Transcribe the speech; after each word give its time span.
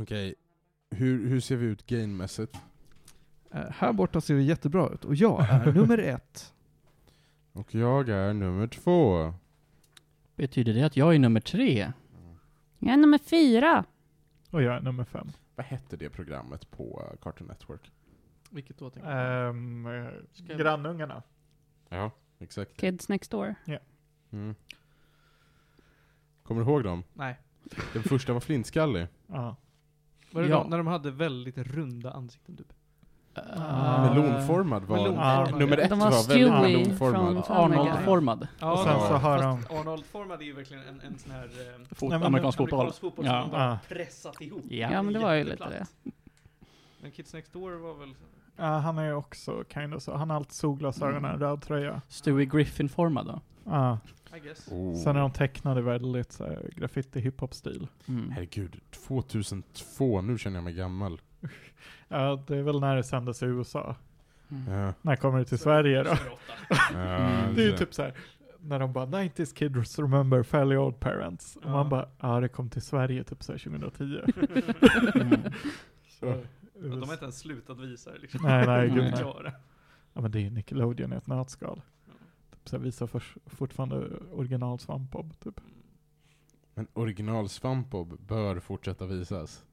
Okej, 0.00 0.34
hur, 0.90 1.28
hur 1.28 1.40
ser 1.40 1.56
vi 1.56 1.66
ut 1.66 1.86
gainmässigt? 1.86 2.56
Eh, 3.50 3.70
här 3.70 3.92
borta 3.92 4.20
ser 4.20 4.34
det 4.34 4.42
jättebra 4.42 4.88
ut. 4.88 5.04
Och 5.04 5.14
jag 5.14 5.48
är 5.50 5.72
nummer 5.72 5.98
ett. 5.98 6.54
Och 7.52 7.74
jag 7.74 8.08
är 8.08 8.32
nummer 8.34 8.66
två. 8.66 9.34
Betyder 10.36 10.74
det 10.74 10.82
att 10.82 10.96
jag 10.96 11.14
är 11.14 11.18
nummer 11.18 11.40
tre? 11.40 11.92
Jag 12.78 12.92
är 12.92 12.96
nummer 12.96 13.18
fyra. 13.18 13.84
Och 14.50 14.62
jag 14.62 14.74
är 14.76 14.80
nummer 14.80 15.04
fem. 15.04 15.28
Vad 15.54 15.66
hette 15.66 15.96
det 15.96 16.10
programmet 16.10 16.70
på 16.70 17.08
eh, 17.12 17.16
Cartoon 17.22 17.48
Network? 17.48 17.90
Vilket 18.50 18.78
då 18.78 18.90
tänker 18.90 19.10
jag? 19.10 19.48
Um, 19.50 19.84
Ska 20.32 20.44
jag- 20.52 20.58
grannungarna. 20.60 21.22
Ja, 21.88 22.10
exakt. 22.38 22.76
Kids 22.76 23.08
Next 23.08 23.30
Door. 23.30 23.54
Mm. 24.30 24.54
Kommer 26.42 26.64
du 26.64 26.70
ihåg 26.70 26.84
dem? 26.84 27.02
Nej. 27.14 27.36
Den 27.92 28.02
första 28.02 28.32
var 28.32 28.40
flintskallig. 28.40 29.06
Ja. 29.26 29.56
Var 30.32 30.42
det 30.42 30.48
Ja. 30.48 30.56
de, 30.62 30.70
när 30.70 30.76
de 30.78 30.86
hade 30.86 31.10
väldigt 31.10 31.58
runda 31.58 32.10
ansikten 32.12 32.56
typ? 32.56 32.72
Ah. 33.56 34.14
Melonformad 34.14 34.84
var... 34.84 34.96
Melonformad, 34.96 35.58
nummer 35.58 35.76
ja. 35.78 35.82
ett 35.84 35.90
De 35.90 35.98
var, 35.98 36.10
var 36.10 36.28
väldigt 36.28 36.52
melonformad. 36.52 37.44
Arnold-formad. 37.48 38.48
Ja, 38.60 38.72
Och 38.72 38.78
sen 38.78 39.00
så 39.00 39.14
har 39.14 39.38
de- 39.42 39.64
Arnold-formad 39.76 40.40
är 40.40 40.44
ju 40.44 40.52
verkligen 40.52 40.82
en, 40.88 41.00
en 41.00 41.18
sån 41.18 41.32
här... 41.32 41.44
Eh, 41.44 41.86
Fot, 41.94 42.10
Nej, 42.10 42.18
men- 42.18 42.26
amerikansk 42.26 42.58
fotboll. 42.58 42.80
amerikansk 42.80 43.00
fotboll 43.00 43.26
Ja. 43.26 43.40
som 43.42 43.50
de 43.50 43.56
bara 43.56 43.72
Ah. 43.72 43.78
pressat 43.88 44.40
ihop. 44.40 44.62
Ja. 44.68 44.92
Ja, 44.92 45.02
men 45.02 45.12
det 45.14 45.20
var 45.20 45.32
ju 45.34 45.44
lite 45.44 45.68
det. 45.68 45.86
Men 47.02 47.10
Kids 47.10 47.34
Next 47.34 47.52
Door 47.52 47.72
var 47.72 47.94
väl... 47.94 48.14
Ja, 48.56 48.64
han 48.78 48.98
är 48.98 49.14
också 49.14 49.64
kind 49.74 49.94
of 49.94 50.02
så. 50.02 50.16
Han 50.16 50.30
har 50.30 50.36
alltid 50.36 50.52
solglasögon 50.52 51.24
och 51.24 51.30
en 51.30 51.38
röd 51.40 51.62
tröja. 51.62 52.00
Stewie 52.08 52.44
Griffin-formad 52.46 53.26
då? 53.26 53.40
Ja. 53.64 53.98
Oh. 54.70 54.94
Sen 54.96 55.16
är 55.16 55.20
de 55.20 55.32
tecknade 55.32 55.82
väldigt 55.82 56.32
så 56.32 56.44
här, 56.44 56.70
graffiti 56.76 57.20
hiphop-stil. 57.20 57.86
Mm. 58.08 58.30
Herregud, 58.30 58.80
2002, 58.90 60.20
nu 60.20 60.38
känner 60.38 60.56
jag 60.56 60.64
mig 60.64 60.74
gammal. 60.74 61.20
Ja, 62.08 62.44
det 62.46 62.56
är 62.56 62.62
väl 62.62 62.80
när 62.80 62.96
det 62.96 63.02
sändes 63.04 63.42
i 63.42 63.46
USA. 63.46 63.96
Mm. 64.50 64.72
Ja. 64.72 64.94
När 65.02 65.16
kommer 65.16 65.38
det 65.38 65.44
till 65.44 65.58
Sverige 65.58 66.02
då? 66.02 66.10
Ja, 66.70 66.78
Det 67.54 67.62
är 67.62 67.66
ju 67.66 67.70
så- 67.72 67.76
typ 67.78 67.94
så 67.94 68.02
här. 68.02 68.14
När 68.62 68.78
de 68.78 68.92
bara 68.92 69.06
90s 69.06 69.54
kids 69.54 69.98
remember 69.98 70.42
Fairly 70.42 70.76
Old 70.76 71.00
Parents. 71.00 71.56
Och 71.56 71.62
Ja. 71.64 71.70
man 71.70 71.88
bara, 71.88 72.08
ja 72.20 72.40
det 72.40 72.48
kom 72.48 72.70
till 72.70 72.82
Sverige 72.82 73.24
typ 73.24 73.42
så 73.42 73.52
här 73.52 73.58
2010. 73.58 74.04
Mm. 75.20 75.40
Så, 76.20 76.42
De 76.82 77.02
har 77.02 77.12
inte 77.12 77.24
ens 77.24 77.38
slutat 77.38 77.78
visa 77.78 78.12
det 78.12 78.18
liksom. 78.18 78.40
Nej, 78.42 78.66
nej, 78.66 78.88
gud, 78.88 79.12
nej. 79.44 79.52
Ja 80.12 80.20
men 80.20 80.30
det 80.30 80.38
är 80.38 80.42
ju 80.42 80.50
Nickelodeon 80.50 81.12
i 81.12 81.16
ett 81.16 81.26
nötskal. 81.26 81.82
Typ 82.62 82.68
så 82.68 82.76
här, 82.76 82.84
visar 82.84 83.06
för, 83.06 83.22
fortfarande 83.46 84.08
original 84.32 84.78
Svampbob 84.78 85.40
typ. 85.40 85.60
Men 86.74 86.86
original 86.92 87.48
Svampbob 87.48 88.20
bör 88.26 88.60
fortsätta 88.60 89.06
visas. 89.06 89.64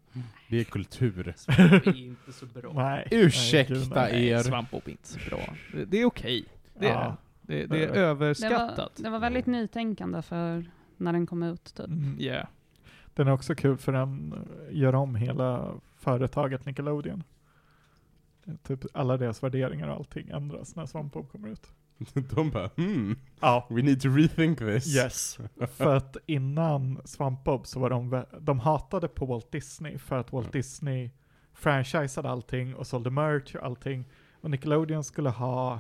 Det 0.50 0.60
är 0.60 0.64
kultur. 0.64 1.24
Det 1.48 1.88
är 1.88 1.98
inte 1.98 2.34
så 2.34 2.46
bra. 2.46 2.74
Nej. 2.74 3.08
Ursäkta 3.12 3.74
nej, 4.02 4.28
er. 4.28 4.40
Svampbob 4.40 4.82
är 4.86 4.92
inte 4.92 5.08
så 5.08 5.20
bra. 5.30 5.40
Det, 5.74 5.86
det 5.86 5.98
är 6.02 6.06
okej. 6.06 6.46
Det 6.80 6.88
är 6.88 6.92
Ja. 6.94 7.18
det. 7.42 7.56
Det, 7.56 7.66
det 7.68 7.84
är 7.84 7.88
Det 7.88 7.94
Det 7.94 8.02
var, 8.02 8.08
överskattat. 8.08 8.96
det 9.04 9.10
var 9.10 9.20
väldigt 9.20 9.46
nytänkande 9.46 10.22
för 10.22 10.66
när 10.98 11.14
den 11.14 11.26
kom 11.28 11.44
ut 11.44 11.64
typ. 11.64 11.88
Mm. 11.88 12.16
Yeah. 12.20 12.48
Den 13.14 13.28
är 13.28 13.32
också 13.32 13.56
kul 13.56 13.78
för 13.78 13.92
den 13.92 14.34
gör 14.72 14.96
om 14.96 15.16
hela 15.16 15.74
företaget 15.96 16.66
Nickelodeon. 16.66 17.24
Typ 18.64 18.80
alla 18.94 19.18
deras 19.18 19.44
värderingar 19.44 19.88
och 19.88 19.96
allting 19.96 20.30
ändras 20.30 20.76
när 20.76 20.86
Svampbob 20.86 21.32
kommer 21.32 21.50
ut. 21.50 21.72
De 22.36 22.50
bara 22.52 22.70
hmm, 22.76 23.16
Ja. 23.40 23.68
we 23.70 23.82
need 23.82 24.02
to 24.02 24.10
rethink 24.10 24.58
this. 24.60 24.96
Yes. 24.96 25.38
för 25.78 25.96
att 25.96 26.18
innan 26.26 27.02
Svampbob 27.06 27.68
så 27.68 27.80
var 27.80 27.90
de, 27.90 28.24
de 28.40 28.60
hatade 28.60 29.08
på 29.08 29.26
Walt 29.26 29.52
Disney 29.52 29.98
för 29.98 30.18
att 30.18 30.32
Walt. 30.32 30.54
Disney 30.54 31.12
franchisade 31.54 32.30
allting 32.30 32.76
och 32.76 32.88
sålde 32.88 33.10
merch 33.10 33.56
och 33.56 33.66
allting. 33.66 34.06
Och 34.42 34.52
Nickelodeon 34.52 35.04
skulle 35.04 35.30
ha 35.30 35.80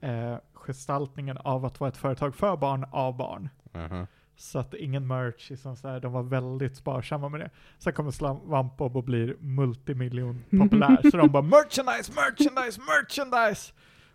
eh, 0.00 0.36
gestaltningen 0.54 1.36
av 1.38 1.64
att 1.64 1.80
vara 1.80 1.88
ett 1.88 1.96
företag 1.96 2.34
för 2.34 2.56
barn 2.56 2.84
av 2.90 3.16
barn. 3.16 3.48
Aha. 3.74 4.06
Så 4.36 4.58
att 4.58 4.74
ingen 4.74 5.06
merch, 5.06 5.50
liksom 5.50 5.76
så 5.76 5.88
här, 5.88 6.00
de 6.00 6.12
var 6.12 6.22
väldigt 6.22 6.76
sparsamma 6.76 7.28
med 7.28 7.40
det. 7.40 7.50
Sen 7.78 7.92
kommer 7.92 8.10
Svampbob 8.10 8.96
och 8.96 9.04
blir 9.04 9.36
multimiljon 9.40 10.44
populär. 10.50 11.00
så 11.10 11.16
de 11.16 11.28
bara 11.28 11.42
merchandise, 11.42 12.12
merchandise, 12.12 12.80
merchandise! 12.80 13.72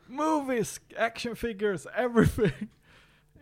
Movies, 0.07 0.81
action 0.97 1.35
figures, 1.35 1.85
everything! 1.95 2.67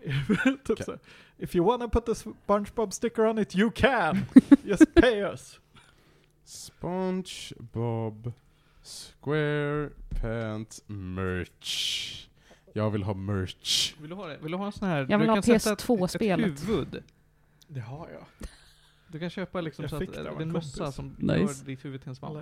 typ 0.65 0.83
så. 0.83 0.97
If 1.37 1.55
you 1.55 1.65
wanna 1.67 1.87
put 1.89 2.05
the 2.05 2.13
SpongeBob 2.13 2.91
sticker 2.91 3.25
on 3.25 3.39
it, 3.39 3.55
you 3.55 3.71
can! 3.71 4.25
Just 4.63 4.93
pay 4.95 5.23
us! 5.33 5.59
SpongeBob 6.45 8.33
SquarePants 8.83 10.81
merch. 10.87 12.27
Jag 12.73 12.91
vill 12.91 13.03
ha 13.03 13.13
merch. 13.13 13.95
Vill 14.01 14.09
du 14.09 14.15
ha 14.15 14.27
det? 14.27 14.37
Vill 14.37 14.51
du 14.51 14.57
ha 14.57 14.65
en 14.65 14.71
sån 14.71 14.87
här? 14.87 15.07
Jag 15.09 15.17
vill 15.19 15.27
du 15.27 15.31
ha 15.33 15.41
kan 15.41 15.59
sätta 15.59 15.73
ett- 15.73 15.79
PS2-spelet. 15.87 16.53
Ett 16.53 16.69
huvud. 16.69 17.03
Det 17.67 17.79
har 17.79 18.09
jag. 18.09 18.25
Du 19.07 19.19
kan 19.19 19.29
köpa 19.29 19.61
liksom 19.61 19.83
Jag 19.83 19.89
så 19.89 19.95
att 19.95 20.13
det 20.13 20.19
en 20.19 20.41
en 20.41 20.51
mössa 20.51 20.91
som 20.91 21.15
Nice. 21.19 21.39
gör 21.39 21.65
ditt 21.65 21.85
huvud 21.85 22.01
till 22.01 22.09
en 22.09 22.15
svamp. 22.15 22.39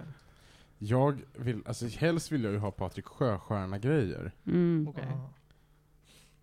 Jag 0.81 1.21
vill, 1.37 1.61
alltså 1.65 1.87
helst 1.87 2.31
vill 2.31 2.43
jag 2.43 2.53
ju 2.53 2.59
ha 2.59 2.71
Patrik 2.71 3.05
Sjöstjärna-grejer. 3.05 4.31
Mm. 4.47 4.87
Okej. 4.89 5.07
Ja. 5.09 5.29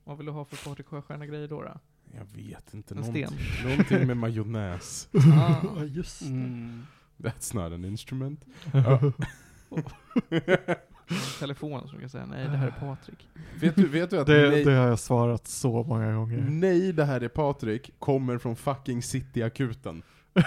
Vad 0.04 0.16
vill 0.16 0.26
du 0.26 0.32
ha 0.32 0.44
för 0.44 0.68
Patrik 0.68 0.86
Sjöstjärna-grejer 0.86 1.48
då? 1.48 1.62
då? 1.62 1.78
Jag 2.14 2.24
vet 2.42 2.74
inte. 2.74 2.94
En 2.94 2.98
Någonting, 3.00 3.26
sten. 3.26 3.68
någonting 3.70 4.06
med 4.06 4.16
majonnäs. 4.16 5.08
Ah. 5.14 5.54
Ja, 5.76 5.84
just 5.84 6.20
det. 6.20 6.26
Mm. 6.26 6.86
That's 7.18 7.54
not 7.54 7.72
an 7.72 7.84
instrument. 7.84 8.44
En 11.08 11.16
telefon 11.38 11.88
som 11.88 12.00
kan 12.00 12.08
säga 12.08 12.26
nej, 12.26 12.44
det 12.48 12.56
här 12.56 12.66
är 12.66 12.70
Patrik. 12.70 13.28
vet, 13.60 13.76
du, 13.76 13.88
vet 13.88 14.10
du 14.10 14.18
att 14.20 14.26
Det, 14.26 14.50
nej, 14.50 14.64
det 14.64 14.72
har 14.72 14.86
jag 14.88 14.98
svarat 14.98 15.46
så 15.46 15.82
många 15.82 16.12
gånger. 16.14 16.46
nej, 16.50 16.92
det 16.92 17.04
här 17.04 17.20
är 17.20 17.28
Patrik, 17.28 17.90
kommer 17.98 18.38
från 18.38 18.56
fucking 18.56 19.02
Cityakuten. 19.02 20.02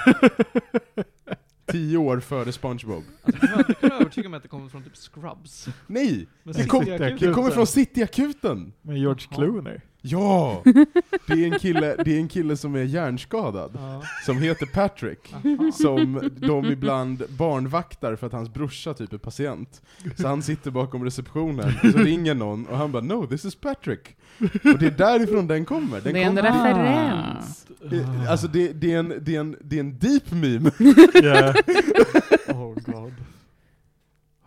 Tio 1.71 1.97
år 1.97 2.19
före 2.19 2.51
SpongeBob. 2.51 3.03
Alltså, 3.23 3.41
du 3.41 3.47
kan- 3.47 3.63
du 3.67 3.73
kan 3.73 3.91
övertyga 3.91 4.29
mig 4.29 4.37
att 4.37 4.43
det 4.43 4.49
kommer 4.49 4.69
från 4.69 4.83
typ 4.83 4.95
Scrubs. 4.97 5.67
Nej! 5.87 6.27
Men 6.43 6.53
Det, 6.53 6.65
kom, 6.65 6.85
det 6.85 7.33
kommer 7.33 7.51
från 7.51 7.67
Cityakuten! 7.67 8.73
Med 8.81 8.97
George. 8.97 9.27
Clooney. 9.31 9.79
Ja! 10.01 10.61
Det 11.27 11.33
är, 11.33 11.53
en 11.53 11.59
kille, 11.59 11.95
det 12.05 12.15
är 12.15 12.19
en 12.19 12.27
kille 12.27 12.57
som 12.57 12.75
är 12.75 12.83
hjärnskadad, 12.83 13.71
Ja. 13.75 14.03
som 14.25 14.37
heter 14.41 14.65
Patrick. 14.65 15.33
Aha. 15.33 15.71
Som 15.71 16.29
de 16.35 16.65
ibland 16.65 17.23
barnvaktar 17.29 18.15
för 18.15 18.27
att 18.27 18.33
hans 18.33 18.53
brorsa 18.53 18.93
typ 18.93 19.13
är 19.13 19.17
patient. 19.17 19.81
Så 20.17 20.27
han 20.27 20.41
sitter 20.43 20.71
bakom 20.71 21.03
receptionen, 21.05 21.73
och 21.83 21.89
så 21.91 21.97
ringer 21.97 22.33
någon 22.35 22.65
och 22.65 22.77
han 22.77 22.91
bara 22.91 23.01
'No, 23.03 23.27
this 23.27 23.45
is 23.45 23.55
Patrick' 23.61 24.15
Och 24.73 24.79
det 24.79 24.85
är 24.85 24.97
därifrån 24.97 25.47
den 25.47 25.65
kommer. 25.65 26.01
Den 26.01 26.13
Det 26.13 26.19
är 26.23 26.27
en 26.27 26.35
kommer 26.35 26.51
referens. 26.51 27.65
Eh, 27.91 28.31
Alltså 28.31 28.47
det, 28.47 28.73
det, 28.73 28.93
är 28.93 28.99
en, 28.99 29.13
det, 29.21 29.35
är 29.35 29.39
en, 29.39 29.55
det 29.61 29.75
är 29.75 29.79
en 29.79 29.97
deep 29.99 30.31
meme. 30.31 30.71
Yeah. 31.23 31.55
Oh 32.47 32.73
god. 32.85 33.13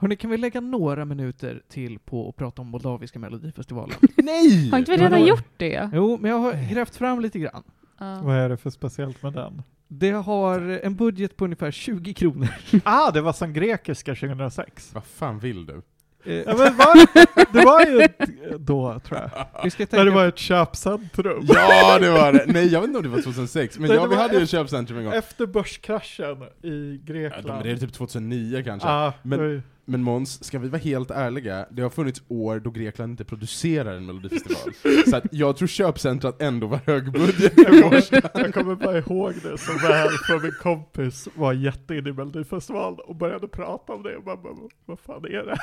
Hörni, 0.03 0.17
kan 0.17 0.31
vi 0.31 0.37
lägga 0.37 0.61
några 0.61 1.05
minuter 1.05 1.63
till 1.69 1.99
på 1.99 2.29
att 2.29 2.37
prata 2.37 2.63
om 2.63 2.69
Moldaviska 2.69 3.19
melodifestivalen? 3.19 3.97
Nej! 4.17 4.71
Har 4.71 4.79
inte 4.79 4.91
vi 4.91 4.97
redan 4.97 5.27
gjort 5.27 5.49
det? 5.57 5.91
jo, 5.95 6.19
men 6.21 6.31
jag 6.31 6.39
har 6.39 6.71
grävt 6.75 6.97
fram 6.97 7.21
lite 7.21 7.39
grann. 7.39 7.63
Ja. 7.99 8.21
Vad 8.23 8.37
är 8.37 8.49
det 8.49 8.57
för 8.57 8.71
speciellt 8.71 9.23
med 9.23 9.33
den? 9.33 9.63
Det 9.89 10.11
har 10.11 10.61
en 10.61 10.95
budget 10.97 11.37
på 11.37 11.45
ungefär 11.45 11.71
20 11.71 12.15
kronor. 12.15 12.49
Ah, 12.85 13.11
det 13.11 13.21
var 13.21 13.33
som 13.33 13.53
grekiska 13.53 14.15
2006. 14.15 14.91
Vad 14.95 15.05
fan 15.05 15.39
vill 15.39 15.67
du? 15.67 15.83
Eh, 16.25 16.35
Ja, 16.35 16.45
men 16.47 16.77
var, 16.77 17.53
det 17.53 17.65
var 17.65 17.87
ju 17.87 18.01
ett, 18.01 18.19
då 18.59 19.01
tror 19.01 19.21
jag. 19.21 19.31
vi 19.65 19.71
ska 19.71 19.83
När 19.83 19.87
tänka 19.87 20.05
det 20.05 20.11
var 20.11 20.27
ett 20.29 20.39
köpcentrum. 20.39 21.45
Ja, 21.49 21.99
det 21.99 22.11
var 22.11 22.33
det! 22.33 22.45
Nej, 22.47 22.67
jag 22.73 22.81
vet 22.81 22.89
inte 22.89 22.99
om 22.99 23.03
det 23.05 23.09
var 23.11 23.23
2006, 23.23 23.79
men 23.79 23.89
Nej, 23.89 23.97
ja, 23.97 24.03
det 24.03 24.09
vi 24.09 24.15
hade 24.17 24.37
ju 24.37 24.43
efter- 24.43 24.57
köpcentrum 24.59 24.99
en 24.99 25.05
gång. 25.05 25.15
Efter 25.15 25.47
börskraschen 25.47 26.43
i 26.63 27.01
Ja, 27.07 27.13
Grekland. 27.13 27.47
de- 27.47 27.63
det 27.69 27.71
är 27.71 27.77
typ 27.77 27.93
2009 27.93 28.63
kanske. 28.65 28.89
Ah, 28.89 29.13
Men-. 29.23 29.63
Men 29.85 30.03
Måns, 30.03 30.45
ska 30.45 30.59
vi 30.59 30.69
vara 30.69 30.81
helt 30.81 31.11
ärliga, 31.11 31.67
det 31.71 31.83
har 31.83 31.91
funnits 31.91 32.23
år 32.29 32.61
då 32.61 32.71
Grekland 32.71 33.11
inte 33.11 33.25
producerar 33.25 33.97
en 33.97 34.07
melodifestival. 34.07 34.73
så 35.11 35.17
att 35.17 35.25
jag 35.31 35.57
tror 35.57 35.69
köpcentrat 35.69 36.43
ändå 36.43 36.67
var 36.67 36.81
högbudget. 36.87 37.53
jag, 37.57 38.55
kommer, 38.55 38.75
bara 38.75 38.99
ihåg 38.99 39.35
det 39.43 39.59
så 39.59 39.73
väl, 39.73 40.09
för 40.09 40.43
min 40.43 40.53
kompis 40.63 41.29
var 41.35 41.53
jätteinne 41.53 42.11
i 42.11 42.13
Melodifestivalen 42.13 43.01
och 43.01 43.17
började 43.17 43.49
prata 43.49 43.93
om 43.93 44.03
det. 44.03 44.17
Och 44.17 44.25
bara, 44.25 44.39
vad 44.87 45.01
fan 45.01 45.25
är 45.25 45.47
det? 45.47 45.57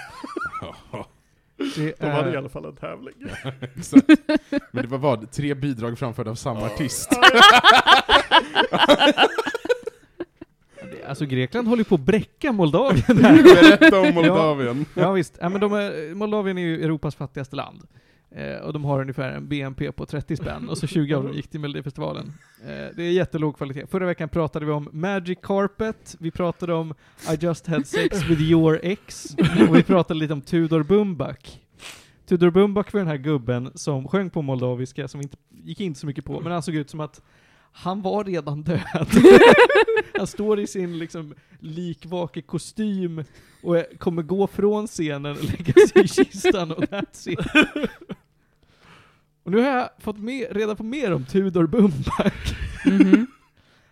det 1.75 2.00
Då 2.00 2.07
var 2.07 2.24
det 2.24 2.30
i 2.30 2.33
är, 2.33 2.38
alla 2.38 2.50
fall 2.50 2.65
en 2.65 2.75
tävling. 2.75 3.13
Exakt. 3.75 4.07
Men 4.72 4.83
det 4.83 4.88
var 4.88 4.98
vad? 4.98 5.31
Tre 5.31 5.54
bidrag 5.54 6.00
framförda 6.00 6.31
av 6.31 6.36
samma 6.36 6.65
artist? 6.65 7.10
alltså 11.09 11.25
Grekland 11.25 11.67
håller 11.67 11.81
ju 11.81 11.85
på 11.85 11.95
att 11.95 12.01
bräcka 12.01 12.51
Moldavien. 12.51 13.03
Berätta 13.44 14.00
om 14.00 14.13
Moldavien. 14.13 14.85
Ja 14.94 15.11
visst, 15.11 15.38
ja, 15.41 15.50
men 15.50 15.61
de 15.61 15.73
är, 15.73 16.15
Moldavien 16.15 16.57
är 16.57 16.61
ju 16.61 16.83
Europas 16.83 17.15
fattigaste 17.15 17.56
land. 17.56 17.83
Eh, 18.31 18.57
och 18.57 18.73
de 18.73 18.85
har 18.85 19.01
ungefär 19.01 19.31
en 19.31 19.47
BNP 19.47 19.91
på 19.91 20.06
30 20.06 20.35
spänn, 20.35 20.69
och 20.69 20.77
så 20.77 20.88
20 20.88 21.13
av 21.13 21.23
dem 21.23 21.33
gick 21.33 21.47
till 21.47 21.59
Melodifestivalen. 21.59 22.33
Eh, 22.63 22.95
det 22.95 23.03
är 23.03 23.11
jättelåg 23.11 23.57
kvalitet. 23.57 23.88
Förra 23.88 24.06
veckan 24.06 24.29
pratade 24.29 24.65
vi 24.65 24.71
om 24.71 24.89
Magic 24.91 25.39
Carpet, 25.41 26.15
vi 26.19 26.31
pratade 26.31 26.73
om 26.73 26.94
I 27.33 27.38
just 27.39 27.67
had 27.67 27.88
sex 27.88 28.29
with 28.29 28.41
your 28.41 28.79
ex, 28.83 29.35
och 29.69 29.75
vi 29.75 29.83
pratade 29.83 30.19
lite 30.19 30.33
om 30.33 30.41
Tudor 30.41 30.83
Bumbak. 30.83 31.62
Tudor 32.25 32.50
Bumbak 32.50 32.94
var 32.94 33.00
den 33.00 33.07
här 33.07 33.17
gubben 33.17 33.71
som 33.75 34.07
sjöng 34.07 34.29
på 34.29 34.41
moldaviska, 34.41 35.07
som 35.07 35.21
inte 35.21 35.38
gick 35.63 35.79
inte 35.79 36.00
så 36.00 36.05
mycket 36.07 36.25
på, 36.25 36.39
men 36.39 36.51
han 36.51 36.63
såg 36.63 36.75
ut 36.75 36.89
som 36.89 37.00
att 37.00 37.21
han 37.71 38.01
var 38.01 38.24
redan 38.24 38.63
död. 38.63 38.81
han 40.18 40.27
står 40.27 40.60
i 40.60 40.68
sin 40.68 40.98
liksom 41.00 41.33
likvake 41.60 42.42
kostym 42.42 43.24
och 43.63 43.77
eh, 43.77 43.83
kommer 43.98 44.21
gå 44.24 44.48
från 44.48 44.88
scenen 44.88 45.31
och 45.38 45.44
lägga 45.44 45.74
sig 45.74 46.04
i 46.04 46.07
kistan 46.07 46.71
och 46.71 46.83
that's 46.83 47.30
it. 47.30 47.39
Och 49.44 49.51
nu 49.51 49.57
har 49.62 49.68
jag 49.77 49.89
fått 50.00 50.18
med, 50.18 50.48
reda 50.51 50.75
på 50.75 50.83
mer 50.83 51.13
om 51.13 51.25
Tudor 51.25 51.68
Bumbak. 51.68 52.56
Mhm. 52.86 53.27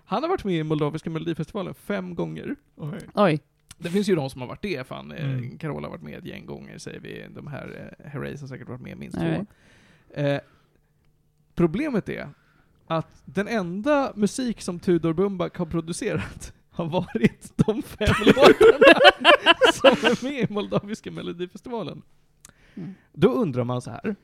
Han 0.06 0.23
har 0.23 0.30
varit 0.30 0.44
med 0.44 0.56
i 0.59 0.63
Moldaviska 0.63 1.09
melodifestivalen 1.09 1.73
fem 1.73 2.15
gånger. 2.15 2.56
Oj. 2.75 3.00
Oj. 3.13 3.39
Det 3.77 3.89
finns 3.89 4.09
ju 4.09 4.15
de 4.15 4.30
som 4.30 4.41
har 4.41 4.47
varit 4.47 4.62
det, 4.62 4.88
fan. 4.88 5.12
eh, 5.12 5.31
Mm. 5.31 5.57
Carola 5.57 5.88
har 5.88 5.91
varit 5.91 6.03
med 6.03 6.18
ett 6.18 6.25
gäng 6.25 6.45
gånger, 6.45 6.77
säger 6.77 7.00
vi. 7.00 7.25
De 7.35 7.47
här, 7.47 7.94
eh, 8.01 8.09
Herreys 8.09 8.41
har 8.41 8.47
säkert 8.47 8.68
varit 8.69 8.81
med 8.81 8.97
minst 8.97 9.18
två. 9.18 9.45
Eh, 10.21 10.39
problemet 11.56 12.09
är 12.09 12.30
att 12.87 13.21
den 13.25 13.47
enda 13.47 14.13
musik 14.15 14.61
som 14.61 14.79
Tudor 14.79 15.13
Bumbak 15.13 15.57
har 15.57 15.65
producerat 15.65 16.53
har 16.71 16.85
varit 16.85 17.51
de 17.55 17.81
fem 17.81 18.15
låtarna 18.25 18.99
som 19.73 19.89
är 19.89 20.23
med 20.23 20.49
i 20.49 20.53
Moldaviska 20.53 21.11
melodifestivalen. 21.11 22.01
Mm. 22.75 22.93
Då 23.13 23.29
undrar 23.29 23.63
man 23.63 23.81
så 23.81 23.91
här. 23.91 24.15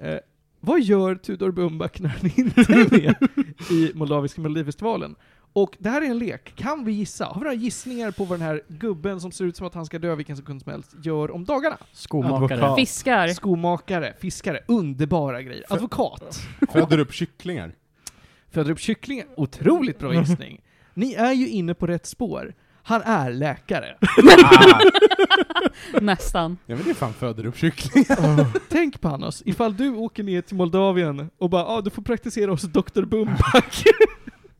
Eh, 0.00 0.18
vad 0.60 0.80
gör 0.80 1.14
Tudor 1.14 1.50
Bumbak 1.50 2.00
när 2.00 2.08
han 2.08 2.30
inte 2.36 2.60
är 2.60 2.90
med 2.90 3.14
i 3.70 3.92
Moldaviska 3.94 4.40
melodifestivalen? 4.40 5.16
Och 5.56 5.76
det 5.78 5.90
här 5.90 6.02
är 6.02 6.06
en 6.06 6.18
lek. 6.18 6.56
Kan 6.56 6.84
vi 6.84 6.92
gissa? 6.92 7.24
Har 7.24 7.34
vi 7.34 7.40
några 7.40 7.54
gissningar 7.54 8.10
på 8.10 8.24
vad 8.24 8.38
den 8.38 8.46
här 8.46 8.62
gubben 8.68 9.20
som 9.20 9.32
ser 9.32 9.44
ut 9.44 9.56
som 9.56 9.66
att 9.66 9.74
han 9.74 9.86
ska 9.86 9.98
dö 9.98 10.14
vilken 10.14 10.36
sekund 10.36 10.62
som 10.62 10.72
helst 10.72 10.94
gör 11.02 11.30
om 11.30 11.44
dagarna? 11.44 11.76
Skomakare. 11.92 12.34
Advokat. 12.34 12.76
Fiskar. 12.76 13.28
Skomakare, 13.28 14.14
fiskare, 14.20 14.60
underbara 14.68 15.42
grejer. 15.42 15.64
Advokat. 15.68 16.40
Föder 16.72 16.98
upp 16.98 17.12
kycklingar. 17.12 17.74
Föder 18.50 18.70
upp 18.70 18.80
kycklingar. 18.80 19.26
Otroligt 19.36 19.98
bra 19.98 20.14
gissning. 20.14 20.60
Ni 20.94 21.14
är 21.14 21.32
ju 21.32 21.48
inne 21.48 21.74
på 21.74 21.86
rätt 21.86 22.06
spår. 22.06 22.54
Han 22.82 23.02
är 23.02 23.32
läkare. 23.32 23.96
Ah. 24.44 24.80
Nästan. 26.00 26.58
Ja 26.66 26.76
men 26.76 26.84
det 26.84 26.90
är 26.90 26.94
fan 26.94 27.12
föder 27.12 27.46
upp 27.46 27.56
kycklingar. 27.56 28.46
Tänk 28.68 29.00
Panos, 29.00 29.42
ifall 29.46 29.76
du 29.76 29.94
åker 29.94 30.22
ner 30.22 30.40
till 30.42 30.56
Moldavien 30.56 31.30
och 31.38 31.50
bara 31.50 31.66
ah, 31.66 31.80
du 31.80 31.90
får 31.90 32.02
praktisera 32.02 32.50
hos 32.50 32.62
Dr. 32.62 33.02
Bumbak. 33.02 33.84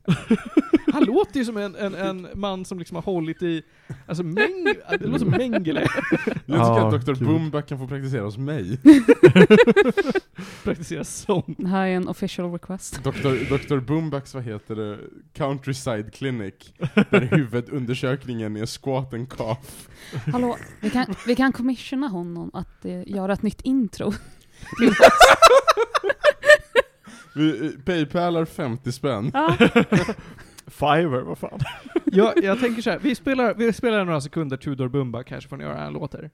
Han 0.95 1.03
låter 1.03 1.39
ju 1.39 1.45
som 1.45 1.57
en, 1.57 1.75
en, 1.75 1.95
en 1.95 2.27
man 2.35 2.65
som 2.65 2.79
liksom 2.79 2.95
har 2.95 3.01
hållit 3.03 3.41
i, 3.41 3.63
alltså 4.07 4.23
mäng, 4.23 4.73
det 4.89 5.05
låter 5.05 5.19
som 5.19 5.29
Mengele. 5.29 5.81
Jag 5.81 5.87
tycker 6.25 6.43
Ja, 6.45 6.95
att 6.95 7.05
Dr. 7.05 7.13
gud. 7.13 7.27
Bumbak 7.27 7.67
kan 7.67 7.77
få 7.79 7.87
praktisera 7.87 8.21
hos 8.23 8.37
mig. 8.37 8.79
Praktisera 10.63 11.03
sång. 11.03 11.55
Det 11.57 11.67
här 11.67 11.87
är 11.87 11.95
en 11.95 12.07
official 12.07 12.51
request. 12.51 13.03
Dr. 13.03 13.57
Dr. 13.57 13.77
Bumbaks, 13.79 14.33
vad 14.33 14.43
heter 14.43 14.75
det, 14.75 14.99
Countryside 15.33 16.13
Clinic. 16.13 16.53
Där 17.09 17.21
huvudundersökningen 17.31 18.57
är 18.57 18.65
squat 18.65 19.13
and 19.13 19.29
cough. 19.29 19.61
Hallå, 20.31 20.57
vi 20.81 20.89
kan, 20.89 21.05
vi 21.27 21.35
kan 21.35 21.53
commissiona 21.53 22.07
honom 22.07 22.51
att 22.53 22.85
eh, 22.85 23.07
göra 23.09 23.33
ett 23.33 23.43
nytt 23.43 23.61
intro. 23.61 24.13
Vi 27.35 27.65
eh, 27.65 27.71
paypalar 27.85 28.45
50 28.45 28.91
spänn. 28.91 29.31
Ja. 29.33 29.57
Fiverr, 30.67 31.21
vad 31.21 31.37
fan. 31.37 31.59
Jag, 32.11 32.43
jag 32.43 32.59
tänker 32.59 32.81
så 32.81 32.89
här, 32.89 32.99
vi 32.99 33.15
spelar, 33.15 33.53
vi 33.53 33.73
spelar 33.73 34.05
några 34.05 34.21
sekunder 34.21 34.57
Tudor 34.57 34.87
Bumbak 34.87 35.31
här 35.31 35.39
så 35.39 35.47
får 35.47 35.57
ni 35.57 35.63
höra 35.63 35.75
hur 35.75 35.83
han 35.83 35.93
låter. 35.93 36.29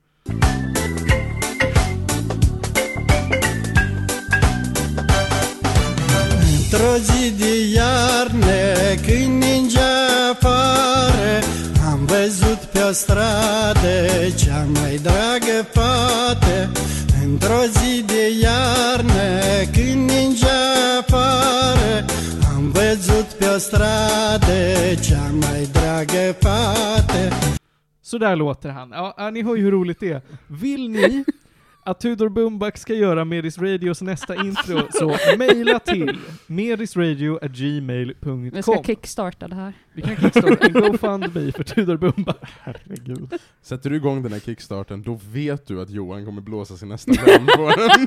Într-o 6.74 6.98
zi 6.98 7.32
de 7.38 7.74
iarnă, 7.74 8.96
când 9.06 9.44
ningea 9.44 10.08
afară 10.32 11.40
Am 11.92 12.06
văzut 12.06 12.58
pe 12.58 12.80
o 12.80 12.92
stradă 12.92 14.08
cea 14.36 14.68
mai 14.74 15.00
dragă 15.04 15.66
fată 15.72 16.72
Într-o 17.24 17.62
zi 17.72 18.04
de 18.08 18.30
iarnă, 18.42 19.40
când 19.74 20.10
Am 20.10 20.71
stradă 23.62 24.96
cea 25.02 25.32
mai 25.32 25.66
dragă 25.74 26.34
fată 26.42 27.30
Så 28.02 28.18
där 28.18 28.36
låter 28.36 28.70
han. 28.70 28.90
Ja, 28.92 29.30
ni 29.34 29.44
hör 29.44 29.56
ju 29.56 29.64
hur 29.64 29.72
roligt 29.72 30.00
det 30.00 30.12
är. 30.12 30.22
Vill 30.48 30.90
ni 30.90 31.24
att 31.86 32.00
Tudor 32.00 32.30
Bumbak 32.30 32.78
ska 32.78 32.94
göra 32.94 33.26
Medis 33.26 33.58
Radios 33.58 34.02
nästa 34.02 34.36
intro, 34.36 34.80
så 34.92 35.18
mejla 35.38 35.80
till 35.80 36.18
medisradio.gmail.com. 36.48 38.50
Vi 38.50 38.62
ska 38.62 38.84
kickstarta 38.84 39.48
det 39.48 39.56
här. 39.56 39.74
Vi 39.94 40.02
kan 40.02 40.16
kickstarta 40.16 40.66
en 40.68 40.74
GoFundMe 40.74 41.52
för 41.52 41.64
Tudor 41.64 41.98
Bumbak. 41.98 42.50
Herregud. 42.62 43.34
Sätter 43.62 43.90
du 43.90 43.96
igång 43.96 44.24
den 44.24 44.34
här 44.34 44.40
kickstarten, 44.40 45.02
då 45.02 45.20
vet 45.32 45.68
du 45.68 45.82
att 45.82 45.90
Johan 45.90 46.26
kommer 46.26 46.42
blåsa 46.42 46.78
sin 46.78 46.90
nästa 46.90 47.12
vän 47.12 47.48
på 47.56 47.72
den. 47.78 48.06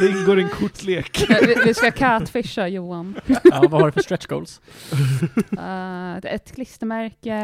Det 0.00 0.08
ingår 0.08 0.38
en 0.38 0.48
kortlek. 0.48 1.26
Vi, 1.28 1.54
vi 1.64 1.74
ska 1.74 1.90
catfisha 1.90 2.68
Johan. 2.68 3.14
Ja, 3.26 3.64
vad 3.70 3.80
har 3.80 3.86
du 3.86 3.92
för 3.92 4.00
stretch 4.00 4.26
goals? 4.26 4.60
Eh, 5.58 6.16
ett 6.16 6.52
klistermärke, 6.54 7.36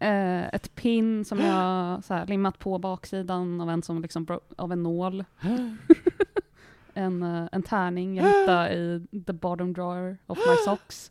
eh, 0.00 0.54
ett 0.54 0.74
pin 0.74 1.24
som 1.24 1.40
jag 1.40 2.04
så 2.04 2.14
här, 2.14 2.26
limmat 2.26 2.58
på 2.58 2.78
baksidan 2.78 3.60
av 3.60 3.70
en, 3.70 3.82
som 3.82 4.02
liksom, 4.02 4.26
av 4.56 4.72
en 4.72 4.82
nål. 4.82 5.24
en, 6.94 7.22
eh, 7.22 7.48
en 7.52 7.62
tärning 7.62 8.16
jag 8.16 8.24
hittade 8.24 8.74
i 8.74 9.22
the 9.26 9.32
bottom 9.32 9.72
drawer 9.72 10.16
of 10.26 10.38
my 10.38 10.56
socks. 10.64 11.10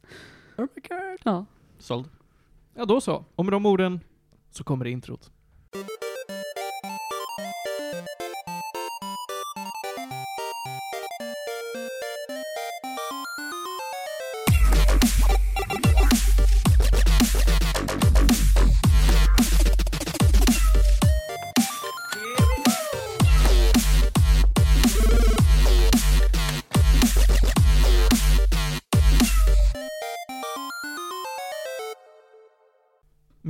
Oh 0.57 0.65
my 0.75 0.81
god. 0.89 1.19
Ja. 1.23 1.45
Såld. 1.79 2.09
Ja, 2.73 2.85
då 2.85 3.01
så. 3.01 3.25
Och 3.35 3.45
med 3.45 3.53
de 3.53 3.65
orden 3.65 4.00
så 4.50 4.63
kommer 4.63 4.85
introt. 4.88 5.31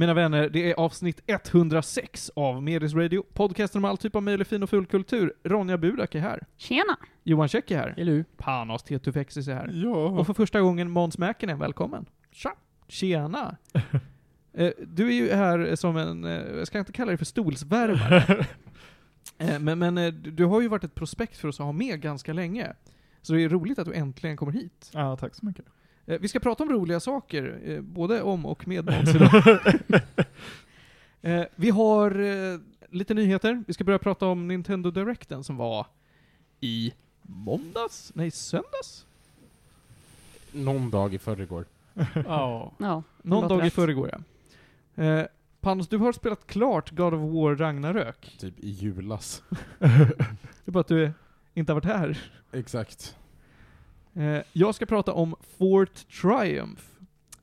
Mina 0.03 0.13
vänner, 0.13 0.49
det 0.49 0.71
är 0.71 0.75
avsnitt 0.75 1.21
106 1.27 2.31
av 2.35 2.63
Medis 2.63 2.93
Radio, 2.93 3.23
podcasten 3.33 3.79
om 3.79 3.85
all 3.85 3.97
typ 3.97 4.15
av 4.15 4.23
möjlig 4.23 4.47
fin 4.47 4.63
och 4.63 4.69
full 4.69 4.85
kultur. 4.85 5.33
Ronja 5.43 5.77
Burak 5.77 6.15
är 6.15 6.19
här. 6.19 6.43
Tjena! 6.57 6.97
Johan 7.23 7.47
Käck 7.47 7.71
är 7.71 7.77
här. 7.77 7.93
Eller 7.97 8.25
Panos 8.37 8.83
Tetufexis 8.83 9.47
är 9.47 9.53
här. 9.53 9.87
Och 9.87 10.19
Ja. 10.19 10.23
för 10.23 10.33
första 10.33 10.61
gången 10.61 10.91
Måns 10.91 11.17
Mäkinen, 11.17 11.59
välkommen. 11.59 12.05
Tja! 12.31 12.55
Tjena! 12.87 13.57
Eh, 14.55 14.71
du 14.87 15.07
är 15.07 15.13
ju 15.13 15.33
här 15.33 15.75
som 15.75 15.97
en, 15.97 16.25
eh, 16.25 16.31
jag 16.31 16.67
ska 16.67 16.79
inte 16.79 16.91
kalla 16.91 17.09
dig 17.09 17.17
för 17.17 17.25
stolsvärmare. 17.25 18.45
Eh, 19.37 19.59
men 19.59 19.79
men 19.79 19.95
du 19.95 20.11
du 20.11 20.45
har 20.45 20.61
ju 20.61 20.67
varit 20.67 20.83
ett 20.83 20.95
prospekt 20.95 21.37
för 21.37 21.47
oss 21.47 21.59
att 21.59 21.65
ha 21.65 21.71
med 21.73 22.01
ganska 22.01 22.33
länge. 22.33 22.73
Så 23.21 23.33
det 23.33 23.41
är 23.43 23.49
roligt 23.49 23.79
att 23.79 23.85
du 23.85 23.93
äntligen 23.93 24.37
kommer 24.37 24.51
hit. 24.51 24.89
Ja, 24.93 25.17
tack 25.17 25.35
så 25.35 25.45
mycket. 25.45 25.65
Eh, 26.05 26.19
Vi 26.19 26.27
ska 26.27 26.39
prata 26.39 26.63
om 26.63 26.69
roliga 26.69 26.99
saker, 26.99 27.59
eh, 27.65 27.81
både 27.81 28.21
om 28.21 28.45
och 28.45 28.67
med 28.67 28.85
Måns 28.85 29.15
idag. 29.15 29.59
Eh, 31.21 31.45
Vi 31.55 31.69
har 31.69 32.13
lite 32.95 33.13
nyheter. 33.13 33.63
Vi 33.67 33.73
ska 33.73 33.83
börja 33.83 33.99
prata 33.99 34.25
om 34.27 34.47
Nintendo 34.47 34.91
Directen 34.91 35.43
som 35.43 35.57
var 35.57 35.87
i 36.59 36.93
måndags? 37.21 38.11
Nej, 38.15 38.31
söndags? 38.31 39.05
Någon 40.51 40.89
dag 40.89 41.13
i 41.13 41.17
förrgår. 41.19 41.65
Ja. 42.25 42.71
Ja, 42.77 43.03
Någon 43.21 43.47
dag 43.47 43.59
i 43.59 43.65
rätt. 43.65 43.73
förrgår 43.73 44.09
ja. 44.95 45.03
Eh, 45.03 45.25
Panos, 45.61 45.87
du 45.87 45.97
har 45.97 46.13
spelat 46.13 46.47
klart 46.47 46.91
God 46.91 47.13
of 47.13 47.33
War 47.33 47.55
Ragnarök. 47.55 48.35
Typ 48.39 48.59
i 48.59 48.69
julas. 48.69 49.43
Det 49.79 50.65
är 50.65 50.71
bara 50.71 50.79
att 50.79 50.87
du 50.87 51.11
inte 51.53 51.71
har 51.71 51.75
varit 51.75 51.85
här. 51.97 52.31
Exakt. 52.51 53.17
Eh, 54.15 54.41
jag 54.53 54.75
ska 54.75 54.85
prata 54.85 55.13
om 55.13 55.35
Fort 55.57 56.07
Triumph. 56.21 56.81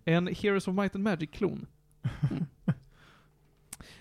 En 0.04 0.26
Heroes 0.26 0.68
of 0.68 0.74
Might 0.74 0.94
and 0.94 1.04
Magic-klon. 1.04 1.66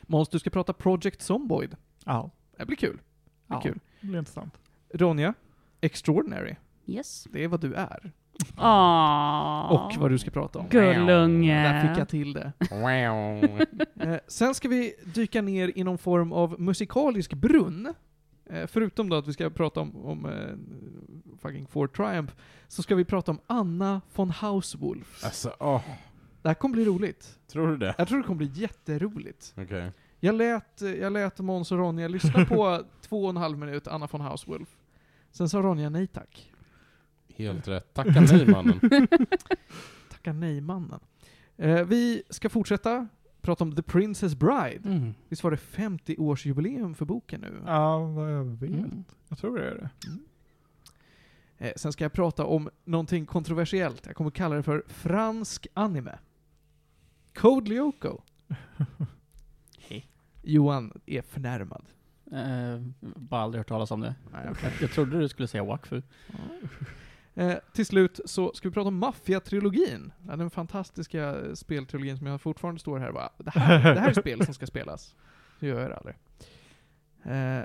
Måns, 0.02 0.30
du 0.30 0.40
ska 0.40 0.50
prata 0.50 0.74
Project 0.74 1.22
Zomboid. 1.22 1.76
Ja. 2.06 2.32
Det 2.58 2.66
blir 2.66 2.78
kul. 2.78 3.02
Det 3.48 3.54
är 3.54 3.58
Ja. 3.58 3.62
kul. 3.62 3.80
Det 4.02 4.08
blir 4.08 4.20
intressant. 4.20 4.54
Ronja, 4.94 5.34
Extraordinary. 5.82 6.56
Yes. 6.86 7.28
Det 7.32 7.44
är 7.44 7.48
vad 7.48 7.62
du 7.62 7.74
är. 7.74 8.12
Aww. 8.56 9.76
Och 9.76 9.96
vad 9.98 10.12
du 10.12 10.18
ska 10.20 10.32
prata 10.32 10.60
om. 10.60 10.68
Gullunge. 10.70 11.64
Där 11.64 11.88
fick 11.88 11.98
jag 12.02 12.10
till 12.10 12.34
det. 12.34 12.52
Eh, 14.00 14.18
sen 14.28 14.56
ska 14.56 14.68
vi 14.68 14.94
dyka 15.06 15.42
ner 15.42 15.72
i 15.76 15.84
någon 15.84 15.98
form 15.98 16.32
av 16.34 16.62
musikalisk 16.62 17.34
brunn. 17.34 17.94
Eh, 18.50 18.68
förutom 18.68 19.10
då 19.10 19.16
att 19.16 19.28
vi 19.28 19.34
ska 19.34 19.50
prata 19.50 19.80
om, 19.80 20.06
om 20.06 20.26
eh, 20.26 21.38
fucking 21.38 21.68
Ford 21.68 21.96
Triumph, 21.96 22.34
så 22.68 22.84
ska 22.84 22.96
vi 22.96 23.06
prata 23.06 23.32
om 23.32 23.40
Anna 23.48 24.02
von 24.16 24.30
Hauswolf. 24.30 25.24
Alltså, 25.26 25.54
åh, 25.60 25.82
Det 26.42 26.48
här 26.50 26.56
kommer 26.56 26.74
bli 26.74 26.86
roligt. 26.86 27.40
tror 27.48 27.68
du 27.68 27.78
det? 27.78 27.96
Jag 27.98 28.08
tror 28.08 28.18
det 28.18 28.24
kommer 28.24 28.38
bli 28.38 28.52
jätteroligt. 28.62 29.54
Okej. 29.58 29.92
Jag 30.20 30.36
lät, 30.36 30.82
eh, 30.82 30.94
jag 30.94 31.14
lät 31.14 31.40
Måns 31.40 31.72
och 31.72 31.78
Ronja 31.78 32.08
lyssna 32.08 32.46
på 32.46 32.84
två 33.02 33.24
och 33.24 33.30
en 33.30 33.38
halv 33.38 33.58
minut 33.58 33.88
Anna 33.88 34.08
von 34.12 34.22
Hauswolf. 34.22 34.70
Sen 35.32 35.50
sa 35.50 35.62
Ronja 35.62 35.90
nej 35.90 36.08
tack. 36.08 36.52
Helt 37.36 37.68
rätt. 37.68 37.94
Tacka 37.94 38.22
nej 38.32 38.46
mannen. 38.46 38.80
Tacka 40.12 40.34
nej 40.34 40.62
mannen. 40.62 41.00
Eh, 41.58 41.86
vi 41.86 42.24
ska 42.30 42.50
fortsätta 42.50 43.08
prata 43.50 43.64
om 43.64 43.76
The 43.76 43.82
Princess 43.82 44.36
Bride. 44.36 44.90
Mm. 44.90 45.14
Visst 45.30 45.44
var 45.44 45.52
det 45.52 45.58
50-årsjubileum 45.58 46.94
för 46.94 47.06
boken 47.06 47.42
nu? 47.42 47.62
Ja, 47.66 48.00
vad 48.00 48.34
jag 48.34 48.44
vet. 48.44 48.70
Mm. 48.70 49.04
Jag 49.30 49.38
tror 49.38 49.58
det 49.58 49.70
är 49.70 49.76
det. 49.76 49.90
Eh, 51.58 51.74
sen 51.76 51.94
ska 51.94 52.04
jag 52.04 52.14
prata 52.14 52.46
om 52.46 52.70
någonting 52.86 53.26
kontroversiellt. 53.26 54.06
Jag 54.06 54.16
kommer 54.16 54.32
kalla 54.32 54.56
det 54.56 54.64
för 54.64 54.84
fransk 54.88 55.68
anime. 55.74 56.20
Code 57.34 57.70
Lyoko. 57.70 58.22
Hej. 59.80 60.10
Johan 60.42 61.00
är 61.06 61.22
förnärmad. 61.22 61.86
Eh, 62.32 62.82
bara 63.02 63.42
aldrig 63.42 63.60
hört 63.60 63.68
talas 63.68 63.92
om 63.92 64.02
det. 64.02 64.16
Nej, 64.32 64.48
okej. 64.52 64.72
Jag, 64.74 64.82
jag 64.82 64.92
trodde 64.92 65.20
du 65.20 65.30
skulle 65.30 65.48
säga 65.48 65.64
Wakfu. 65.64 66.02
Eh, 67.40 67.58
till 67.74 67.86
slut 67.86 68.20
så 68.26 68.54
ska 68.54 68.70
vi 68.70 68.74
prata 68.74 68.88
om 68.88 69.04
Mafia-trilogin. 69.04 70.12
Ja, 70.28 70.36
Den 70.36 70.50
fantastiska 70.50 71.56
speltrilogin 71.56 72.18
som 72.18 72.28
jag 72.28 72.42
fortfarande 72.42 72.80
står 72.80 73.00
här 73.00 73.08
och 73.08 73.14
bara, 73.14 73.30
det 73.38 73.52
här, 73.52 73.94
det 73.94 74.00
här 74.00 74.10
är 74.10 74.14
spel 74.14 74.46
som 74.46 74.54
ska 74.54 74.66
spelas. 74.68 75.16
Det 75.60 75.68
gör 75.68 75.82
jag 75.82 75.92
aldrig. 75.92 76.16
Eh, 77.24 77.64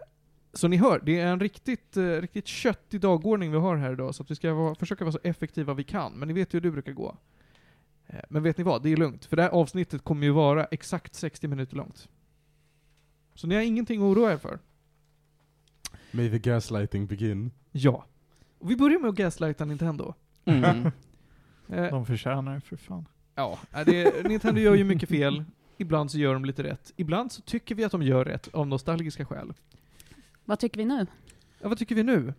så 0.53 0.69
ni 0.69 0.77
hör, 0.77 1.01
det 1.05 1.21
är 1.21 1.27
en 1.27 1.41
riktigt, 1.41 1.97
eh, 1.97 2.03
riktigt 2.03 2.47
köttig 2.47 3.01
dagordning 3.01 3.51
vi 3.51 3.59
har 3.59 3.77
här 3.77 3.93
idag, 3.93 4.15
så 4.15 4.23
att 4.23 4.31
vi 4.31 4.35
ska 4.35 4.55
vara, 4.55 4.75
försöka 4.75 5.05
vara 5.05 5.13
så 5.13 5.21
effektiva 5.23 5.75
vi 5.75 5.85
kan. 5.85 6.13
Men 6.13 6.29
ni 6.29 6.35
vet 6.35 6.55
ju 6.55 6.57
hur 6.57 6.61
det 6.61 6.71
brukar 6.71 6.93
gå. 6.93 7.17
Eh, 8.07 8.21
men 8.31 8.43
vet 8.43 8.59
ni 8.59 8.65
vad? 8.65 8.83
Det 8.83 8.93
är 8.93 8.97
lugnt, 8.97 9.25
för 9.25 9.37
det 9.37 9.43
här 9.43 9.51
avsnittet 9.51 10.05
kommer 10.05 10.27
ju 10.27 10.33
vara 10.33 10.65
exakt 10.65 11.15
60 11.15 11.49
minuter 11.49 11.77
långt. 11.77 12.09
Så 13.35 13.47
ni 13.47 13.55
har 13.55 13.63
ingenting 13.63 14.01
att 14.01 14.05
oroa 14.17 14.33
er 14.33 14.37
för. 14.37 14.59
May 16.11 16.31
the 16.31 16.39
gaslighting 16.39 17.07
begin. 17.07 17.51
Ja. 17.73 18.07
Och 18.65 18.71
vi 18.71 18.77
börjar 18.77 18.99
med 18.99 19.09
att 19.09 19.15
gaslighta 19.17 19.65
Nintendo. 19.65 20.15
Mm. 20.45 20.65
Eh, 21.69 21.91
De 21.91 22.07
förtjänar 22.07 22.55
det 22.55 22.61
för 22.61 22.77
fan. 22.77 23.09
Ja, 23.35 23.59
nej, 23.75 23.85
det, 23.85 24.29
Nintendo 24.29 24.61
gör 24.61 24.75
ju 24.75 24.85
mycket 24.85 25.09
fel. 25.09 25.45
Ibland 25.79 26.11
så 26.11 26.19
gör 26.19 26.35
de 26.35 26.45
lite 26.45 26.63
rätt. 26.63 26.93
Ibland 26.97 27.33
så 27.33 27.43
tycker 27.43 27.75
vi 27.75 27.85
att 27.85 27.93
de 27.93 28.03
gör 28.03 28.25
rätt 28.25 28.49
av 28.55 28.67
nostalgiska 28.67 29.25
skäl. 29.25 29.53
Vad 30.45 30.59
tycker 30.59 30.79
vi 30.79 30.85
nu? 30.85 31.07
Ja, 31.61 31.69
vad 31.69 31.79
tycker 31.79 31.95
vi 31.95 32.03
nu? 32.03 32.35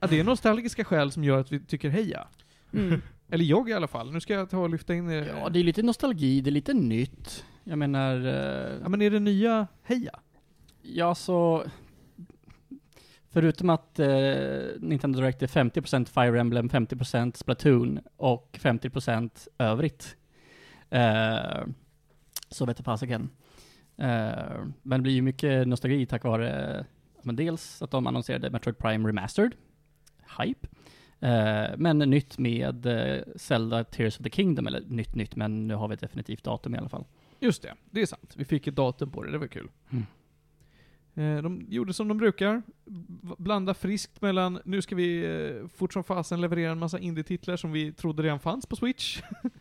Ja, 0.00 0.06
det 0.06 0.20
är 0.20 0.24
nostalgiska 0.24 0.84
skäl 0.84 1.10
som 1.12 1.24
gör 1.24 1.38
att 1.40 1.52
vi 1.52 1.60
tycker 1.60 1.88
heja. 1.88 2.28
Mm. 2.72 3.02
Eller 3.28 3.44
jag 3.44 3.68
i 3.68 3.72
alla 3.72 3.88
fall. 3.88 4.12
Nu 4.12 4.20
ska 4.20 4.34
jag 4.34 4.50
ta 4.50 4.58
och 4.58 4.70
lyfta 4.70 4.94
in... 4.94 5.10
eh, 5.10 5.14
Ja, 5.26 5.48
det 5.48 5.58
är 5.60 5.64
lite 5.64 5.82
nostalgi, 5.82 6.40
det 6.40 6.50
är 6.50 6.52
lite 6.52 6.74
nytt. 6.74 7.44
Jag 7.64 7.78
menar, 7.78 8.16
eh, 8.26 8.72
Ja, 8.82 8.88
men 8.88 9.02
är 9.02 9.10
det 9.10 9.20
nya 9.20 9.66
heja? 9.82 10.18
ja 10.82 11.14
så... 11.14 11.64
Förutom 13.32 13.70
att 13.70 13.98
eh, 13.98 14.08
Nintendo 14.78 15.20
Direct 15.20 15.42
är 15.42 15.46
50% 15.46 16.04
Fire 16.04 16.40
Emblem, 16.40 16.68
50% 16.68 17.36
Splatoon 17.36 18.00
och 18.16 18.58
50% 18.60 19.48
övrigt. 19.58 20.16
Eh, 20.90 21.64
så 22.48 22.66
vet 22.66 22.78
jag 22.78 22.84
fasiken. 22.84 23.30
Eh, 23.96 24.64
men 24.82 25.00
det 25.00 25.02
blir 25.02 25.12
ju 25.12 25.22
mycket 25.22 25.68
nostalgi 25.68 26.06
tack 26.06 26.24
vare, 26.24 26.78
eh, 26.78 26.84
men 27.22 27.36
dels 27.36 27.82
att 27.82 27.90
de 27.90 28.06
annonserade 28.06 28.50
Metroid 28.50 28.78
Prime 28.78 29.08
Remastered, 29.08 29.54
hype. 30.38 30.68
Eh, 31.20 31.76
men 31.76 31.98
nytt 31.98 32.38
med 32.38 32.86
eh, 32.86 33.22
Zelda 33.36 33.84
Tears 33.84 34.18
of 34.18 34.24
the 34.24 34.30
Kingdom, 34.30 34.66
eller 34.66 34.80
nytt 34.80 35.14
nytt, 35.14 35.36
men 35.36 35.68
nu 35.68 35.74
har 35.74 35.88
vi 35.88 35.94
ett 35.94 36.00
definitivt 36.00 36.44
datum 36.44 36.74
i 36.74 36.78
alla 36.78 36.88
fall. 36.88 37.04
Just 37.40 37.62
det, 37.62 37.74
det 37.90 38.02
är 38.02 38.06
sant. 38.06 38.34
Vi 38.36 38.44
fick 38.44 38.66
ett 38.66 38.76
datum 38.76 39.10
på 39.10 39.22
det, 39.22 39.32
det 39.32 39.38
var 39.38 39.46
kul. 39.46 39.70
Mm. 39.90 40.06
Eh, 41.14 41.42
De 41.42 41.66
gjorde 41.68 41.92
som 41.92 42.08
de 42.08 42.18
brukar. 42.18 42.62
Blanda 43.38 43.74
friskt 43.74 44.20
mellan, 44.22 44.58
nu 44.64 44.82
ska 44.82 44.94
vi 44.96 45.24
eh, 45.24 45.68
fort 45.68 45.92
som 45.92 46.04
fasen 46.04 46.40
leverera 46.40 46.72
en 46.72 46.78
massa 46.78 46.98
indie-titlar 46.98 47.56
som 47.56 47.72
vi 47.72 47.92
trodde 47.92 48.22
redan 48.22 48.40
fanns 48.40 48.66
på 48.66 48.76
Switch. 48.76 49.22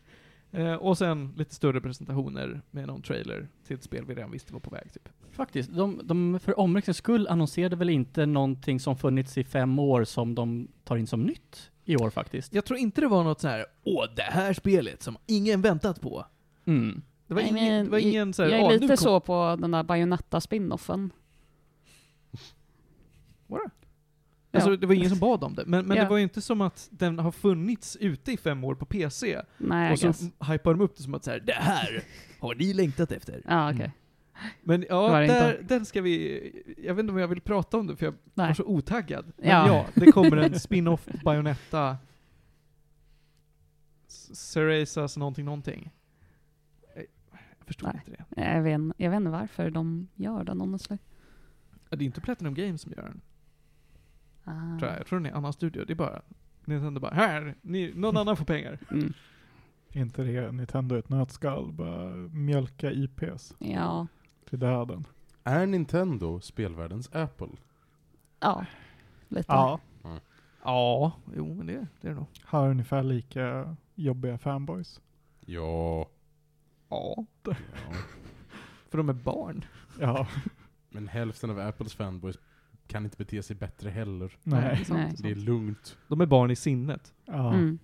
Eh, 0.53 0.74
Och 0.74 0.98
sen 0.98 1.34
lite 1.38 1.55
större 1.55 1.81
presentationer 1.81 2.62
med 2.72 2.88
någon 2.88 3.01
trailer 3.01 3.48
till 3.67 3.75
ett 3.75 3.84
spel 3.84 4.05
vi 4.05 4.15
redan 4.15 4.31
visste 4.31 4.53
var 4.53 4.60
på 4.60 4.70
väg 4.70 4.93
typ. 4.93 5.10
Faktiskt, 5.31 5.72
de, 5.75 6.01
de 6.03 6.39
för 6.39 6.60
omväxlings 6.60 6.98
skull 6.98 7.27
annonserade 7.27 7.75
väl 7.75 7.89
inte 7.89 8.25
någonting 8.25 8.79
som 8.79 8.98
funnits 8.98 9.38
i 9.38 9.43
fem 9.43 9.79
år 9.79 10.03
som 10.03 10.36
de 10.36 10.67
tar 10.84 10.98
in 10.98 11.08
som 11.08 11.24
nytt 11.24 11.72
i 11.86 11.96
år 11.96 12.10
faktiskt. 12.10 12.53
Jag 12.53 12.65
tror 12.65 12.79
inte 12.79 13.01
det 13.01 13.08
var 13.08 13.24
något 13.24 13.41
så 13.41 13.48
här, 13.48 13.65
åh 13.84 14.05
det 14.15 14.22
här 14.22 14.53
spelet 14.53 15.03
som 15.03 15.17
ingen 15.27 15.62
väntat 15.62 16.01
på. 16.01 16.25
Mm. 16.65 17.01
Det 17.27 17.34
var 17.34 17.41
Nej, 17.41 17.51
ingen, 17.51 17.86
det 17.86 17.91
var 17.91 17.98
ingen 17.98 18.34
så 18.34 18.43
här, 18.43 18.50
Jag 18.50 18.62
"Ah, 18.62 18.67
är 18.72 18.74
lite 18.79 18.88
kom- 18.88 18.98
så 18.98 19.20
på 19.20 19.58
den 19.60 19.72
där 19.72 19.84
Bayonetta-spinoffen. 19.84 21.12
Var 23.51 23.60
det? 23.60 23.70
Ja. 24.51 24.60
Alltså 24.60 24.75
det 24.77 24.88
var 24.88 24.93
ingen 24.93 25.10
som 25.10 25.20
bad 25.20 25.43
om 25.43 25.55
det, 25.55 25.65
men, 25.65 25.86
men 25.86 25.98
Ja. 25.98 26.03
det 26.03 26.10
var 26.10 26.17
ju 26.17 26.24
inte 26.24 26.41
som 26.41 26.62
att 26.62 26.88
den 26.91 27.20
har 27.20 27.31
funnits 27.31 27.96
ute 28.00 28.31
i 28.31 28.38
fem 28.38 28.63
år 28.63 28.75
på 28.75 28.86
PC, 28.86 29.41
Nej, 29.58 29.91
och 29.91 30.00
så 30.00 30.13
hypar 30.51 30.74
de 30.74 30.81
upp 30.81 30.98
det 30.98 31.03
som 31.03 31.13
att 31.13 31.24
så 31.24 31.31
här, 31.31 31.39
det 31.39 31.53
här 31.53 32.03
har 32.39 32.55
ni 32.55 32.74
längtat 32.74 33.12
efter. 33.12 33.41
Ja, 33.48 33.70
okej. 33.74 33.79
Mm. 33.86 33.91
Men 34.63 34.86
ja, 34.89 35.01
var 35.01 35.22
där, 35.22 35.51
inte. 35.51 35.75
den 35.75 35.86
ska 35.86 36.01
vi, 36.01 36.74
jag 36.77 36.93
vet 36.96 37.03
inte 37.03 37.13
om 37.13 37.20
jag 37.20 37.27
vill 37.27 37.41
prata 37.41 37.77
om 37.77 37.88
det 37.88 37.96
för 37.96 38.05
jag 38.05 38.12
var 38.34 38.46
Nej. 38.46 38.55
så 38.55 38.63
otaggad. 38.63 39.25
Men 39.38 39.50
Ja. 39.50 39.67
ja, 39.67 39.86
det 39.96 40.12
kommer 40.12 40.38
en 40.38 40.60
spin-off 40.60 41.08
Bayonetta 41.25 41.98
Cerezas 44.34 45.17
någonting 45.17 45.46
någonting. 45.46 45.91
Eh, 46.96 47.03
Jag 47.60 47.67
förstår 47.67 47.88
Nej. 47.88 48.01
inte 48.08 48.12
det. 48.36 48.41
Jag 48.53 48.62
vet, 48.62 48.81
jag 48.98 49.10
vet 49.12 49.17
inte 49.17 49.31
varför 49.31 49.70
de 49.70 50.08
gör 50.15 50.43
den. 50.43 50.79
Ja, 50.89 50.98
Det 51.98 52.03
är 52.03 52.05
inte 52.05 52.22
Platinum 52.22 52.53
Games 52.53 52.81
som 52.81 52.91
gör 52.91 53.03
den, 53.03 53.22
Ah. 54.43 54.79
tror 54.79 54.91
jag. 54.91 55.00
Jag 55.00 55.07
tror 55.07 55.19
den 55.19 55.25
är 55.25 55.29
en 55.29 55.36
annan 55.36 55.53
studio. 55.53 55.86
Det 55.86 55.93
är 55.93 55.95
bara, 55.95 56.21
Nintendo 56.65 57.01
bara, 57.01 57.13
här, 57.13 57.55
ni, 57.62 57.93
någon 57.95 58.17
annan 58.17 58.38
får 58.38 58.45
pengar. 58.45 58.79
Mm. 58.91 59.13
Inte 59.93 60.24
det 60.24 60.51
Nintendo 60.51 60.95
ett 60.98 61.10
nötskal, 61.10 61.71
bara 61.71 62.10
mjölka 62.15 62.91
IPs 62.91 63.53
Ja. 63.60 64.07
till 64.50 64.60
döden. 64.60 65.05
Är 65.43 65.65
Nintendo 65.65 66.39
spelvärldens 66.39 67.10
Apple? 67.15 67.48
Ja. 68.39 68.65
Lite. 69.27 69.45
Ja, 69.53 69.79
Ja, 70.63 71.12
jo 71.36 71.53
men 71.53 71.67
det, 71.67 71.74
det 72.01 72.07
är 72.07 72.12
det 72.12 72.15
nog. 72.15 72.25
har 72.43 72.69
ungefär 72.69 73.03
lika 73.03 73.75
jobbiga 73.95 74.38
fanboys. 74.38 75.01
Ja. 75.39 76.07
Ja, 76.89 77.25
ja. 77.45 77.53
för 78.89 78.98
de 78.98 79.10
är 79.10 79.13
barn. 79.13 79.65
Ja, 80.00 80.27
Men 80.89 81.07
hälften 81.07 81.50
av 81.50 81.60
Apples 81.60 81.93
fanboys 81.93 82.38
kan 82.91 83.03
inte 83.03 83.17
bete 83.17 83.43
sig 83.43 83.55
bättre 83.55 83.89
heller. 83.89 84.38
nej. 84.43 84.86
sant, 84.86 85.00
Nej. 85.00 85.15
Det 85.17 85.31
är 85.31 85.45
lugnt. 85.45 85.98
De 86.07 86.21
är 86.21 86.25
barn 86.25 86.51
i 86.51 86.55
sinnet. 86.55 87.13
Ja. 87.25 87.53
Mm. 87.53 87.79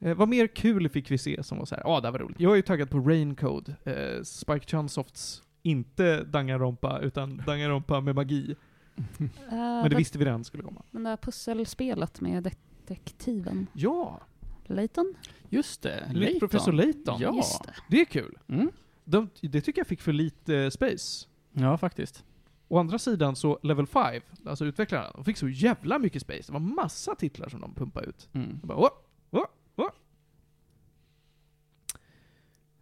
Eh, 0.00 0.14
vad 0.14 0.28
mer 0.28 0.46
kul 0.46 0.88
fick 0.88 1.10
vi 1.10 1.18
se 1.18 1.42
som 1.42 1.58
var 1.58 1.64
så 1.64 1.74
här, 1.74 1.82
ja 1.82 1.90
ah, 1.90 2.00
det 2.00 2.10
var 2.10 2.18
roligt. 2.18 2.40
Jag 2.40 2.52
är 2.52 2.56
ju 2.56 2.62
taggad 2.62 2.90
på 2.90 2.98
Raincode, 2.98 3.76
eh, 3.84 4.22
Spike 4.22 4.66
Chunsofts, 4.66 5.42
inte 5.62 6.24
Danganronpa, 6.24 7.00
utan 7.00 7.42
Danganronpa 7.46 8.00
med 8.00 8.14
magi. 8.14 8.56
Uh, 8.98 9.26
Men 9.50 9.90
det 9.90 9.96
visste 9.96 10.18
vi 10.18 10.24
redan 10.24 10.44
skulle 10.44 10.62
komma. 10.62 10.82
Men 10.90 11.02
det 11.02 11.08
här 11.08 11.16
pusselspelet 11.16 12.20
med 12.20 12.42
detektiven. 12.42 13.66
Ja, 13.72 14.20
Layton? 14.64 15.14
Just 15.48 15.82
det, 15.82 16.12
Layton. 16.12 16.40
Professor 16.40 16.72
Layton. 16.72 17.20
Ja. 17.20 17.36
Just 17.36 17.64
det. 17.64 17.74
Det 17.90 18.00
är 18.00 18.04
kul. 18.04 18.38
Mm. 18.48 18.70
De, 19.04 19.28
det 19.40 19.60
tycker 19.60 19.80
jag 19.80 19.86
fick 19.86 20.00
för 20.00 20.12
lite 20.12 20.70
space. 20.70 21.26
Ja, 21.52 21.78
faktiskt. 21.78 22.24
Å 22.68 22.78
andra 22.78 22.98
sidan 22.98 23.36
så 23.36 23.58
Level 23.62 23.86
5, 23.86 24.22
alltså 24.46 24.64
utvecklarna, 24.64 25.10
de 25.14 25.24
fick 25.24 25.36
så 25.36 25.48
jävla 25.48 25.98
mycket 25.98 26.22
space. 26.22 26.42
Det 26.46 26.52
var 26.52 26.60
massa 26.60 27.14
titlar 27.14 27.48
som 27.48 27.60
de 27.60 27.74
pumpade 27.74 28.06
ut. 28.06 28.28
Mm. 28.32 28.48
Jag 28.62 28.68
bara, 28.68 28.78
åh, 28.78 28.90
åh, 29.30 29.44
åh. 29.76 29.90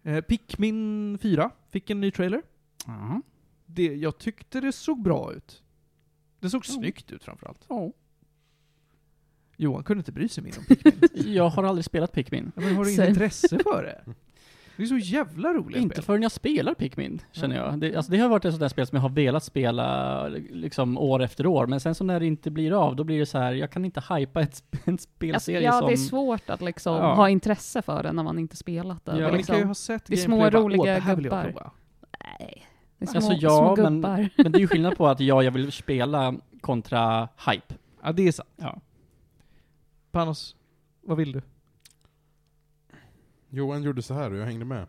Eh, 0.02 0.20
Pikmin 0.20 1.18
4 1.22 1.50
fick 1.70 1.90
en 1.90 2.00
ny 2.00 2.10
trailer. 2.10 2.42
Ja. 2.86 3.20
Det, 3.66 3.94
jag 3.96 4.18
tyckte 4.18 4.60
det 4.60 4.72
såg 4.72 5.02
bra 5.02 5.32
ut. 5.32 5.62
Det 6.40 6.50
såg 6.50 6.64
Ja. 6.68 6.72
snyggt 6.72 7.12
ut 7.12 7.24
framförallt. 7.24 7.64
Ja. 7.68 7.90
Johan 9.56 9.84
kunde 9.84 10.00
inte 10.00 10.12
bry 10.12 10.28
sig 10.28 10.44
mer 10.44 10.58
om 10.58 10.64
Pikmin. 10.64 11.00
Jag 11.34 11.48
har 11.48 11.64
aldrig 11.64 11.84
spelat 11.84 12.12
Pikmin. 12.12 12.52
Ja, 12.56 12.62
men 12.62 12.74
har 12.76 12.84
du 12.84 12.92
inget 12.92 13.08
intresse 13.08 13.58
för 13.58 13.82
det? 13.82 14.14
Det 14.76 14.82
är 14.82 14.86
så 14.86 14.96
jävla 14.98 15.52
roliga 15.52 15.80
Inte 15.82 15.94
spel. 15.94 16.04
förrän 16.04 16.22
jag 16.22 16.32
spelar 16.32 16.74
Pikmin, 16.74 17.22
känner 17.32 17.56
jag. 17.56 17.78
Det, 17.80 17.96
alltså, 17.96 18.12
det 18.12 18.18
har 18.18 18.28
varit 18.28 18.44
ett 18.44 18.52
sånt 18.52 18.60
där 18.60 18.68
spel 18.68 18.86
som 18.86 18.96
jag 18.96 19.02
har 19.02 19.08
velat 19.08 19.44
spela 19.44 20.28
liksom 20.50 20.98
år 20.98 21.22
efter 21.22 21.46
år, 21.46 21.66
men 21.66 21.80
sen 21.80 21.94
så 21.94 22.04
när 22.04 22.20
det 22.20 22.26
inte 22.26 22.50
blir 22.50 22.72
av, 22.86 22.96
då 22.96 23.04
blir 23.04 23.18
det 23.18 23.26
så 23.26 23.38
här, 23.38 23.52
jag 23.52 23.70
kan 23.70 23.84
inte 23.84 24.02
hypa 24.14 24.40
ett, 24.42 24.64
en 24.84 24.98
spelserie 24.98 25.62
ja, 25.66 25.72
som... 25.78 25.86
det 25.88 25.92
är 25.94 25.96
svårt 25.96 26.50
att 26.50 26.60
liksom 26.60 26.96
Ja. 26.96 27.14
ha 27.14 27.28
intresse 27.28 27.82
för 27.82 28.02
det 28.02 28.12
när 28.12 28.22
man 28.22 28.38
inte 28.38 28.56
spelat 28.56 29.04
det. 29.04 29.12
Ja, 29.12 29.18
men 29.18 29.30
ni 29.30 29.36
liksom, 29.36 29.52
kan 29.52 29.60
ju 29.60 29.66
ha 29.66 29.74
sett 29.74 30.04
det 30.06 30.12
är 30.14 30.16
små 30.16 30.38
bara, 30.38 30.50
roliga 30.50 30.80
"Åh, 30.80 30.86
det 30.86 30.92
här 31.00 31.16
vill 31.16 31.24
jag 31.24 31.32
gubbar." 31.32 31.44
prova." 31.52 31.70
nej, 32.38 32.66
det 32.98 33.04
är 33.04 33.06
små, 33.08 33.16
Alltså, 33.16 33.32
ja, 33.32 33.50
små 33.76 33.76
men- 33.82 33.94
gubbar. 33.96 34.28
Men 34.42 34.52
det 34.52 34.58
är 34.58 34.60
ju 34.60 34.68
skillnad 34.68 34.96
på 34.96 35.08
att 35.08 35.20
ja, 35.20 35.42
jag 35.42 35.50
vill 35.52 35.72
spela 35.72 36.34
kontra 36.60 37.28
hype. 37.50 37.74
Ja, 38.02 38.12
det 38.12 38.28
är 38.28 38.32
sant. 38.32 38.48
Ja. 38.56 38.80
Panos, 40.10 40.56
vad 41.02 41.16
vill 41.16 41.32
du? 41.32 41.42
Johan 43.54 43.82
gjorde 43.82 44.02
så 44.02 44.14
här 44.14 44.30
och 44.30 44.36
jag 44.36 44.46
hängde 44.46 44.64
med. 44.64 44.86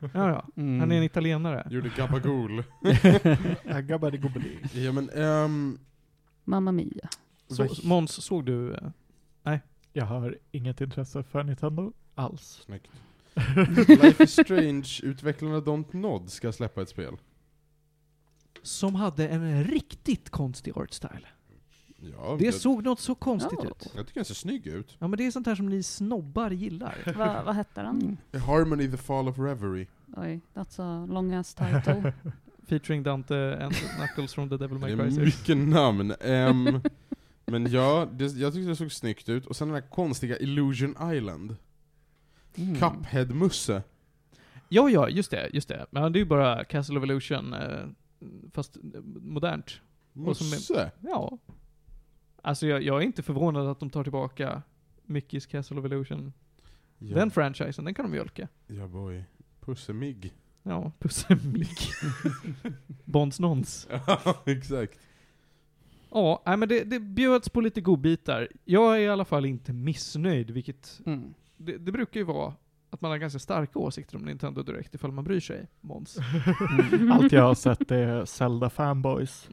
Ja, 0.00 0.08
ja. 0.12 0.44
Mm. 0.56 0.80
Han 0.80 0.92
är 0.92 0.96
en 0.96 1.02
italienare. 1.02 1.66
Gjorde 1.70 1.88
gabagool. 1.96 2.64
Agabbadi-gobbadi. 3.64 4.58
ja 4.84 4.92
men, 4.92 5.10
ehm... 5.10 5.78
Mamma 6.44 6.72
Mia. 6.72 7.08
Så, 7.48 7.68
Måns, 7.84 8.24
såg 8.24 8.44
du? 8.46 8.74
eh, 9.44 9.58
Jag 9.92 10.04
har 10.06 10.38
inget 10.50 10.80
intresse 10.80 11.22
för 11.22 11.42
Nintendo 11.42 11.92
alls. 12.14 12.62
Snyggt. 12.64 12.90
Life 14.02 14.24
is 14.24 14.32
Strange, 14.32 14.88
utvecklarna 15.02 15.60
Don't 15.60 15.96
Nod 15.96 16.30
ska 16.30 16.52
släppa 16.52 16.82
ett 16.82 16.88
spel. 16.88 17.16
Som 18.62 18.94
hade 18.94 19.28
en 19.28 19.64
riktigt 19.64 20.30
konstig 20.30 20.78
art 20.78 20.92
style. 20.92 21.26
Ja, 22.00 22.36
Det 22.38 22.44
jag, 22.44 22.54
såg 22.54 22.84
något 22.84 23.00
så 23.00 23.14
konstigt 23.14 23.58
Ja. 23.62 23.68
ut. 23.68 23.92
jag 23.96 24.06
tycker 24.06 24.20
den 24.20 24.24
ser 24.24 24.34
snygg 24.34 24.66
ut. 24.66 24.96
Ja 24.98 25.08
men 25.08 25.16
det 25.18 25.26
är 25.26 25.30
sånt 25.30 25.46
här 25.46 25.54
som 25.54 25.66
ni 25.68 25.82
snobbar 25.82 26.50
gillar. 26.50 26.96
Va, 27.16 27.42
vad 27.46 27.54
hette 27.54 27.82
den? 27.82 28.02
Mm. 28.32 28.42
Harmony 28.42 28.90
the 28.90 28.96
Fall 28.96 29.28
of 29.28 29.38
Reverie. 29.38 29.86
Oj, 30.16 30.40
that's 30.54 30.82
a 30.82 31.06
long 31.06 31.32
ass 31.34 31.54
title. 31.54 32.12
Featuring 32.66 33.02
Dante 33.02 33.52
and 33.64 33.74
Knuckles 33.74 34.34
from 34.34 34.48
the 34.48 34.56
Devil 34.56 34.80
Det 34.80 34.96
May 34.96 34.96
Cry 35.06 35.14
series. 35.14 35.38
mycket 35.38 35.56
namn. 35.68 36.14
Ehm, 36.20 36.80
men 37.46 37.70
ja, 37.70 38.08
det, 38.12 38.24
jag 38.24 38.52
tyckte 38.52 38.68
det 38.68 38.76
såg 38.76 38.92
snyggt 38.92 39.28
ut. 39.28 39.46
Och 39.46 39.56
sen 39.56 39.68
den 39.68 39.74
här 39.82 39.90
konstiga 39.90 40.38
Illusion 40.38 41.12
Island. 41.14 41.56
Mm. 42.54 42.74
Cuphead-musse. 42.76 43.82
Ja, 44.68 44.88
ja, 44.90 45.08
just 45.08 45.30
det, 45.30 45.50
just 45.52 45.68
det. 45.68 45.86
Men 45.90 46.12
det 46.12 46.18
är 46.18 46.20
ju 46.20 46.26
bara 46.26 46.64
Castle 46.64 46.98
of 46.98 47.04
Illusion, 47.04 47.52
eh, 47.54 47.86
fast 48.52 48.76
eh, 48.76 49.00
modernt. 49.22 49.80
Och 50.26 50.36
som 50.36 50.46
är- 50.46 50.50
Musse? 50.50 50.90
Ja. 51.00 51.38
Alltså 52.42 52.66
jag, 52.66 52.82
jag 52.82 52.96
är 52.96 53.06
inte 53.06 53.22
förvånad 53.22 53.66
att 53.68 53.80
de 53.80 53.90
tar 53.90 54.02
tillbaka 54.02 54.62
Mickey's 55.06 55.50
Castle 55.50 55.78
of 55.78 55.84
Illusion. 55.86 56.32
Ja, 56.98 57.14
Den 57.14 57.30
franchisen, 57.30 57.84
den 57.84 57.94
kan 57.94 58.04
de 58.04 58.10
mjölka. 58.12 58.48
ja 58.66 58.86
boy. 58.86 59.24
Pussemigg. 59.60 60.32
Ja, 60.62 60.92
Pusse 60.98 61.38
Mick. 61.44 61.90
Bonds 63.04 63.40
nons. 63.40 63.88
Ja, 64.06 64.42
exakt. 64.46 64.98
Ja, 66.10 66.42
nej, 66.46 66.56
men 66.56 66.68
det, 66.68 66.84
det 66.84 67.00
bjöds 67.00 67.48
på 67.48 67.60
lite 67.60 67.80
godbitar. 67.80 68.48
Jag 68.64 68.96
är 68.96 69.00
i 69.00 69.08
alla 69.08 69.24
fall 69.24 69.46
inte 69.46 69.72
missnöjd, 69.72 70.50
vilket 70.50 71.00
Mm. 71.06 71.34
det, 71.56 71.76
det 71.76 71.92
brukar 71.92 72.20
ju 72.20 72.24
vara 72.26 72.54
att 72.90 73.00
man 73.00 73.10
har 73.10 73.18
ganska 73.18 73.38
starka 73.38 73.78
åsikter 73.78 74.16
om 74.16 74.22
Nintendo 74.22 74.62
Direct 74.62 74.94
ifall 74.94 75.12
man 75.12 75.24
bryr 75.24 75.40
sig, 75.40 75.66
Måns. 75.80 76.18
Allt 77.12 77.32
jag 77.32 77.42
har 77.42 77.54
sett 77.54 77.90
är 77.90 78.24
Zelda-fanboys 78.24 79.48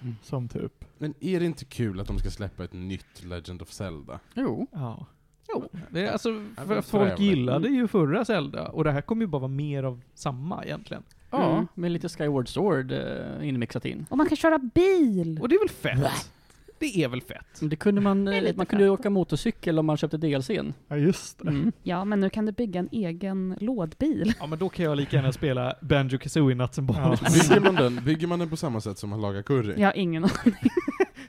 Mm. 0.00 0.16
som 0.22 0.48
typ, 0.48 0.84
Men 0.98 1.14
är 1.20 1.40
det 1.40 1.46
inte 1.46 1.64
kul 1.64 2.00
att 2.00 2.06
de 2.06 2.18
ska 2.18 2.30
släppa 2.30 2.64
ett 2.64 2.72
nytt 2.72 3.24
Legend 3.24 3.62
of 3.62 3.70
Zelda? 3.72 4.20
Jo. 4.34 4.66
ja. 4.72 5.06
Jo, 5.54 5.68
det 5.90 6.06
är 6.06 6.12
alltså 6.12 6.44
för 6.56 6.80
folk 6.82 7.18
gillade 7.20 7.68
ju 7.68 7.88
förra 7.88 8.24
Zelda, 8.24 8.68
och 8.68 8.84
det 8.84 8.92
här 8.92 9.00
kommer 9.00 9.22
ju 9.22 9.26
bara 9.26 9.38
vara 9.40 9.48
mer 9.52 9.82
av 9.82 10.00
samma 10.14 10.64
egentligen. 10.64 11.02
Ja, 11.30 11.52
Mm. 11.52 11.66
med 11.74 11.90
lite 11.90 12.08
Skyward 12.08 12.48
Sword 12.48 12.92
uh, 12.92 13.48
inmixat 13.48 13.84
in. 13.84 14.06
Och 14.10 14.16
man 14.16 14.26
kan 14.28 14.36
köra 14.36 14.58
bil! 14.58 15.38
Och 15.42 15.48
det 15.48 15.54
är 15.54 15.58
väl 15.58 15.68
fett? 15.68 16.32
Det 16.80 17.02
är 17.04 17.08
väl 17.08 17.20
fett? 17.22 17.46
Det 17.60 17.76
kunde 17.76 18.00
man, 18.00 18.24
Det 18.24 18.48
eh, 18.48 18.56
man 18.56 18.66
kunde 18.66 18.84
ju 18.84 18.90
åka 18.90 19.10
motorcykel 19.10 19.78
om 19.78 19.86
man 19.86 19.96
köpte 19.96 20.16
DLCn. 20.16 20.72
ja, 20.88 20.96
just 20.96 21.38
det. 21.38 21.48
Mm. 21.48 21.72
Ja, 21.82 22.04
men 22.04 22.20
nu 22.20 22.30
kan 22.30 22.46
du 22.46 22.52
bygga 22.52 22.80
en 22.80 22.88
egen 22.92 23.56
lådbil. 23.60 24.32
Ja 24.40 24.46
men 24.46 24.58
då 24.58 24.68
kan 24.68 24.84
jag 24.84 24.96
lika 24.96 25.16
gärna 25.16 25.32
spela 25.32 25.74
Banjo 25.80 26.18
Kazooie 26.18 26.54
Nuts 26.54 26.78
and 26.78 26.90
Ja. 26.90 27.08
Bolts. 27.08 27.48
Bygger 27.48 27.60
man 27.60 27.74
den, 27.74 28.04
bygger 28.04 28.26
man 28.26 28.38
den 28.38 28.50
på 28.50 28.56
samma 28.56 28.80
sätt 28.80 28.98
som 28.98 29.10
man 29.10 29.20
lagar 29.20 29.42
curry? 29.42 29.74
Jag 29.80 29.88
har 29.88 29.96
ingen 29.96 30.24
aning. 30.24 30.54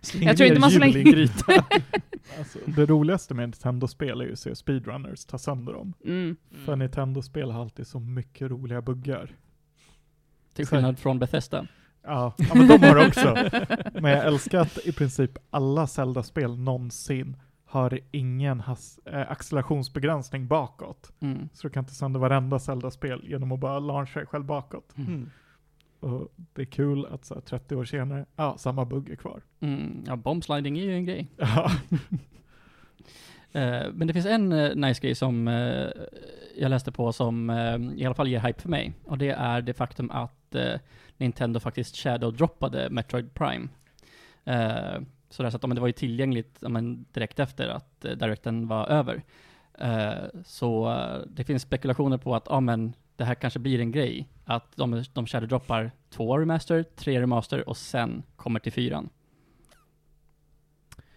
Slänger 0.01 0.27
Jag 0.27 0.38
tror 0.38 0.47
inte 0.47 0.59
man 0.62 0.71
slänger-. 0.71 1.29
Alltså, 2.39 2.59
det 2.65 2.85
roligaste 2.85 3.33
med 3.33 3.43
Nintendo-spel 3.49 4.21
är 4.21 4.25
ju 4.25 4.33
att 4.33 4.39
se 4.39 4.55
speedrunners 4.55 5.25
ta 5.25 5.38
sönder 5.38 5.73
dem. 5.73 5.93
Mm. 6.05 6.35
För 6.65 6.75
Nintendo-spel 6.75 7.51
har 7.51 7.62
alltid 7.62 7.88
så 7.88 7.99
mycket 7.99 8.51
roliga 8.51 8.81
buggar. 8.81 9.35
Till 10.53 10.67
skillnad 10.67 10.99
från 10.99 11.19
Bethesda. 11.19 11.67
Ja, 12.03 12.33
ja 12.38 12.55
men 12.55 12.67
de 12.67 12.83
har 12.83 13.07
också. 13.07 13.35
Men 13.93 14.12
jag 14.12 14.25
älskar 14.25 14.59
att 14.59 14.77
i 14.85 14.91
princip 14.91 15.38
alla 15.49 15.88
Zelda-spel 15.88 16.59
någonsin 16.59 17.38
har 17.65 17.99
ingen 18.12 18.62
has- 18.62 18.99
äh, 19.05 19.31
accelerationsbegränsning 19.31 20.47
bakåt. 20.47 21.12
Mm. 21.19 21.49
Så 21.53 21.67
du 21.67 21.73
kan 21.73 21.85
ta 21.85 21.91
sönder 21.91 22.19
varenda 22.19 22.59
Zelda-spel 22.59 23.21
genom 23.23 23.51
att 23.51 23.59
bara 23.59 23.79
launcha 23.79 24.19
dig 24.19 24.27
själv 24.27 24.45
bakåt. 24.45 24.93
Mm. 24.97 25.29
Och 25.99 26.27
det 26.53 26.62
är 26.62 26.65
kul 26.65 27.05
att 27.05 27.25
så 27.25 27.33
här, 27.33 27.41
30 27.41 27.75
år 27.75 27.85
senare, 27.85 28.25
ja, 28.35 28.55
samma 28.57 28.85
bugg 28.85 29.09
är 29.09 29.15
kvar. 29.15 29.41
Mm. 29.59 30.03
Ja, 30.07 30.15
bombsliding 30.15 30.77
är 30.79 30.83
ju 30.83 30.93
en 30.93 31.05
grej. 31.05 31.27
Ja. 31.38 31.71
Eh, 33.51 33.83
men 33.93 34.07
det 34.07 34.13
finns 34.13 34.25
en 34.25 34.53
uh, 34.53 34.75
nice 34.75 35.01
grej 35.01 35.15
som 35.15 35.47
eh, 35.47 35.88
jag 36.57 36.69
läste 36.69 36.91
på 36.91 37.13
som 37.13 37.49
eh, 37.49 38.01
i 38.01 38.05
alla 38.05 38.15
fall 38.15 38.27
ger 38.27 38.39
hype 38.39 38.62
för 38.62 38.69
mig. 38.69 38.93
Och 39.05 39.17
det 39.17 39.29
är 39.29 39.62
det 39.62 39.73
faktum 39.73 40.12
att 40.12 40.38
eh, 40.55 40.79
Nintendo 41.17 41.59
faktiskt 41.59 41.95
shadow-droppade 41.95 42.89
Metroid 42.89 43.33
Prime. 43.33 43.67
Uh, 44.47 45.05
så 45.29 45.43
där 45.43 45.49
så 45.49 45.57
att, 45.57 45.62
men 45.62 45.75
det 45.75 45.81
var 45.81 45.88
ju 45.88 45.93
tillgängligt 45.93 46.57
men 46.62 47.05
direkt 47.12 47.39
efter 47.39 47.67
att 47.67 48.05
uh, 48.05 48.12
Directen 48.12 48.67
var 48.67 48.88
över. 48.88 49.23
Eh, 49.79 50.41
så 50.45 50.91
eh, 50.91 51.21
det 51.27 51.43
finns 51.43 51.62
spekulationer 51.62 52.17
på 52.17 52.35
att 52.35 52.47
ja, 52.49 52.59
men 52.59 52.93
det 53.15 53.23
här 53.23 53.35
kanske 53.35 53.59
blir 53.59 53.79
en 53.79 53.91
grej. 53.91 54.27
Att 54.45 54.75
de, 54.75 55.03
de 55.13 55.25
shadow-droppar 55.25 55.91
två 56.09 56.38
remaster, 56.38 56.83
tre 56.83 57.21
remaster 57.21 57.69
och 57.69 57.77
sen 57.77 58.23
kommer 58.35 58.59
till 58.59 58.71
fyran. 58.71 59.09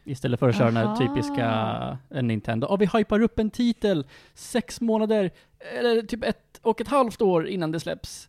Istället 0.04 0.40
för 0.40 0.48
att 0.48 0.56
köra 0.56 0.70
den 0.70 0.76
här 0.76 0.96
typiska 0.96 1.98
eh, 2.10 2.22
Nintendo. 2.22 2.66
Ja, 2.70 2.76
vi 2.76 2.86
hypar 2.86 3.20
upp 3.20 3.38
en 3.38 3.50
titel 3.50 4.06
sex 4.34 4.80
månader, 4.80 5.30
eller 5.78 6.02
typ 6.02 6.24
ett 6.24 6.60
och 6.62 6.80
ett 6.80 6.88
halvt 6.88 7.22
år 7.22 7.48
innan 7.48 7.72
det 7.72 7.80
släpps. 7.80 8.28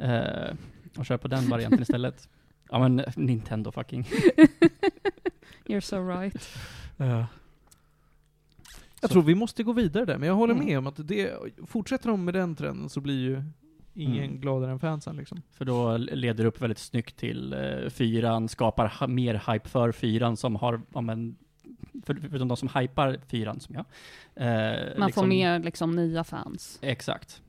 Eh, 0.00 0.54
och 0.98 1.06
kör 1.06 1.16
på 1.16 1.28
den 1.28 1.48
varianten 1.48 1.82
istället. 1.82 2.28
Ja 2.70 2.78
men 2.78 3.00
eh, 3.00 3.12
Nintendo 3.16 3.72
fucking. 3.72 4.02
You're 5.66 5.80
so 5.80 6.08
right. 6.08 6.48
Jag 9.00 9.10
tror 9.10 9.22
vi 9.22 9.34
måste 9.34 9.62
gå 9.62 9.72
vidare 9.72 10.04
där, 10.04 10.18
men 10.18 10.28
jag 10.28 10.34
håller 10.34 10.54
Mm. 10.54 10.66
med 10.66 10.78
om 10.78 10.86
att 10.86 11.08
det, 11.08 11.32
fortsätter 11.66 12.08
de 12.08 12.24
med 12.24 12.34
den 12.34 12.56
trenden 12.56 12.88
så 12.88 13.00
blir 13.00 13.18
ju 13.20 13.42
ingen 13.94 14.24
Mm. 14.24 14.40
gladare 14.40 14.70
än 14.70 14.78
fansen 14.78 15.16
liksom. 15.16 15.42
För 15.52 15.64
då 15.64 15.96
leder 15.96 16.44
det 16.44 16.48
upp 16.48 16.62
väldigt 16.62 16.78
snyggt 16.78 17.16
till 17.16 17.52
eh, 17.52 17.88
fyran, 17.90 18.48
skapar 18.48 18.86
ha- 18.86 19.06
mer 19.06 19.52
hype 19.52 19.68
för 19.68 19.92
fyran 19.92 20.36
som 20.36 20.56
har, 20.56 20.80
ja 20.94 21.00
men, 21.00 21.36
för, 22.04 22.14
förutom 22.30 22.48
de 22.48 22.56
som 22.56 22.68
hypar 22.74 23.18
fyran 23.28 23.60
som 23.60 23.74
jag. 23.74 23.84
Eh, 24.34 24.98
Man 24.98 25.06
liksom- 25.06 25.22
får 25.22 25.26
mer 25.28 25.58
liksom 25.58 25.96
nya 25.96 26.24
fans. 26.24 26.78
Exakt. 26.82 27.42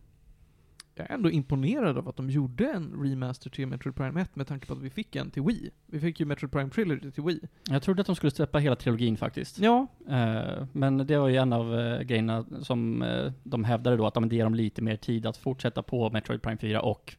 Jag 0.96 1.10
är 1.10 1.14
ändå 1.14 1.30
imponerad 1.32 1.98
av 1.98 2.10
att 2.10 2.16
de 2.16 2.30
gjorde 2.30 2.72
en 2.72 3.04
remaster 3.04 3.50
till 3.50 3.68
Metroid 3.68 3.96
Prime 3.96 4.22
1 4.22 4.36
med 4.36 4.48
tanke 4.48 4.68
på 4.68 4.74
att 4.74 4.80
vi 4.82 4.90
fick 4.90 5.16
en 5.16 5.32
till 5.32 5.44
Wii. 5.44 5.70
Vi 5.86 6.00
fick 6.00 6.20
ju 6.20 6.26
Metroid 6.26 6.52
Prime 6.52 6.70
Trilogy 6.70 7.12
till 7.12 7.24
Wii. 7.24 7.40
Jag 7.70 7.84
trodde 7.84 8.02
att 8.02 8.08
de 8.08 8.16
skulle 8.16 8.32
släppa 8.32 8.60
hela 8.60 8.76
trilogin 8.76 9.18
faktiskt. 9.18 9.60
Ja, 9.60 9.88
Eh, 10.10 10.68
men 10.72 10.98
det 10.98 11.18
var 11.18 11.28
ju 11.28 11.36
en 11.36 11.54
av 11.54 11.80
eh, 11.80 12.02
grejerna 12.02 12.46
som 12.62 13.02
eh, 13.02 13.32
de 13.44 13.64
hävdade 13.64 13.98
då, 13.98 14.08
att 14.08 14.30
det 14.30 14.36
ger 14.36 14.44
dem 14.44 14.56
lite 14.56 14.82
mer 14.82 14.96
tid 14.96 15.26
att 15.26 15.38
fortsätta 15.38 15.84
på 15.84 16.10
Metroid 16.10 16.42
Prime 16.42 16.58
4 16.58 16.82
och 16.82 17.16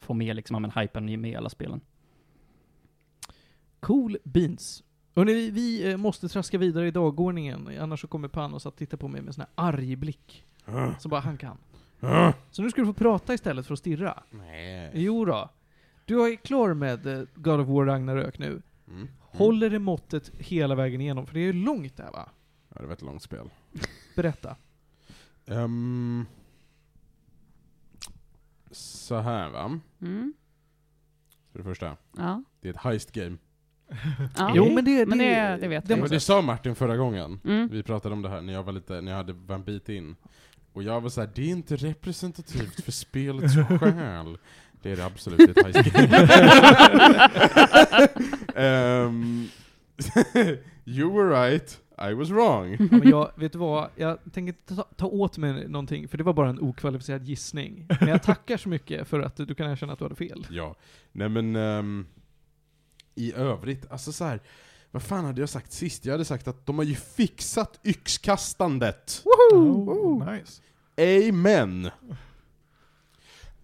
få 0.00 0.14
med 0.14 0.36
liksom, 0.36 0.62
men 0.62 0.70
hypen 0.70 1.20
med 1.20 1.36
alla 1.38 1.48
spelen. 1.48 1.80
cool 3.80 4.16
beans. 4.24 4.82
Hörrni, 5.16 5.32
vi, 5.34 5.50
vi 5.50 5.96
måste 5.96 6.28
traska 6.28 6.58
vidare 6.58 6.88
i 6.88 6.90
dagordningen, 6.90 7.70
annars 7.80 8.00
så 8.00 8.06
kommer 8.06 8.28
Panos 8.28 8.66
att 8.66 8.76
titta 8.76 8.96
på 8.96 9.08
mig 9.08 9.20
med 9.20 9.28
en 9.28 9.34
sån 9.34 9.44
här 9.56 9.68
arg 9.68 9.96
blick. 9.96 10.44
Ah, 10.64 10.94
Så 10.98 11.08
bara 11.08 11.20
han 11.20 11.36
kan. 11.36 11.56
Så 12.50 12.62
nu 12.62 12.70
ska 12.70 12.80
du 12.80 12.86
få 12.86 12.92
prata 12.92 13.34
istället 13.34 13.66
för 13.66 13.72
att 13.72 13.78
stirra. 13.78 14.22
Nej. 14.30 14.90
Jo 14.94 15.24
då. 15.24 15.50
Du 16.04 16.26
är 16.32 16.36
klar 16.36 16.74
med 16.74 17.06
eh, 17.06 17.22
God 17.34 17.60
of 17.60 17.68
War 17.68 17.84
Ragnarök 17.84 18.38
nu. 18.38 18.46
Mm. 18.46 18.62
Mm. 18.98 19.08
Håller 19.20 19.70
det 19.70 19.78
måttet 19.78 20.30
hela 20.38 20.74
vägen 20.74 21.00
igenom? 21.00 21.26
För 21.26 21.34
det 21.34 21.40
är 21.40 21.44
ju 21.44 21.52
långt 21.52 21.96
där 21.96 22.10
va? 22.12 22.28
Ja, 22.68 22.80
det 22.80 22.86
var 22.86 22.92
ett 22.92 23.02
långt 23.02 23.22
spel. 23.22 23.50
Berätta. 24.16 24.56
Ehm, 25.46 26.26
så 28.70 29.18
här 29.20 29.50
va. 29.50 29.80
Mm. 30.00 30.34
För 31.52 31.58
det 31.58 31.64
första, 31.64 31.96
Ja. 32.16 32.42
det 32.60 32.68
är 32.68 32.72
ett 32.72 32.78
heist 32.80 33.12
game. 33.12 33.36
ja. 34.38 34.52
Jo 34.54 34.74
men 34.74 34.84
det, 34.84 35.06
Men 35.08 35.18
det- 35.18 35.58
det 35.60 35.68
vet 35.68 35.88
det 35.88 35.94
vi. 35.94 36.08
Det 36.08 36.20
sa 36.20 36.42
Martin 36.42 36.74
förra 36.74 36.96
gången. 36.96 37.40
Mm. 37.44 37.68
Vi 37.68 37.82
pratade 37.82 38.12
om 38.12 38.22
det 38.22 38.28
här 38.28 38.40
när 38.40 38.52
jag 38.52 38.62
var 38.62 38.72
lite, 38.72 39.00
när 39.00 39.12
jag 39.12 39.16
hade 39.18 39.54
en 39.54 39.64
bit 39.64 39.88
in. 39.88 40.16
Och 40.74 40.82
jag 40.82 41.00
var 41.00 41.08
så 41.08 41.20
här, 41.20 41.30
det 41.34 41.42
är 41.42 41.48
inte 41.48 41.76
representativt 41.76 42.84
för 42.84 42.92
spelets 42.92 43.54
själ. 43.80 44.38
Det 44.82 44.92
är 44.92 44.96
det 44.96 45.04
absolut 45.04 45.40
i 45.40 45.50
ett 45.50 45.66
high 45.66 46.26
um, 49.06 49.48
You 50.84 51.12
were 51.12 51.46
right, 51.46 51.80
I 52.10 52.14
was 52.14 52.30
wrong. 52.30 52.76
Ja, 52.78 52.86
men 52.90 53.08
jag, 53.08 53.30
vet 53.36 53.52
du 53.52 53.58
vad? 53.58 53.90
Jag 53.96 54.18
tänker 54.32 54.52
inte 54.52 54.76
ta, 54.76 54.82
ta 54.82 55.06
åt 55.06 55.38
mig 55.38 55.68
någonting, 55.68 56.08
för 56.08 56.18
det 56.18 56.24
var 56.24 56.32
bara 56.32 56.48
en 56.48 56.60
okvalificerad 56.60 57.24
gissning. 57.24 57.86
Men 58.00 58.08
jag 58.08 58.22
tackar 58.22 58.56
så 58.56 58.68
mycket 58.68 59.08
för 59.08 59.20
att 59.20 59.36
du 59.36 59.54
kan 59.54 59.70
erkänna 59.70 59.92
att 59.92 59.98
du 59.98 60.04
hade 60.04 60.14
fel. 60.14 60.46
Ja, 60.50 60.74
nej 61.12 61.28
men 61.28 61.56
ehm, 61.56 62.06
i 63.14 63.32
övrigt, 63.34 63.90
alltså 63.90 64.12
så 64.12 64.24
här. 64.24 64.40
Vad 64.94 65.02
fan 65.02 65.24
hade 65.24 65.40
jag 65.40 65.48
sagt 65.48 65.72
sist? 65.72 66.04
Jag 66.04 66.12
hade 66.12 66.24
sagt 66.24 66.48
att 66.48 66.66
de 66.66 66.78
har 66.78 66.84
ju 66.84 66.94
fixat 66.94 67.80
yxkastandet. 67.84 69.22
Oh, 69.24 70.32
nice. 70.32 70.62
Amen! 71.28 71.90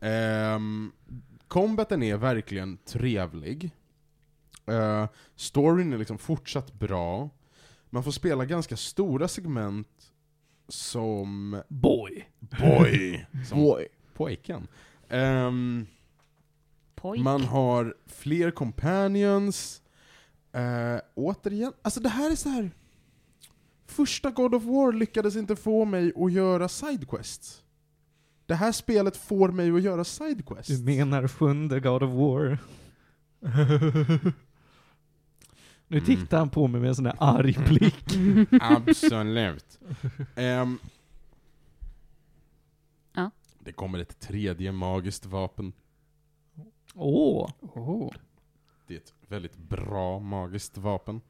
Um, 0.01 0.93
combaten 1.49 2.03
är 2.03 2.17
verkligen 2.17 2.77
trevlig. 2.77 3.71
Uh, 4.71 5.07
storyn 5.37 5.93
är 5.93 5.99
liksom 5.99 6.19
fortsatt 6.19 6.73
bra. 6.73 7.31
Man 7.91 8.05
får 8.05 8.11
spela 8.13 8.45
ganska 8.45 8.77
stora 8.77 9.29
segment 9.29 10.13
som 10.69 11.63
Boy. 11.69 12.29
boy. 12.41 13.27
Som 13.49 13.85
pojken. 14.15 14.69
Ehm, 15.09 15.87
Pojk. 16.95 17.21
man 17.21 17.45
har 17.45 17.95
fler 18.07 18.51
companions. 18.51 19.83
Uh, 20.57 21.01
återigen, 21.15 21.73
alltså 21.83 22.01
det 22.01 22.09
här 22.09 22.31
är 22.31 22.37
så 22.37 22.49
här. 22.49 22.71
Första 23.87 24.31
God 24.31 24.55
of 24.55 24.63
War 24.65 24.93
lyckades 24.93 25.37
inte 25.37 25.57
få 25.57 25.85
mig 25.85 26.13
att 26.17 26.33
göra 26.33 26.69
sidequests. 26.69 27.63
Det 28.47 28.55
här 28.55 28.73
spelet 28.73 29.17
får 29.17 29.49
mig 29.49 29.71
att 29.71 29.83
göra 29.83 30.05
sidequests. 30.05 30.69
Du 30.69 30.85
menar 30.85 31.29
sjunde 31.29 31.81
God 31.81 32.03
of 32.03 32.11
War? 32.11 32.59
Nu 35.89 35.99
Mm. 35.99 36.05
tittar 36.07 36.39
han 36.39 36.51
på 36.51 36.67
mig 36.67 36.81
med 36.81 36.89
en 36.89 36.95
sån 36.95 37.07
här 37.07 37.17
arg 37.19 37.57
blick. 37.69 38.05
Absolut. 38.63 39.79
Ehm, 40.37 40.79
Ja. 43.15 43.31
Det 43.59 43.73
kommer 43.73 43.99
ett 43.99 44.21
tredje 44.21 44.73
magiskt 44.73 45.27
vapen. 45.27 45.73
Åh! 46.95 47.51
Oh. 47.61 48.13
Det 48.91 48.97
är 48.97 48.99
ett 48.99 49.15
väldigt 49.29 49.57
bra 49.57 50.19
magiskt 50.19 50.79
vapen. 50.79 51.21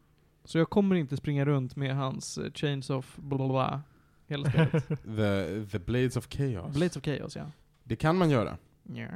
Så 0.45 0.59
jag 0.59 0.71
kommer 0.71 0.97
inte 0.97 1.17
springa 1.17 1.45
runt 1.45 1.77
med 1.77 1.97
hans 1.97 2.39
eh, 2.39 2.53
Chains 2.53 2.91
of 2.91 3.17
bla 3.17 3.39
bla 3.39 3.49
bla 3.49 3.83
hela 4.27 4.51
spelet. 4.51 4.89
The, 4.89 5.67
the 5.67 5.79
Blades 5.79 6.17
of 6.17 6.29
Chaos. 6.31 6.75
Blades 6.77 6.97
of 6.97 7.05
Chaos, 7.05 7.37
ja. 7.37 7.51
Det 7.85 7.97
kan 7.97 8.19
man 8.19 8.31
göra. 8.31 8.59
ja. 8.95 9.09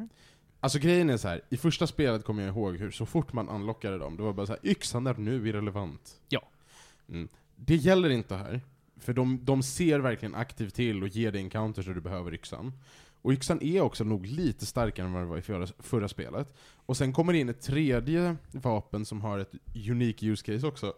Alltså 0.61 0.79
grejen 0.79 1.11
är 1.11 1.17
så 1.17 1.29
här. 1.29 1.41
i 1.49 1.57
första 1.57 1.87
spelet 1.87 2.25
kommer 2.25 2.43
jag 2.43 2.53
ihåg 2.53 2.77
hur 2.77 2.91
så 2.91 3.07
fort 3.07 3.33
man 3.33 3.49
unlockade 3.49 3.99
dem, 3.99 4.17
det 4.17 4.23
var 4.23 4.33
bara 4.33 4.47
så 4.47 4.53
här, 4.53 4.61
yxan 4.71 5.07
är 5.07 5.15
nu 5.15 5.49
irrelevant. 5.49 6.21
Ja. 6.29 6.43
Mm. 7.09 7.29
Det 7.57 7.77
gäller 7.77 8.11
inte 8.11 8.37
här. 8.37 8.61
För 8.97 9.13
de, 9.13 9.45
de 9.45 9.63
ser 9.63 9.99
verkligen 9.99 10.35
aktivt 10.35 10.75
till 10.75 11.03
och 11.03 11.09
ger 11.09 11.33
dig 11.33 11.41
encounters 11.41 11.87
där 11.87 11.95
du 11.95 12.01
behöver 12.01 12.35
yxan. 12.35 12.73
Och 13.25 13.33
yxan 13.33 13.63
är 13.63 13.81
också 13.81 14.05
nog 14.05 14.27
lite 14.27 14.67
starkare 14.67 15.07
än 15.07 15.13
vad 15.13 15.23
det 15.23 15.27
var 15.27 15.39
i 15.39 15.43
förra, 15.43 15.67
förra 15.79 16.09
spelet. 16.09 16.55
Och 16.87 16.97
sen 16.97 17.13
kommer 17.13 17.33
det 17.33 17.39
in 17.39 17.49
ett 17.49 17.61
tredje 17.61 18.37
vapen 18.53 19.05
som 19.05 19.21
har 19.21 19.39
ett 19.39 19.53
unique 19.91 20.27
use 20.27 20.45
case 20.45 20.67
också. 20.67 20.95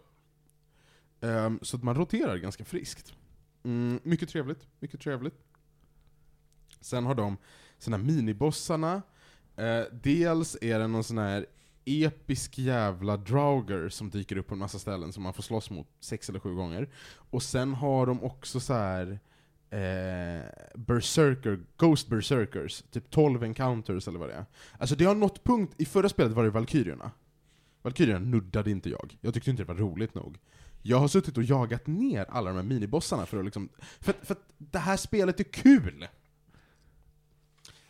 Um, 1.19 1.59
så 1.61 1.77
att 1.77 1.83
man 1.83 1.95
roterar 1.95 2.37
ganska 2.37 2.65
friskt. 2.65 3.13
Mm, 3.63 3.99
mycket 4.03 4.29
trevligt, 4.29 4.67
mycket 4.79 5.01
trevligt. 5.01 5.33
Sen 6.79 7.05
har 7.05 7.15
de 7.15 7.37
såna 7.77 7.97
här 7.97 8.03
minibossarna. 8.03 9.01
Eh, 9.55 9.83
dels 10.03 10.57
är 10.61 10.79
det 10.79 10.87
någon 10.87 11.03
sån 11.03 11.17
här 11.17 11.45
episk 11.85 12.57
jävla 12.57 13.17
Drauger 13.17 13.89
som 13.89 14.09
dyker 14.09 14.37
upp 14.37 14.47
på 14.47 14.53
en 14.53 14.59
massa 14.59 14.79
ställen 14.79 15.13
som 15.13 15.23
man 15.23 15.33
får 15.33 15.43
slåss 15.43 15.69
mot 15.69 15.87
sex 15.99 16.29
eller 16.29 16.39
sju 16.39 16.55
gånger. 16.55 16.89
Och 17.29 17.43
sen 17.43 17.73
har 17.73 18.05
de 18.05 18.23
också 18.23 18.59
så 18.59 18.73
här 18.73 19.19
eh, 19.69 20.41
Berserker, 20.75 21.59
Ghost 21.77 22.07
Berserkers, 22.07 22.83
typ 22.91 23.09
12 23.09 23.43
encounters 23.43 24.07
eller 24.07 24.19
vad 24.19 24.29
det 24.29 24.35
är. 24.35 24.45
Alltså 24.77 24.95
det 24.95 25.05
har 25.05 25.15
nått 25.15 25.43
punkt, 25.43 25.73
i 25.77 25.85
förra 25.85 26.09
spelet 26.09 26.31
var 26.33 26.43
det 26.43 26.49
Valkyrierna. 26.49 27.11
Valkyrierna 27.81 28.19
nuddade 28.19 28.71
inte 28.71 28.89
jag, 28.89 29.17
jag 29.21 29.33
tyckte 29.33 29.49
inte 29.49 29.63
det 29.63 29.67
var 29.67 29.75
roligt 29.75 30.13
nog. 30.15 30.37
Jag 30.81 30.97
har 30.99 31.07
suttit 31.07 31.37
och 31.37 31.43
jagat 31.43 31.87
ner 31.87 32.25
alla 32.29 32.49
de 32.49 32.55
här 32.55 32.63
minibossarna 32.63 33.25
för 33.25 33.39
att 33.39 33.45
liksom, 33.45 33.69
för, 33.99 34.11
att- 34.11 34.27
för 34.27 34.33
att 34.33 34.53
det 34.57 34.79
här 34.79 34.97
spelet 34.97 35.39
är 35.39 35.43
kul! 35.43 36.07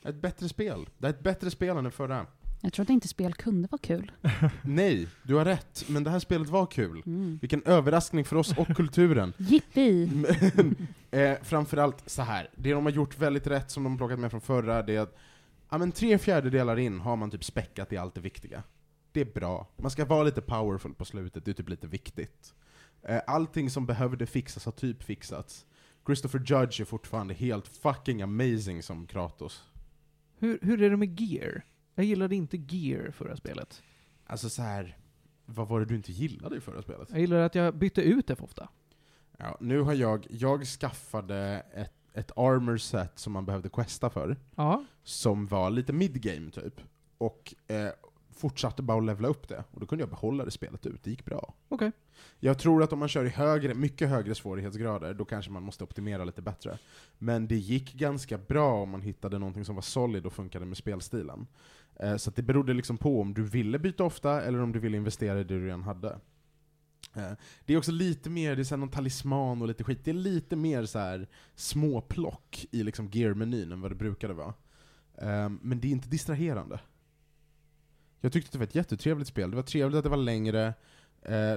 Det 0.01 0.09
är 0.09 0.13
ett 0.13 0.21
bättre 0.21 0.49
spel. 0.49 0.89
Det 0.97 1.07
är 1.07 1.09
ett 1.09 1.23
bättre 1.23 1.51
spel 1.51 1.77
än 1.77 1.83
det 1.83 1.91
förra. 1.91 2.25
Jag 2.61 2.73
trodde 2.73 2.93
inte 2.93 3.07
spel 3.07 3.33
kunde 3.33 3.67
vara 3.71 3.79
kul. 3.81 4.11
Nej, 4.63 5.07
du 5.23 5.35
har 5.35 5.45
rätt, 5.45 5.85
men 5.87 6.03
det 6.03 6.09
här 6.09 6.19
spelet 6.19 6.49
var 6.49 6.65
kul. 6.65 7.03
Mm. 7.05 7.37
Vilken 7.41 7.63
överraskning 7.63 8.25
för 8.25 8.35
oss 8.35 8.57
och 8.57 8.67
kulturen. 8.67 9.33
Jippi! 9.37 10.11
Men, 10.13 10.87
eh, 11.11 11.37
framförallt 11.43 12.09
så 12.09 12.21
här. 12.21 12.49
det 12.55 12.71
de 12.71 12.85
har 12.85 12.91
gjort 12.91 13.17
väldigt 13.17 13.47
rätt 13.47 13.71
som 13.71 13.83
de 13.83 13.91
har 13.91 13.97
plockat 13.97 14.19
med 14.19 14.31
från 14.31 14.41
förra, 14.41 14.83
det 14.83 14.95
är 14.95 14.99
att 14.99 15.17
ja, 15.69 15.77
men 15.77 15.91
tre 15.91 16.17
fjärdedelar 16.17 16.79
in 16.79 16.99
har 16.99 17.15
man 17.15 17.31
typ 17.31 17.43
späckat 17.43 17.93
i 17.93 17.97
allt 17.97 18.15
det 18.15 18.21
viktiga. 18.21 18.63
Det 19.11 19.21
är 19.21 19.33
bra. 19.33 19.67
Man 19.77 19.91
ska 19.91 20.05
vara 20.05 20.23
lite 20.23 20.41
powerful 20.41 20.93
på 20.93 21.05
slutet, 21.05 21.45
det 21.45 21.51
är 21.51 21.53
typ 21.53 21.69
lite 21.69 21.87
viktigt. 21.87 22.53
Eh, 23.03 23.21
allting 23.27 23.69
som 23.69 23.85
behövde 23.85 24.25
fixas 24.25 24.65
har 24.65 24.71
typ 24.71 25.03
fixats. 25.03 25.65
Christopher 26.05 26.39
Judge 26.39 26.81
är 26.81 26.85
fortfarande 26.85 27.33
helt 27.33 27.67
fucking 27.67 28.21
amazing 28.21 28.83
som 28.83 29.07
Kratos. 29.07 29.63
Hur, 30.39 30.59
hur 30.61 30.81
är 30.81 30.89
det 30.89 30.97
med 30.97 31.19
Gear? 31.19 31.63
Jag 31.97 32.05
gillade 32.05 32.35
inte 32.35 32.57
Gear 32.57 33.11
förra 33.11 33.35
spelet. 33.35 33.83
Alltså 34.25 34.49
så 34.49 34.61
här. 34.61 34.97
vad 35.45 35.67
var 35.67 35.79
det 35.79 35.85
du 35.85 35.95
inte 35.95 36.11
gillade 36.11 36.57
i 36.57 36.59
förra 36.61 36.81
spelet? 36.81 37.07
Jag 37.11 37.19
gillade 37.19 37.45
att 37.45 37.55
jag 37.55 37.75
bytte 37.75 38.01
ut 38.01 38.27
det 38.27 38.35
för 38.35 38.43
ofta. 38.43 38.69
Ja, 39.37 39.57
nu 39.59 39.81
har 39.81 39.93
jag, 39.93 40.27
jag 40.29 40.65
skaffade 40.65 41.63
ett, 41.73 41.93
ett 42.13 42.31
armor 42.37 42.77
set 42.77 43.19
som 43.19 43.33
man 43.33 43.45
behövde 43.45 43.69
questa 43.69 44.09
för, 44.09 44.37
Ja. 44.55 44.85
som 45.03 45.47
var 45.47 45.69
lite 45.69 45.93
midgame 45.93 46.51
typ, 46.51 46.81
och 47.17 47.53
eh, 47.67 47.89
fortsatte 48.31 48.81
bara 48.83 48.97
att 48.97 49.05
levela 49.05 49.27
upp 49.27 49.47
det, 49.47 49.63
och 49.71 49.79
då 49.79 49.85
kunde 49.85 50.01
jag 50.01 50.09
behålla 50.09 50.45
det 50.45 50.51
spelet 50.51 50.85
ut, 50.85 51.03
det 51.03 51.09
gick 51.09 51.25
bra. 51.25 51.53
Okej. 51.69 51.91
Jag 52.39 52.59
tror 52.59 52.83
att 52.83 52.93
om 52.93 52.99
man 52.99 53.07
kör 53.07 53.25
i 53.25 53.29
högre, 53.29 53.73
mycket 53.73 54.09
högre 54.09 54.35
svårighetsgrader, 54.35 55.13
då 55.13 55.25
kanske 55.25 55.51
man 55.51 55.63
måste 55.63 55.83
optimera 55.83 56.25
lite 56.25 56.41
bättre. 56.41 56.77
Men 57.17 57.47
det 57.47 57.55
gick 57.55 57.93
ganska 57.93 58.37
bra 58.37 58.73
om 58.81 58.89
man 58.89 59.01
hittade 59.01 59.39
någonting 59.39 59.65
som 59.65 59.75
var 59.75 59.81
solid 59.81 60.25
och 60.25 60.33
funkade 60.33 60.65
med 60.65 60.77
spelstilen. 60.77 61.47
Eh, 61.99 62.17
så 62.17 62.29
att 62.29 62.35
det 62.35 62.41
berodde 62.41 62.73
liksom 62.73 62.97
på 62.97 63.21
om 63.21 63.33
du 63.33 63.43
ville 63.43 63.79
byta 63.79 64.03
ofta, 64.03 64.41
eller 64.41 64.59
om 64.59 64.71
du 64.71 64.79
ville 64.79 64.97
investera 64.97 65.39
i 65.39 65.43
det 65.43 65.59
du 65.59 65.65
redan 65.65 65.83
hade. 65.83 66.19
Eh, 67.15 67.31
det 67.65 67.73
är 67.73 67.77
också 67.77 67.91
lite 67.91 68.29
mer, 68.29 68.55
det 68.55 68.61
är 68.61 68.63
så 68.63 68.75
här 68.75 68.79
någon 68.79 68.89
talisman 68.89 69.61
och 69.61 69.67
lite 69.67 69.83
skit, 69.83 70.05
det 70.05 70.11
är 70.11 70.15
lite 70.15 70.55
mer 70.55 70.85
så 70.85 70.99
här 70.99 71.27
småplock 71.55 72.65
i 72.71 72.83
liksom 72.83 73.09
gear-menyn 73.09 73.71
än 73.71 73.81
vad 73.81 73.91
det 73.91 73.95
brukade 73.95 74.33
vara. 74.33 74.53
Eh, 75.17 75.49
men 75.61 75.79
det 75.79 75.87
är 75.87 75.91
inte 75.91 76.09
distraherande. 76.09 76.79
Jag 78.21 78.33
tyckte 78.33 78.47
att 78.47 78.51
det 78.51 78.57
var 78.57 78.65
ett 78.65 78.75
jättetrevligt 78.75 79.27
spel, 79.27 79.49
det 79.49 79.55
var 79.55 79.63
trevligt 79.63 79.97
att 79.97 80.03
det 80.03 80.09
var 80.09 80.17
längre, 80.17 80.73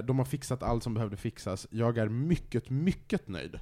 De 0.03 0.19
har 0.19 0.25
fixat 0.25 0.63
allt 0.63 0.83
som 0.83 0.93
behövde 0.93 1.17
fixas. 1.17 1.67
Jag 1.69 1.97
är 1.97 2.09
mycket, 2.09 2.69
mycket 2.69 3.27
nöjd. 3.27 3.59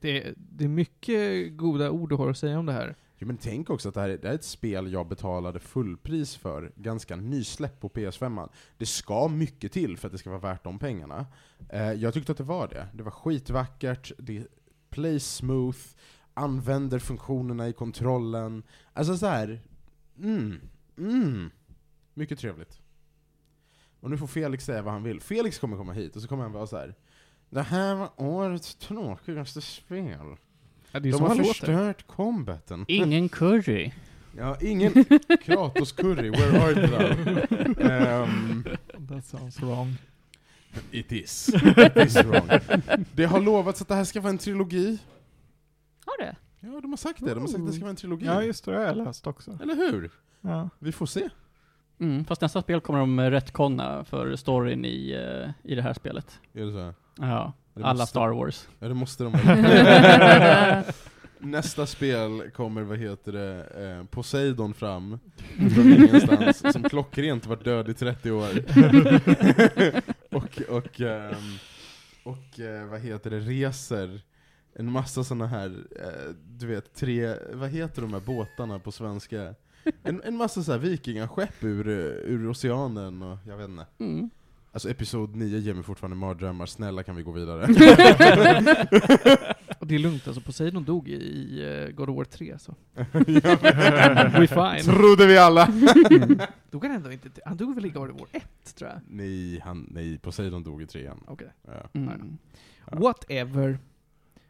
Det, 0.00 0.34
det 0.36 0.64
är 0.64 0.68
mycket 0.68 1.52
goda 1.56 1.90
ord 1.90 2.08
du 2.08 2.14
har 2.14 2.30
att 2.30 2.38
säga 2.38 2.58
om 2.58 2.66
det 2.66 2.72
här. 2.72 2.96
Jo, 3.18 3.26
men 3.26 3.36
tänk 3.36 3.70
också 3.70 3.88
att 3.88 3.94
det 3.94 4.00
här, 4.00 4.08
är- 4.08 4.18
det 4.18 4.26
här 4.26 4.34
är 4.34 4.38
ett 4.38 4.44
spel 4.44 4.92
jag 4.92 5.08
betalade 5.08 5.58
fullpris 5.60 6.36
för, 6.36 6.72
ganska 6.76 7.16
nysläpp 7.16 7.80
på 7.80 7.88
PS5. 7.88 8.48
Det 8.78 8.86
ska 8.86 9.28
mycket 9.28 9.72
till 9.72 9.96
för 9.96 10.08
att 10.08 10.12
det 10.12 10.18
ska 10.18 10.30
vara 10.30 10.40
värt 10.40 10.64
de 10.64 10.78
pengarna. 10.78 11.26
Eh, 11.68 11.92
jag 11.92 12.14
tyckte 12.14 12.32
att 12.32 12.38
det 12.38 12.44
var 12.44 12.68
det. 12.68 12.88
Det 12.94 13.02
var 13.02 13.10
skitvackert, 13.10 14.12
det 14.18 14.46
play 14.90 15.20
smooth, 15.20 15.78
använder 16.34 16.98
funktionerna 16.98 17.68
i 17.68 17.72
kontrollen. 17.72 18.62
Alltså 18.92 19.16
så 19.16 19.26
här. 19.26 19.60
mm, 20.18 20.60
mm. 20.98 21.50
Mycket 22.14 22.38
trevligt. 22.38 22.80
Och 24.00 24.10
nu 24.10 24.18
får 24.18 24.26
Felix 24.26 24.64
säga 24.64 24.82
vad 24.82 24.92
han 24.92 25.02
vill. 25.02 25.20
Felix 25.20 25.58
kommer 25.58 25.76
komma 25.76 25.92
hit 25.92 26.16
och 26.16 26.22
så 26.22 26.28
kommer 26.28 26.42
han 26.42 26.52
vara 26.52 26.66
så 26.66 26.76
här. 26.76 26.94
Det 27.50 27.62
här 27.62 27.94
var 27.94 28.10
årets 28.16 28.74
tråkigaste 28.74 29.60
spel. 29.60 30.36
Ja, 30.96 31.00
det 31.00 31.08
är 31.08 31.12
De 31.12 31.20
har 31.20 31.28
han 31.28 31.36
låter. 31.38 31.48
förstört 31.52 32.06
combaten. 32.06 32.84
Ingen 32.88 33.28
curry. 33.38 33.92
Ja, 34.38 34.56
ingen 34.60 35.04
Kratos 35.44 35.92
curry, 35.92 36.30
where 36.30 36.60
art 36.62 36.74
thou? 36.90 37.84
Ehm, 37.90 38.64
That 39.08 39.24
sounds 39.26 39.60
wrong. 39.62 39.94
it 40.90 41.12
is. 41.12 41.48
It 41.76 41.96
is 41.96 42.16
wrong. 42.16 42.48
Det 43.14 43.24
har 43.24 43.40
lovats 43.40 43.82
att 43.82 43.88
det 43.88 43.94
här 43.94 44.04
ska 44.04 44.20
vara 44.20 44.30
en 44.30 44.38
trilogi. 44.38 44.98
Har 46.06 46.24
det? 46.24 46.36
Ja, 46.60 46.80
de 46.80 46.90
har 46.92 46.96
sagt 46.96 47.20
det. 47.20 47.34
De 47.34 47.40
har 47.40 47.46
sagt 47.46 47.60
att 47.60 47.66
det 47.66 47.72
ska 47.72 47.80
vara 47.82 47.90
en 47.90 47.96
trilogi. 47.96 48.26
Ja, 48.26 48.42
just 48.42 48.64
det. 48.64 48.70
Det 48.70 48.76
har 48.78 48.84
jag 48.84 48.96
läst 48.96 49.26
också. 49.26 49.58
Eller 49.62 49.74
hur? 49.74 50.10
Ja. 50.40 50.68
Vi 50.78 50.92
får 50.92 51.06
se. 51.06 51.28
Mm, 52.00 52.24
fast 52.24 52.40
nästa 52.40 52.62
spel 52.62 52.80
kommer 52.80 52.98
de 53.00 53.20
retconna 53.20 54.04
för 54.04 54.36
storyn 54.36 54.84
i, 54.84 55.10
eh, 55.12 55.70
i 55.72 55.74
det 55.74 55.82
här 55.82 55.94
spelet. 55.94 56.40
Är 56.52 56.64
det 56.64 56.72
så? 56.72 56.94
Ja, 57.24 57.52
Det 57.65 57.65
alla 57.84 57.92
måste- 57.92 58.06
Star 58.10 58.28
Wars. 58.28 58.68
Ja, 58.78 58.88
det 58.88 58.94
måste 58.94 59.24
de 59.24 59.32
nästa 61.38 61.86
spel 61.86 62.50
kommer, 62.54 62.82
vad 62.82 62.98
heter 62.98 63.32
det, 63.32 63.64
eh, 63.98 64.04
Poseidon 64.04 64.74
fram 64.74 65.18
från 65.74 65.92
ingenstans, 65.92 66.72
som 66.72 66.82
klockrent 66.82 67.46
varit 67.46 67.64
död 67.64 67.88
i 67.88 67.94
30 67.94 68.30
år. 68.30 68.48
och, 70.36 70.62
och, 70.76 71.00
ehm, 71.00 71.34
och 72.24 72.60
eh, 72.60 72.86
vad 72.86 73.00
heter 73.00 73.30
det, 73.30 73.40
reser 73.40 74.20
en 74.74 74.90
massa 74.92 75.24
såna 75.24 75.46
här, 75.46 75.66
eh, 76.00 76.30
du 76.58 76.66
vet, 76.66 76.94
tre, 76.94 77.34
vad 77.52 77.70
heter 77.70 78.02
de 78.02 78.12
här 78.12 78.20
båtarna 78.20 78.78
på 78.78 78.92
svenska? 78.92 79.54
En, 80.02 80.22
en 80.24 80.36
massa 80.36 80.62
så 80.62 80.72
här 80.72 80.78
vikingaskepp 80.78 81.64
ur, 81.64 81.88
eh, 81.88 81.94
ur 82.32 82.50
oceanen 82.50 83.22
och 83.22 83.38
jag 83.46 83.56
vet 83.56 83.68
inte. 83.68 83.86
Mm. 83.98 84.30
Alltså 84.76 84.90
episod 84.90 85.36
9 85.36 85.58
ger 85.58 85.74
mig 85.74 85.82
fortfarande 85.82 86.16
mardrömmar, 86.16 86.66
snälla 86.66 87.02
kan 87.02 87.16
vi 87.16 87.22
gå 87.22 87.32
vidare? 87.32 87.62
Och 89.78 89.86
det 89.86 89.94
är 89.94 89.98
lugnt 89.98 90.26
alltså, 90.26 90.42
Poseidon 90.42 90.84
dog 90.84 91.08
i, 91.08 91.14
i 91.14 91.64
eh, 91.84 91.88
God 91.90 92.10
of 92.10 92.16
War 92.16 92.24
3 92.24 92.58
så. 92.58 92.74
We're 92.94 94.80
fine. 94.80 94.94
Trodde 94.94 95.26
vi 95.26 95.38
alla! 95.38 95.66
Dog 96.70 96.84
han 96.84 96.94
ändå 96.94 97.12
inte? 97.12 97.30
Han 97.44 97.56
dog 97.56 97.74
väl 97.74 97.86
i 97.86 97.88
God 97.88 98.10
of 98.10 98.20
War 98.20 98.28
1 98.32 98.74
tror 98.74 98.90
jag? 98.90 99.00
nej, 99.06 99.60
han, 99.60 99.86
nej, 99.90 100.18
Poseidon 100.18 100.62
dog 100.62 100.82
i 100.82 100.86
trean. 100.86 101.24
Okej. 101.26 101.52
Ja. 101.66 101.88
Mm. 101.92 102.38
Ja. 102.90 102.98
Whatever. 102.98 103.78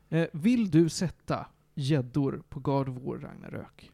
Eh, 0.09 0.27
vill 0.33 0.71
du 0.71 0.89
sätta 0.89 1.47
gäddor 1.75 2.43
på 2.49 2.61
God 2.61 2.89
of 2.89 2.97
War 3.03 3.19
Ragnarök? 3.19 3.91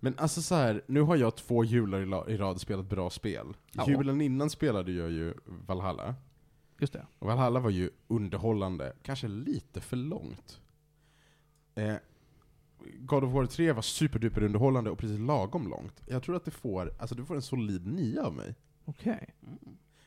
Men 0.00 0.14
alltså 0.18 0.42
så 0.42 0.54
här, 0.54 0.82
nu 0.86 1.00
har 1.00 1.16
jag 1.16 1.36
två 1.36 1.64
jular 1.64 2.00
i, 2.00 2.06
la- 2.06 2.28
i 2.28 2.36
rad 2.36 2.60
spelat 2.60 2.86
bra 2.86 3.10
spel. 3.10 3.46
Ja. 3.72 3.84
Julen 3.88 4.20
innan 4.20 4.50
spelade 4.50 4.92
jag 4.92 5.10
ju 5.10 5.34
Valhalla. 5.66 6.14
Just 6.80 6.92
det. 6.92 7.06
Och 7.18 7.26
Valhalla 7.26 7.60
var 7.60 7.70
ju 7.70 7.90
underhållande, 8.08 8.92
kanske 9.02 9.28
lite 9.28 9.80
för 9.80 9.96
långt. 9.96 10.60
Eh, 11.74 11.94
God 12.98 13.24
of 13.24 13.32
War 13.32 13.46
3 13.46 13.72
var 13.72 13.82
superduper 13.82 14.42
underhållande 14.42 14.90
och 14.90 14.98
precis 14.98 15.18
lagom 15.18 15.68
långt. 15.68 16.02
Jag 16.06 16.22
tror 16.22 16.36
att 16.36 16.44
det 16.44 16.50
får, 16.50 16.92
alltså 16.98 17.14
du 17.14 17.24
får 17.24 17.34
en 17.34 17.42
solid 17.42 17.86
9 17.86 18.20
av 18.22 18.34
mig. 18.34 18.54
Okej. 18.84 19.34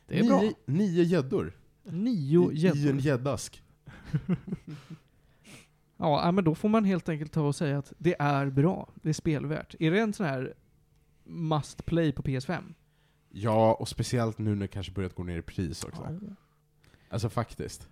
Det 0.06 0.18
är 0.18 0.24
bra. 0.24 0.40
nio, 0.40 0.54
Nio 0.66 1.02
gäddor. 1.02 1.52
Nio 1.82 2.52
I, 2.52 2.66
I 2.66 2.88
en 2.90 2.98
gäddask. 2.98 3.62
Ja, 6.02 6.24
ja, 6.24 6.32
men 6.32 6.44
då 6.44 6.54
får 6.54 6.68
man 6.68 6.84
helt 6.84 7.08
enkelt 7.08 7.32
ta 7.32 7.42
och 7.42 7.56
säga 7.56 7.78
att 7.78 7.92
det 7.98 8.16
är 8.18 8.50
bra. 8.50 8.88
Det 8.94 9.08
är 9.08 9.12
spelvärt. 9.12 9.74
Är 9.78 9.90
det 9.90 10.00
en 10.00 10.12
sån 10.12 10.26
här 10.26 10.54
must 11.24 11.84
play 11.84 12.12
på 12.12 12.22
PS5? 12.22 12.74
Ja, 13.28 13.74
och 13.74 13.88
speciellt 13.88 14.38
nu 14.38 14.50
när 14.50 14.60
det 14.60 14.68
kanske 14.68 14.92
börjat 14.92 15.14
gå 15.14 15.24
ner 15.24 15.38
i 15.38 15.42
pris 15.42 15.84
också. 15.84 16.18
Alltså 17.08 17.28
faktiskt. 17.28 17.88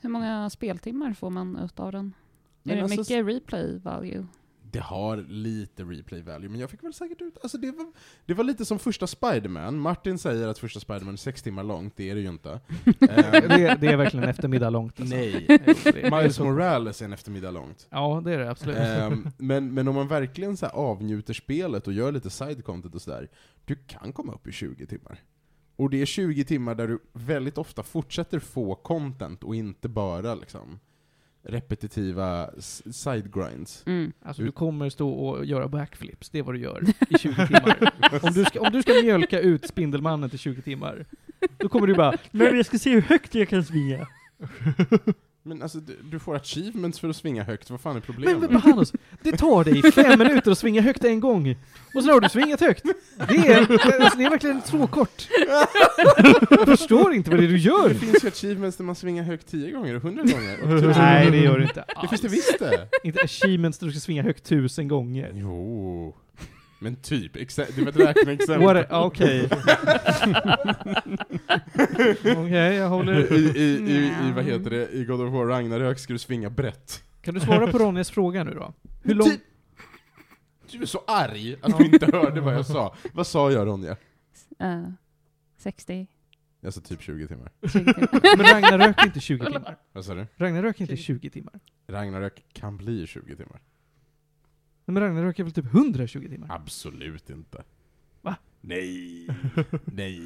Hur 0.00 0.08
många 0.08 0.50
speltimmar 0.50 1.12
får 1.12 1.30
man 1.30 1.56
utav 1.56 1.92
den? 1.92 2.14
Men 2.62 2.72
är 2.72 2.76
det 2.76 2.82
alltså, 2.82 3.00
mycket 3.00 3.26
replay 3.26 3.78
value? 3.78 4.26
Det 4.72 4.80
har 4.80 5.16
lite 5.16 5.82
replay 5.82 6.22
value, 6.22 6.48
men 6.48 6.60
jag 6.60 6.70
fick 6.70 6.82
väl 6.82 6.94
säkert 6.94 7.20
ut... 7.20 7.38
Alltså 7.42 7.58
det 7.58 7.70
var, 7.70 7.86
det 8.26 8.34
var 8.34 8.44
lite 8.44 8.64
som 8.64 8.78
första 8.78 9.06
Spiderman. 9.06 9.78
Martin 9.78 10.18
säger 10.18 10.48
att 10.48 10.58
första 10.58 10.80
Spiderman 10.80 11.12
är 11.14 11.18
sex 11.18 11.42
timmar 11.42 11.64
långt, 11.64 11.96
det 11.96 12.10
är 12.10 12.14
det 12.14 12.20
ju 12.20 12.28
inte. 12.28 12.60
det, 12.98 13.10
Ehm, 13.10 13.50
är, 13.50 13.76
det 13.76 13.86
är 13.86 13.96
verkligen 13.96 14.28
eftermiddag 14.28 14.70
långt. 14.70 15.00
Alltså. 15.00 15.14
nej. 15.14 15.46
Det 15.48 15.92
det 15.92 16.10
Miles 16.10 16.38
Morales 16.40 17.00
är 17.00 17.04
en 17.04 17.12
eftermiddag 17.12 17.50
långt. 17.50 17.86
Ja, 17.90 18.22
det 18.24 18.34
är 18.34 18.38
det 18.38 18.50
absolut. 18.50 18.76
Ehm, 18.76 19.28
men, 19.38 19.74
men 19.74 19.88
om 19.88 19.94
man 19.94 20.08
verkligen 20.08 20.56
så 20.56 20.66
avnjuter 20.66 21.34
spelet 21.34 21.86
och 21.86 21.92
gör 21.92 22.12
lite 22.12 22.30
side 22.30 22.64
content 22.64 22.94
och 22.94 23.02
sådär, 23.02 23.28
du 23.64 23.74
kan 23.74 24.12
komma 24.12 24.32
upp 24.32 24.46
i 24.46 24.52
20 24.52 24.86
timmar. 24.86 25.20
Och 25.76 25.90
det 25.90 26.02
är 26.02 26.06
20 26.06 26.44
timmar 26.44 26.74
där 26.74 26.88
du 26.88 26.98
väldigt 27.12 27.58
ofta 27.58 27.82
fortsätter 27.82 28.38
få 28.38 28.74
content 28.74 29.44
och 29.44 29.54
inte 29.54 29.88
bara 29.88 30.34
liksom 30.34 30.80
repetitiva 31.44 32.50
s- 32.58 33.02
side 33.04 33.34
grinds. 33.34 33.82
Mm. 33.86 34.12
Alltså 34.22 34.42
du 34.42 34.52
kommer 34.52 34.90
stå 34.90 35.10
och 35.10 35.44
göra 35.46 35.68
backflips, 35.68 36.30
det 36.30 36.38
är 36.38 36.42
vad 36.42 36.54
du 36.54 36.58
gör 36.60 36.82
i 37.10 37.18
20 37.18 37.46
timmar. 37.46 37.92
Om 38.22 38.32
du 38.32 38.44
ska, 38.44 38.60
om 38.60 38.72
du 38.72 38.82
ska 38.82 38.92
mjölka 38.92 39.40
ut 39.40 39.66
Spindelmannen 39.68 40.30
till 40.30 40.38
20 40.38 40.62
timmar, 40.62 41.06
då 41.58 41.68
kommer 41.68 41.86
du 41.86 41.94
bara 41.94 42.14
Men 42.30 42.56
jag 42.56 42.66
ska 42.66 42.78
se 42.78 42.90
hur 42.90 43.02
högt 43.02 43.34
jag 43.34 43.48
kan 43.48 43.64
svinga. 43.64 44.06
Men 45.44 45.62
alltså, 45.62 45.78
du, 45.80 45.98
du 46.10 46.18
får 46.18 46.36
achievements 46.36 47.00
för 47.00 47.08
att 47.08 47.16
svinga 47.16 47.42
högt, 47.42 47.70
vad 47.70 47.80
fan 47.80 47.90
är 47.90 47.94
Men 47.94 48.02
problemet? 48.02 48.50
men 48.50 48.60
Hannes, 48.60 48.92
det 49.22 49.32
tar 49.36 49.64
dig 49.64 49.82
fem 49.92 50.18
minuter 50.18 50.50
att 50.50 50.58
svinga 50.58 50.80
högt 50.82 51.04
en 51.04 51.20
gång. 51.20 51.56
Och 51.94 52.02
sen 52.04 52.12
har 52.12 52.20
du 52.20 52.28
svingat 52.28 52.60
högt. 52.60 52.84
Det 53.28 53.34
är, 53.36 53.58
alltså, 54.02 54.18
det 54.18 54.24
är 54.24 54.30
verkligen 54.30 54.62
så 54.62 54.86
kort. 54.86 55.28
Jag 56.50 56.66
förstår 56.78 57.12
inte 57.14 57.30
vad 57.30 57.38
det 57.40 57.44
är 57.44 57.48
du 57.48 57.52
Det 57.54 57.58
gör. 57.58 57.94
finns 57.94 58.24
ju 58.24 58.28
achievements 58.28 58.76
där 58.76 58.84
man 58.84 58.94
svingar 58.94 59.24
högt 59.24 59.46
10 59.46 59.70
gånger, 59.70 59.94
100 59.94 60.22
gånger. 60.22 60.62
och 60.62 60.68
Nej, 60.82 61.24
gånger. 61.24 61.30
det 61.30 61.36
gör 61.44 61.58
du 61.58 61.62
inte 61.64 61.84
Det 62.02 62.08
finns 62.08 62.20
det 62.20 62.26
alls. 62.28 62.34
visst 62.36 62.58
det! 62.58 62.88
Inte 63.04 63.20
achievements 63.24 63.78
där 63.78 63.86
du 63.86 63.92
ska 63.92 64.00
svinga 64.00 64.22
högt 64.22 64.44
tusen 64.44 64.88
gånger. 64.88 65.32
Jo. 65.34 66.16
Men 66.82 66.96
typ, 66.96 67.32
det 67.56 67.78
var 67.78 67.88
ett 67.88 67.96
räkneexempel. 67.96 68.60
What 68.74 68.76
a- 68.90 69.04
Okej. 69.04 69.48
Okej, 72.36 72.74
jag 72.76 72.88
håller... 72.88 73.32
I, 73.32 73.36
i, 73.36 73.78
i, 73.92 74.06
I, 74.28 74.32
vad 74.34 74.44
heter 74.44 74.70
det, 74.70 74.88
i 74.92 75.04
God 75.04 75.20
of 75.20 75.32
War 75.32 75.46
Ragnarök 75.46 75.98
ska 75.98 76.12
du 76.12 76.18
svinga 76.18 76.50
brett. 76.50 77.04
Kan 77.22 77.34
du 77.34 77.40
svara 77.40 77.66
på 77.72 77.78
Ronjas 77.84 78.10
fråga 78.10 78.44
nu 78.44 78.50
då? 78.54 78.72
Hur 79.02 79.14
lång... 79.14 79.28
Ty- 79.30 79.38
Du 80.78 80.82
är 80.82 80.86
så 80.86 81.04
arg 81.06 81.56
att 81.62 81.78
du 81.78 81.84
inte 81.84 82.06
hörde 82.16 82.40
vad 82.40 82.54
jag 82.54 82.66
sa. 82.66 82.94
Vad 83.12 83.26
sa 83.26 83.50
jag 83.52 83.66
Ronja? 83.66 83.96
Eh, 84.58 84.82
60, 85.58 86.06
Jag 86.60 86.74
sa 86.74 86.80
typ 86.80 87.02
20 87.02 87.26
timmar. 87.28 87.50
20 87.62 87.68
timmar. 87.94 88.36
Men 88.36 88.46
Ragnarök 88.46 88.98
är 89.02 89.06
inte 89.06 89.20
20 89.20 89.44
timmar. 89.46 89.76
Vad 89.92 90.04
sa 90.04 90.14
du? 90.14 90.26
Ragnarök 90.36 90.76
är 90.80 90.82
inte 90.82 90.96
20 90.96 91.30
timmar. 91.30 91.60
Ragnarök 91.86 92.44
kan 92.52 92.76
bli 92.76 93.06
20 93.06 93.36
timmar. 93.36 93.60
Men 94.84 95.00
Ragnarök 95.02 95.38
är 95.38 95.44
väl 95.44 95.52
typ 95.52 95.74
120 95.74 96.28
timmar? 96.28 96.48
Absolut 96.50 97.30
inte. 97.30 97.62
Va? 98.20 98.36
Nej, 98.60 99.26
nej, 99.84 100.20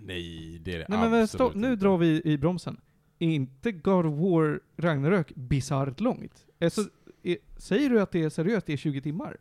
nej, 0.00 0.58
det 0.64 0.74
är 0.74 0.78
det 0.78 0.86
Nej 0.88 0.98
men, 0.98 1.06
absolut 1.22 1.30
stopp, 1.30 1.54
nu 1.54 1.72
inte. 1.72 1.84
drar 1.84 1.98
vi 1.98 2.22
i 2.24 2.38
bromsen. 2.38 2.80
Är 3.18 3.28
inte 3.28 3.72
God 3.72 4.06
of 4.06 4.14
War 4.18 4.60
Ragnarök 4.76 5.32
bisarrt 5.34 6.00
långt? 6.00 6.46
Alltså, 6.60 6.84
är, 7.22 7.36
säger 7.56 7.90
du 7.90 8.00
att 8.00 8.12
det 8.12 8.22
är 8.22 8.28
seriöst, 8.30 8.66
det 8.66 8.72
är 8.72 8.76
20 8.76 9.00
timmar? 9.00 9.36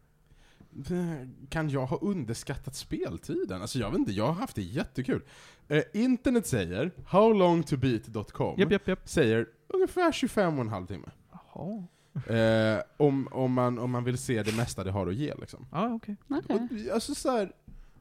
Kan 1.49 1.69
jag 1.69 1.85
ha 1.85 1.97
underskattat 1.97 2.75
speltiden? 2.75 3.61
Alltså 3.61 3.79
jag 3.79 3.89
vet 3.91 3.99
inte, 3.99 4.11
jag 4.11 4.25
har 4.27 4.33
haft 4.33 4.55
det 4.55 4.61
jättekul. 4.61 5.21
Eh, 5.67 5.83
internet 5.93 6.47
säger, 6.47 6.91
howlongtobeat.com 7.07 8.59
Japp, 8.59 8.71
japp, 8.71 8.87
japp. 8.87 9.09
säger 9.09 9.47
ungefär 9.67 10.11
25 10.11 10.55
och 10.59 10.61
en 10.65 10.69
halv 10.69 10.85
timme. 10.85 11.09
Jaha. 11.31 11.83
Eh, 12.27 12.81
om, 12.97 13.27
om, 13.31 13.53
man, 13.53 13.79
om 13.79 13.91
man 13.91 14.03
vill 14.03 14.17
se 14.17 14.43
det 14.43 14.55
mesta 14.55 14.83
det 14.83 14.91
har 14.91 15.07
att 15.07 15.15
ge 15.15 15.33
liksom. 15.35 15.67
Okej. 15.71 16.15
Okej. 16.27 16.55
Och, 16.55 16.93
alltså 16.93 17.15
så 17.15 17.31
här, 17.31 17.51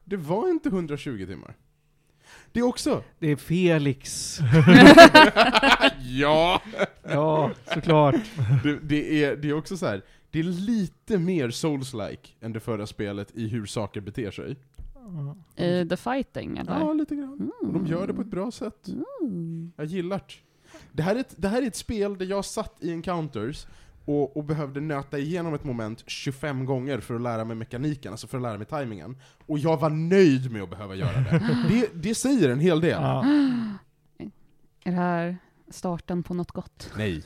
det 0.04 0.16
var 0.16 0.50
inte 0.50 0.68
120 0.68 1.26
timmar. 1.26 1.56
Det 2.52 2.60
är 2.60 2.64
också, 2.64 3.02
Det 3.18 3.30
är 3.30 3.36
Felix. 3.36 4.38
ja! 6.00 6.62
ja, 7.02 7.50
såklart. 7.74 8.14
Det, 8.62 8.78
det, 8.82 9.24
är, 9.24 9.36
det 9.36 9.48
är 9.48 9.52
också 9.52 9.76
så 9.76 9.86
här. 9.86 10.02
det 10.30 10.38
är 10.38 10.42
lite 10.42 11.18
mer 11.18 11.50
souls-like 11.50 12.28
än 12.40 12.52
det 12.52 12.60
förra 12.60 12.86
spelet 12.86 13.30
i 13.34 13.48
hur 13.48 13.66
saker 13.66 14.00
beter 14.00 14.30
sig. 14.30 14.56
I 15.56 15.88
the 15.88 15.96
fighting 15.96 16.58
eller? 16.58 16.78
Ja, 16.80 16.92
lite 16.92 17.16
grann. 17.16 17.50
Och 17.60 17.72
de 17.72 17.86
gör 17.86 18.06
det 18.06 18.14
på 18.14 18.20
ett 18.20 18.26
bra 18.26 18.50
sätt. 18.50 18.88
Mm. 19.20 19.72
Jag 19.76 19.86
gillar 19.86 20.18
det. 20.18 20.34
Det 20.92 21.02
här, 21.02 21.16
är 21.16 21.20
ett, 21.20 21.34
det 21.36 21.48
här 21.48 21.62
är 21.62 21.66
ett 21.66 21.76
spel 21.76 22.18
där 22.18 22.26
jag 22.26 22.44
satt 22.44 22.76
i 22.80 22.92
encounters 22.92 23.66
och, 24.08 24.36
och 24.36 24.44
behövde 24.44 24.80
nöta 24.80 25.18
igenom 25.18 25.54
ett 25.54 25.64
moment 25.64 26.04
25 26.06 26.64
gånger 26.64 27.00
för 27.00 27.14
att 27.14 27.20
lära 27.20 27.44
mig 27.44 27.56
mekaniken, 27.56 28.12
alltså 28.12 28.26
för 28.26 28.38
att 28.38 28.42
lära 28.42 28.58
mig 28.58 28.66
timingen. 28.66 29.16
Och 29.46 29.58
jag 29.58 29.80
var 29.80 29.90
nöjd 29.90 30.52
med 30.52 30.62
att 30.62 30.70
behöva 30.70 30.94
göra 30.94 31.20
det. 31.20 31.40
Det, 31.68 31.90
det 31.94 32.14
säger 32.14 32.48
en 32.48 32.60
hel 32.60 32.80
del. 32.80 33.02
Ja. 33.02 33.24
Är 34.84 34.90
det 34.90 34.96
här 34.96 35.36
starten 35.68 36.22
på 36.22 36.34
något 36.34 36.50
gott? 36.50 36.92
Nej. 36.96 37.24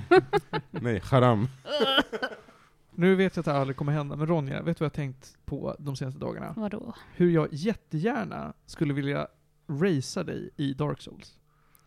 Nej, 0.70 1.00
haram. 1.04 1.48
Nu 2.98 3.14
vet 3.14 3.36
jag 3.36 3.42
att 3.42 3.46
det 3.46 3.52
aldrig 3.52 3.76
kommer 3.76 3.92
hända, 3.92 4.16
men 4.16 4.26
Ronja, 4.26 4.62
vet 4.62 4.78
du 4.78 4.84
vad 4.84 4.86
jag 4.86 4.92
tänkt 4.92 5.36
på 5.44 5.76
de 5.78 5.96
senaste 5.96 6.20
dagarna? 6.20 6.54
Vadå? 6.56 6.94
Hur 7.14 7.30
jag 7.30 7.48
jättegärna 7.50 8.52
skulle 8.66 8.94
vilja 8.94 9.26
racea 9.68 10.24
dig 10.24 10.50
i 10.56 10.74
Dark 10.74 11.00
Souls. 11.00 11.38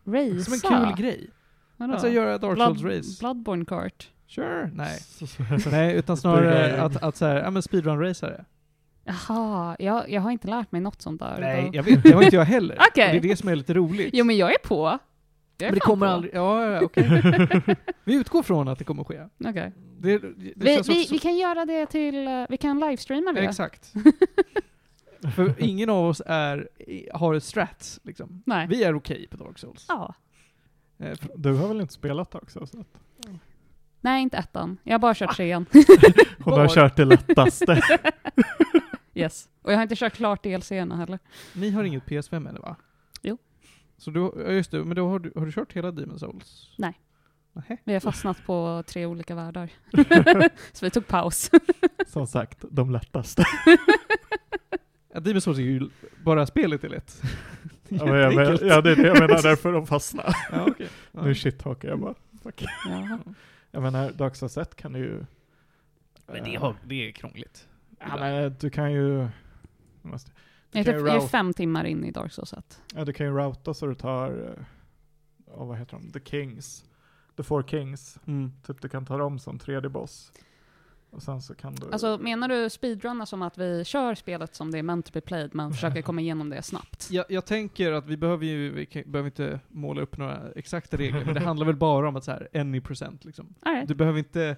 Racea? 0.04 0.40
Som 0.40 0.54
en 0.54 0.60
kul 0.60 1.04
grej. 1.04 1.30
Vadå? 1.76 1.92
Alltså 1.92 2.08
göra 2.08 2.38
Dark 2.38 2.54
Blood, 2.54 2.78
Souls 2.78 2.96
race. 2.96 3.20
Bloodborne 3.20 3.64
kart? 3.64 4.10
Sure. 4.30 4.70
Nej. 4.74 4.98
Nej, 5.70 5.94
utan 5.96 6.16
snarare 6.16 6.82
att, 6.82 7.02
att 7.02 7.16
så 7.16 7.26
här, 7.26 7.36
ja 7.36 7.50
men 7.50 7.62
speedrun-racare. 7.62 8.44
Jaha, 9.04 9.76
jag, 9.78 10.10
jag 10.10 10.20
har 10.20 10.30
inte 10.30 10.48
lärt 10.48 10.72
mig 10.72 10.80
något 10.80 11.02
sånt 11.02 11.20
där. 11.20 11.36
Nej, 11.40 11.70
jag 11.72 11.82
vet, 11.82 12.02
det 12.02 12.12
har 12.12 12.22
inte 12.22 12.36
jag 12.36 12.44
heller. 12.44 12.74
Och 12.78 12.84
Det 12.94 13.02
är 13.02 13.20
det 13.20 13.36
som 13.36 13.48
är 13.48 13.56
lite 13.56 13.74
roligt. 13.74 14.10
Jo 14.12 14.24
men 14.24 14.36
jag 14.36 14.50
är 14.52 14.58
på. 14.58 14.98
Jag 15.58 15.66
är 15.66 15.70
men 15.70 15.74
det 15.74 15.80
kommer 15.80 16.06
på. 16.06 16.12
aldrig, 16.12 16.34
ja, 16.34 16.66
ja, 16.70 16.80
okej. 16.82 17.22
vi 18.04 18.14
utgår 18.14 18.42
från 18.42 18.68
att 18.68 18.78
det 18.78 18.84
kommer 18.84 19.04
ske. 19.04 19.26
Okej. 19.44 19.72
Det, 19.98 20.18
det 20.18 20.32
Vi, 20.56 20.80
vi, 20.88 21.06
vi 21.10 21.18
kan 21.18 21.36
göra 21.36 21.64
det 21.64 21.86
till, 21.86 22.26
eh, 22.26 22.44
vi 22.48 22.56
kan 22.56 22.80
livestreama 22.80 23.32
det. 23.32 23.40
Exakt. 23.40 23.92
För 25.36 25.54
ingen 25.58 25.90
av 25.90 26.06
oss 26.06 26.22
är, 26.26 26.68
har 27.12 27.38
strats, 27.38 28.00
liksom. 28.02 28.42
Nej. 28.46 28.66
Vi 28.70 28.84
är 28.84 28.94
okej 28.94 29.26
på 29.30 29.36
Dark 29.36 29.58
Souls. 29.58 29.84
Ja. 29.88 30.14
Eh, 30.98 31.18
Du 31.36 31.52
har 31.52 31.68
väl 31.68 31.80
inte 31.80 31.94
spelat? 31.94 32.34
Så 32.48 32.62
att, 32.62 32.74
Nej, 34.00 34.22
inte 34.22 34.36
ettan. 34.36 34.78
Jag 34.82 34.94
har 34.94 34.98
bara 34.98 35.14
kört 35.14 35.36
trean. 35.36 35.66
Hon 36.44 36.60
har 36.60 36.68
kört 36.68 36.96
det 36.96 37.04
lättaste. 37.04 37.82
yes. 39.14 39.48
Och 39.62 39.72
jag 39.72 39.76
har 39.76 39.82
inte 39.82 39.96
kört 39.96 40.12
klart 40.12 40.44
DLC-erna 40.44 40.96
heller. 40.96 41.18
Ni 41.52 41.70
har 41.70 41.84
inget 41.84 42.04
PS5 42.04 42.48
eller 42.48 42.60
va? 42.60 42.76
Jo. 43.22 43.38
Så 43.98 44.10
du, 44.10 44.32
ja 44.36 44.52
just 44.52 44.70
det, 44.70 44.84
men 44.84 44.96
då 44.96 45.08
har 45.08 45.18
du, 45.18 45.32
har 45.36 45.46
du 45.46 45.52
kört 45.52 45.72
hela 45.72 45.90
Demon 45.90 46.18
Souls? 46.18 46.74
Nej. 46.78 47.00
Nähä. 47.52 47.76
Vi 47.84 47.92
har 47.92 48.00
fastnat 48.00 48.46
på 48.46 48.82
tre 48.86 49.06
olika 49.06 49.34
världar. 49.34 49.70
så 50.72 50.86
vi 50.86 50.90
tog 50.90 51.06
paus. 51.06 51.50
Som 52.06 52.26
sagt, 52.26 52.64
de 52.70 52.90
lättaste. 52.90 53.44
Ja, 55.14 55.20
Demon 55.20 55.40
Souls 55.40 55.58
är 55.58 55.62
ju 55.62 55.88
bara 56.24 56.46
spelet 56.46 56.84
är 56.84 56.88
lätt. 56.88 57.22
Ja, 57.88 58.04
men 58.04 58.14
jag 58.14 58.34
men, 58.34 58.58
ja, 58.68 58.80
det 58.80 58.90
är 58.90 58.96
det 58.96 59.06
jag 59.06 59.18
menar, 59.18 59.42
därför 59.42 59.72
de 59.72 59.86
fastnar. 59.86 60.34
Ja, 60.52 60.66
okej. 60.68 60.88
Ja. 61.12 61.22
Nu 61.22 61.34
shittalkar 61.34 61.88
jag 61.88 62.00
bara. 62.00 62.14
Fuck. 62.42 62.64
Jaha. 62.86 63.18
Jag 63.70 63.82
menar, 63.82 64.10
1 64.58 64.76
kan 64.76 64.92
du 64.92 64.98
ju... 64.98 65.24
Men 66.26 66.44
det, 66.44 66.54
eh, 66.54 66.60
har, 66.60 66.76
det 66.84 67.08
är 67.08 67.12
krångligt. 67.12 67.68
Ja, 67.98 68.16
men 68.16 68.56
du 68.60 68.70
kan 68.70 68.92
ju... 68.92 69.28
du 70.02 70.08
Måste, 70.08 70.30
Jag 70.70 70.80
är, 70.80 70.84
kan 70.84 70.94
typ, 70.94 71.02
ju 71.02 71.06
jag 71.08 71.22
är 71.24 71.28
fem 71.28 71.52
timmar 71.52 71.84
in 71.84 72.04
i 72.04 72.10
Dark 72.10 72.32
Souls 72.32 72.52
1. 72.52 72.80
ja, 72.94 73.04
du 73.04 73.12
kan 73.12 73.26
ju 73.26 73.32
routa 73.32 73.74
så 73.74 73.86
du 73.86 73.94
tar... 73.94 74.54
eh, 74.58 74.64
Ja, 75.56 75.64
vad 75.64 75.78
heter 75.78 75.96
de? 75.96 76.12
The 76.12 76.20
Kings. 76.30 76.84
The 77.36 77.42
Four 77.42 77.62
Kings. 77.62 78.18
Mm. 78.26 78.52
Typ 78.66 78.82
du 78.82 78.88
kan 78.88 79.06
ta 79.06 79.16
dem 79.18 79.38
som 79.38 79.58
tredje 79.58 79.90
boss. 79.90 80.32
Och 81.10 81.22
sen 81.22 81.42
så 81.42 81.54
kan 81.54 81.74
du... 81.74 81.92
Alltså 81.92 82.18
menar 82.18 82.48
du 82.48 82.70
speedrunna 82.70 83.26
som 83.26 83.42
att 83.42 83.58
vi 83.58 83.84
kör 83.84 84.14
spelet 84.14 84.54
som 84.54 84.70
det 84.70 84.78
är 84.78 84.82
meant 84.82 85.06
to 85.06 85.10
be 85.12 85.20
played, 85.20 85.54
men 85.54 85.72
försöker 85.72 86.02
komma 86.02 86.20
igenom 86.20 86.50
det 86.50 86.62
snabbt? 86.62 87.08
Jag, 87.10 87.24
jag 87.28 87.46
tänker 87.46 87.92
att 87.92 88.06
vi 88.06 88.16
behöver 88.16 88.46
ju, 88.46 88.72
vi 88.72 88.86
kan, 88.86 89.02
behöver 89.06 89.28
inte 89.28 89.60
måla 89.68 90.02
upp 90.02 90.16
några 90.16 90.38
exakta 90.56 90.96
regler, 90.96 91.24
men 91.24 91.34
det 91.34 91.40
handlar 91.40 91.66
väl 91.66 91.76
bara 91.76 92.08
om 92.08 92.16
att 92.16 92.24
så 92.24 92.30
här, 92.30 92.48
any 92.54 92.80
procent 92.80 93.24
liksom. 93.24 93.54
Right. 93.66 93.88
Du 93.88 93.94
behöver 93.94 94.18
inte 94.18 94.56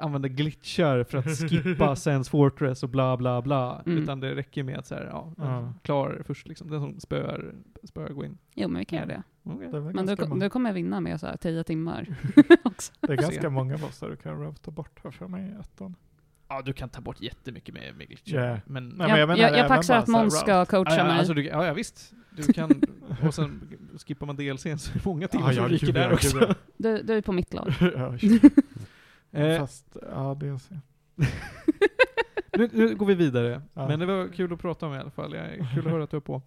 använda 0.00 0.28
glitchar 0.28 1.04
för 1.04 1.18
att 1.18 1.50
skippa 1.50 1.96
Sands 1.96 2.28
Fortress 2.28 2.82
och 2.82 2.88
bla 2.88 3.16
bla 3.16 3.42
bla, 3.42 3.82
Mm. 3.86 4.02
utan 4.02 4.20
det 4.20 4.34
räcker 4.34 4.62
med 4.62 4.78
att 4.78 4.86
så 4.86 4.94
här, 4.94 5.04
ja, 5.04 5.32
Ja. 5.38 5.72
klar 5.82 6.22
först 6.26 6.48
liksom, 6.48 6.70
den 6.70 6.80
som 6.80 7.00
spöar, 7.00 7.54
spöar 7.84 8.08
går 8.08 8.24
in. 8.24 8.38
Jo, 8.54 8.68
men 8.68 8.78
vi 8.78 8.84
kan 8.84 8.96
göra 8.98 9.06
det. 9.08 9.22
Det, 9.42 9.50
är 9.76 9.80
Men 9.80 9.96
många, 10.26 10.40
du 10.44 10.50
kommer 10.50 10.72
vinna 10.72 11.00
med 11.00 11.20
så 11.20 11.26
här 11.26 11.36
tio 11.36 11.64
timmar 11.64 12.06
också. 12.64 12.92
det 13.00 13.12
är 13.12 13.16
ganska 13.16 13.50
många 13.50 13.76
bossar 13.76 14.10
du 14.10 14.16
kan 14.16 14.40
routa 14.42 14.70
bort 14.70 15.00
här 15.04 15.10
för 15.10 15.26
mig 15.28 15.48
i 15.56 15.60
ettan. 15.60 15.94
Ja, 16.48 16.62
du 16.62 16.72
kan 16.72 16.88
ta 16.88 17.00
bort 17.00 17.20
jättemycket 17.20 17.74
med, 17.74 17.94
med 17.96 18.06
glitchar. 18.08 18.38
Yeah. 18.38 18.58
Men, 18.66 18.88
Nej, 18.88 18.96
men 18.96 19.08
jag, 19.08 19.10
jag 19.10 19.18
jag, 19.18 19.28
menar 19.28 19.40
jag, 19.42 19.58
även 19.58 19.68
paxar 19.68 19.96
att 19.98 20.08
Måns 20.08 20.40
ska 20.40 20.64
coacha 20.64 20.90
ja, 20.90 20.96
ja, 20.98 21.04
mig. 21.04 21.18
alltså 21.18 21.34
du, 21.34 21.44
ja, 21.46 21.66
ja, 21.66 21.72
visst. 21.74 22.12
Du 22.36 22.52
kan, 22.52 22.82
och 23.26 23.34
sen 23.34 23.60
skippar 24.06 24.26
man 24.26 24.36
DLCn 24.36 24.78
så 24.78 24.90
är 24.90 24.94
det 24.94 25.04
många 25.04 25.28
timmar 25.28 25.48
Ah, 25.48 25.52
som 25.52 25.62
ja, 25.62 25.68
ryker 25.68 25.92
där 25.92 26.12
också. 26.12 26.54
du, 26.76 27.02
du 27.02 27.14
är 27.14 27.22
på 27.22 27.32
mitt 27.32 27.54
lag. 27.54 27.72
Eh, 29.34 29.58
Fast, 29.58 29.96
ja 30.12 30.36
det 30.40 30.46
är 30.48 30.58
så. 30.58 30.74
nu, 32.58 32.68
nu 32.72 32.94
går 32.96 33.06
vi 33.06 33.14
vidare. 33.14 33.62
Ja. 33.74 33.88
Men 33.88 33.98
det 34.00 34.06
var 34.06 34.28
kul 34.28 34.52
att 34.52 34.60
prata 34.60 34.86
om 34.86 34.94
i 34.94 34.98
alla 34.98 35.10
fall. 35.10 35.34
Jag 35.34 35.44
är 35.46 35.56
kul 35.74 35.86
att 35.86 35.92
höra 35.92 36.04
att 36.04 36.10
du 36.10 36.16
är 36.16 36.20
på. 36.20 36.42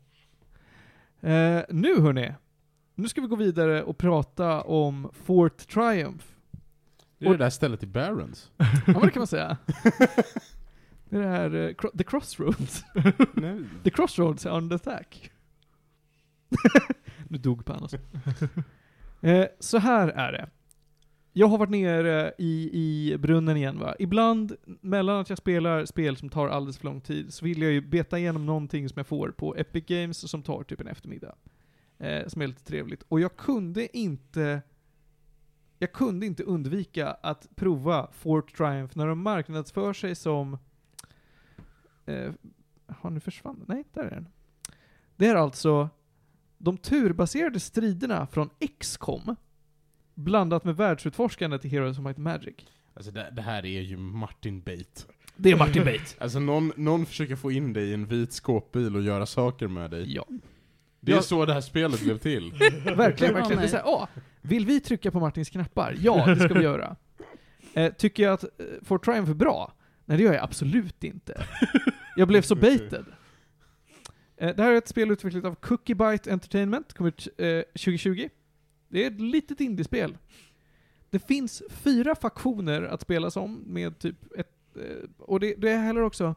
Eh, 1.22 1.62
nu 1.70 2.02
hörni. 2.02 2.34
Nu 2.96 3.08
ska 3.08 3.22
vi 3.22 3.28
gå 3.28 3.36
vidare 3.36 3.84
och 3.84 3.98
prata 3.98 4.62
om 4.62 5.10
Fort 5.14 5.58
Triumph. 5.68 6.26
Det 7.18 7.26
är 7.26 7.30
det 7.32 7.38
där 7.38 7.50
stället 7.50 7.84
i 7.84 7.88
Barons. 7.88 8.52
Ja, 8.58 8.66
men 8.86 9.02
det 9.02 9.12
kan 9.12 9.20
man 9.20 9.28
säga. 9.28 9.58
Det 11.10 11.18
är 11.18 11.22
det 11.22 11.28
här, 11.28 11.56
eh, 11.56 11.70
cro- 11.70 11.98
The 11.98 12.04
Crossroads. 12.04 12.86
Nej. 13.34 13.64
The 13.84 13.90
Crossroads 13.90 14.46
är 14.46 14.50
under 14.58 14.76
attack. 14.76 15.32
nu 17.28 17.38
dog 17.38 17.66
Panos. 17.66 17.94
Eh, 19.22 19.46
så 19.60 19.78
här 19.78 20.08
är 20.08 20.32
det. 20.32 20.50
Jag 21.38 21.48
har 21.48 21.58
varit 21.58 21.70
nere 21.70 22.34
i, 22.38 22.70
i 22.74 23.18
brunnen 23.18 23.58
igen 23.58 23.80
va. 23.80 23.96
Ibland, 24.00 24.56
mellan 24.66 25.20
att 25.20 25.30
jag 25.30 25.38
spelar 25.38 25.86
spel 25.86 26.18
som 26.18 26.30
tar 26.30 26.48
alldeles 26.48 26.78
för 26.78 26.86
lång 26.86 27.02
tid, 27.02 27.34
så 27.34 27.46
vill 27.46 27.62
jag 27.62 27.72
ju 27.72 27.82
beta 27.82 28.20
igenom 28.20 28.46
någonting 28.46 28.90
som 28.90 28.98
jag 28.98 29.08
får 29.08 29.30
på 29.30 29.56
Epic 29.56 29.86
Games 29.86 30.32
som 30.32 30.44
tar 30.44 30.64
typ 30.64 30.82
en 30.82 30.88
eftermiddag. 30.88 31.36
Eh, 31.98 32.28
som 32.28 32.42
är 32.42 32.48
lite 32.48 32.64
trevligt. 32.64 33.04
Och 33.08 33.20
jag 33.20 33.38
kunde 33.38 33.98
inte 33.98 34.62
jag 35.80 35.94
kunde 35.94 36.26
inte 36.26 36.44
undvika 36.44 37.12
att 37.12 37.56
prova 37.56 38.08
Fort 38.12 38.58
Triumph 38.58 38.98
när 38.98 39.08
de 39.08 39.20
marknadsför 39.20 39.94
sig 39.94 40.16
som... 40.16 40.58
Eh, 42.06 42.32
har 42.88 43.10
nu 43.10 43.20
försvann 43.20 43.66
Nej, 43.68 43.84
där 43.94 44.04
är 44.04 44.10
den. 44.10 44.28
Det 45.16 45.28
är 45.28 45.36
alltså 45.36 45.90
de 46.58 46.78
turbaserade 46.78 47.60
striderna 47.60 48.28
från 48.28 48.50
XCOM 48.80 49.36
blandat 50.18 50.64
med 50.64 50.76
världsutforskandet 50.78 51.66
i 51.66 51.68
Heroes 51.70 51.98
of 52.00 52.04
Might 52.06 52.18
Magic. 52.18 52.56
Alltså 52.94 53.12
det, 53.12 53.30
det 53.36 53.42
här 53.42 53.66
är 53.66 53.82
ju 53.82 53.98
Martin 53.98 54.62
Bate. 54.62 55.02
Det 55.36 55.52
är 55.52 55.56
Martin 55.58 55.84
Bate. 55.86 56.00
Alltså 56.20 56.40
någon, 56.40 56.72
någon 56.76 57.06
försöker 57.06 57.36
få 57.36 57.52
in 57.52 57.74
dig 57.74 57.90
i 57.90 57.94
en 57.94 58.06
vit 58.06 58.32
skåpbil 58.34 58.96
och 58.96 59.02
göra 59.02 59.26
saker 59.26 59.68
med 59.68 59.92
dig. 59.92 60.16
ja. 60.16 60.26
Det 61.00 61.12
är 61.12 61.16
Ja. 61.16 61.22
så 61.22 61.46
det 61.46 61.54
här 61.54 61.62
spelet 61.62 62.02
blev 62.02 62.18
till. 62.18 62.52
Verkligen, 62.86 62.98
verkligen. 62.98 63.34
Det 63.48 63.54
är 63.54 63.56
nej. 63.56 63.70
såhär, 63.70 63.84
åh, 63.88 64.08
vill 64.42 64.66
vi 64.66 64.80
trycka 64.80 65.12
på 65.12 65.20
Martins 65.20 65.50
knappar? 65.50 65.96
Ja, 66.02 66.26
det 66.26 66.36
ska 66.36 66.54
vi 66.54 66.64
göra. 66.64 66.96
Eh, 67.74 67.94
tycker 67.94 68.24
jag 68.24 68.34
att 68.34 68.44
eh, 68.44 68.50
Fort 68.84 69.06
Triumph 69.06 69.32
är 69.32 69.36
bra? 69.36 69.74
Nej, 70.06 70.18
det 70.18 70.24
gör 70.24 70.34
jag 70.34 70.44
absolut 70.44 71.04
inte. 71.04 71.46
Jag 72.16 72.28
blev 72.28 72.42
så 72.42 72.56
baited. 72.56 73.06
Eh, 74.38 74.56
det 74.56 74.64
här 74.64 74.72
är 74.72 74.76
ett 74.78 74.88
spel 74.88 75.12
utvecklat 75.12 75.46
av 75.46 75.56
Cookie 75.56 75.96
Byte 75.96 76.32
Entertainment, 76.32 76.94
kom 76.94 77.06
ut 77.06 77.28
eh, 77.38 77.48
2020. 77.62 78.30
Det 78.90 79.04
är 79.04 79.12
ett 79.12 79.22
litet 79.22 79.62
indiespel. 79.62 80.18
Det 81.10 81.20
finns 81.20 81.64
fyra 81.70 82.16
faktioner 82.16 82.82
att 82.82 83.02
spela 83.02 83.32
som 83.32 83.64
med 83.66 84.00
typ 84.00 84.38
ett... 84.38 84.78
Eh, 84.78 85.10
och 85.18 85.40
det, 85.40 85.56
det 85.56 85.72
är 85.72 85.78
heller 85.82 86.02
också... 86.02 86.36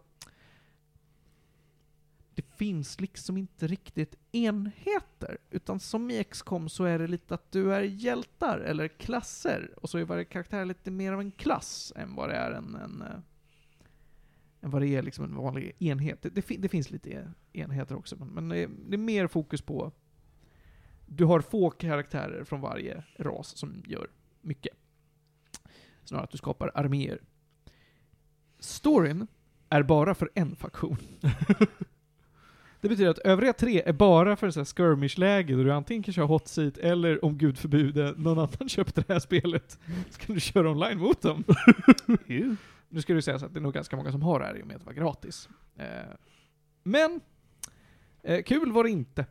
Det 2.34 2.42
finns 2.56 3.00
liksom 3.00 3.36
inte 3.36 3.66
riktigt 3.66 4.14
enheter, 4.32 5.38
utan 5.50 5.80
som 5.80 6.10
i 6.10 6.24
XCOM 6.24 6.68
så 6.68 6.84
är 6.84 6.98
det 6.98 7.06
lite 7.06 7.34
att 7.34 7.52
du 7.52 7.74
är 7.74 7.82
hjältar 7.82 8.58
eller 8.58 8.88
klasser, 8.88 9.74
och 9.76 9.90
så 9.90 9.98
är 9.98 10.04
varje 10.04 10.24
karaktär 10.24 10.64
lite 10.64 10.90
mer 10.90 11.12
av 11.12 11.20
en 11.20 11.30
klass 11.30 11.92
än 11.96 12.14
vad 12.14 12.28
det 12.28 12.34
är 12.34 12.50
en, 12.50 12.74
en 12.74 13.02
eh, 13.02 13.18
än 14.60 14.70
vad 14.70 14.82
det 14.82 14.88
är 14.88 15.02
liksom 15.02 15.24
en 15.24 15.34
vanlig 15.34 15.72
enhet. 15.78 16.22
Det, 16.22 16.30
det, 16.30 16.56
det 16.58 16.68
finns 16.68 16.90
lite 16.90 17.32
enheter 17.52 17.96
också, 17.96 18.16
men, 18.16 18.28
men 18.28 18.48
det, 18.48 18.58
är, 18.58 18.70
det 18.88 18.96
är 18.96 18.98
mer 18.98 19.26
fokus 19.26 19.62
på 19.62 19.92
du 21.12 21.24
har 21.24 21.40
få 21.40 21.70
karaktärer 21.70 22.44
från 22.44 22.60
varje 22.60 23.02
ras 23.16 23.56
som 23.56 23.82
gör 23.86 24.10
mycket. 24.40 24.72
Snarare 26.04 26.24
att 26.24 26.30
du 26.30 26.38
skapar 26.38 26.70
arméer. 26.74 27.20
Storyn 28.58 29.26
är 29.68 29.82
bara 29.82 30.14
för 30.14 30.30
en 30.34 30.56
faktion. 30.56 30.96
Det 32.80 32.88
betyder 32.88 33.10
att 33.10 33.18
övriga 33.18 33.52
tre 33.52 33.82
är 33.86 33.92
bara 33.92 34.36
för 34.36 34.50
så 34.50 34.64
skirmish-läge 34.64 35.56
där 35.56 35.64
du 35.64 35.72
antingen 35.72 36.02
kan 36.02 36.14
köra 36.14 36.26
hot 36.26 36.48
seat 36.48 36.78
eller 36.78 37.24
om 37.24 37.38
gud 37.38 37.58
förbjude 37.58 38.14
någon 38.16 38.38
annan 38.38 38.68
köpte 38.68 39.00
det 39.06 39.12
här 39.12 39.20
spelet 39.20 39.78
så 40.10 40.20
kan 40.20 40.34
du 40.34 40.40
köra 40.40 40.70
online 40.70 40.98
mot 40.98 41.22
dem. 41.22 41.44
nu 42.88 43.02
ska 43.02 43.14
du 43.14 43.22
säga 43.22 43.38
så 43.38 43.46
att 43.46 43.54
det 43.54 43.58
är 43.58 43.62
nog 43.62 43.74
ganska 43.74 43.96
många 43.96 44.12
som 44.12 44.22
har 44.22 44.40
det 44.40 44.46
här 44.46 44.58
i 44.58 44.62
och 44.62 44.66
med 44.66 44.76
att 44.76 44.82
det 44.82 44.86
var 44.86 44.92
gratis. 44.92 45.48
Eh, 45.76 45.86
men, 46.82 47.20
eh, 48.22 48.42
kul 48.42 48.72
var 48.72 48.84
det 48.84 48.90
inte. 48.90 49.26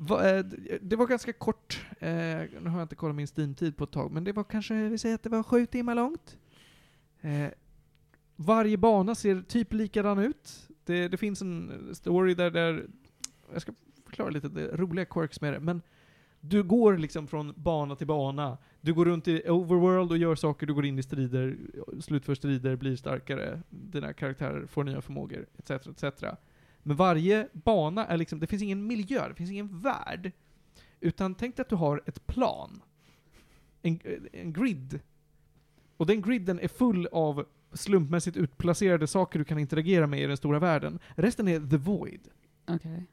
Va, 0.00 0.28
eh, 0.28 0.44
det 0.80 0.96
var 0.96 1.06
ganska 1.06 1.32
kort, 1.32 1.86
eh, 1.98 2.08
nu 2.08 2.68
har 2.68 2.78
jag 2.78 2.82
inte 2.82 2.96
kollat 2.96 3.16
min 3.16 3.26
Steam-tid 3.36 3.76
på 3.76 3.84
ett 3.84 3.90
tag, 3.90 4.12
men 4.12 4.24
det 4.24 4.32
var 4.32 4.44
kanske, 4.44 4.74
vi 4.74 4.98
säger 4.98 5.14
att 5.14 5.22
det 5.22 5.28
var 5.28 5.42
sju 5.42 5.66
timmar 5.66 5.94
långt. 5.94 6.38
Eh, 7.20 7.48
varje 8.36 8.76
bana 8.76 9.14
ser 9.14 9.42
typ 9.42 9.72
likadan 9.72 10.18
ut. 10.18 10.68
Det, 10.84 11.08
det 11.08 11.16
finns 11.16 11.42
en 11.42 11.90
story 11.94 12.34
där, 12.34 12.50
där, 12.50 12.86
jag 13.52 13.62
ska 13.62 13.72
förklara 14.04 14.30
lite 14.30 14.48
det 14.48 14.76
roliga 14.76 15.04
quirks 15.04 15.40
med 15.40 15.52
det, 15.52 15.60
men 15.60 15.82
du 16.40 16.62
går 16.62 16.98
liksom 16.98 17.26
från 17.26 17.52
bana 17.56 17.96
till 17.96 18.06
bana. 18.06 18.58
Du 18.80 18.94
går 18.94 19.04
runt 19.04 19.28
i 19.28 19.42
overworld 19.48 20.10
och 20.10 20.18
gör 20.18 20.34
saker, 20.34 20.66
du 20.66 20.74
går 20.74 20.84
in 20.84 20.98
i 20.98 21.02
strider, 21.02 21.56
slutför 22.00 22.34
strider, 22.34 22.76
blir 22.76 22.96
starkare, 22.96 23.62
dina 23.70 24.12
karaktärer 24.12 24.66
får 24.66 24.84
nya 24.84 25.00
förmågor, 25.00 25.46
etc. 25.58 25.70
etc. 25.70 26.24
Men 26.88 26.96
varje 26.96 27.48
bana 27.52 28.06
är 28.06 28.16
liksom, 28.16 28.40
det 28.40 28.46
finns 28.46 28.62
ingen 28.62 28.86
miljö, 28.86 29.28
det 29.28 29.34
finns 29.34 29.50
ingen 29.50 29.80
värld. 29.80 30.32
Utan 31.00 31.34
tänk 31.34 31.56
dig 31.56 31.62
att 31.62 31.68
du 31.68 31.76
har 31.76 32.02
ett 32.06 32.26
plan. 32.26 32.82
En, 33.82 34.00
en 34.32 34.52
grid. 34.52 35.00
Och 35.96 36.06
den 36.06 36.22
griden 36.22 36.60
är 36.60 36.68
full 36.68 37.06
av 37.06 37.46
slumpmässigt 37.72 38.36
utplacerade 38.36 39.06
saker 39.06 39.38
du 39.38 39.44
kan 39.44 39.58
interagera 39.58 40.06
med 40.06 40.20
i 40.20 40.26
den 40.26 40.36
stora 40.36 40.58
världen. 40.58 40.98
Resten 41.16 41.48
är 41.48 41.60
the 41.70 41.76
void. 41.76 42.28
Okej. 42.66 43.06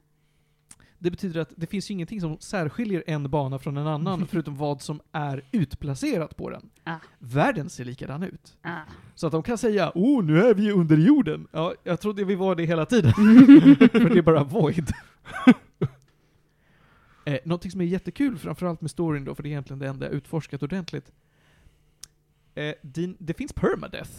Det 0.98 1.10
betyder 1.10 1.40
att 1.40 1.52
det 1.56 1.66
finns 1.66 1.90
ju 1.90 1.94
ingenting 1.94 2.20
som 2.20 2.36
särskiljer 2.40 3.04
en 3.06 3.30
bana 3.30 3.58
från 3.58 3.76
en 3.76 3.86
annan, 3.86 4.26
förutom 4.30 4.56
vad 4.56 4.82
som 4.82 5.00
är 5.12 5.42
utplacerat 5.52 6.36
på 6.36 6.50
den. 6.50 6.70
Ah. 6.84 6.96
Världen 7.18 7.70
ser 7.70 7.84
likadan 7.84 8.22
ut. 8.22 8.56
Ah. 8.62 8.80
Så 9.14 9.26
att 9.26 9.32
de 9.32 9.42
kan 9.42 9.58
säga 9.58 9.92
oh, 9.94 10.24
nu 10.24 10.42
är 10.42 10.54
vi 10.54 10.72
under 10.72 10.96
jorden. 10.96 11.48
Ja, 11.52 11.74
jag 11.84 12.00
trodde 12.00 12.24
vi 12.24 12.34
var 12.34 12.54
det 12.54 12.64
hela 12.64 12.86
tiden. 12.86 13.12
För 13.12 14.08
det 14.08 14.18
är 14.18 14.22
bara 14.22 14.44
void. 14.44 14.92
Eh, 17.28 17.38
någonting 17.44 17.70
som 17.70 17.80
är 17.80 17.84
jättekul, 17.84 18.38
framförallt 18.38 18.80
med 18.80 18.90
storyn 18.90 19.24
då, 19.24 19.34
för 19.34 19.42
det 19.42 19.48
är 19.48 19.50
egentligen 19.50 19.78
det 19.78 19.88
enda 19.88 20.06
jag 20.06 20.14
utforskat 20.14 20.62
ordentligt. 20.62 21.12
Eh, 22.54 22.74
din, 22.82 23.16
det 23.18 23.34
finns 23.34 23.52
permadeath. 23.52 24.10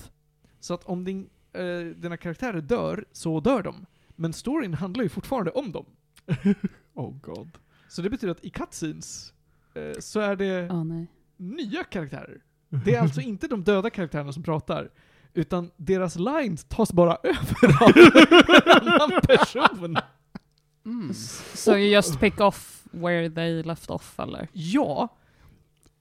Så 0.59 0.73
att 0.73 0.83
om 0.83 1.03
din, 1.03 1.29
eh, 1.53 1.95
dina 1.95 2.17
karaktärer 2.17 2.61
dör, 2.61 3.05
så 3.11 3.39
dör 3.39 3.63
de. 3.63 3.85
Men 4.15 4.33
storyn 4.33 4.73
handlar 4.73 5.03
ju 5.03 5.09
fortfarande 5.09 5.51
om 5.51 5.71
dem. 5.71 5.85
Oh 6.93 7.13
god. 7.21 7.57
Så 7.87 8.01
det 8.01 8.09
betyder 8.09 8.31
att 8.31 8.45
i 8.45 8.49
cutscenes 8.49 9.33
eh, 9.73 9.99
så 9.99 10.19
är 10.19 10.35
det 10.35 10.83
nej. 10.83 11.07
nya 11.37 11.83
karaktärer. 11.83 12.41
Det 12.69 12.95
är 12.95 13.01
alltså 13.01 13.21
inte 13.21 13.47
de 13.47 13.63
döda 13.63 13.89
karaktärerna 13.89 14.33
som 14.33 14.43
pratar, 14.43 14.89
utan 15.33 15.71
deras 15.77 16.15
lines 16.15 16.63
tas 16.63 16.93
bara 16.93 17.15
över 17.23 17.83
av 17.83 17.91
en 18.81 18.87
annan 18.87 19.21
person. 19.21 19.97
Mm. 20.85 21.13
So 21.53 21.71
you 21.71 21.91
just 21.91 22.19
pick 22.19 22.39
off 22.39 22.83
where 22.91 23.29
they 23.29 23.63
left 23.63 23.89
off 23.89 24.19
eller? 24.19 24.47
Ja, 24.53 25.17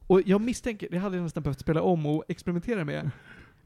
och 0.07 0.22
jag 0.27 0.41
misstänker, 0.41 0.89
det 0.91 0.99
hade 0.99 1.16
jag 1.16 1.22
nästan 1.22 1.43
behövt 1.43 1.61
spela 1.61 1.83
om 1.83 2.07
och 2.07 2.24
experimentera 2.29 2.85
med. 2.85 3.11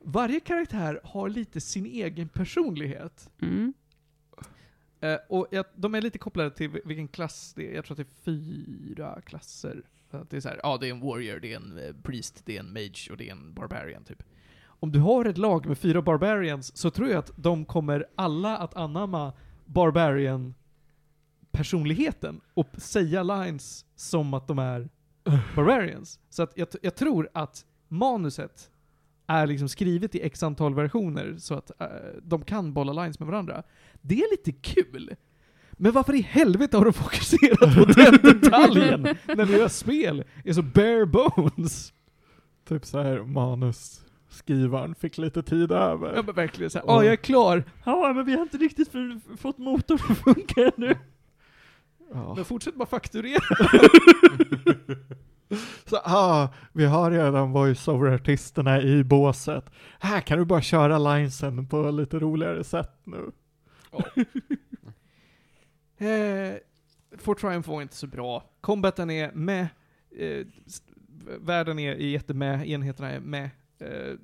Varje 0.04 0.40
karaktär 0.40 1.00
har 1.04 1.28
lite 1.28 1.60
sin 1.60 1.86
egen 1.86 2.28
personlighet. 2.28 3.30
Mm. 3.42 3.72
Eh, 5.00 5.16
och 5.28 5.46
jag, 5.50 5.64
de 5.74 5.94
är 5.94 6.00
lite 6.00 6.18
kopplade 6.18 6.50
till 6.50 6.70
vil- 6.70 6.82
vilken 6.84 7.08
klass 7.08 7.52
det 7.56 7.70
är. 7.70 7.74
Jag 7.74 7.84
tror 7.84 8.00
att 8.00 8.06
det 8.06 8.12
är 8.20 8.22
fyra 8.24 9.20
klasser. 9.26 9.82
Att 10.10 10.30
det 10.30 10.36
är 10.36 10.40
så 10.40 10.48
här, 10.48 10.60
ja 10.62 10.78
det 10.80 10.86
är 10.86 10.90
en 10.90 11.00
warrior, 11.00 11.40
det 11.40 11.52
är 11.52 11.56
en 11.56 11.78
eh, 11.78 11.94
priest, 12.02 12.42
det 12.44 12.56
är 12.56 12.60
en 12.60 12.72
mage 12.72 13.08
och 13.10 13.16
det 13.16 13.28
är 13.28 13.32
en 13.32 13.54
barbarian 13.54 14.04
typ. 14.04 14.22
Om 14.62 14.92
du 14.92 14.98
har 14.98 15.24
ett 15.24 15.38
lag 15.38 15.66
med 15.66 15.78
fyra 15.78 16.02
barbarians 16.02 16.76
så 16.76 16.90
tror 16.90 17.08
jag 17.08 17.18
att 17.18 17.32
de 17.36 17.64
kommer 17.64 18.06
alla 18.14 18.56
att 18.58 18.76
anamma 18.76 19.32
barbarian 19.64 20.54
personligheten 21.50 22.40
och 22.54 22.68
säga 22.78 23.22
lines 23.22 23.84
som 23.94 24.34
att 24.34 24.48
de 24.48 24.58
är 24.58 24.88
barbarians. 25.56 26.20
Så 26.30 26.42
att 26.42 26.52
jag, 26.56 26.68
jag 26.82 26.94
tror 26.94 27.28
att 27.34 27.66
manuset 27.88 28.70
är 29.30 29.46
liksom 29.46 29.68
skrivet 29.68 30.14
i 30.14 30.22
x 30.22 30.42
antal 30.42 30.74
versioner 30.74 31.36
så 31.38 31.54
att 31.54 31.80
eh, 31.80 31.86
de 32.22 32.44
kan 32.44 32.72
bolla 32.72 32.92
lines 32.92 33.18
med 33.18 33.28
varandra. 33.28 33.62
Det 34.00 34.14
är 34.14 34.30
lite 34.30 34.52
kul. 34.52 35.14
Men 35.72 35.92
varför 35.92 36.14
i 36.14 36.20
helvete 36.20 36.76
har 36.76 36.84
de 36.84 36.92
fokuserat 36.92 37.74
på 37.74 37.84
den 37.84 38.18
detaljen 38.40 39.02
när 39.26 39.46
deras 39.46 39.78
spel 39.78 40.24
är 40.44 40.52
så 40.52 40.62
bare 40.62 41.06
bones? 41.06 41.92
Typ 42.68 42.86
så 42.86 43.02
här 43.02 43.18
manusskrivaren 43.22 44.94
fick 44.94 45.18
lite 45.18 45.42
tid 45.42 45.72
över. 45.72 46.14
Ja 46.16 46.22
men 46.22 46.34
verkligen 46.34 46.70
såhär, 46.70 46.84
ja 46.86 47.04
jag 47.04 47.12
är 47.12 47.16
klar. 47.16 47.64
Ja 47.84 48.12
men 48.12 48.24
vi 48.24 48.32
har 48.32 48.42
inte 48.42 48.56
riktigt 48.56 48.88
för, 48.88 49.36
fått 49.36 49.58
motorn 49.58 49.98
att 50.08 50.18
funka 50.18 50.72
ännu. 50.76 50.96
Ja. 52.12 52.34
Men 52.34 52.44
fortsätt 52.44 52.74
bara 52.74 52.88
fakturera. 52.88 53.40
Så, 55.84 55.96
ah, 56.04 56.48
vi 56.72 56.84
har 56.84 57.10
redan 57.10 57.52
voice-over-artisterna 57.52 58.82
i 58.82 59.04
båset. 59.04 59.70
Här 60.00 60.20
kan 60.20 60.38
du 60.38 60.44
bara 60.44 60.62
köra 60.62 60.98
linesen 60.98 61.66
på 61.66 61.90
lite 61.90 62.18
roligare 62.18 62.64
sätt 62.64 62.92
nu. 63.04 63.30
Eh, 66.00 66.54
Fort 67.18 67.40
Triumph 67.40 67.70
var 67.70 67.82
inte 67.82 67.96
så 67.96 68.06
bra. 68.06 68.50
Combaten 68.60 69.10
är 69.10 69.32
med. 69.32 69.68
Eh, 70.18 70.46
världen 71.40 71.78
är, 71.78 71.92
är 71.92 72.08
jättemed, 72.08 72.68
enheterna 72.68 73.10
är 73.10 73.20
med. 73.20 73.50
Eh, 73.78 74.14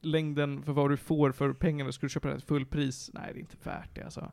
längden 0.00 0.62
för 0.62 0.72
vad 0.72 0.90
du 0.90 0.96
får 0.96 1.32
för 1.32 1.52
pengarna, 1.52 1.92
ska 1.92 2.06
du 2.06 2.10
köpa 2.10 2.28
det 2.28 2.34
till 2.38 2.46
fullpris? 2.46 3.10
Nej, 3.14 3.30
det 3.32 3.38
är 3.38 3.40
inte 3.40 3.56
värt 3.62 3.94
det 3.94 4.02
alltså. 4.02 4.32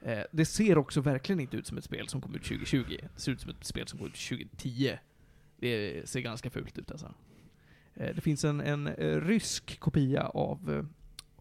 Eh, 0.00 0.22
det 0.32 0.44
ser 0.44 0.78
också 0.78 1.00
verkligen 1.00 1.40
inte 1.40 1.56
ut 1.56 1.66
som 1.66 1.78
ett 1.78 1.84
spel 1.84 2.08
som 2.08 2.20
kom 2.20 2.34
ut 2.34 2.42
2020. 2.42 2.96
Det 3.14 3.20
ser 3.20 3.32
ut 3.32 3.40
som 3.40 3.50
ett 3.50 3.64
spel 3.64 3.86
som 3.86 3.98
kom 3.98 4.08
ut 4.08 4.28
2010. 4.28 4.98
Det 5.60 6.08
ser 6.08 6.20
ganska 6.20 6.50
fult 6.50 6.78
ut 6.78 6.90
alltså. 6.90 7.14
Eh, 7.94 8.14
det 8.14 8.20
finns 8.20 8.44
en, 8.44 8.60
en 8.60 8.86
eh, 8.86 9.20
rysk 9.20 9.80
kopia 9.80 10.22
av, 10.22 10.70
eh, 10.70 10.84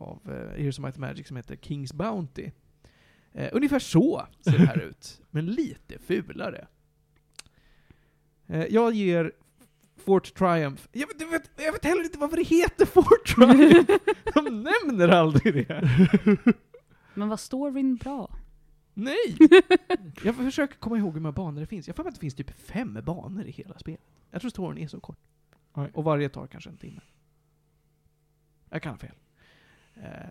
av 0.03 0.19
Heroes 0.57 0.79
of 0.79 0.83
Might 0.83 0.95
and 0.95 1.01
Magic 1.01 1.27
som 1.27 1.37
heter 1.37 1.55
Kings 1.55 1.93
Bounty. 1.93 2.51
Ungefär 3.51 3.79
så 3.79 4.27
ser 4.41 4.51
det 4.51 4.65
här 4.65 4.79
ut, 4.79 5.21
men 5.31 5.45
lite 5.45 5.99
fulare. 5.99 6.67
Jag 8.69 8.93
ger 8.93 9.31
Fort 9.97 10.33
Triumph. 10.33 10.83
Jag 10.91 11.07
vet, 11.07 11.21
jag, 11.21 11.27
vet, 11.27 11.49
jag 11.55 11.71
vet 11.71 11.85
heller 11.85 12.03
inte 12.03 12.17
varför 12.17 12.37
det 12.37 12.43
heter 12.43 12.85
Fort 12.85 13.35
Triumph. 13.35 13.93
De 14.33 14.63
nämner 14.63 15.07
aldrig 15.07 15.53
det. 15.53 15.89
Men 17.13 17.29
var 17.29 17.37
storyn 17.37 17.95
bra? 17.95 18.31
Nej! 18.97 19.37
Jag 20.23 20.35
försöker 20.35 20.75
komma 20.75 20.97
ihåg 20.97 21.13
hur 21.13 21.19
många 21.19 21.31
banor 21.31 21.59
det 21.59 21.67
finns. 21.67 21.87
Jag 21.87 21.95
får 21.95 22.07
att 22.07 22.13
det 22.13 22.19
finns 22.19 22.35
typ 22.35 22.59
fem 22.59 22.99
banor 23.05 23.45
i 23.45 23.51
hela 23.51 23.79
spelet. 23.79 24.01
Jag 24.31 24.41
tror 24.41 24.49
storyn 24.49 24.83
är 24.83 24.87
så 24.87 24.99
kort. 24.99 25.17
Oj. 25.73 25.89
Och 25.93 26.03
varje 26.03 26.29
tar 26.29 26.47
kanske 26.47 26.69
en 26.69 26.77
timme. 26.77 27.01
Jag 28.69 28.81
kan 28.81 28.91
ha 28.91 28.97
fel. 28.97 29.15
Eh, 29.93 30.29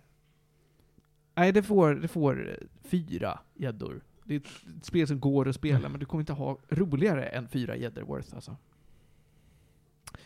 nej, 1.34 1.52
det 1.52 1.62
får, 1.62 1.94
det 1.94 2.08
får 2.08 2.48
eh, 2.48 2.54
fyra 2.82 3.40
gäddor. 3.54 4.00
Det 4.24 4.34
är 4.34 4.38
ett 4.38 4.76
ett 4.78 4.84
spel 4.84 5.08
som 5.08 5.20
går 5.20 5.48
att 5.48 5.54
spela, 5.54 5.88
men 5.88 6.00
du 6.00 6.06
kommer 6.06 6.22
inte 6.22 6.32
ha 6.32 6.58
roligare 6.68 7.26
än 7.26 7.48
fyra 7.48 7.76
gäddor 7.76 8.02
worth 8.02 8.34
alltså. 8.34 8.56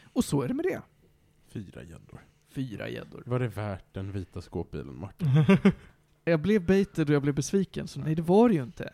Och 0.03 0.25
så 0.25 0.43
är 0.43 0.49
det 0.49 0.55
med 0.55 0.65
det. 0.65 0.83
Fyra 1.49 1.83
gäddor. 1.83 2.21
Fyra 2.49 2.89
gäddor. 2.89 3.23
Var 3.27 3.39
det 3.39 3.49
värt 3.49 3.95
den 3.95 4.13
vita 4.13 4.41
skåpbilen, 4.41 4.99
Martin? 4.99 5.29
Jag 6.31 6.41
blev 6.41 6.67
baited 6.67 7.09
och 7.09 7.15
jag 7.15 7.23
blev 7.23 7.35
besviken, 7.35 7.89
så 7.89 8.01
nej 8.01 8.15
det 8.15 8.23
var 8.23 8.49
det 8.49 8.55
ju 8.55 8.63
inte. 8.63 8.93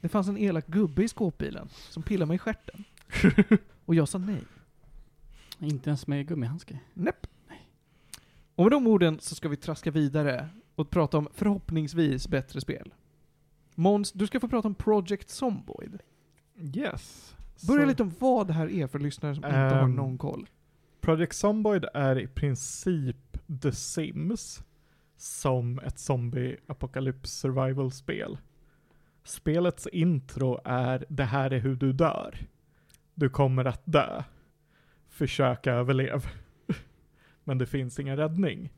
Det 0.00 0.08
fanns 0.08 0.28
en 0.28 0.38
elak 0.38 0.66
gubbe 0.66 1.04
i 1.04 1.08
skåpbilen 1.08 1.68
som 1.90 2.02
pillade 2.02 2.28
mig 2.28 2.34
i 2.34 2.38
stjärten. 2.38 2.84
Och 3.84 3.94
jag 3.94 4.08
sa 4.08 4.18
nej. 4.18 4.44
Inte 5.58 5.90
ens 5.90 6.06
med 6.06 6.28
gummihandske. 6.28 6.78
Näpp. 6.94 7.26
Och 8.54 8.64
med 8.64 8.72
de 8.72 8.86
orden 8.86 9.20
så 9.20 9.34
ska 9.34 9.48
vi 9.48 9.56
traska 9.56 9.90
vidare 9.90 10.48
och 10.74 10.90
prata 10.90 11.18
om 11.18 11.28
förhoppningsvis 11.34 12.28
bättre 12.28 12.60
spel. 12.60 12.94
Måns, 13.74 14.12
du 14.12 14.26
ska 14.26 14.40
få 14.40 14.48
prata 14.48 14.68
om 14.68 14.74
Project 14.74 15.30
Zomboid. 15.30 15.98
Yes. 16.76 17.34
Börja 17.66 17.82
Så 17.82 17.88
lite 17.88 18.02
om 18.02 18.12
vad 18.18 18.46
det 18.46 18.52
här 18.52 18.70
är 18.70 18.86
för 18.86 18.98
lyssnare 18.98 19.34
som 19.34 19.44
inte 19.44 19.56
har 19.56 19.82
Ehm, 19.82 19.96
någon 19.96 20.18
koll. 20.18 20.48
Project 21.00 21.34
Zomboid 21.34 21.84
är 21.94 22.18
i 22.18 22.26
princip 22.26 23.38
The 23.62 23.72
Sims 23.72 24.62
som 25.16 25.78
ett 25.78 25.98
zombie-apokalyps 25.98 27.26
survival-spel. 27.26 28.38
Spelets 29.24 29.86
intro 29.86 30.60
är 30.64 31.06
det 31.08 31.24
här 31.24 31.50
är 31.50 31.58
hur 31.58 31.76
du 31.76 31.92
dör. 31.92 32.38
Du 33.14 33.28
kommer 33.28 33.64
att 33.64 33.82
dö. 33.84 34.22
Försök 35.08 35.66
överlev. 35.66 36.26
Men 37.44 37.58
det 37.58 37.66
finns 37.66 37.98
ingen 37.98 38.16
räddning. 38.16 38.72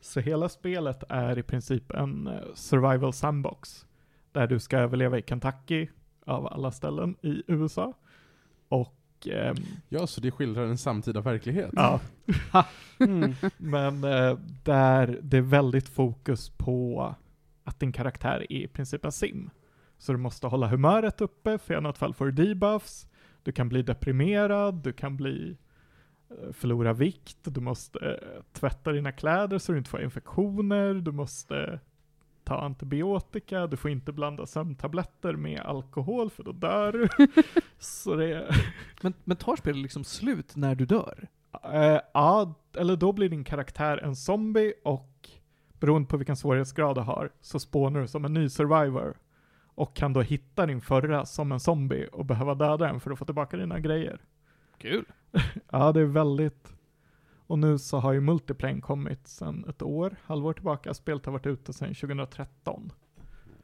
Så 0.00 0.20
hela 0.20 0.48
spelet 0.48 1.04
är 1.08 1.38
i 1.38 1.42
princip 1.42 1.90
en 1.90 2.26
eh, 2.26 2.40
survival 2.54 3.12
sandbox. 3.12 3.86
Där 4.32 4.46
du 4.46 4.60
ska 4.60 4.78
överleva 4.78 5.18
i 5.18 5.22
Kentucky, 5.22 5.88
av 6.26 6.46
alla 6.46 6.72
ställen 6.72 7.16
i 7.22 7.42
USA. 7.46 7.92
Och 8.68 8.96
ehm, 9.26 9.56
Ja, 9.88 10.06
så 10.06 10.20
det 10.20 10.30
skildrar 10.30 10.66
en 10.66 10.78
samtida 10.78 11.20
verklighet? 11.20 11.70
Ja. 11.72 12.00
Mm. 12.98 13.34
Men 13.56 14.04
eh, 14.04 14.38
där 14.64 15.18
det 15.22 15.36
är 15.36 15.40
väldigt 15.40 15.88
fokus 15.88 16.50
på 16.50 17.14
att 17.64 17.80
din 17.80 17.92
karaktär 17.92 18.46
är 18.50 18.52
i 18.52 18.68
princip 18.68 19.04
en 19.04 19.12
sim. 19.12 19.50
Så 19.98 20.12
du 20.12 20.18
måste 20.18 20.46
hålla 20.46 20.68
humöret 20.68 21.20
uppe, 21.20 21.58
för 21.58 21.74
i 21.74 21.76
annat 21.76 21.98
fall 21.98 22.14
får 22.14 22.26
du 22.26 22.32
debuffs. 22.32 23.06
Du 23.42 23.52
kan 23.52 23.68
bli 23.68 23.82
deprimerad, 23.82 24.74
du 24.74 24.92
kan 24.92 25.16
bli 25.16 25.56
eh, 26.30 26.52
förlora 26.52 26.92
vikt, 26.92 27.38
du 27.42 27.60
måste 27.60 27.98
eh, 27.98 28.42
tvätta 28.52 28.92
dina 28.92 29.12
kläder 29.12 29.58
så 29.58 29.72
du 29.72 29.78
inte 29.78 29.90
får 29.90 30.02
infektioner, 30.02 30.94
du 30.94 31.12
måste 31.12 31.80
ta 32.44 32.60
antibiotika, 32.60 33.66
du 33.66 33.76
får 33.76 33.90
inte 33.90 34.12
blanda 34.12 34.46
sömntabletter 34.46 35.32
med 35.32 35.60
alkohol 35.60 36.30
för 36.30 36.42
då 36.42 36.52
dör 36.52 36.92
du. 36.92 37.08
så 37.78 38.14
det 38.14 38.54
Men, 39.02 39.14
men 39.24 39.36
tar 39.36 39.56
spelet 39.56 39.82
liksom 39.82 40.04
slut 40.04 40.56
när 40.56 40.74
du 40.74 40.86
dör? 40.86 41.28
Eh, 41.72 42.00
ja, 42.14 42.54
eller 42.76 42.96
då 42.96 43.12
blir 43.12 43.28
din 43.28 43.44
karaktär 43.44 43.98
en 43.98 44.16
zombie 44.16 44.74
och 44.84 45.28
beroende 45.80 46.08
på 46.08 46.16
vilken 46.16 46.36
svårighetsgrad 46.36 46.96
du 46.96 47.00
har 47.00 47.30
så 47.40 47.60
spånar 47.60 48.00
du 48.00 48.08
som 48.08 48.24
en 48.24 48.34
ny 48.34 48.48
survivor 48.48 49.16
och 49.74 49.96
kan 49.96 50.12
då 50.12 50.20
hitta 50.20 50.66
din 50.66 50.80
förra 50.80 51.26
som 51.26 51.52
en 51.52 51.60
zombie 51.60 52.08
och 52.12 52.24
behöva 52.24 52.54
döda 52.54 52.86
den 52.86 53.00
för 53.00 53.10
att 53.10 53.18
få 53.18 53.24
tillbaka 53.24 53.56
dina 53.56 53.80
grejer. 53.80 54.20
Kul. 54.78 55.04
Ja, 55.70 55.92
det 55.92 56.00
är 56.00 56.04
väldigt... 56.04 56.73
Och 57.46 57.58
nu 57.58 57.78
så 57.78 57.98
har 57.98 58.12
ju 58.12 58.20
multiplayen 58.20 58.80
kommit 58.80 59.28
sedan 59.28 59.64
ett 59.68 59.82
år, 59.82 60.16
halvår 60.24 60.52
tillbaka. 60.52 60.94
Spelet 60.94 61.26
har 61.26 61.32
varit 61.32 61.46
ute 61.46 61.72
sedan 61.72 61.94
2013. 61.94 62.92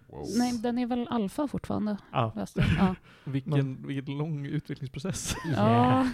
Wow. 0.07 0.27
Nej, 0.39 0.59
den 0.63 0.79
är 0.79 0.87
väl 0.87 1.09
alfa 1.11 1.49
fortfarande? 1.49 1.97
Ja. 2.13 2.33
Ja. 2.55 2.95
Vilken, 3.25 3.87
vilken 3.87 4.19
lång 4.19 4.47
utvecklingsprocess. 4.47 5.35
ja. 5.57 6.09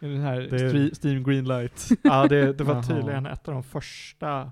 I 0.00 0.06
den 0.06 0.20
här 0.20 0.40
Det- 0.40 1.04
Steam 1.04 1.22
Greenlight. 1.24 1.88
ja 2.02 2.26
det, 2.28 2.52
det 2.52 2.64
var 2.64 2.82
tydligen 2.82 3.26
ett 3.26 3.48
av 3.48 3.54
de 3.54 3.62
första 3.62 4.50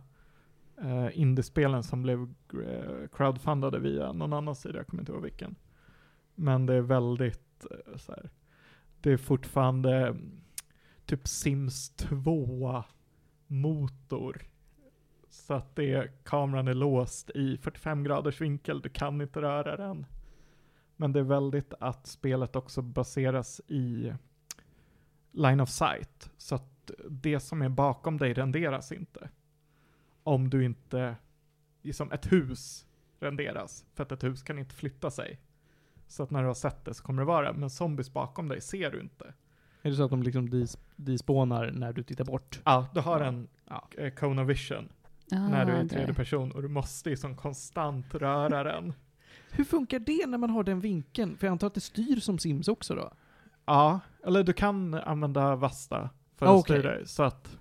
uh, 0.85 1.09
indiespelen 1.21 1.83
som 1.83 2.03
blev 2.03 2.23
eh, 2.23 3.09
crowdfundade 3.13 3.79
via 3.79 4.13
någon 4.13 4.33
annan 4.33 4.55
sida, 4.55 4.79
jag 4.79 4.87
kommer 4.87 5.03
inte 5.03 5.13
ihåg 5.13 5.23
vilken. 5.23 5.55
Men 6.35 6.67
det 6.67 6.75
är 6.75 6.81
väldigt 6.81 7.67
eh, 7.71 7.97
så 7.97 8.13
här. 8.13 8.31
Det 9.01 9.13
är 9.13 9.17
fortfarande 9.17 10.17
typ 11.07 11.29
Sims 11.29 11.91
2 11.91 12.85
motor. 13.47 14.43
Så 15.31 15.55
att 15.55 15.77
det, 15.77 16.25
kameran 16.25 16.69
är 16.69 16.75
låst 16.75 17.31
i 17.31 17.57
45 17.57 18.05
graders 18.05 18.41
vinkel, 18.41 18.81
du 18.81 18.89
kan 18.89 19.21
inte 19.21 19.43
röra 19.43 19.77
den. 19.77 20.07
Men 20.97 21.13
det 21.13 21.21
är 21.21 21.25
väldigt 21.25 21.75
att 21.81 22.07
spelet 22.07 22.57
också 22.57 22.83
baseras 22.83 23.61
i 23.67 24.13
line 25.33 25.61
of 25.61 25.69
sight. 25.69 26.31
Så 26.37 26.55
att 26.55 26.91
det 27.11 27.41
som 27.41 27.63
är 27.63 27.69
bakom 27.69 28.19
dig 28.19 28.35
renderas 28.35 28.93
inte. 28.93 29.31
Om 30.23 30.51
du 30.51 30.65
inte, 30.65 31.17
liksom 31.83 32.13
ett 32.13 32.33
hus 32.33 32.87
renderas. 33.19 33.87
För 33.95 34.03
att 34.03 34.13
ett 34.13 34.25
hus 34.25 34.43
kan 34.43 34.59
inte 34.59 34.75
flytta 34.75 35.11
sig. 35.11 35.41
Så 36.07 36.23
att 36.23 36.31
när 36.31 36.41
du 36.41 36.47
har 36.47 36.55
sett 36.55 36.85
det 36.85 36.95
så 36.95 37.05
kommer 37.05 37.23
det 37.23 37.27
vara, 37.27 37.53
men 37.53 37.71
zombies 37.71 38.13
bakom 38.13 38.49
dig 38.49 38.61
ser 38.61 38.91
du 38.91 39.01
inte. 39.01 39.35
Är 39.87 39.91
det 39.91 39.97
så 39.97 40.05
att 40.05 40.11
de 40.11 40.23
liksom 40.23 40.67
despånar 40.97 41.71
när 41.71 41.93
du 41.93 42.03
tittar 42.03 42.25
bort? 42.25 42.61
Ja, 42.65 42.87
du 42.95 43.01
har 43.01 43.21
en 43.21 43.49
Ja. 43.69 43.89
eh, 43.99 44.11
cone 44.15 44.43
of 44.43 44.49
vision 44.49 44.89
Ah, 45.33 45.37
när 45.49 45.65
du 45.67 45.73
är 45.73 45.85
i 45.85 45.89
tredje 45.89 46.15
person 46.15 46.53
och 46.53 46.63
du 46.63 46.69
måste 46.69 47.11
liksom 47.11 47.37
konstant 47.37 48.15
röra 48.15 48.65
den. 48.65 48.93
Hur 49.51 49.65
funkar 49.65 49.99
det 49.99 50.27
när 50.27 50.39
man 50.39 50.51
har 50.51 50.65
den 50.65 50.81
vinkeln? 50.81 51.37
För 51.37 51.47
jag 51.47 51.53
antar 51.53 51.67
att 51.67 51.75
det 51.75 51.81
styr 51.81 52.21
som 52.21 52.39
Sims 52.39 52.69
också 52.69 52.95
då? 52.95 53.13
Ja, 53.67 54.01
eller 54.27 54.43
du 54.43 54.53
kan 54.53 54.95
använda 54.95 55.57
Vasta 55.57 56.11
för 56.37 56.47
Ah, 56.47 56.51
att 56.51 56.61
okej. 56.61 56.79
styra 56.81 56.99
det. 56.99 57.07
Så 57.07 57.23
att 57.23 57.57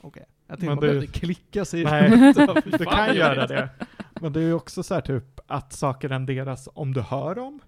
Okej. 0.00 0.26
Jag 0.28 0.30
Men 0.46 0.56
tänkte 0.58 0.66
man 0.66 0.76
du- 0.76 0.80
behövde 0.80 1.06
klicka 1.06 1.64
sig 1.64 1.84
Nej, 1.84 2.10
du 2.78 2.84
kan 2.84 3.06
jag 3.06 3.16
göra 3.16 3.46
det. 3.46 3.68
Men 4.20 4.32
det 4.32 4.40
är 4.40 4.44
ju 4.44 4.52
också 4.54 4.82
så 4.82 4.94
här 4.94 5.00
typ 5.00 5.40
att 5.46 5.72
saker 5.72 6.08
renderas 6.08 6.68
om 6.74 6.92
du 6.94 7.00
hör 7.00 7.34
dem. 7.34 7.60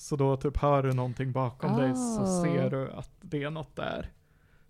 Så 0.00 0.16
då 0.16 0.36
typ 0.36 0.56
hör 0.56 0.82
du 0.82 0.92
någonting 0.92 1.32
bakom 1.32 1.76
dig 1.76 1.94
så 1.94 2.22
Ah. 2.22 2.42
ser 2.42 2.70
du 2.70 2.90
att 2.90 3.10
det 3.20 3.42
är 3.42 3.50
något 3.50 3.76
där. 3.76 4.12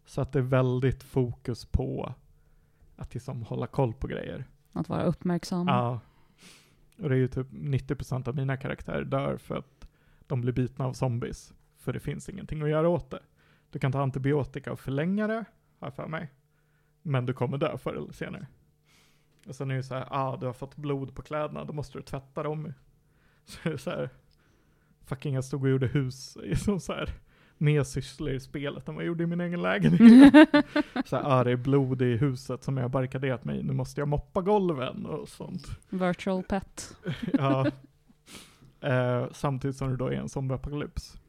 Så 0.04 0.20
att 0.20 0.32
det 0.32 0.38
är 0.38 0.42
väldigt 0.42 1.02
fokus 1.02 1.64
på 1.64 2.14
att 2.96 3.14
liksom 3.14 3.42
hålla 3.42 3.66
koll 3.66 3.94
på 3.94 4.06
grejer. 4.06 4.44
Att 4.72 4.88
vara 4.88 5.02
uppmärksam. 5.02 5.68
Ja. 5.68 6.00
Och 6.98 7.08
det 7.08 7.14
är 7.14 7.18
ju 7.18 7.28
typ 7.28 7.46
90% 7.50 8.28
av 8.28 8.36
mina 8.36 8.56
karaktärer 8.56 9.04
dör 9.04 9.36
för 9.36 9.56
att 9.56 9.88
de 10.26 10.40
blir 10.40 10.52
bitna 10.52 10.84
av 10.84 10.92
zombies. 10.92 11.52
För 11.76 11.92
det 11.92 12.00
finns 12.00 12.28
ingenting 12.28 12.62
att 12.62 12.70
göra 12.70 12.88
åt 12.88 13.10
det. 13.10 13.22
Du 13.70 13.78
kan 13.78 13.92
ta 13.92 14.02
antibiotika 14.02 14.72
och 14.72 14.80
förlänga 14.80 15.26
det, 15.26 15.44
har 15.78 15.86
jag 15.86 15.94
för 15.94 16.06
mig. 16.06 16.30
Men 17.02 17.26
du 17.26 17.32
kommer 17.32 17.58
dö 17.58 17.78
förr 17.78 17.94
eller 17.94 18.12
senare. 18.12 18.46
Och 19.46 19.54
sen 19.54 19.70
är 19.70 19.74
det 19.74 19.78
ju 19.78 19.82
så 19.82 19.94
här, 19.94 20.06
ah, 20.10 20.36
du 20.36 20.46
har 20.46 20.52
fått 20.52 20.76
blod 20.76 21.14
på 21.14 21.22
kläderna, 21.22 21.64
då 21.64 21.72
måste 21.72 21.98
du 21.98 22.02
tvätta 22.02 22.42
dem. 22.42 22.72
Så 23.44 23.58
det 23.62 23.72
är 23.72 23.76
så 23.76 23.90
här, 23.90 24.10
fucking 25.04 25.34
jag 25.34 25.44
stod 25.44 25.62
och 25.62 25.70
gjorde 25.70 25.86
hus, 25.86 26.38
som 26.64 26.80
så 26.80 26.92
här, 26.92 27.10
mer 27.58 27.82
sysslor 27.82 28.30
i 28.30 28.40
spelet 28.40 28.88
än 28.88 28.94
vad 28.94 29.04
jag 29.04 29.08
gjorde 29.08 29.24
i 29.24 29.26
min 29.26 29.40
egen 29.40 29.62
lägenhet. 29.62 30.34
så 31.04 31.16
här, 31.16 31.22
ah, 31.26 31.44
det 31.44 31.50
är 31.50 31.56
blod 31.56 32.02
i 32.02 32.16
huset 32.16 32.64
som 32.64 32.76
jag 32.76 32.84
har 32.84 32.88
barrikaderat 32.88 33.44
mig 33.44 33.58
i, 33.58 33.62
nu 33.62 33.72
måste 33.72 34.00
jag 34.00 34.08
moppa 34.08 34.40
golven 34.42 35.06
och 35.06 35.28
sånt. 35.28 35.66
Virtual 35.88 36.42
pet. 36.42 36.96
Ja. 37.32 37.66
Eh, 38.80 39.26
samtidigt 39.32 39.76
som 39.76 39.90
det 39.90 39.96
då 39.96 40.06
är 40.06 40.12
en 40.12 40.28
zombieapokalyps. 40.28 41.20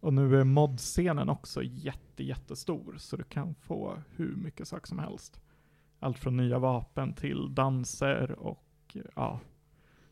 Och 0.00 0.14
nu 0.14 0.40
är 0.40 0.44
modscenen 0.44 1.28
också 1.28 1.62
jätte, 1.62 2.24
jättestor, 2.24 2.94
så 2.98 3.16
du 3.16 3.22
kan 3.22 3.54
få 3.54 4.02
hur 4.10 4.36
mycket 4.36 4.68
saker 4.68 4.86
som 4.86 4.98
helst. 4.98 5.40
Allt 6.00 6.18
från 6.18 6.36
nya 6.36 6.58
vapen 6.58 7.12
till 7.12 7.54
danser 7.54 8.32
och 8.32 8.96
ja, 9.14 9.40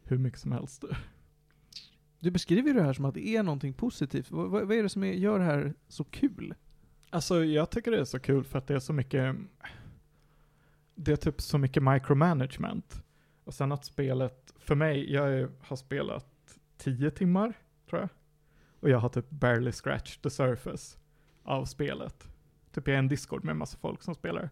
hur 0.02 0.18
mycket 0.18 0.40
som 0.40 0.52
helst. 0.52 0.84
Du 2.24 2.30
beskriver 2.30 2.68
ju 2.68 2.74
det 2.74 2.82
här 2.82 2.92
som 2.92 3.04
att 3.04 3.14
det 3.14 3.28
är 3.28 3.42
någonting 3.42 3.72
positivt. 3.72 4.30
Vad, 4.30 4.50
vad 4.50 4.72
är 4.72 4.82
det 4.82 4.88
som 4.88 5.04
är, 5.04 5.12
gör 5.12 5.38
det 5.38 5.44
här 5.44 5.74
så 5.88 6.04
kul? 6.04 6.54
Alltså 7.10 7.44
jag 7.44 7.70
tycker 7.70 7.90
det 7.90 8.00
är 8.00 8.04
så 8.04 8.18
kul 8.18 8.44
för 8.44 8.58
att 8.58 8.66
det 8.66 8.74
är 8.74 8.78
så 8.78 8.92
mycket, 8.92 9.36
det 10.94 11.12
är 11.12 11.16
typ 11.16 11.40
så 11.40 11.58
mycket 11.58 11.82
micromanagement. 11.82 13.02
Och 13.44 13.54
sen 13.54 13.72
att 13.72 13.84
spelet, 13.84 14.54
för 14.58 14.74
mig, 14.74 15.12
jag 15.12 15.48
har 15.60 15.76
spelat 15.76 16.58
10 16.76 17.10
timmar, 17.10 17.52
tror 17.90 18.00
jag. 18.00 18.08
Och 18.80 18.90
jag 18.90 18.98
har 18.98 19.08
typ 19.08 19.30
barely 19.30 19.72
scratched 19.72 20.22
the 20.22 20.30
surface 20.30 20.98
av 21.42 21.64
spelet. 21.64 22.28
Typ 22.72 22.88
jag 22.88 22.94
är 22.94 22.98
en 22.98 23.08
Discord 23.08 23.44
med 23.44 23.52
en 23.52 23.58
massa 23.58 23.78
folk 23.78 24.02
som 24.02 24.14
spelar. 24.14 24.50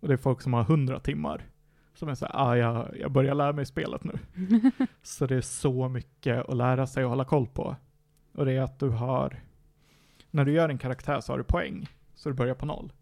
Och 0.00 0.08
det 0.08 0.14
är 0.14 0.18
folk 0.18 0.42
som 0.42 0.52
har 0.52 0.62
100 0.62 1.00
timmar. 1.00 1.49
Som 2.00 2.08
är 2.08 2.14
såhär, 2.14 2.32
ah, 2.36 2.56
jag, 2.56 2.96
jag 3.00 3.12
börjar 3.12 3.34
lära 3.34 3.52
mig 3.52 3.66
spelet 3.66 4.04
nu. 4.04 4.18
Så 5.02 5.26
det 5.26 5.36
är 5.36 5.40
så 5.40 5.88
mycket 5.88 6.48
att 6.48 6.56
lära 6.56 6.86
sig 6.86 7.04
och 7.04 7.10
hålla 7.10 7.24
koll 7.24 7.46
på. 7.46 7.76
Och 8.34 8.44
det 8.44 8.52
är 8.52 8.62
att 8.62 8.78
du 8.78 8.88
har, 8.88 9.40
när 10.30 10.44
du 10.44 10.52
gör 10.52 10.68
en 10.68 10.78
karaktär 10.78 11.20
så 11.20 11.32
har 11.32 11.38
du 11.38 11.44
poäng. 11.44 11.88
Så 12.14 12.28
du 12.28 12.34
börjar 12.34 12.54
på 12.54 12.66
noll. 12.66 12.92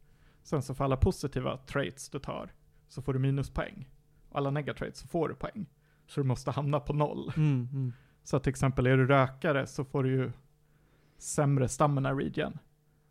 Sen 0.42 0.62
så 0.62 0.74
för 0.74 0.84
alla 0.84 0.96
positiva 0.96 1.56
traits 1.56 2.08
du 2.08 2.18
tar 2.18 2.52
så 2.88 3.02
får 3.02 3.12
du 3.12 3.18
minuspoäng. 3.18 3.88
Och 4.28 4.38
alla 4.38 4.50
negatraits 4.50 5.00
så 5.00 5.08
får 5.08 5.28
du 5.28 5.34
poäng. 5.34 5.66
Så 6.06 6.20
du 6.20 6.26
måste 6.26 6.50
hamna 6.50 6.80
på 6.80 6.92
noll. 6.92 7.32
Mm, 7.36 7.68
mm. 7.72 7.92
Så 8.22 8.38
till 8.38 8.50
exempel 8.50 8.86
är 8.86 8.96
du 8.96 9.06
rökare 9.06 9.66
så 9.66 9.84
får 9.84 10.02
du 10.02 10.10
ju 10.10 10.32
sämre 11.18 11.68
stamina 11.68 12.12
region. 12.12 12.58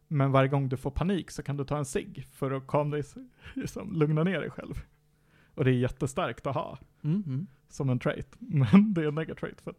Men 0.07 0.31
varje 0.31 0.49
gång 0.49 0.69
du 0.69 0.77
får 0.77 0.91
panik 0.91 1.31
så 1.31 1.43
kan 1.43 1.57
du 1.57 1.65
ta 1.65 1.77
en 1.77 1.85
cigg 1.85 2.27
för 2.31 2.51
att 2.51 2.91
dig, 2.91 3.03
liksom, 3.53 3.93
lugna 3.93 4.23
ner 4.23 4.39
dig 4.39 4.49
själv. 4.49 4.83
Och 5.57 5.65
det 5.65 5.71
är 5.71 5.75
jättestarkt 5.75 6.47
att 6.47 6.55
ha 6.55 6.77
Mm, 7.03 7.23
mm. 7.27 7.47
som 7.69 7.89
en 7.89 7.99
trait. 7.99 8.27
Men 8.39 8.93
det 8.93 9.01
är 9.03 9.07
en 9.07 9.15
negatrait 9.15 9.61
för 9.61 9.71
att 9.71 9.77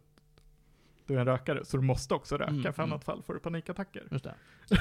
du 1.05 1.15
är 1.15 1.19
en 1.19 1.25
rökare. 1.25 1.65
Så 1.65 1.77
du 1.77 1.83
måste 1.83 2.13
också 2.13 2.37
röka 2.37 2.49
Mm, 2.51 2.63
för 2.63 2.83
mm. 2.83 2.93
annat 2.93 3.03
fall 3.03 3.23
får 3.23 3.33
du 3.33 3.39
panikattacker. 3.39 4.07
Just 4.11 4.23
det. 4.23 4.35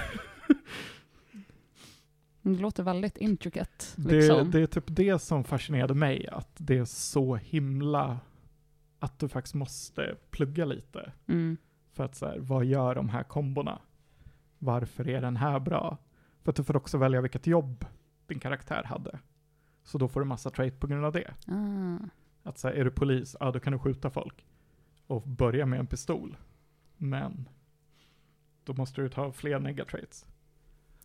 Det 2.42 2.58
låter 2.60 2.82
väldigt 2.82 3.16
intricate. 3.16 3.84
Det, 3.96 4.14
Liksom. 4.14 4.50
det 4.50 4.60
är 4.60 4.66
typ 4.66 4.84
det 4.86 5.18
som 5.18 5.44
fascinerade 5.44 5.94
mig, 5.94 6.28
att 6.28 6.50
det 6.56 6.78
är 6.78 6.84
så 6.84 7.36
himla, 7.36 8.20
att 8.98 9.18
du 9.18 9.28
faktiskt 9.28 9.54
måste 9.54 10.16
plugga 10.30 10.64
lite. 10.64 11.12
Mm. 11.26 11.56
För 11.92 12.04
att 12.04 12.14
så 12.14 12.26
här, 12.26 12.38
vad 12.38 12.64
gör 12.64 12.94
de 12.94 13.08
här 13.08 13.22
kombona? 13.22 13.78
Varför 14.58 15.08
är 15.08 15.20
den 15.20 15.36
här 15.36 15.60
bra? 15.60 15.96
För 16.42 16.50
att 16.50 16.56
du 16.56 16.64
får 16.64 16.76
också 16.76 16.98
välja 16.98 17.20
vilket 17.20 17.46
jobb 17.46 17.84
din 18.26 18.38
karaktär 18.40 18.82
hade. 18.84 19.18
Så 19.88 19.98
då 19.98 20.08
får 20.08 20.20
du 20.20 20.26
massa 20.26 20.50
trait 20.50 20.80
på 20.80 20.86
grund 20.86 21.04
av 21.04 21.12
det. 21.12 21.34
Ah. 21.46 21.98
Att 22.42 22.58
så 22.58 22.68
här, 22.68 22.74
är 22.74 22.84
du 22.84 22.90
polis, 22.90 23.36
ja 23.40 23.50
då 23.50 23.60
kan 23.60 23.72
du 23.72 23.78
skjuta 23.78 24.10
folk. 24.10 24.46
Och 25.06 25.22
börja 25.22 25.66
med 25.66 25.78
en 25.80 25.86
pistol. 25.86 26.36
Men 26.96 27.48
då 28.64 28.72
måste 28.72 29.00
du 29.00 29.08
ta 29.08 29.32
fler 29.32 29.58
negatraits. 29.58 30.26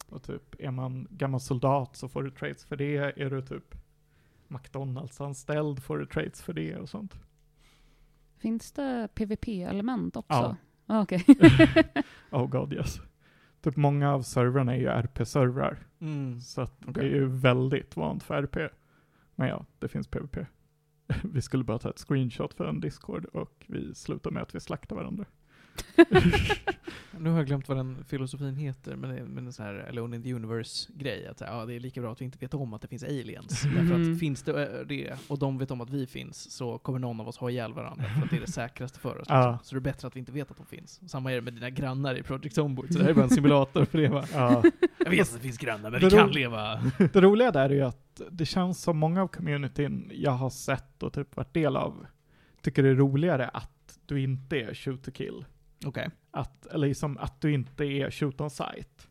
Och 0.09 0.23
typ, 0.23 0.55
är 0.59 0.71
man 0.71 1.07
gammal 1.09 1.39
soldat 1.39 1.95
så 1.95 2.09
får 2.09 2.23
du 2.23 2.31
traits 2.31 2.65
för 2.65 2.75
det. 2.75 2.97
Är 2.97 3.29
du 3.29 3.41
typ 3.41 3.75
McDonalds-anställd 4.47 5.83
får 5.83 5.97
du 5.97 6.05
traits 6.05 6.41
för 6.41 6.53
det 6.53 6.75
och 6.77 6.89
sånt. 6.89 7.13
Finns 8.37 8.71
det 8.71 9.07
PVP-element 9.15 10.15
också? 10.15 10.33
Ja. 10.33 10.55
Ah, 10.85 11.01
Okej. 11.01 11.25
Oh 12.31 12.47
god 12.47 12.73
yes. 12.73 13.01
Typ 13.63 13.75
många 13.75 14.13
av 14.13 14.21
servrarna 14.21 14.75
är 14.75 14.79
ju 14.79 14.87
RP-servrar. 14.87 15.79
Mm. 15.99 16.41
Så 16.41 16.61
att 16.61 16.79
det 16.81 16.89
Okej. 16.89 17.05
är 17.05 17.15
ju 17.15 17.25
väldigt 17.25 17.95
vant 17.95 18.23
för 18.23 18.35
RP. 18.35 18.71
Men 19.35 19.47
ja, 19.47 19.65
det 19.79 19.87
finns 19.87 20.07
PVP. 20.07 20.37
Vi 21.23 21.41
skulle 21.41 21.63
bara 21.63 21.79
ta 21.79 21.89
ett 21.89 21.99
screenshot 22.07 22.53
för 22.53 22.65
en 22.65 22.79
Discord 22.79 23.25
och 23.25 23.65
vi 23.67 23.95
slutar 23.95 24.31
med 24.31 24.43
att 24.43 24.55
vi 24.55 24.59
slaktar 24.59 24.95
varandra. 24.95 25.25
Nu 27.19 27.29
har 27.29 27.37
jag 27.37 27.47
glömt 27.47 27.67
vad 27.67 27.77
den 27.77 28.03
filosofin 28.07 28.55
heter, 28.55 28.95
men 28.95 29.09
det 29.09 29.15
är 29.17 29.45
en 29.45 29.53
sån 29.53 29.65
här 29.65 29.85
Alone 29.89 30.15
in 30.15 30.23
the 30.23 30.33
Universe-grej. 30.33 31.27
Att 31.27 31.41
ja, 31.41 31.65
det 31.65 31.73
är 31.73 31.79
lika 31.79 32.01
bra 32.01 32.11
att 32.11 32.21
vi 32.21 32.25
inte 32.25 32.37
vet 32.37 32.53
om 32.53 32.73
att 32.73 32.81
det 32.81 32.87
finns 32.87 33.03
aliens. 33.03 33.61
Därför 33.63 33.81
Mhm. 33.97 34.13
att 34.13 34.19
finns 34.19 34.43
det 34.43 34.79
eh, 34.79 34.85
det, 34.87 35.13
och 35.27 35.39
de 35.39 35.57
vet 35.57 35.71
om 35.71 35.81
att 35.81 35.89
vi 35.89 36.07
finns, 36.07 36.51
så 36.51 36.77
kommer 36.77 36.99
någon 36.99 37.19
av 37.19 37.27
oss 37.27 37.37
ha 37.37 37.49
ihjäl 37.49 37.73
varandra. 37.73 38.03
För 38.05 38.21
att 38.23 38.29
det 38.29 38.35
är 38.35 38.41
det 38.41 38.51
säkraste 38.51 38.99
för 38.99 39.17
oss. 39.21 39.25
Ja. 39.29 39.51
liksom. 39.51 39.59
Så 39.67 39.75
det 39.75 39.79
är 39.79 39.81
bättre 39.81 40.07
att 40.07 40.15
vi 40.15 40.19
inte 40.19 40.31
vet 40.31 40.51
att 40.51 40.57
de 40.57 40.65
finns. 40.65 41.09
Samma 41.11 41.31
är 41.31 41.35
det 41.35 41.41
med 41.41 41.53
dina 41.53 41.69
grannar 41.69 42.15
i 42.15 42.23
Project 42.23 42.55
Zomboid. 42.55 42.93
Så 42.93 42.97
det 42.99 43.03
här 43.03 43.11
är 43.11 43.15
bara 43.15 43.23
en 43.23 43.29
simulator 43.35 43.85
för 43.85 43.97
det 43.97 44.07
va? 44.07 44.25
Ja. 44.33 44.63
Jag 44.99 45.09
vet 45.11 45.27
att 45.27 45.33
det 45.33 45.39
finns 45.39 45.57
grannar, 45.57 45.91
men 45.91 45.99
Det 46.01 46.05
vi 46.09 46.15
kan 46.15 46.31
leva. 46.31 46.81
Det 46.97 47.21
roliga 47.21 47.51
där 47.51 47.69
är 47.69 47.73
ju 47.73 47.81
att 47.81 48.21
det 48.31 48.45
känns 48.45 48.81
som 48.81 48.97
många 48.97 49.21
av 49.21 49.27
communityn 49.27 50.11
jag 50.13 50.31
har 50.31 50.49
sett 50.49 51.03
och 51.03 51.13
typ 51.13 51.35
varit 51.35 51.53
del 51.53 51.77
av 51.77 52.05
tycker 52.61 52.83
det 52.83 52.89
är 52.89 52.95
roligare 52.95 53.47
att 53.47 53.99
du 54.05 54.21
inte 54.21 54.57
är 54.57 54.73
shoot 54.73 55.03
to 55.03 55.11
kill. 55.11 55.45
Okej. 55.85 56.09
Att, 56.31 56.65
eller 56.65 56.87
liksom 56.87 57.17
att 57.17 57.41
du 57.41 57.53
inte 57.53 57.85
är 57.85 58.11
shoot 58.11 58.41
on 58.41 58.49
sight. 58.49 59.07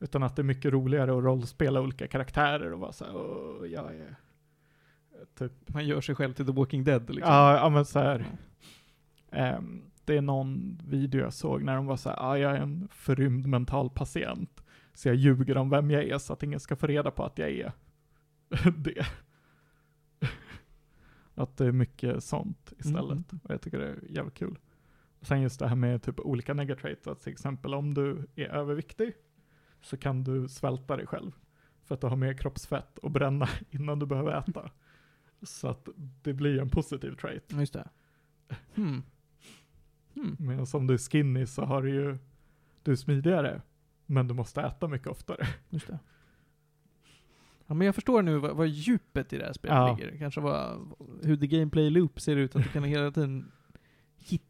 Utan 0.00 0.22
att 0.22 0.36
det 0.36 0.42
är 0.42 0.44
mycket 0.44 0.72
roligare 0.72 1.18
att 1.18 1.24
rollspela 1.24 1.80
olika 1.80 2.06
karaktärer 2.06 2.72
och 2.72 2.80
vara 2.80 2.92
såhär, 2.92 3.16
åh, 3.16 3.66
jag 3.66 3.94
är... 3.94 4.16
Typ, 5.38 5.52
Man 5.66 5.86
gör 5.86 6.00
sig 6.00 6.14
själv 6.14 6.32
till 6.32 6.46
The 6.46 6.52
Walking 6.52 6.84
Dead 6.84 7.14
liksom. 7.14 7.32
ja, 7.32 7.56
ja 7.56 7.68
men 7.68 7.84
så 7.84 7.98
här. 7.98 8.26
ehm, 9.30 9.82
det 10.04 10.16
är 10.16 10.20
någon 10.22 10.80
video 10.88 11.20
jag 11.20 11.32
såg 11.32 11.62
när 11.62 11.76
de 11.76 11.86
var 11.86 11.96
såhär, 11.96 12.16
ja, 12.16 12.38
jag 12.38 12.52
är 12.52 12.60
en 12.60 12.88
förrymd 12.92 13.46
mental 13.46 13.90
patient. 13.90 14.64
Så 14.94 15.08
jag 15.08 15.14
ljuger 15.16 15.56
om 15.56 15.70
vem 15.70 15.90
jag 15.90 16.04
är 16.04 16.18
så 16.18 16.32
att 16.32 16.42
ingen 16.42 16.60
ska 16.60 16.76
få 16.76 16.86
reda 16.86 17.10
på 17.10 17.24
att 17.24 17.38
jag 17.38 17.50
är 17.50 17.72
det. 18.76 19.06
Att 21.34 21.56
det 21.56 21.66
är 21.66 21.72
mycket 21.72 22.24
sånt 22.24 22.72
istället. 22.78 23.32
Mm. 23.32 23.40
Och 23.44 23.50
jag 23.50 23.60
tycker 23.60 23.78
det 23.78 23.86
är 23.88 23.98
jävligt 24.08 24.34
kul. 24.34 24.58
Sen 25.24 25.40
just 25.42 25.60
det 25.60 25.68
här 25.68 25.76
med 25.76 26.02
typ 26.02 26.20
olika 26.20 26.54
negatraits, 26.54 27.06
att 27.06 27.20
till 27.20 27.32
exempel 27.32 27.74
om 27.74 27.94
du 27.94 28.26
är 28.36 28.48
överviktig 28.48 29.12
så 29.80 29.96
kan 29.96 30.24
du 30.24 30.48
svälta 30.48 30.96
dig 30.96 31.06
själv. 31.06 31.32
För 31.84 31.94
att 31.94 32.00
du 32.00 32.06
har 32.06 32.16
mer 32.16 32.34
kroppsfett 32.34 32.98
att 33.02 33.12
bränna 33.12 33.48
innan 33.70 33.98
du 33.98 34.06
behöver 34.06 34.38
äta. 34.38 34.70
Så 35.42 35.68
att 35.68 35.88
det 36.22 36.32
blir 36.32 36.60
en 36.60 36.70
positiv 36.70 37.14
trait. 37.16 37.52
Just 37.52 37.72
det. 37.72 37.88
Hmm. 38.74 39.02
Hmm. 40.14 40.36
Medan 40.38 40.66
om 40.72 40.86
du 40.86 40.94
är 40.94 40.98
skinny 40.98 41.46
så 41.46 41.64
har 41.64 41.82
du 41.82 41.90
ju, 41.90 42.18
du 42.82 42.92
är 42.92 42.96
smidigare, 42.96 43.62
men 44.06 44.28
du 44.28 44.34
måste 44.34 44.62
äta 44.62 44.88
mycket 44.88 45.08
oftare. 45.08 45.46
Just 45.68 45.86
det. 45.86 45.98
Ja, 47.66 47.74
men 47.74 47.86
jag 47.86 47.94
förstår 47.94 48.22
nu 48.22 48.38
vad, 48.38 48.56
vad 48.56 48.66
djupet 48.68 49.32
i 49.32 49.38
det 49.38 49.44
här 49.44 49.52
spelet 49.52 49.76
Ja. 49.76 49.96
ligger. 49.96 50.18
Kanske 50.18 50.40
vad, 50.40 50.92
hur 51.22 51.36
the 51.36 51.46
gameplay 51.46 51.90
loop 51.90 52.20
ser 52.20 52.36
ut, 52.36 52.56
att 52.56 52.62
du 52.62 52.68
kan 52.68 52.84
hela 52.84 53.10
tiden 53.10 53.52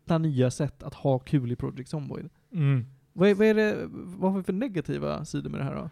hitta 0.05 0.19
nya 0.19 0.51
sätt 0.51 0.83
att 0.83 0.95
ha 0.95 1.19
kul 1.19 1.53
i 1.53 1.57
Project 1.57 1.89
Zomboid. 1.89 2.29
Mm. 2.53 2.87
Vad 3.13 3.29
är, 3.29 3.35
vad 3.35 3.47
är 3.47 3.55
det, 3.55 3.87
vad 3.91 4.33
har 4.33 4.39
vi 4.39 4.45
för 4.45 4.53
negativa 4.53 5.25
sidor 5.25 5.51
med 5.51 5.61
det 5.61 5.65
här 5.65 5.75
då? 5.75 5.91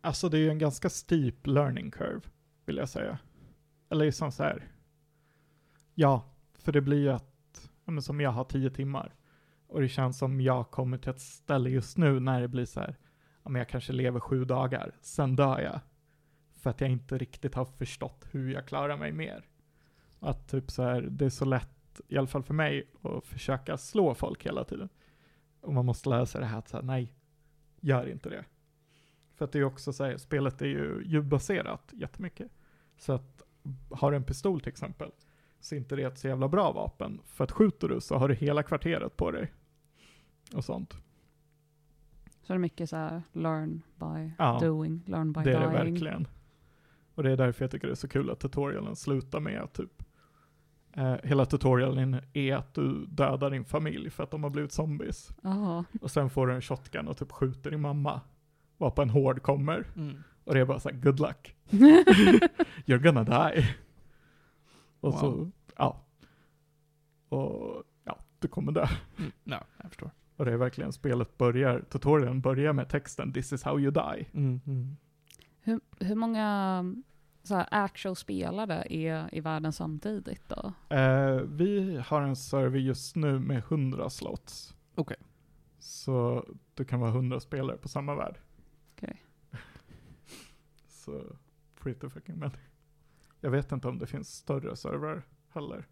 Alltså 0.00 0.28
det 0.28 0.38
är 0.38 0.40
ju 0.40 0.50
en 0.50 0.58
ganska 0.58 0.88
steep 0.90 1.46
learning 1.46 1.90
curve, 1.90 2.20
vill 2.66 2.76
jag 2.76 2.88
säga. 2.88 3.18
Eller 3.90 4.04
liksom 4.04 4.32
så 4.32 4.42
här. 4.42 4.68
Ja, 5.94 6.24
för 6.58 6.72
det 6.72 6.80
blir 6.80 6.98
ju 6.98 7.08
att, 7.08 7.70
ja, 7.84 8.00
som 8.00 8.20
jag 8.20 8.30
har 8.30 8.44
tio 8.44 8.70
timmar. 8.70 9.14
Och 9.66 9.80
det 9.80 9.88
känns 9.88 10.18
som 10.18 10.40
jag 10.40 10.70
kommer 10.70 10.98
till 10.98 11.10
ett 11.10 11.20
ställe 11.20 11.70
just 11.70 11.98
nu 11.98 12.20
när 12.20 12.40
det 12.40 12.48
blir 12.48 12.66
så 12.66 12.80
här, 12.80 12.96
ja 13.42 13.50
men 13.50 13.58
jag 13.58 13.68
kanske 13.68 13.92
lever 13.92 14.20
sju 14.20 14.44
dagar, 14.44 14.94
sen 15.00 15.36
dör 15.36 15.60
jag. 15.60 15.80
För 16.54 16.70
att 16.70 16.80
jag 16.80 16.90
inte 16.90 17.18
riktigt 17.18 17.54
har 17.54 17.64
förstått 17.64 18.26
hur 18.30 18.52
jag 18.52 18.66
klarar 18.66 18.96
mig 18.96 19.12
mer. 19.12 19.44
Att 20.20 20.48
typ 20.48 20.70
så 20.70 20.82
här, 20.82 21.02
det 21.02 21.24
är 21.24 21.30
så 21.30 21.44
lätt, 21.44 21.77
i 22.08 22.18
alla 22.18 22.26
fall 22.26 22.42
för 22.42 22.54
mig, 22.54 22.90
att 23.02 23.26
försöka 23.26 23.76
slå 23.76 24.14
folk 24.14 24.46
hela 24.46 24.64
tiden. 24.64 24.88
Och 25.60 25.74
man 25.74 25.86
måste 25.86 26.08
lära 26.08 26.26
sig 26.26 26.40
det 26.40 26.46
här 26.46 26.58
att 26.58 26.68
så 26.68 26.76
här, 26.76 26.84
nej, 26.84 27.14
gör 27.80 28.08
inte 28.08 28.28
det. 28.30 28.44
För 29.34 29.44
att 29.44 29.52
det 29.52 29.58
är 29.58 29.60
ju 29.60 29.66
också 29.66 29.92
så 29.92 30.04
här, 30.04 30.16
spelet 30.16 30.62
är 30.62 30.66
ju 30.66 31.02
ljudbaserat 31.06 31.92
jättemycket. 31.92 32.50
Så 32.96 33.12
att 33.12 33.42
har 33.90 34.10
du 34.10 34.16
en 34.16 34.24
pistol 34.24 34.60
till 34.60 34.68
exempel, 34.68 35.10
så 35.60 35.74
är 35.74 35.78
inte 35.78 35.96
det 35.96 36.02
ett 36.02 36.18
så 36.18 36.28
jävla 36.28 36.48
bra 36.48 36.72
vapen. 36.72 37.20
För 37.24 37.44
att 37.44 37.52
skjuter 37.52 37.88
du 37.88 38.00
så 38.00 38.16
har 38.16 38.28
du 38.28 38.34
hela 38.34 38.62
kvarteret 38.62 39.16
på 39.16 39.30
dig. 39.30 39.52
Och 40.54 40.64
sånt. 40.64 40.92
Så 42.42 42.52
det 42.52 42.54
är 42.54 42.58
mycket 42.58 42.90
så 42.90 42.96
här 42.96 43.22
learn 43.32 43.82
by 43.96 44.32
Ja, 44.38 44.58
doing, 44.62 45.02
learn 45.06 45.32
by 45.32 45.40
det 45.44 45.52
är 45.52 45.60
dying. 45.60 45.72
det 45.72 45.84
verkligen. 45.84 46.28
Och 47.14 47.22
det 47.22 47.30
är 47.30 47.36
därför 47.36 47.64
jag 47.64 47.70
tycker 47.70 47.86
det 47.86 47.92
är 47.92 47.94
så 47.94 48.08
kul 48.08 48.30
att 48.30 48.40
tutorialen 48.40 48.96
slutar 48.96 49.40
med 49.40 49.60
att 49.60 49.72
typ 49.72 50.02
eh, 50.92 51.14
hela 51.24 51.44
tutorialen 51.46 52.20
är 52.32 52.54
att 52.56 52.74
du 52.74 53.06
dödar 53.06 53.50
din 53.50 53.64
familj 53.64 54.10
för 54.10 54.22
att 54.22 54.30
de 54.30 54.42
har 54.42 54.50
blivit 54.50 54.72
zombies. 54.72 55.30
Ja. 55.42 55.84
Och 56.00 56.10
sen 56.10 56.30
får 56.30 56.46
du 56.46 56.54
en 56.54 56.62
shotgun 56.62 57.08
och 57.08 57.16
typ 57.16 57.32
skjuter 57.32 57.70
din 57.70 57.80
mamma. 57.80 58.20
Varpå 58.76 59.02
en 59.02 59.10
hård 59.10 59.42
kommer. 59.42 59.86
Och 60.44 60.54
det 60.54 60.60
är 60.60 60.64
bara 60.64 60.80
så 60.80 60.88
här, 60.88 60.96
good 60.96 61.20
luck. 61.20 61.56
You're 62.86 62.98
gonna 63.02 63.24
die. 63.24 63.68
Och 65.00 65.14
så, 65.14 65.30
Wow. 65.30 65.52
ja. 65.76 66.00
Och 67.28 67.82
ja, 68.04 68.18
du 68.38 68.48
kommer 68.48 68.72
dö. 68.72 68.86
Mm. 69.18 69.32
Ja, 69.44 69.64
jag 69.82 69.90
förstår. 69.90 70.10
Och 70.36 70.44
det 70.44 70.52
är 70.52 70.56
verkligen 70.56 70.92
spelet 70.92 71.38
börjar, 71.38 71.80
tutorialen 71.80 72.40
börjar 72.40 72.72
med 72.72 72.88
texten 72.88 73.32
'This 73.32 73.52
is 73.52 73.62
how 73.62 73.80
you 73.80 73.90
die' 73.90 74.24
Mm, 74.32 74.60
mm. 74.66 74.96
Hur, 75.60 75.80
hur 76.00 76.14
många 76.14 76.84
så 77.48 77.54
här, 77.54 77.66
actual 77.70 78.16
spelare 78.16 78.84
är 78.90 79.34
i 79.34 79.40
världen 79.40 79.72
samtidigt 79.72 80.48
då? 80.48 80.72
eh, 80.96 81.34
Vi 81.36 82.02
har 82.06 82.22
en 82.22 82.36
server 82.36 82.78
just 82.78 83.16
nu 83.16 83.38
med 83.38 83.58
100 83.58 84.10
slots. 84.10 84.76
Okej. 84.94 85.16
Så 85.78 86.44
du 86.74 86.84
kan 86.84 87.00
vara 87.00 87.10
100 87.10 87.40
spelare 87.40 87.76
på 87.76 87.88
samma 87.88 88.14
värld. 88.14 88.38
Okej. 88.96 89.22
Så, 90.88 91.22
pretty 91.80 92.08
fucking 92.08 92.38
many. 92.38 92.52
Jag 93.40 93.50
vet 93.50 93.72
inte 93.72 93.88
om 93.88 93.98
det 93.98 94.06
finns 94.06 94.34
större 94.36 94.76
server 94.76 95.22
heller. 95.48 95.86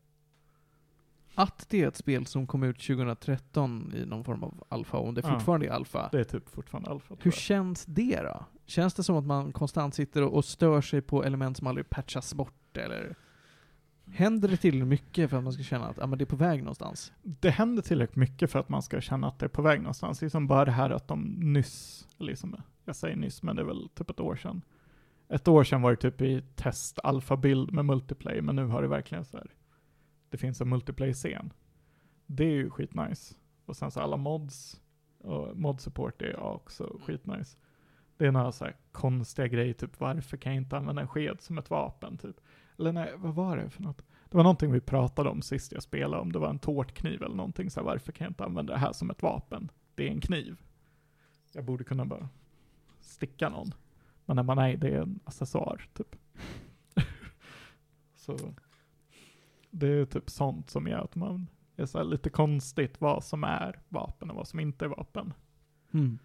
Att 1.39 1.67
det 1.69 1.83
är 1.83 1.89
ett 1.89 1.97
spel 1.97 2.27
som 2.27 2.47
kom 2.47 2.63
ut 2.63 2.77
2013 2.81 3.93
i 3.97 4.07
någon 4.07 4.25
form 4.25 4.43
av 4.43 4.65
alfa, 4.69 4.97
och 4.97 5.09
om 5.09 5.15
det 5.15 5.21
Ja. 5.25 5.33
fortfarande 5.33 5.67
är 5.67 5.71
alfa. 5.71 6.09
Det 6.13 6.21
är 6.21 6.25
typ 6.25 6.49
fortfarande 6.49 6.91
alfa 6.91 7.15
Hur 7.21 7.31
känns 7.31 7.85
det 7.85 8.21
då? 8.23 8.45
Känns 8.67 8.95
det 8.95 9.03
som 9.03 9.17
att 9.17 9.25
man 9.25 9.53
konstant 9.53 9.95
sitter 9.95 10.23
och, 10.23 10.45
stör 10.45 10.81
sig 10.81 11.01
på 11.01 11.25
element 11.25 11.57
som 11.57 11.67
aldrig 11.67 11.91
patchas 11.91 12.35
bort, 12.35 12.77
eller? 12.77 13.17
Händer 14.13 14.49
det 14.49 14.57
tillräckligt 14.57 14.89
mycket 14.89 15.31
för 15.31 15.37
att 15.39 15.45
man 15.45 15.53
ska 15.53 15.63
känna 15.63 15.87
att 15.87 15.99
ah, 15.99 16.07
men 16.07 16.19
det 16.19 16.25
är 16.25 16.27
på 16.27 16.37
väg 16.37 16.59
någonstans? 16.59 17.13
det 17.23 17.51
händer 17.51 17.83
tillräckligt 17.83 18.17
mycket 18.17 18.51
för 18.51 18.59
att 18.59 18.69
man 18.69 18.83
ska 18.83 19.01
känna 19.01 19.29
att 19.29 19.39
det 19.39 19.47
är 19.47 19.49
på 19.49 19.63
väg 19.63 19.81
någonstans. 19.81 20.23
Liksom 20.23 20.47
bara 20.47 20.65
det 20.65 20.71
här 20.71 20.91
att 20.91 21.09
de 21.09 21.23
nyss, 21.39 22.09
liksom, 22.19 22.57
jag 22.85 22.97
säger 22.97 23.17
nyss, 23.17 23.43
men 23.43 23.57
det 23.57 23.63
är 23.63 23.67
väl 23.67 23.89
typ 23.95 24.11
ett 24.11 24.21
år 24.21 24.37
sedan. 24.37 24.63
Ett 25.29 25.49
år 25.49 25.65
sedan 25.65 25.83
var 25.83 25.91
det 25.91 25.97
typ 25.97 26.21
i 26.23 26.43
test 26.55 26.99
alfa-bild 27.05 27.73
med 27.73 27.85
multiplayer, 27.85 28.43
men 28.43 28.57
nu 28.57 28.67
har 28.67 28.83
det 28.83 28.89
verkligen 28.89 29.25
så 29.25 29.37
här. 29.37 29.51
Det 30.31 30.37
finns 30.37 30.61
en 30.61 30.69
multiplayer-scen. 30.69 31.53
Det 32.27 32.45
är 32.45 32.53
ju 32.53 32.71
skitnice. 32.71 33.35
Och 33.65 33.77
sen 33.77 33.91
så 33.91 34.01
alla 34.01 34.17
mods, 34.17 34.81
och 35.19 35.57
mod 35.57 35.81
support 35.81 36.23
är 36.23 36.41
också 36.41 36.99
skitnice. 37.05 37.57
Det 38.17 38.27
är 38.27 38.33
några 38.33 38.53
så 38.53 38.65
här 38.65 38.77
konstiga 38.93 39.49
grejer, 39.49 39.75
typ 39.75 40.01
varför 40.01 40.37
kan 40.37 40.55
jag 40.55 40.63
inte 40.63 40.77
använda 40.77 41.03
en 41.03 41.09
sked 41.09 41.41
som 41.41 41.59
ett 41.59 41.71
vapen, 41.71 42.19
typ. 42.19 42.41
Eller 42.79 42.93
nej, 42.93 43.13
vad 43.17 43.35
var 43.35 43.57
det 43.57 43.71
för 43.71 43.83
något? 43.83 44.03
Det 44.31 44.37
var 44.37 44.45
någonting 44.45 44.73
vi 44.73 44.81
pratade 44.81 45.31
om 45.31 45.43
sist 45.43 45.73
jag 45.73 45.83
spelade, 45.83 46.23
om 46.23 46.33
det 46.33 46.39
var 46.39 46.51
en 46.51 46.59
tårtkniv 46.59 47.23
eller 47.23 47.37
någonting 47.37 47.71
så 47.71 47.81
här, 47.81 47.85
varför 47.85 48.13
kan 48.13 48.25
jag 48.25 48.31
inte 48.31 48.45
använda 48.45 48.73
det 48.73 48.79
här 48.79 48.93
som 48.93 49.11
ett 49.11 49.23
vapen? 49.23 49.71
Det 49.95 50.07
är 50.09 50.11
en 50.11 50.21
kniv. 50.21 50.57
Jag 51.53 51.65
borde 51.65 51.85
kunna 51.85 52.05
bara 52.05 52.29
sticka 53.01 53.49
någon. 53.49 53.75
Men 54.25 54.37
när 54.37 54.43
man 54.43 54.57
nej, 54.57 54.77
det 54.77 54.89
är 54.89 55.03
en 55.03 55.21
accessoar, 55.25 55.89
typ. 55.95 56.17
så 58.15 58.39
det 59.79 59.89
är 59.89 60.05
typ 60.05 60.31
sånt 60.31 60.71
som 60.71 60.87
gör 60.87 60.99
att 60.99 61.15
man 61.15 61.47
är 61.77 61.87
så 61.87 62.03
lite 62.03 62.31
konstigt 62.31 63.01
vad 63.01 63.25
som 63.25 63.45
är 63.45 63.81
vapen 63.89 64.31
och 64.31 64.37
vad 64.37 64.49
som 64.49 64.61
inte 64.61 64.85
är 64.85 64.89
vapen. 64.89 65.33
Mm. 65.93 66.19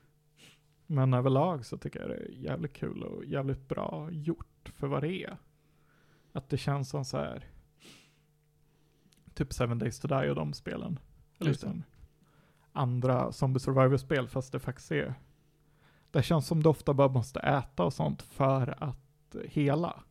Men 0.86 1.14
överlag 1.14 1.66
så 1.66 1.78
tycker 1.78 2.00
jag 2.00 2.10
det 2.10 2.16
är 2.16 2.30
jävligt 2.30 2.74
kul 2.74 3.04
och 3.04 3.26
jävligt 3.26 3.68
bra 3.68 4.12
gjort 4.12 4.72
för 4.76 4.88
vad 4.88 5.04
det 5.04 5.24
är. 5.24 5.38
Att 6.32 6.50
det 6.50 6.58
känns 6.58 6.90
som 6.90 7.06
så 7.06 7.18
här 7.18 7.46
typ 9.34 9.54
Seven 9.54 9.80
Days 9.80 10.00
to 10.00 10.08
Die 10.08 10.30
och 10.30 10.36
de 10.36 10.54
spelen. 10.54 11.00
Eller 11.40 11.52
liksom 11.52 11.84
andra 12.72 13.32
Zombie 13.32 13.60
Survivor-spel 13.60 14.28
fast 14.28 14.52
det 14.52 14.60
faktiskt 14.60 14.92
är 14.92 15.14
det 16.12 16.24
känns 16.24 16.48
som 16.48 16.64
du 16.64 16.70
ofta 16.70 16.94
bara 16.94 17.08
måste 17.08 17.40
äta 17.40 17.84
och 17.84 17.94
sånt 17.94 18.22
för 18.22 18.84
att 18.84 19.36
hela. 19.46 20.04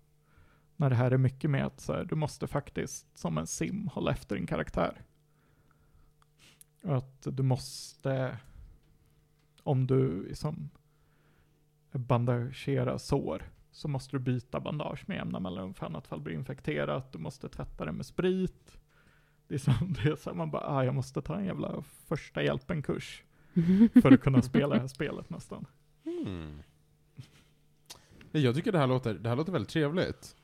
När 0.81 0.91
det 0.91 0.97
här 0.97 1.11
är 1.11 1.19
mycket 1.19 1.51
mer 1.51 1.65
att 1.65 1.81
så 1.81 1.93
här, 1.93 2.05
du 2.05 2.15
måste 2.15 2.47
faktiskt 2.47 3.19
som 3.19 3.39
en 3.39 3.47
sim 3.47 3.89
hålla 3.89 4.11
efter 4.11 4.37
din 4.37 4.47
karaktär. 4.47 5.03
Och 6.83 6.97
att 6.97 7.27
du 7.31 7.43
måste, 7.43 8.39
om 9.63 9.87
du 9.87 10.23
liksom 10.29 10.71
bandagerar 11.93 12.99
sår, 12.99 13.51
så 13.71 13.89
måste 13.89 14.17
du 14.17 14.21
byta 14.21 14.61
bandage 14.61 15.05
med 15.07 15.17
jämna 15.17 15.41
mellanrum 15.41 15.75
för 15.75 15.87
annat 15.87 16.07
fall 16.07 16.21
blir 16.21 16.35
infekterat. 16.35 17.13
Du 17.13 17.19
måste 17.19 17.49
tvätta 17.49 17.85
det 17.85 17.93
med 17.93 18.07
sprit. 18.07 18.81
Det 19.49 19.55
är 19.55 19.59
som 19.59 19.93
det 20.03 20.11
är 20.11 20.17
så 20.17 20.31
här, 20.31 20.37
man 20.37 20.51
bara, 20.51 20.67
ah, 20.67 20.85
jag 20.85 20.95
måste 20.95 21.23
ta 21.23 21.37
en 21.37 21.45
jävla 21.45 21.83
första 21.83 22.43
hjälpen-kurs 22.43 23.25
för 24.03 24.13
att 24.13 24.21
kunna 24.21 24.43
spela 24.43 24.75
det 24.75 24.81
här 24.81 24.89
spelet 24.89 25.31
nästan. 25.31 25.67
Nej, 28.31 28.45
Jag 28.45 28.55
tycker 28.55 28.73
det 28.73 28.79
här 28.79 28.87
låter, 28.87 29.15
det 29.15 29.29
här 29.29 29.37
låter 29.37 29.53
väldigt 29.53 29.71
trevligt. 29.71 30.37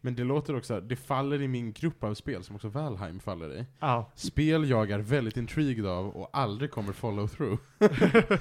Men 0.00 0.14
det 0.14 0.24
låter 0.24 0.56
också, 0.56 0.80
det 0.80 0.96
faller 0.96 1.42
i 1.42 1.48
min 1.48 1.72
grupp 1.72 2.04
av 2.04 2.14
spel 2.14 2.44
som 2.44 2.56
också 2.56 2.68
Valheim 2.68 3.20
faller 3.20 3.54
i. 3.60 3.66
Ja, 3.80 4.12
Spel 4.14 4.70
jag 4.70 4.90
är 4.90 4.98
väldigt 4.98 5.36
intrigued 5.36 5.86
av 5.86 6.08
och 6.08 6.30
aldrig 6.32 6.70
kommer 6.70 6.92
follow 6.92 7.26
through. 7.28 7.58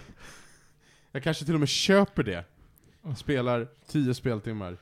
jag 1.12 1.24
kanske 1.24 1.46
till 1.46 1.54
och 1.54 1.60
med 1.60 1.70
köper 1.70 2.24
det. 2.24 2.46
Spelar 3.16 3.68
10 3.88 4.14
speltimmar. 4.14 4.78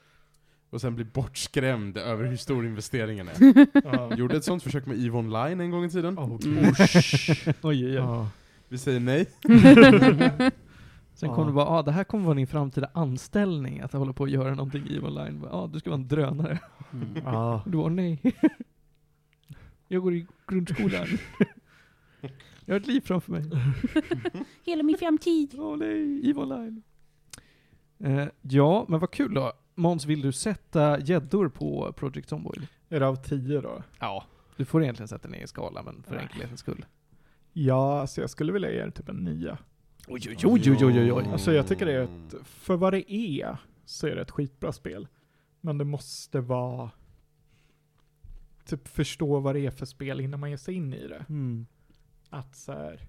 Och 0.69 0.81
sen 0.81 0.95
blir 0.95 1.05
bortskrämd 1.05 1.97
över 1.97 2.25
hur 2.25 2.37
stor 2.37 2.65
investeringen 2.65 3.27
är. 3.27 3.67
ja. 3.83 4.15
Gjorde 4.15 4.37
ett 4.37 4.43
sånt 4.43 4.63
försök 4.63 4.85
med 4.85 5.05
EVE 5.05 5.17
Online 5.17 5.61
en 5.61 5.71
gång 5.71 5.85
i 5.85 5.89
tiden. 5.89 6.19
Oh, 6.19 6.39
Mm. 6.45 6.63
Oj, 7.61 7.85
oj, 7.85 7.99
oj. 7.99 8.25
Vi 8.67 8.77
säger 8.77 8.99
nej. 8.99 9.25
Sen 11.23 11.29
Ja. 11.29 11.35
kommer 11.35 11.47
det 11.47 11.53
bara, 11.53 11.65
ah, 11.65 11.81
det 11.83 11.91
här 11.91 12.03
kommer 12.03 12.25
vara 12.25 12.35
din 12.35 12.47
framtida 12.47 12.89
anställning, 12.93 13.79
att 13.79 13.93
hålla 13.93 14.13
på 14.13 14.23
att 14.23 14.29
göra 14.31 14.55
någonting 14.55 14.87
i 14.89 14.99
online. 14.99 15.41
Ja, 15.43 15.49
ah, 15.51 15.67
du 15.67 15.79
ska 15.79 15.89
vara 15.89 16.01
en 16.01 16.07
drönare. 16.07 16.59
Mm. 16.93 17.15
Ja. 17.25 17.61
Du 17.65 17.77
bara, 17.77 17.89
nej. 17.89 18.21
Jag 19.87 20.01
går 20.03 20.13
i 20.13 20.27
grundskolan. 20.47 21.07
Jag 22.65 22.73
har 22.75 22.79
ett 22.79 22.87
liv 22.87 23.01
framför 23.01 23.31
mig. 23.31 23.43
Hela 24.65 24.83
min 24.83 24.97
framtid. 24.97 25.55
Åh 25.57 25.77
nej, 25.77 26.29
EVE 26.29 26.41
Online. 26.41 26.83
Eh, 27.99 28.27
ja, 28.41 28.85
men 28.89 28.99
vad 28.99 29.11
kul 29.11 29.33
då. 29.33 29.53
Måns, 29.75 30.05
vill 30.05 30.21
du 30.21 30.31
sätta 30.31 30.99
gäddor 30.99 31.49
på 31.49 31.93
Project 31.97 32.29
Zomboid? 32.29 32.67
Är 32.89 32.99
det 32.99 33.07
av 33.07 33.15
tio 33.15 33.61
då? 33.61 33.83
Ja. 33.99 34.23
Du 34.57 34.65
får 34.65 34.83
egentligen 34.83 35.07
sätta 35.07 35.27
ner 35.27 35.43
i 35.43 35.47
skala, 35.47 35.83
men 35.83 36.03
för 36.03 36.15
enkelhetens 36.15 36.59
skull. 36.59 36.85
Ja, 37.53 38.01
alltså 38.01 38.21
jag 38.21 38.29
skulle 38.29 38.51
vilja 38.51 38.71
ge 38.71 38.85
det 38.85 38.91
typ 38.91 39.09
en 39.09 39.15
nia. 39.23 39.57
Oj, 40.07 40.21
oj, 40.29 40.37
oj, 40.43 40.85
oj, 40.85 40.85
oj, 40.85 41.11
oj. 41.13 41.25
Alltså 41.31 41.51
jag 41.51 41.67
tycker 41.67 41.85
det 41.85 41.91
är 41.91 42.03
ett, 42.03 42.35
för 42.43 42.77
vad 42.77 42.93
det 42.93 43.13
är, 43.13 43.57
så 43.85 44.07
är 44.07 44.15
det 44.15 44.21
ett 44.21 44.31
skitbra 44.31 44.71
spel. 44.71 45.07
Men 45.61 45.77
det 45.77 45.85
måste 45.85 46.39
vara, 46.41 46.91
typ 48.65 48.87
förstå 48.87 49.39
vad 49.39 49.55
det 49.55 49.65
är 49.65 49.71
för 49.71 49.85
spel 49.85 50.19
innan 50.19 50.39
man 50.39 50.49
ger 50.49 50.57
sig 50.57 50.75
in 50.75 50.93
i 50.93 51.07
det. 51.07 51.25
Mm. 51.29 51.65
Att 52.29 52.55
så 52.55 52.71
här, 52.71 53.07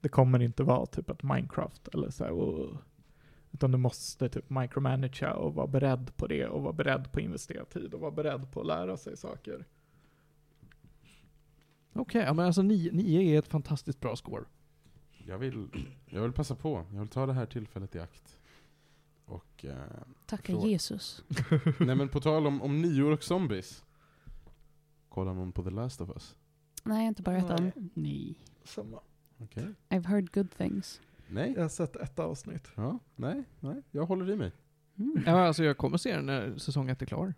det 0.00 0.08
kommer 0.08 0.42
inte 0.42 0.62
vara 0.62 0.86
typ 0.86 1.10
ett 1.10 1.22
Minecraft 1.22 1.88
eller 1.88 2.10
så 2.10 2.24
här, 2.24 2.32
och, 2.32 2.76
utan 3.52 3.70
du 3.70 3.78
måste 3.78 4.28
typ 4.28 4.50
micromanagera 4.50 5.34
och 5.34 5.54
vara 5.54 5.66
beredd 5.66 6.16
på 6.16 6.26
det 6.26 6.46
och 6.46 6.62
vara 6.62 6.72
beredd 6.72 7.12
på 7.12 7.18
att 7.18 7.24
investera 7.24 7.64
tid 7.64 7.94
och 7.94 8.00
vara 8.00 8.10
beredd 8.10 8.52
på 8.52 8.60
att 8.60 8.66
lära 8.66 8.96
sig 8.96 9.16
saker. 9.16 9.64
Okej, 11.92 12.22
ja 12.22 12.32
men 12.32 12.46
alltså 12.46 12.62
9 12.62 13.20
är 13.20 13.38
ett 13.38 13.48
fantastiskt 13.48 14.00
bra 14.00 14.16
score. 14.16 14.44
Jag 15.26 15.38
vill, 15.38 15.68
jag 16.06 16.22
vill 16.22 16.32
passa 16.32 16.54
på. 16.54 16.84
Jag 16.92 17.00
vill 17.00 17.08
ta 17.08 17.26
det 17.26 17.32
här 17.32 17.46
tillfället 17.46 17.94
i 17.94 18.00
akt. 18.00 18.38
Och, 19.24 19.64
eh, 19.64 19.76
Tacka 20.26 20.42
Förlåt. 20.46 20.66
Jesus. 20.66 21.24
nej 21.78 21.96
men 21.96 22.08
på 22.08 22.20
tal 22.20 22.46
om, 22.46 22.62
om 22.62 22.82
nior 22.82 23.12
och 23.12 23.22
zombies. 23.22 23.84
Kollar 25.08 25.34
någon 25.34 25.52
på 25.52 25.62
The 25.62 25.70
Last 25.70 26.00
of 26.00 26.08
Us? 26.08 26.36
Nej, 26.84 26.96
jag 26.96 27.02
har 27.02 27.08
inte 27.08 27.22
börjat 27.22 27.60
än. 27.60 27.90
Nej. 27.94 28.38
Samma. 28.64 29.00
Okej. 29.38 29.74
I've 29.88 30.06
heard 30.06 30.32
good 30.32 30.50
things. 30.50 31.00
Nej? 31.28 31.52
Jag 31.56 31.62
har 31.62 31.68
sett 31.68 31.96
ett 31.96 32.18
avsnitt. 32.18 32.68
Ja, 32.74 32.98
nej, 33.16 33.44
nej. 33.60 33.82
Jag 33.90 34.06
håller 34.06 34.30
i 34.30 34.36
mig. 34.36 34.52
Mm. 34.98 35.22
Ja, 35.26 35.46
alltså 35.46 35.64
jag 35.64 35.78
kommer 35.78 35.98
se 35.98 36.16
den 36.16 36.26
när 36.26 36.58
säsong 36.58 36.90
1 36.90 37.02
är 37.02 37.06
klar. 37.06 37.34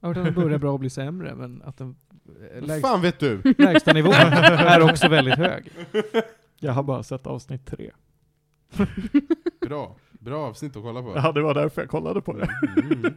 Jag 0.00 0.08
har 0.08 0.14
hört 0.14 0.16
att 0.16 0.34
den 0.34 0.44
börjar 0.44 0.58
bra 0.58 0.72
och 0.72 0.80
blir 0.80 0.90
sämre, 0.90 1.34
men 1.34 1.62
att 1.62 1.76
den 1.76 1.96
lägsta, 2.60 2.88
fan 2.88 3.02
vet 3.02 3.18
du? 3.20 3.54
lägsta 3.58 3.92
nivån 3.92 4.14
är 4.14 4.90
också 4.90 5.08
väldigt 5.08 5.38
hög. 5.38 5.72
Jag 6.60 6.72
har 6.72 6.82
bara 6.82 7.02
sett 7.02 7.26
avsnitt 7.26 7.66
tre. 7.66 7.90
Bra. 9.60 9.96
Bra 10.10 10.46
avsnitt 10.46 10.76
att 10.76 10.82
kolla 10.82 11.02
på. 11.02 11.12
Ja, 11.16 11.32
det 11.32 11.42
var 11.42 11.54
därför 11.54 11.82
jag 11.82 11.90
kollade 11.90 12.20
på 12.20 12.32
det. 12.32 12.48
Mm. 12.76 13.14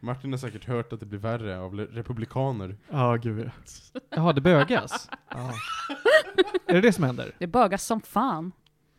Martin 0.00 0.32
har 0.32 0.38
säkert 0.38 0.64
hört 0.64 0.92
att 0.92 1.00
det 1.00 1.06
blir 1.06 1.18
värre 1.18 1.60
av 1.60 1.74
republikaner. 1.74 2.76
Ja, 2.90 3.16
gud 3.16 3.46
ja. 3.46 3.50
Jaha, 4.10 4.32
det 4.32 4.40
bögas? 4.40 5.10
ja. 5.28 5.52
Är 6.66 6.74
det 6.74 6.80
det 6.80 6.92
som 6.92 7.04
händer? 7.04 7.32
Det 7.38 7.46
bögas 7.46 7.84
som 7.84 8.00
fan. 8.00 8.52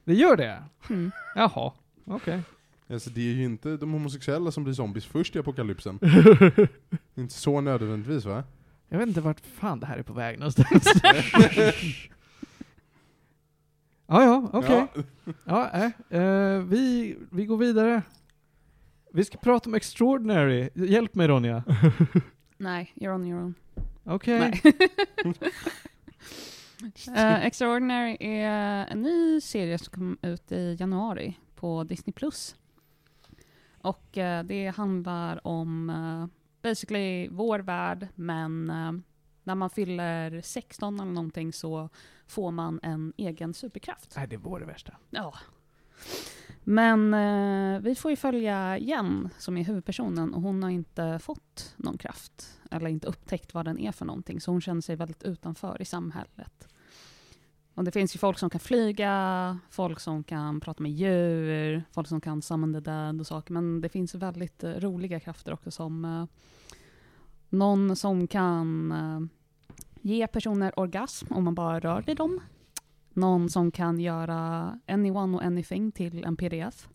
Det 0.03 0.13
gör 0.13 0.37
det? 0.37 0.63
Mm. 0.89 1.11
Jaha, 1.35 1.71
okej. 2.05 2.41
Alltså 2.89 3.09
det 3.09 3.21
är 3.21 3.33
ju 3.33 3.43
inte 3.43 3.77
de 3.77 3.91
homosexuella 3.91 4.51
som 4.51 4.63
blir 4.63 4.73
zombies 4.73 5.05
först 5.05 5.35
i 5.35 5.39
apokalypsen. 5.39 5.99
inte 7.15 7.33
så 7.33 7.61
nödvändigtvis 7.61 8.25
va? 8.25 8.43
Jag 8.93 8.99
vet 8.99 9.07
inte 9.07 9.21
vart 9.21 9.39
fan 9.39 9.79
det 9.79 9.85
här 9.85 9.97
är 9.97 10.03
på 10.03 10.13
väg 10.13 10.39
någonstans. 10.39 10.93
ja, 14.07 14.23
ja, 14.23 14.49
okej. 14.53 14.87
Ja. 15.45 15.69
Ja, 15.69 15.91
äh, 16.17 16.59
vi, 16.59 17.17
vi 17.31 17.45
går 17.45 17.57
vidare. 17.57 18.01
Vi 19.13 19.25
ska 19.25 19.37
prata 19.37 19.69
om 19.69 19.73
Extraordinary. 19.73 20.69
Hjälp 20.73 21.15
mig 21.15 21.27
Ronja. 21.27 21.63
Nej, 22.57 22.93
you're 22.95 23.15
on 23.15 23.27
your 23.27 23.41
own. 23.41 23.53
Okej. 24.03 24.39
Nej. 24.39 24.61
Eh, 27.15 27.45
Extraordinary 27.45 28.17
är 28.19 28.87
en 28.87 29.01
ny 29.01 29.41
serie 29.41 29.77
som 29.77 29.93
kom 29.93 30.17
ut 30.21 30.51
i 30.51 30.77
januari 30.79 31.37
på 31.55 31.83
Disney+. 31.83 32.13
Plus. 32.13 32.55
Och 33.81 34.17
eh, 34.17 34.43
det 34.43 34.67
handlar 34.67 35.47
om 35.47 35.89
uh, 35.89 36.27
basically 36.63 37.29
vår 37.29 37.59
värld, 37.59 38.07
men 38.15 38.69
eh, 38.69 38.91
när 39.43 39.55
man 39.55 39.69
fyller 39.69 40.41
16 40.41 40.99
eller 40.99 41.11
någonting 41.11 41.53
så 41.53 41.89
får 42.27 42.51
man 42.51 42.79
en 42.83 43.13
egen 43.17 43.53
superkraft. 43.53 44.13
Nej, 44.15 44.27
det 44.27 44.37
var 44.37 44.59
det 44.59 44.65
värsta. 44.65 44.97
Ja. 45.09 45.33
Men 46.63 47.13
eh, 47.13 47.81
vi 47.81 47.95
får 47.95 48.11
ju 48.11 48.17
följa 48.17 48.77
Jen, 48.77 49.29
som 49.37 49.57
är 49.57 49.63
huvudpersonen, 49.63 50.33
och 50.33 50.41
hon 50.41 50.63
har 50.63 50.69
inte 50.69 51.19
fått 51.19 51.73
någon 51.77 51.97
kraft, 51.97 52.59
eller 52.71 52.87
inte 52.87 53.07
upptäckt 53.07 53.53
vad 53.53 53.65
den 53.65 53.79
är 53.79 53.91
för 53.91 54.05
någonting, 54.05 54.41
så 54.41 54.51
hon 54.51 54.61
känner 54.61 54.81
sig 54.81 54.95
väldigt 54.95 55.23
utanför 55.23 55.81
i 55.81 55.85
samhället. 55.85 56.72
Och 57.75 57.83
det 57.83 57.91
finns 57.91 58.15
ju 58.15 58.19
folk 58.19 58.39
som 58.39 58.49
kan 58.49 58.59
flyga, 58.59 59.59
folk 59.69 59.99
som 59.99 60.23
kan 60.23 60.59
prata 60.59 60.83
med 60.83 60.91
djur, 60.91 61.83
folk 61.91 62.07
som 62.07 62.21
kan 62.21 62.41
summon 62.41 62.73
the 62.73 62.79
dead 62.79 63.19
och 63.19 63.27
saker, 63.27 63.53
men 63.53 63.81
det 63.81 63.89
finns 63.89 64.15
väldigt 64.15 64.63
eh, 64.63 64.71
roliga 64.71 65.19
krafter 65.19 65.53
också 65.53 65.71
som 65.71 66.05
eh, 66.05 66.25
någon 67.49 67.95
som 67.95 68.27
kan 68.27 68.91
eh, 68.91 69.19
ge 70.01 70.27
personer 70.27 70.79
orgasm 70.79 71.33
om 71.33 71.43
man 71.43 71.55
bara 71.55 71.79
rör 71.79 72.01
vid 72.01 72.17
dem. 72.17 72.39
Någon 73.13 73.49
som 73.49 73.71
kan 73.71 73.99
göra 73.99 74.79
anyone 74.87 75.37
och 75.37 75.43
anything 75.43 75.91
till 75.91 76.23
en 76.23 76.35
pdf. 76.35 76.87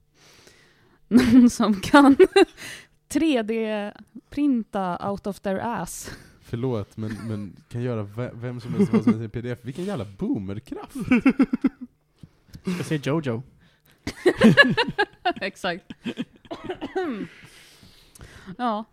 Någon 1.08 1.50
som 1.50 1.74
kan 1.74 2.16
3D-printa 3.08 5.10
out 5.10 5.26
of 5.26 5.40
their 5.40 5.58
ass. 5.58 6.10
Förlåt, 6.48 6.96
men, 6.96 7.16
men 7.28 7.56
kan 7.68 7.82
göra 7.82 8.02
ve- 8.02 8.30
vem 8.34 8.60
som 8.60 8.74
helst 8.74 8.92
vad 8.92 9.02
som 9.04 9.12
helst 9.12 9.36
i 9.36 9.40
pdf. 9.42 9.58
Vilken 9.62 9.84
jävla 9.84 10.04
boomerkraft! 10.18 10.92
Ska 12.74 12.84
se 12.84 12.96
Jojo. 12.96 13.42
Exakt. 15.40 15.84
ja, 18.58 18.84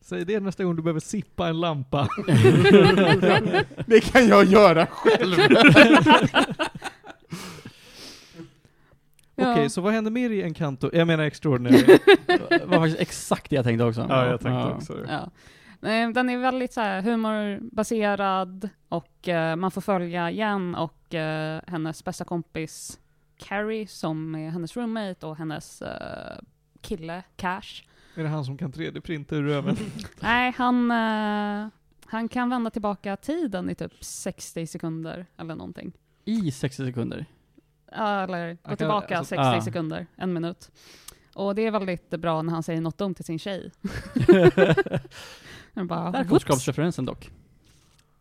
Säg 0.00 0.24
det 0.24 0.40
nästa 0.40 0.64
gång 0.64 0.76
du 0.76 0.82
behöver 0.82 1.00
sippa 1.00 1.48
en 1.48 1.60
lampa. 1.60 2.08
Det 3.86 4.00
kan 4.12 4.28
jag 4.28 4.44
göra 4.44 4.86
själv! 4.86 5.36
Ja. 9.36 9.52
Okej, 9.52 9.70
så 9.70 9.80
vad 9.80 9.92
händer 9.92 10.10
mer 10.10 10.30
i 10.30 10.42
Encanto? 10.42 10.90
Jag 10.92 11.06
menar 11.06 11.24
Extraordinary. 11.24 11.98
Det 12.26 12.64
var 12.66 12.78
faktiskt 12.78 13.00
exakt 13.00 13.50
det 13.50 13.56
jag 13.56 13.64
tänkte 13.64 13.84
också. 13.84 14.06
Ja, 14.08 14.26
jag 14.26 14.40
tänkte 14.40 14.72
också 14.74 14.94
det. 14.94 15.06
Ja. 15.12 15.30
Nej, 15.84 16.12
Den 16.12 16.30
är 16.30 16.38
väldigt 16.38 16.72
så 16.72 16.80
här 16.80 17.02
humorbaserad 17.02 18.68
och 18.88 19.28
eh, 19.28 19.56
man 19.56 19.70
får 19.70 19.80
följa 19.80 20.30
Jen 20.30 20.74
och 20.74 21.14
eh, 21.14 21.60
hennes 21.66 22.04
bästa 22.04 22.24
kompis 22.24 23.00
Carrie 23.36 23.86
som 23.86 24.34
är 24.34 24.50
hennes 24.50 24.76
roommate 24.76 25.26
och 25.26 25.36
hennes 25.36 25.82
eh, 25.82 26.38
kille 26.80 27.22
Cash. 27.36 27.82
är 28.14 28.22
det 28.22 28.28
han 28.28 28.44
som 28.44 28.58
kan 28.58 28.72
3D-printa 28.72 29.34
ur 29.34 29.42
röven? 29.42 29.76
Nej, 30.20 30.54
han, 30.56 30.90
eh, 30.90 31.68
han 32.06 32.28
kan 32.28 32.50
vända 32.50 32.70
tillbaka 32.70 33.16
tiden 33.16 33.70
i 33.70 33.74
typ 33.74 34.04
60 34.04 34.66
sekunder 34.66 35.26
eller 35.36 35.54
någonting. 35.54 35.92
I 36.24 36.50
60 36.50 36.86
sekunder. 36.86 37.26
Ja, 37.92 38.20
eller 38.22 38.54
gå 38.54 38.58
kan- 38.68 38.76
tillbaka 38.76 39.18
alltså- 39.18 39.34
60 39.34 39.42
ah. 39.42 39.60
sekunder, 39.60 40.06
en 40.16 40.32
minut. 40.32 40.70
Och 41.34 41.54
det 41.54 41.62
är 41.62 41.70
väldigt 41.70 42.10
bra 42.10 42.42
när 42.42 42.52
han 42.52 42.62
säger 42.62 42.80
något 42.80 42.98
dumt 42.98 43.14
till 43.14 43.24
sin 43.24 43.38
tjej. 43.38 43.72
Jag 45.74 45.86
bara, 45.86 46.10
Där 46.10 46.20
kom 46.22 46.28
"Whoops." 46.28 46.42
skapsreferensen 46.42 47.04
dock. 47.04 47.30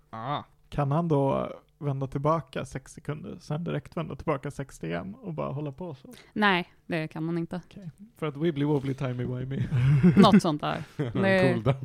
ah. 0.10 0.44
Kan 0.70 0.92
han 0.92 1.08
då 1.08 1.52
vända 1.78 2.08
tillbaka 2.08 2.66
6 2.66 2.94
sekunder, 2.94 3.38
sen 3.42 3.64
direkt 3.64 3.98
vända 3.98 4.16
tillbaka 4.16 4.52
60 4.52 4.86
igen 4.88 5.16
och 5.22 5.34
bara 5.34 5.52
hålla 5.52 5.72
på 5.72 5.96
så? 5.96 6.10
Nej, 6.34 6.74
det 6.86 7.08
kan 7.08 7.24
man 7.24 7.38
inte. 7.38 7.62
För 8.18 8.26
att 8.26 8.38
wibbly 8.38 8.66
wobbly 8.66 8.94
timey 8.94 9.26
wimey. 9.26 9.64
Något 10.18 10.42
sånt 10.42 10.62
där. 10.62 10.84
Han 11.14 11.26
en 11.26 11.54
cooldown. 11.54 11.76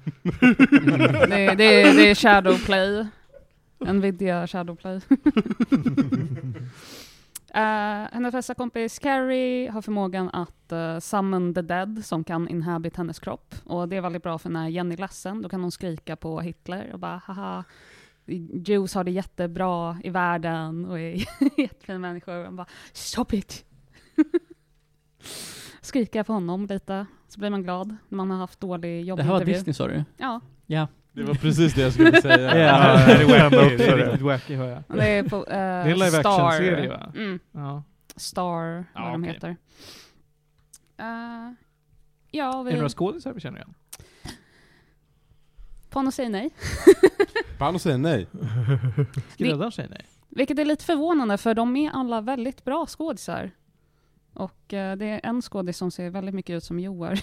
Det, 1.28 1.54
det, 1.54 1.64
är- 1.82 1.94
det 1.94 2.10
är 2.10 2.14
Shadowplay. 2.14 3.06
Nvidia 3.78 4.46
Shadowplay. 4.46 5.00
Uh, 7.56 7.60
hennes 8.12 8.32
bästa 8.32 8.54
kompis 8.54 8.98
Carrie 8.98 9.70
har 9.70 9.82
förmågan 9.82 10.30
att 10.32 10.72
uh, 10.72 10.98
summon 10.98 11.54
the 11.54 11.62
dead 11.62 12.04
som 12.04 12.24
kan 12.24 12.48
inhabit 12.48 12.96
hennes 12.96 13.18
kropp. 13.18 13.54
Och 13.64 13.88
det 13.88 13.96
är 13.96 14.00
väldigt 14.00 14.22
bra 14.22 14.38
för 14.38 14.50
när 14.50 14.68
Jenny 14.68 14.94
är 14.94 14.98
ledsen, 14.98 15.42
då 15.42 15.48
kan 15.48 15.60
hon 15.62 15.70
skrika 15.72 16.16
på 16.16 16.40
Hitler 16.40 16.90
och 16.92 16.98
bara 16.98 17.22
haha, 17.24 17.64
Jews 18.66 18.94
har 18.94 19.04
det 19.04 19.10
jättebra 19.10 19.98
i 20.04 20.10
världen 20.10 20.84
och 20.86 20.98
är 21.00 21.14
jättefina 21.60 21.98
människor. 21.98 22.46
Och 22.46 22.52
bara 22.52 22.66
stop 22.92 23.26
it! 23.32 23.64
Skrika 25.80 26.24
på 26.24 26.32
honom 26.32 26.66
lite, 26.66 27.06
så 27.28 27.40
blir 27.40 27.50
man 27.50 27.62
glad 27.62 27.96
när 28.08 28.16
man 28.16 28.30
har 28.30 28.38
haft 28.38 28.60
dålig 28.60 28.90
Det 28.90 29.06
jobbintervju. 29.06 29.32
här 29.32 29.38
var 29.38 29.44
Disney 29.44 29.74
sa 29.74 29.86
du? 29.88 30.04
Ja, 30.16 30.40
Ja. 30.66 30.86
Det 31.18 31.24
var 31.24 31.34
precis 31.34 31.74
det 31.74 31.82
jag 31.82 31.92
skulle 31.92 32.22
säga. 32.22 32.58
Ja. 32.58 33.06
det 33.06 33.12
är 33.12 33.50
wacky, 33.50 33.76
det 33.76 33.86
är 33.86 33.96
riktigt 33.96 34.20
wacky 34.20 34.54
hör 34.54 34.68
jag. 34.68 34.82
det 34.98 35.06
är 35.08 35.22
på 35.22 35.36
uh, 35.36 35.44
Det 35.48 35.54
är 35.54 35.94
live 35.94 36.10
Star. 36.10 36.18
action-serie, 36.48 36.88
va? 36.88 37.12
Mm. 37.16 37.38
Ja. 37.52 37.82
Star, 38.16 38.84
Ja, 38.94 39.02
vad 39.02 39.12
de 39.12 39.22
okej. 39.22 39.34
heter. 39.34 39.48
Uh, 39.48 39.54
ja, 42.30 42.60
Är 42.60 42.64
det 42.64 42.70
vi... 42.70 42.76
några 42.76 42.88
skådisar 42.88 43.32
vi 43.32 43.40
känner 43.40 43.58
igen? 43.58 43.74
Panos 45.90 46.14
säger 46.14 46.30
nej. 46.30 46.50
Panos 47.58 47.82
säger 47.82 47.98
nej. 47.98 48.26
Skräddaren 49.34 49.72
säger 49.72 49.88
nej. 49.88 50.04
Vilket 50.28 50.58
är 50.58 50.64
lite 50.64 50.84
förvånande, 50.84 51.38
för 51.38 51.54
de 51.54 51.76
är 51.76 51.90
alla 51.90 52.20
väldigt 52.20 52.64
bra 52.64 52.86
skådisar. 52.86 53.50
Och 54.32 54.74
eh, 54.74 54.96
det 54.96 55.06
är 55.06 55.20
en 55.22 55.42
skådis 55.42 55.76
som 55.76 55.90
ser 55.90 56.10
väldigt 56.10 56.34
mycket 56.34 56.56
ut 56.56 56.64
som 56.64 56.80
Joar. 56.80 57.20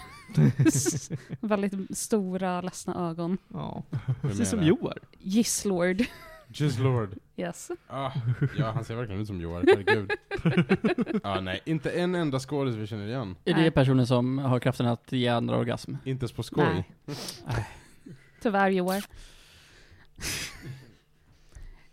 väldigt 1.48 1.98
stora, 1.98 2.62
ledsna 2.62 3.10
ögon. 3.10 3.38
Ja. 3.54 3.84
Precis 4.22 4.50
som? 4.50 4.64
Joar. 4.64 4.98
Gisslord. 5.20 6.04
Just 6.48 6.80
Lord. 6.80 7.18
Yes. 7.38 7.72
Ah, 7.88 8.12
ja, 8.58 8.72
han 8.72 8.86
ser 8.86 8.96
verkligen 8.96 9.22
ut 9.22 9.28
som 9.28 9.42
Joar, 9.42 9.64
herregud. 9.68 10.12
ah, 11.24 11.40
nej, 11.42 11.62
inte 11.66 11.92
en 11.92 12.16
enda 12.16 12.40
skådis 12.40 12.76
vi 12.76 12.88
känner 12.88 13.08
igen. 13.08 13.36
Är 13.46 13.54
det 13.54 13.72
personen 13.72 14.08
som 14.08 14.38
har 14.38 14.60
kraften 14.60 14.86
att 14.86 15.12
ge 15.12 15.28
andra 15.28 15.58
orgasm? 15.58 15.96
Inte 16.04 16.24
ens 16.24 16.32
på 16.32 16.44
skoj. 16.44 16.84
Nej. 17.46 17.68
Tyvärr 18.42 18.70
Joar. 18.70 19.06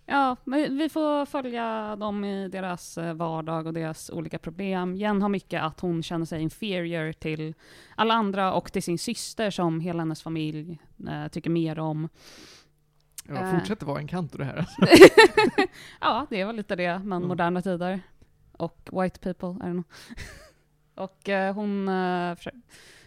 Ja, 0.07 0.37
men 0.45 0.79
vi 0.79 0.89
får 0.89 1.27
följa 1.27 1.97
dem 1.97 2.25
i 2.25 2.49
deras 2.49 2.99
eh, 2.99 3.15
vardag 3.15 3.67
och 3.67 3.73
deras 3.75 4.11
olika 4.11 4.39
problem. 4.39 4.97
Jen 4.97 5.23
har 5.23 5.29
mycket 5.29 5.63
att 5.63 5.81
hon 5.81 6.03
känner 6.03 6.25
sig 6.27 6.43
inferior 6.43 7.13
till 7.13 7.55
alla 7.97 8.15
andra 8.15 8.53
och 8.55 8.73
till 8.73 8.83
sin 8.83 8.99
syster 8.99 9.51
som 9.51 9.81
hela 9.81 9.99
hennes 9.99 10.23
familj 10.23 10.79
eh, 11.09 11.29
tycker 11.29 11.51
mer 11.51 11.79
om. 11.79 12.09
Ja, 13.29 13.35
Eh. 13.37 13.51
fortsätter 13.59 13.87
vara 13.87 13.99
en 13.99 14.07
kanto 14.09 14.39
det 14.39 14.45
här 14.45 14.57
alltså. 14.57 14.87
ja, 16.01 16.27
det 16.31 16.41
är 16.41 16.47
väl 16.47 16.57
lite 16.57 16.77
det, 16.77 16.99
men 16.99 17.13
Mm. 17.13 17.29
moderna 17.29 17.63
tider. 17.63 18.01
Och 18.53 18.89
white 18.93 19.19
people, 19.21 19.49
I 19.49 19.53
don't 19.53 19.73
know. 19.73 19.85
och 21.05 21.29
eh, 21.29 21.55
hon 21.55 21.89
eh, 21.89 22.37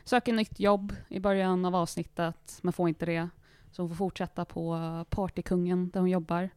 söker 0.04 0.34
nytt 0.34 0.60
jobb 0.60 0.94
i 1.10 1.20
början 1.20 1.66
av 1.66 1.76
avsnittet, 1.76 2.60
men 2.62 2.74
får 2.74 2.90
inte 2.90 3.06
det. 3.06 3.30
Så 3.72 3.82
hon 3.82 3.90
får 3.90 3.96
fortsätta 3.96 4.46
på 4.46 4.76
eh, 4.76 5.04
Partykungen 5.04 5.90
där 5.90 6.00
hon 6.00 6.10
jobbar. 6.10 6.50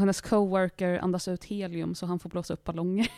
Och 0.00 0.02
hennes 0.02 0.20
coworker 0.20 0.98
andas 0.98 1.28
ut 1.28 1.44
helium 1.44 1.94
så 1.94 2.06
han 2.06 2.18
får 2.18 2.30
blåsa 2.30 2.54
upp 2.54 2.64
ballonger. 2.64 3.08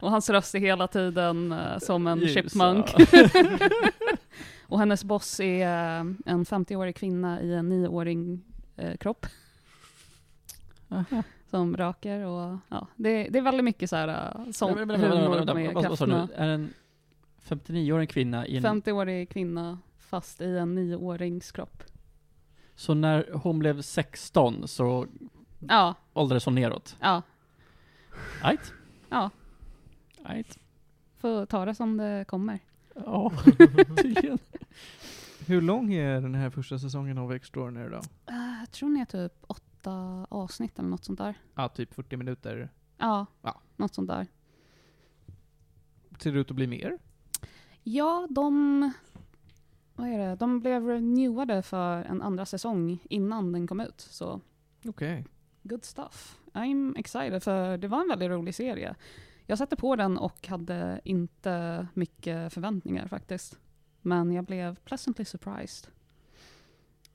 och 0.00 0.10
hans 0.10 0.30
röst 0.30 0.54
är 0.54 0.58
hela 0.58 0.88
tiden 0.88 1.52
eh, 1.52 1.78
som 1.78 2.06
en 2.06 2.18
Ljus, 2.18 2.34
chipmunk. 2.34 2.86
och 4.66 4.78
hennes 4.78 5.04
boss 5.04 5.40
är 5.40 5.66
eh, 5.66 6.00
en 6.26 6.44
50-årig 6.44 6.96
kvinna 6.96 7.40
i 7.42 7.54
en 7.54 7.72
9-åring 7.72 8.42
eh, 8.76 8.96
kropp 8.96 9.26
som 11.50 11.76
röker 11.76 12.20
och 12.24 12.58
ja, 12.68 12.86
det, 12.96 13.28
det 13.28 13.38
är 13.38 13.42
väldigt 13.42 13.64
mycket 13.64 13.90
så 13.90 13.96
här 13.96 14.08
uh, 14.08 14.50
sånt 14.52 14.78
humor 14.78 15.54
med 15.54 15.74
vad- 15.74 15.88
vad 15.88 15.98
sa 15.98 16.06
du? 16.06 16.12
Är 16.34 16.48
en 16.48 16.72
59-årig 17.48 18.10
kvinna 18.10 18.46
i 18.46 18.56
en... 18.56 18.64
50-årig 18.64 19.28
kvinna 19.30 19.78
fast 19.98 20.40
i 20.40 20.56
en 20.56 20.78
9-årings 20.78 21.52
kropp. 21.52 21.82
Så 22.76 22.94
när 22.94 23.30
hon 23.32 23.58
blev 23.58 23.82
16 23.82 24.68
så 24.68 25.06
Ja, 25.68 25.94
åldrades 26.12 26.44
hon 26.44 26.54
neråt? 26.54 26.96
ja, 27.00 27.22
Right? 28.42 28.72
ja. 29.08 29.30
Right. 30.24 30.58
Får 31.18 31.46
ta 31.46 31.64
det 31.64 31.74
som 31.74 31.96
det 31.96 32.24
kommer. 32.28 32.58
Ja, 32.94 33.32
tydligen. 34.02 34.38
Hur 35.46 35.60
lång 35.62 35.92
är 35.94 36.20
den 36.20 36.34
här 36.34 36.50
första 36.50 36.78
säsongen 36.78 37.18
av 37.18 37.32
Extraordinary 37.32 37.90
då? 37.90 37.96
Uh, 37.96 38.58
jag 38.60 38.70
tror 38.70 38.88
ni 38.88 39.00
är 39.00 39.04
typ 39.04 39.32
åtta 39.46 40.26
avsnitt 40.30 40.78
eller 40.78 40.88
något 40.88 41.04
sånt 41.04 41.18
där. 41.18 41.34
Ja, 41.54 41.68
typ 41.68 41.94
40 41.94 42.16
minuter. 42.16 42.68
Ja, 42.98 43.26
Ja. 43.42 43.60
något 43.76 43.94
sånt 43.94 44.08
där. 44.08 44.26
Ser 46.18 46.32
det 46.32 46.38
ut 46.38 46.50
att 46.50 46.56
bli 46.56 46.66
mer? 46.66 46.98
Ja, 47.82 48.26
de... 48.30 48.92
Vad 49.96 50.08
är 50.08 50.18
det? 50.18 50.34
De 50.36 50.60
blev 50.60 50.86
renewade 50.86 51.62
för 51.62 52.04
en 52.04 52.22
andra 52.22 52.46
säsong 52.46 52.98
innan 53.10 53.52
den 53.52 53.66
kom 53.66 53.80
ut. 53.80 54.00
Så 54.00 54.40
Okej. 54.86 55.26
good 55.62 55.84
stuff. 55.84 56.38
I'm 56.52 56.98
excited 56.98 57.42
för 57.42 57.76
det 57.78 57.88
var 57.88 58.00
en 58.00 58.08
väldigt 58.08 58.30
rolig 58.30 58.54
serie. 58.54 58.94
Jag 59.46 59.58
satte 59.58 59.76
på 59.76 59.96
den 59.96 60.18
och 60.18 60.46
hade 60.48 61.00
inte 61.04 61.86
mycket 61.94 62.52
förväntningar 62.52 63.08
faktiskt. 63.08 63.58
Men 64.02 64.32
jag 64.32 64.44
blev 64.44 64.74
pleasantly 64.74 65.24
surprised. 65.24 65.90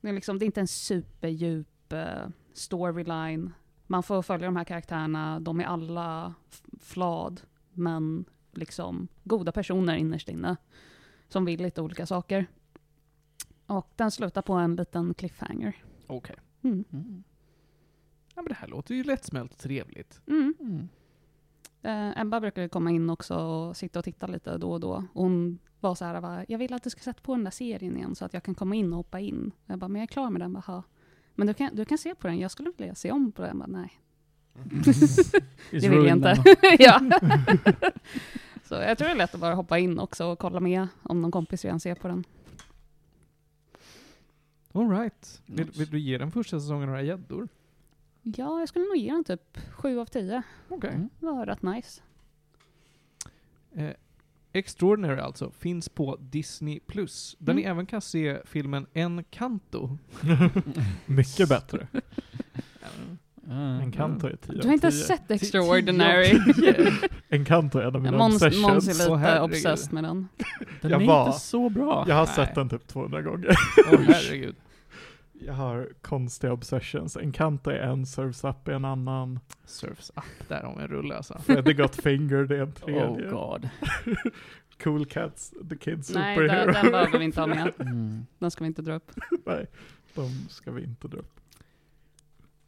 Det 0.00 0.08
är, 0.08 0.12
liksom, 0.12 0.38
det 0.38 0.44
är 0.44 0.46
inte 0.46 0.60
en 0.60 0.68
superdjup 0.68 1.92
eh, 1.92 2.26
storyline. 2.52 3.54
Man 3.86 4.02
får 4.02 4.22
följa 4.22 4.46
de 4.46 4.56
här 4.56 4.64
karaktärerna, 4.64 5.40
de 5.40 5.60
är 5.60 5.64
alla 5.64 6.34
f- 6.50 6.62
flawed, 6.80 7.40
men 7.72 8.24
liksom 8.52 9.08
goda 9.24 9.52
personer 9.52 9.94
innerst 9.96 10.28
inne. 10.28 10.56
Som 11.28 11.44
vill 11.44 11.62
lite 11.62 11.82
olika 11.82 12.06
saker. 12.06 12.46
Och 13.72 13.92
den 13.96 14.10
slutar 14.10 14.42
på 14.42 14.52
en 14.52 14.76
liten 14.76 15.14
cliffhanger. 15.14 15.76
Okej. 16.06 16.36
Mm. 16.62 16.84
Mm. 16.92 17.22
Ja 18.34 18.42
men 18.42 18.48
det 18.48 18.54
här 18.54 18.68
låter 18.68 18.94
ju 18.94 19.04
lättsmält 19.04 19.52
och 19.52 19.58
trevligt. 19.58 20.20
Mm. 20.26 20.54
Mm. 20.60 20.88
Eh, 21.82 22.20
Ebba 22.20 22.40
brukar 22.40 22.68
komma 22.68 22.90
in 22.90 23.10
också 23.10 23.34
och 23.34 23.76
sitta 23.76 23.98
och 23.98 24.04
titta 24.04 24.26
lite 24.26 24.58
då 24.58 24.72
och 24.72 24.80
då. 24.80 25.04
Och 25.12 25.22
hon 25.22 25.58
var 25.80 25.94
så 25.94 26.04
här, 26.04 26.20
va, 26.20 26.44
jag 26.48 26.58
vill 26.58 26.72
att 26.72 26.82
du 26.82 26.90
ska 26.90 27.00
sätta 27.00 27.20
på 27.22 27.34
den 27.34 27.44
där 27.44 27.50
serien 27.50 27.96
igen 27.96 28.14
så 28.14 28.24
att 28.24 28.34
jag 28.34 28.42
kan 28.42 28.54
komma 28.54 28.74
in 28.74 28.92
och 28.92 28.96
hoppa 28.96 29.20
in. 29.20 29.52
Jag 29.66 29.78
bara, 29.78 29.88
men 29.88 30.00
jag 30.00 30.08
är 30.08 30.12
klar 30.12 30.30
med 30.30 30.40
den. 30.40 30.52
Bara, 30.52 30.82
men 31.34 31.46
du 31.46 31.54
kan, 31.54 31.76
du 31.76 31.84
kan 31.84 31.98
se 31.98 32.14
på 32.14 32.26
den, 32.26 32.38
jag 32.38 32.50
skulle 32.50 32.72
vilja 32.76 32.94
se 32.94 33.10
om 33.10 33.32
på 33.32 33.42
den. 33.42 33.48
Jag 33.48 33.58
bara, 33.58 33.78
nej, 33.78 33.92
det 35.70 35.88
vill 35.88 36.06
jag 36.06 36.16
inte. 36.16 36.42
ja. 36.78 37.00
så 38.64 38.74
jag 38.74 38.98
tror 38.98 39.08
det 39.08 39.14
är 39.14 39.16
lätt 39.16 39.34
att 39.34 39.40
bara 39.40 39.54
hoppa 39.54 39.78
in 39.78 39.98
också 39.98 40.26
och 40.26 40.38
kolla 40.38 40.60
med 40.60 40.88
om 41.02 41.22
någon 41.22 41.30
kompis 41.30 41.64
redan 41.64 41.80
ser 41.80 41.94
på 41.94 42.08
den. 42.08 42.24
Alright. 44.72 45.42
Vill, 45.46 45.66
Nice. 45.66 45.78
vill 45.78 45.90
du 45.90 45.98
ge 45.98 46.18
den 46.18 46.30
första 46.30 46.60
säsongen 46.60 46.86
några 46.88 47.02
gäddor? 47.02 47.48
Ja, 48.22 48.58
jag 48.60 48.68
skulle 48.68 48.84
nog 48.84 48.96
ge 48.96 49.12
den 49.12 49.24
typ 49.24 49.58
sju 49.72 49.98
av 49.98 50.06
tio. 50.06 50.42
Okej. 50.68 50.90
Mm. 50.94 51.08
Det 51.20 51.26
var 51.26 51.46
rätt 51.46 51.62
nice. 51.62 52.02
Eh, 53.72 53.90
Extraordinary 54.52 55.20
alltså, 55.20 55.50
finns 55.50 55.88
på 55.88 56.16
Disney+. 56.20 56.80
Plus 56.86 57.36
Där 57.38 57.54
ni 57.54 57.62
Mm. 57.62 57.70
även 57.72 57.86
kan 57.86 58.00
se 58.00 58.40
filmen 58.44 58.86
Encanto. 58.94 59.98
Mycket 61.06 61.48
bättre. 61.48 61.86
Ah. 63.52 63.80
En 63.82 63.92
kanto 63.92 64.26
är 64.26 64.36
10 64.36 64.60
Du 64.60 64.66
har 64.68 64.74
inte 64.74 64.86
av 64.86 64.90
10. 64.90 65.00
sett 65.00 65.30
Extraordinary? 65.30 66.38
En 67.28 67.44
kanto 67.44 67.78
är 67.78 67.82
en 67.82 67.96
av 67.96 68.02
mina 68.02 68.16
Måns, 68.18 68.42
Måns 68.42 68.44
obsessions. 68.54 68.88
är 69.10 69.16
lite 69.18 69.40
obsessed 69.40 69.92
med 69.92 70.04
den. 70.04 70.28
Den 70.80 70.90
Jag 70.90 71.02
är 71.02 71.06
var- 71.06 71.26
inte 71.26 71.38
så 71.40 71.68
bra. 71.68 72.04
Jag 72.08 72.14
har 72.14 72.26
Nej. 72.26 72.34
sett 72.34 72.54
den 72.54 72.68
typ 72.68 72.86
200 72.86 73.22
gånger. 73.22 73.54
Åh 73.92 74.00
herregud. 74.06 74.54
Jag 75.46 75.54
har 75.54 75.88
konstiga 76.02 76.52
obsessions. 76.52 77.16
En 77.16 77.32
kanto 77.32 77.70
är 77.70 77.74
en, 77.78 78.06
Surfs 78.06 78.44
Up 78.44 78.68
är 78.68 78.72
en 78.72 78.84
annan. 78.84 79.40
Surfs 79.64 80.10
up 80.16 80.48
där 80.48 80.64
om 80.64 80.78
en 80.80 80.88
rulle 80.88 81.16
alltså. 81.16 81.38
Freddy 81.46 81.72
Got 81.72 81.96
Fingered 81.96 82.52
är 82.52 82.58
en 82.62 82.68
Oh 82.68 82.72
tredje. 82.72 83.30
god. 83.30 83.68
cool 84.82 85.06
Cats, 85.06 85.52
The 85.70 85.76
Kids 85.76 86.14
Nej, 86.14 86.36
Superhero. 86.36 86.72
den, 86.72 86.82
den 86.82 86.92
behöver 86.92 87.18
vi 87.18 87.24
inte 87.24 87.40
ha 87.40 87.46
med. 87.46 87.72
Mm. 87.78 88.26
Den 88.38 88.50
ska 88.50 88.64
vi 88.64 88.68
inte 88.68 88.82
dra 88.82 88.94
upp. 88.94 89.10
Nej, 89.46 89.66
de 90.14 90.30
ska 90.50 90.70
vi 90.70 90.84
inte 90.84 91.08
dra 91.08 91.18
upp. 91.18 91.40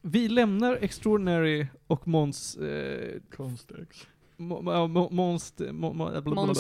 Vi 0.06 0.28
lämnar 0.28 0.78
Extraordinary 0.80 1.66
och 1.86 2.08
Måns... 2.08 2.56
Eh, 2.56 3.20
må- 4.36 4.62
må- 4.62 5.10
Måns... 5.10 5.54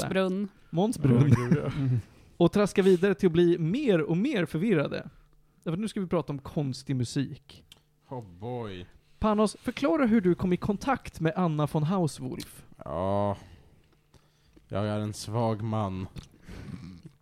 Brunn. 0.08 0.48
Måns 0.70 0.98
Brunn. 0.98 1.32
Mm. 1.32 2.00
Och 2.36 2.52
traskar 2.52 2.82
vidare 2.82 3.14
till 3.14 3.26
att 3.26 3.32
bli 3.32 3.58
mer 3.58 4.00
och 4.00 4.16
mer 4.16 4.46
förvirrade. 4.46 5.08
Därför 5.62 5.78
nu 5.78 5.88
ska 5.88 6.00
vi 6.00 6.06
prata 6.06 6.32
om 6.32 6.38
konstig 6.38 6.96
musik. 6.96 7.64
Oh 8.08 8.24
boy. 8.24 8.86
Panos, 9.18 9.56
förklara 9.60 10.06
hur 10.06 10.20
du 10.20 10.34
kom 10.34 10.52
i 10.52 10.56
kontakt 10.56 11.20
med 11.20 11.32
Anna 11.36 11.66
von 11.66 11.82
Hauswolf. 11.82 12.66
Ja, 12.84 13.36
jag 14.68 14.86
är 14.86 14.98
en 14.98 15.14
svag 15.14 15.62
man. 15.62 16.06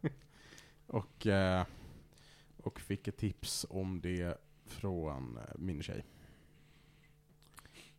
och, 0.87 1.27
eh, 1.27 1.65
och 2.63 2.81
fick 2.81 3.09
ett 3.09 3.17
tips 3.17 3.67
om 3.71 4.01
det 4.01 4.39
från 4.67 5.37
eh, 5.37 5.43
min 5.59 5.83
tjej. 5.83 6.05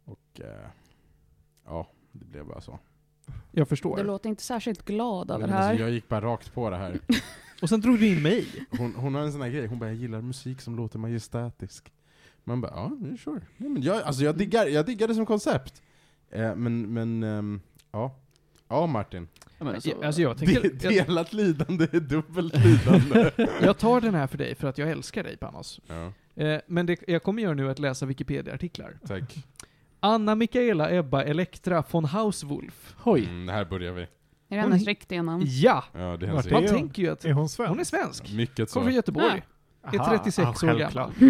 Och 0.06 0.40
eh, 0.42 0.68
ja, 1.66 1.88
det 2.12 2.26
blev 2.26 2.46
bara 2.46 2.62
så. 2.62 2.80
Jag 3.52 3.68
förstår. 3.70 3.98
Du 3.98 4.04
låter 4.04 4.30
inte 4.30 4.44
särskilt 4.44 4.86
glad 4.86 5.32
över 5.32 5.48
det 5.48 5.54
alltså, 5.56 5.68
här. 5.68 5.80
jag 5.80 5.92
gick 5.92 6.10
bara 6.10 6.22
rakt 6.22 6.54
på 6.54 6.70
det 6.70 6.78
här. 6.78 7.00
Och 7.62 7.70
sen 7.70 7.82
drog 7.82 8.00
du 8.00 8.08
in 8.08 8.22
mig. 8.22 8.48
Hon, 8.78 8.96
hon 8.96 9.16
har 9.16 9.22
en 9.22 9.32
sån 9.32 9.42
här 9.42 9.50
grej, 9.50 9.68
hon 9.68 9.80
bara 9.80 9.90
'jag 9.90 9.96
gillar 9.96 10.22
musik 10.22 10.62
som 10.62 10.76
låter 10.76 11.00
majestätisk' 11.00 11.92
Man 12.44 12.62
bara 12.62 12.72
'ja, 12.72 12.92
sure' 13.18 13.42
Nej, 13.58 13.70
men 13.70 13.82
jag, 13.82 14.02
alltså, 14.02 14.24
jag, 14.24 14.38
diggar, 14.38 14.66
jag 14.66 14.86
diggar 14.86 15.08
det 15.08 15.16
som 15.16 15.26
koncept. 15.26 15.82
Eh, 16.30 16.56
men, 16.56 16.94
men, 16.94 17.24
ehm, 17.24 17.62
ja. 17.92 18.16
Ja 18.68 18.86
Martin. 18.88 19.28
Ja, 19.58 19.66
men 19.66 19.82
så, 19.82 20.04
Alltså 20.04 20.22
jag 20.22 20.38
tänker... 20.38 20.62
De, 20.62 20.96
Jag, 20.96 21.06
delat 21.08 21.34
lidande 21.34 21.88
är 21.92 22.00
dubbelt 22.00 22.54
lidande. 22.66 23.32
jag 23.62 23.78
tar 23.78 24.02
den 24.02 24.16
här 24.16 24.28
för 24.28 24.38
dig 24.38 24.56
för 24.56 24.68
att 24.68 24.78
jag 24.78 24.90
älskar 24.92 25.24
dig 25.24 25.38
Panos. 25.38 25.82
ja, 25.88 26.12
Eh, 26.36 26.60
men 26.68 26.86
det 26.86 27.00
jag 27.08 27.24
kommer 27.24 27.42
göra 27.44 27.54
nu 27.54 27.66
är 27.66 27.70
att 27.70 27.80
läsa 27.80 28.06
Wikipedia-artiklar. 28.06 28.98
tack. 29.08 29.46
Anna 30.04 30.36
Mikaela 30.36 30.92
Ebba 30.92 31.24
Elektra 31.24 31.84
von 31.92 32.06
Hauswolf. 32.06 32.96
Hoj. 32.98 33.24
Mm, 33.26 33.48
här 33.50 33.66
börjar 33.66 33.92
vi. 33.94 34.02
Är 34.02 34.08
det 34.50 34.62
Hon- 34.62 34.72
hennes 34.72 34.88
riktiga 34.88 35.22
namn? 35.24 35.44
Ja! 35.48 35.84
Ja, 35.94 36.00
det 36.00 36.26
är 36.26 36.28
hennes 36.30 36.46
är 36.48 36.52
Man 36.52 36.64
hon? 36.64 36.72
tänker 36.74 37.02
ju 37.04 37.10
att 37.10 37.26
Är 37.26 37.32
hon 37.32 37.50
svensk? 37.50 37.70
hon 37.70 37.80
är 37.80 37.84
svensk. 37.84 38.34
Mycket 38.34 38.70
så. 38.70 38.74
Kommer 38.74 38.86
från 38.88 38.96
Göteborg. 38.96 39.44
är 39.84 40.00
Aha, 40.00 40.18
36 40.18 40.64
år 40.64 40.68
självklart. 40.68 41.12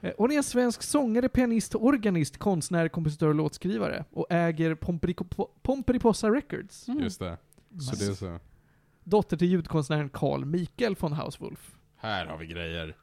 Eh, 0.00 0.12
Hon 0.18 0.32
är 0.32 0.36
en 0.36 0.42
svensk 0.42 0.82
sångare, 0.82 1.28
pianist, 1.28 1.74
organist, 1.74 2.38
konstnär, 2.38 2.88
kompositör 2.88 3.28
och 3.28 3.34
låtskrivare. 3.34 4.04
Och 4.10 4.26
äger 4.30 4.74
Pomperipo- 4.74 5.48
Pomperipossa 5.62 6.30
Records. 6.30 6.88
Mm. 6.88 7.02
Just 7.02 7.18
det. 7.18 7.38
Så 7.80 7.96
det 7.96 8.10
är 8.10 8.14
så. 8.14 8.38
Dotter 9.04 9.36
till 9.36 9.48
ljudkonstnären 9.48 10.08
Carl 10.08 10.44
Mikael 10.44 10.96
von 11.00 11.12
Hauswolf. 11.12 11.76
Här 11.96 12.26
har 12.26 12.38
vi 12.38 12.46
grejer. 12.46 12.96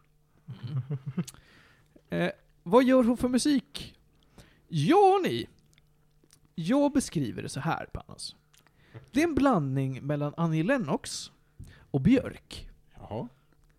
Eh, 2.09 2.30
vad 2.64 2.84
gör 2.84 3.03
hon 3.03 3.18
för 3.18 3.28
musik? 3.28 3.95
Ja 4.74 5.19
ni! 5.24 5.47
Jag 6.55 6.91
beskriver 6.93 7.41
det 7.43 7.49
så 7.49 7.59
här, 7.59 7.86
Panos. 7.86 8.36
Det 9.11 9.19
är 9.19 9.24
en 9.28 9.36
blandning 9.36 10.03
mellan 10.03 10.34
Annie 10.38 10.63
Lennox 10.63 11.32
och 11.91 12.01
Björk. 12.01 12.69
Jaha. 12.93 13.28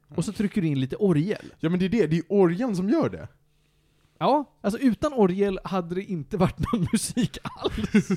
Och 0.09 0.24
så 0.24 0.32
trycker 0.32 0.61
du 0.62 0.68
in 0.68 0.80
lite 0.80 0.97
orgel. 0.97 1.55
Ja 1.61 1.70
men 1.70 1.78
det 1.78 1.84
är 1.84 1.88
det, 1.88 2.07
det 2.07 2.18
är 2.18 2.24
orgeln 2.28 2.76
som 2.76 2.88
gör 2.88 3.09
det. 3.11 3.28
Ja, 4.18 4.45
alltså 4.61 4.80
utan 4.80 5.12
orgel 5.12 5.59
hade 5.64 5.95
det 5.95 6.05
inte 6.05 6.36
varit 6.36 6.59
någon 6.59 6.86
musik 6.93 7.38
alls. 7.43 8.09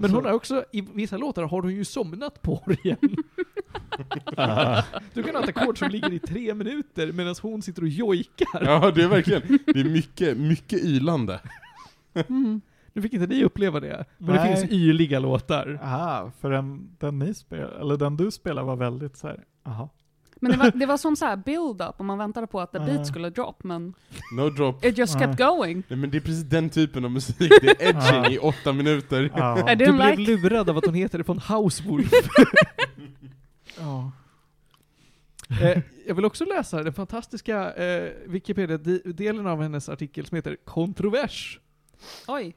Men 0.00 0.10
hon 0.10 0.24
har 0.24 0.32
också, 0.32 0.64
i 0.72 0.80
vissa 0.80 1.16
låtar 1.16 1.42
har 1.42 1.62
hon 1.62 1.74
ju 1.74 1.84
somnat 1.84 2.42
på 2.42 2.62
orgeln. 2.66 3.16
Du 5.14 5.22
kan 5.22 5.34
ha 5.34 5.42
ett 5.42 5.48
ackord 5.48 5.78
som 5.78 5.88
ligger 5.90 6.12
i 6.12 6.18
tre 6.18 6.54
minuter 6.54 7.12
medan 7.12 7.34
hon 7.42 7.62
sitter 7.62 7.82
och 7.82 7.88
jojkar. 7.88 8.64
Ja 8.64 8.90
det 8.90 9.02
är 9.02 9.08
verkligen, 9.08 9.58
det 9.66 9.80
är 9.80 9.84
mycket, 9.84 10.36
mycket 10.36 10.84
ylande. 10.84 11.40
Mm. 12.14 12.60
Nu 12.92 13.02
fick 13.02 13.12
inte 13.12 13.26
ni 13.26 13.44
uppleva 13.44 13.80
det, 13.80 14.04
men 14.18 14.36
Nej. 14.36 14.50
det 14.50 14.56
finns 14.56 14.72
yliga 14.72 15.18
låtar. 15.18 15.78
Aha, 15.82 16.32
för 16.40 16.50
den, 16.50 16.96
den 16.98 17.18
ni 17.18 17.34
spelar, 17.34 17.80
eller 17.80 17.96
den 17.96 18.16
du 18.16 18.30
spelar 18.30 18.62
var 18.62 18.76
väldigt 18.76 19.16
så 19.16 19.26
här. 19.26 19.44
aha. 19.64 19.88
Men 20.40 20.52
det 20.52 20.58
var, 20.58 20.70
det 20.74 20.86
var 20.86 20.96
sån 20.96 21.16
så 21.16 21.24
här 21.24 21.36
build-up 21.36 21.94
och 21.98 22.04
man 22.04 22.18
väntade 22.18 22.46
på 22.46 22.60
att 22.60 22.72
the 22.72 22.78
beat 22.78 23.06
skulle 23.06 23.30
drop, 23.30 23.64
men 23.64 23.94
No 24.36 24.50
drop. 24.50 24.84
it 24.84 24.98
just 24.98 25.18
kept 25.18 25.38
going. 25.38 25.82
Nej 25.88 25.98
men 25.98 26.10
det 26.10 26.18
är 26.18 26.20
precis 26.20 26.44
den 26.44 26.70
typen 26.70 27.04
av 27.04 27.10
musik, 27.10 27.52
det 27.60 27.82
är 27.82 27.88
edging 27.88 28.32
i 28.32 28.38
åtta 28.38 28.72
minuter. 28.72 29.30
Ja. 29.36 29.72
I 29.72 29.74
Du 29.74 29.84
didn't 29.84 29.96
blev 29.96 30.18
like... 30.18 30.32
lurad 30.32 30.70
av 30.70 30.78
att 30.78 30.86
hon 30.86 30.94
heter 30.94 31.22
från 31.22 31.38
Housewolf. 31.38 32.12
ja. 33.78 34.12
eh, 35.62 35.78
jag 36.06 36.14
vill 36.14 36.24
också 36.24 36.44
läsa 36.44 36.82
den 36.82 36.92
fantastiska 36.92 37.72
eh, 37.74 38.12
Wikipedia-delen 38.26 39.46
av 39.46 39.62
hennes 39.62 39.88
artikel 39.88 40.26
som 40.26 40.36
heter 40.36 40.56
Kontrovers. 40.64 41.60
Oj. 42.26 42.54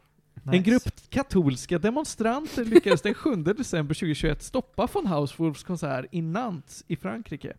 En 0.52 0.64
grupp 0.64 0.84
katolska 1.10 1.80
demonstranter 1.80 2.66
lyckades 2.66 3.02
den 3.02 3.14
7 3.14 3.36
december 3.36 3.96
2021 3.96 4.44
stoppa 4.44 4.88
von 4.94 5.08
Hauswolfs 5.08 5.64
konsert 5.64 6.06
i 6.12 6.22
Nantes 6.22 6.84
i 6.88 6.96
Frankrike. 6.96 7.54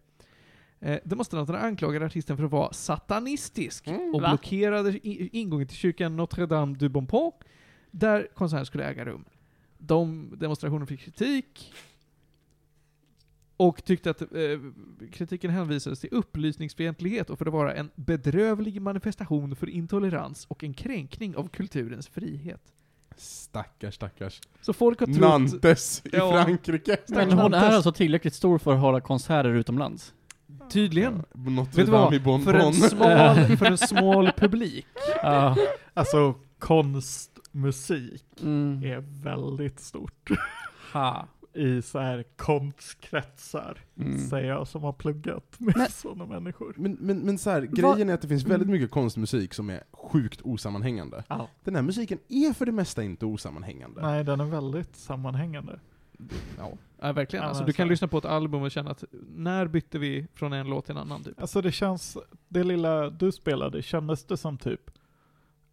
Eh, 0.84 0.98
demonstranterna 1.04 1.58
anklagade 1.58 2.06
artisten 2.06 2.36
för 2.36 2.44
att 2.44 2.50
vara 2.50 2.72
satanistisk 2.72 3.86
Mm, 3.86 4.14
och 4.14 4.22
va? 4.22 4.28
blockerade 4.28 4.98
ingången 5.36 5.68
till 5.68 5.76
kyrkan 5.76 6.16
Notre-Dame 6.16 6.76
du 6.78 6.88
Bonpont, 6.88 7.34
där 7.90 8.28
konserten 8.34 8.66
skulle 8.66 8.84
äga 8.84 9.04
rum. 9.04 9.24
De 9.78 10.32
demonstrationen 10.36 10.86
fick 10.86 11.00
kritik 11.00 11.72
och 13.56 13.84
tyckte 13.84 14.10
att 14.10 14.20
eh, 14.22 14.28
kritiken 15.12 15.50
hänvisades 15.50 16.00
till 16.00 16.10
upplysningsfientlighet 16.12 17.30
och 17.30 17.38
för 17.38 17.46
att 17.46 17.52
vara 17.52 17.74
en 17.74 17.90
bedrövlig 17.94 18.80
manifestation 18.82 19.56
för 19.56 19.68
intolerans 19.70 20.46
och 20.48 20.64
en 20.64 20.74
kränkning 20.74 21.36
av 21.36 21.48
kulturens 21.48 22.08
frihet. 22.08 22.72
Stackars, 23.16 23.94
stackars. 23.94 24.40
Så 24.60 24.72
folk 24.72 25.00
har 25.00 25.06
trott... 25.06 25.18
Nantes 25.20 26.02
i 26.04 26.08
Ja. 26.12 26.30
Frankrike. 26.44 26.96
Men 27.08 27.32
hon 27.32 27.54
är 27.54 27.70
alltså 27.70 27.92
tillräckligt 27.92 28.34
stor 28.34 28.58
för 28.58 28.72
att 28.74 28.80
hålla 28.80 29.00
konstser 29.00 29.44
utomlands? 29.44 30.14
Tydligen. 30.70 31.22
Notre 31.34 31.76
Vet 31.76 31.86
du 31.86 31.92
Dame 31.92 32.16
i 32.16 32.18
vad? 32.18 32.44
För 32.44 32.54
en, 32.54 32.60
Bonbon. 32.60 32.72
smal, 32.74 33.36
för 33.56 33.66
en 33.66 33.78
smal 33.78 34.30
publik. 34.36 34.86
Ja. 35.22 35.56
Alltså 35.94 36.34
konstmusik 36.58 38.24
Mm. 38.42 38.82
är 38.84 39.22
väldigt 39.22 39.80
stort 39.80 40.30
Ha. 40.92 41.26
i 41.54 41.82
så 41.82 41.98
här 41.98 42.24
konstkretsar, 42.36 43.78
Mm. 44.00 44.18
säger 44.18 44.48
jag 44.48 44.68
som 44.68 44.82
har 44.82 44.92
pluggat 44.92 45.54
med 45.58 45.76
Men- 45.76 45.88
sådana 45.90 46.26
människor. 46.26 46.74
Men, 46.76 46.92
men, 47.00 47.18
men 47.18 47.38
så 47.38 47.50
här, 47.50 47.62
grejen 47.62 48.08
är 48.10 48.14
att 48.14 48.22
det 48.22 48.28
finns 48.28 48.44
väldigt 48.44 48.68
mycket 48.68 48.90
konstmusik 48.90 49.54
som 49.54 49.70
är 49.70 49.82
sjukt 49.92 50.40
osammanhängande. 50.42 51.24
Ja. 51.28 51.48
Den 51.64 51.74
här 51.74 51.82
musiken 51.82 52.18
är 52.28 52.52
för 52.52 52.66
det 52.66 52.72
mesta 52.72 53.02
inte 53.02 53.26
osammanhängande. 53.26 54.02
Nej, 54.02 54.24
den 54.24 54.40
är 54.40 54.44
väldigt 54.44 54.96
sammanhängande. 54.96 55.78
Ja, 56.58 56.72
ja 57.00 57.12
verkligen. 57.12 57.42
Ja, 57.42 57.48
alltså, 57.48 57.64
du 57.64 57.72
kan 57.72 57.88
lyssna 57.88 58.08
på 58.08 58.18
ett 58.18 58.24
album 58.24 58.62
och 58.62 58.70
känna 58.70 58.90
att 58.90 59.04
när 59.36 59.66
bytte 59.66 59.98
vi 59.98 60.26
från 60.34 60.52
en 60.52 60.66
låt 60.66 60.84
till 60.84 60.92
en 60.96 61.00
annan 61.00 61.22
typ? 61.24 61.40
Alltså 61.40 61.60
det 61.60 61.72
känns, 61.72 62.18
det 62.48 62.64
lilla 62.64 63.10
du 63.10 63.32
spelade, 63.32 63.82
kändes 63.82 64.24
det 64.24 64.36
som 64.36 64.58
typ, 64.58 64.80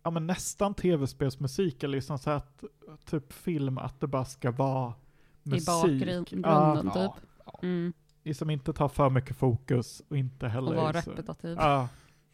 ja 0.04 0.12
men 0.12 0.28
nästan 0.28 0.74
tv-spelsmusik 0.74 1.84
eller 1.84 1.98
liksom 1.98 2.20
så 2.20 2.30
här 2.30 2.38
att, 2.38 2.64
typ 3.06 3.34
film, 3.34 3.78
att 3.78 4.00
det 4.00 4.08
bara 4.08 4.26
ska 4.26 4.52
vara 4.52 4.94
musik. 5.44 5.68
bakgrunden 5.68 6.42
Ja, 6.44 6.82
typ. 6.94 7.64
Mm. 7.64 7.94
som 8.34 8.50
inte 8.50 8.74
tar 8.74 8.88
för 8.90 9.10
mycket 9.10 9.38
fokus 9.38 10.02
och 10.10 10.18
inte 10.18 10.48
heller 10.48 10.70
Och 10.72 10.76
vara 10.78 11.02
så- 11.02 11.12
repetitiv. 11.12 11.58
Ja. 11.60 11.88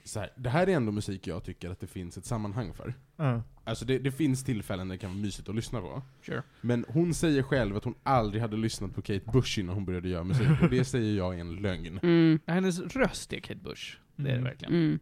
Så 0.03 0.19
här, 0.19 0.29
det 0.37 0.49
här 0.49 0.69
är 0.69 0.75
ändå 0.75 0.91
musik 0.91 1.27
jag 1.27 1.43
tycker 1.43 1.69
att 1.69 1.79
det 1.79 1.87
finns 1.87 2.17
ett 2.17 2.25
sammanhang 2.25 2.73
för. 2.73 2.93
ja. 3.15 3.41
Alltså 3.67 3.85
det, 3.85 3.99
det 3.99 4.11
finns 4.11 4.43
tillfällen 4.43 4.87
där 4.87 4.95
det 4.95 4.99
kan 4.99 5.09
vara 5.09 5.19
mysigt 5.21 5.49
att 5.49 5.55
lyssna 5.55 5.81
på. 5.81 6.01
Sure. 6.25 6.43
Men 6.61 6.85
hon 6.87 7.13
säger 7.13 7.43
själv 7.43 7.75
att 7.77 7.83
hon 7.83 7.95
aldrig 8.03 8.41
hade 8.41 8.57
lyssnat 8.57 8.95
på 8.95 9.01
Kate 9.01 9.31
Bush 9.33 9.59
innan 9.59 9.75
hon 9.75 9.85
började 9.85 10.09
göra 10.09 10.23
musik, 10.23 10.47
och 10.61 10.69
det 10.69 10.85
säger 10.85 11.17
jag 11.17 11.35
är 11.35 11.39
en 11.39 11.55
lögn. 11.55 11.99
Mm. 12.03 12.39
Hennes 12.47 12.79
röst 12.79 13.33
är 13.33 13.39
Kate 13.39 13.59
Bush. 13.63 13.97
Det 14.15 14.21
är 14.21 14.25
det 14.27 14.31
Mm. 14.31 14.43
verkligen. 14.43 14.73
Mm. 14.73 14.99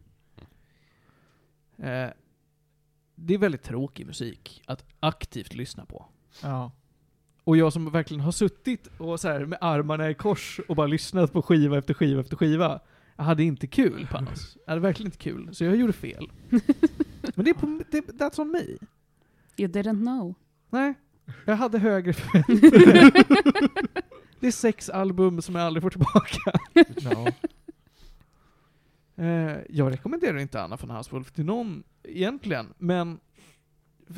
Eh, 1.77 2.13
det 3.15 3.33
är 3.33 3.37
väldigt 3.37 3.63
tråkig 3.63 4.05
musik 4.05 4.61
att 4.65 4.85
aktivt 4.99 5.53
lyssna 5.53 5.85
på. 5.85 6.05
ja. 6.43 6.71
Och 7.43 7.57
jag 7.57 7.73
som 7.73 7.91
verkligen 7.91 8.21
har 8.21 8.31
suttit 8.31 8.87
och 8.97 9.19
så 9.19 9.27
här 9.27 9.45
med 9.45 9.57
armarna 9.61 10.09
i 10.09 10.13
kors 10.13 10.59
och 10.67 10.75
bara 10.75 10.87
lyssnat 10.87 11.33
på 11.33 11.41
skiva 11.41 11.77
efter 11.77 11.93
skiva 11.93 12.21
efter 12.21 12.35
skiva. 12.37 12.79
Jag 13.15 13.23
hade 13.23 13.43
inte 13.43 13.67
kul 13.67 14.07
Panos. 14.11 14.57
Jag 14.65 14.71
hade 14.71 14.81
verkligen 14.81 15.07
inte 15.07 15.17
kul. 15.17 15.55
Så 15.55 15.63
jag 15.63 15.75
gjorde 15.75 15.93
fel. 15.93 16.31
Men 17.35 17.45
det 17.45 17.49
är 17.49 17.53
på, 17.53 17.81
det, 17.91 18.01
that's 18.01 18.41
on 18.41 18.51
me. 18.51 18.59
You 19.57 19.71
didn't 19.71 20.01
know. 20.01 20.35
Nej, 20.69 20.93
jag 21.45 21.55
hade 21.55 21.79
högre 21.79 22.13
förväntningar. 22.13 23.11
Det 24.39 24.47
är 24.47 24.51
sex 24.51 24.89
album 24.89 25.41
som 25.41 25.55
jag 25.55 25.65
aldrig 25.65 25.81
får 25.81 25.89
tillbaka. 25.89 26.59
ja. 26.95 27.31
Eh, 29.23 29.57
jag 29.69 29.91
rekommenderar 29.91 30.37
inte 30.37 30.61
Anna 30.61 30.75
von 30.75 30.89
Hauswolf 30.89 31.31
till 31.31 31.45
någon 31.45 31.83
egentligen, 32.03 32.73
men 32.77 33.19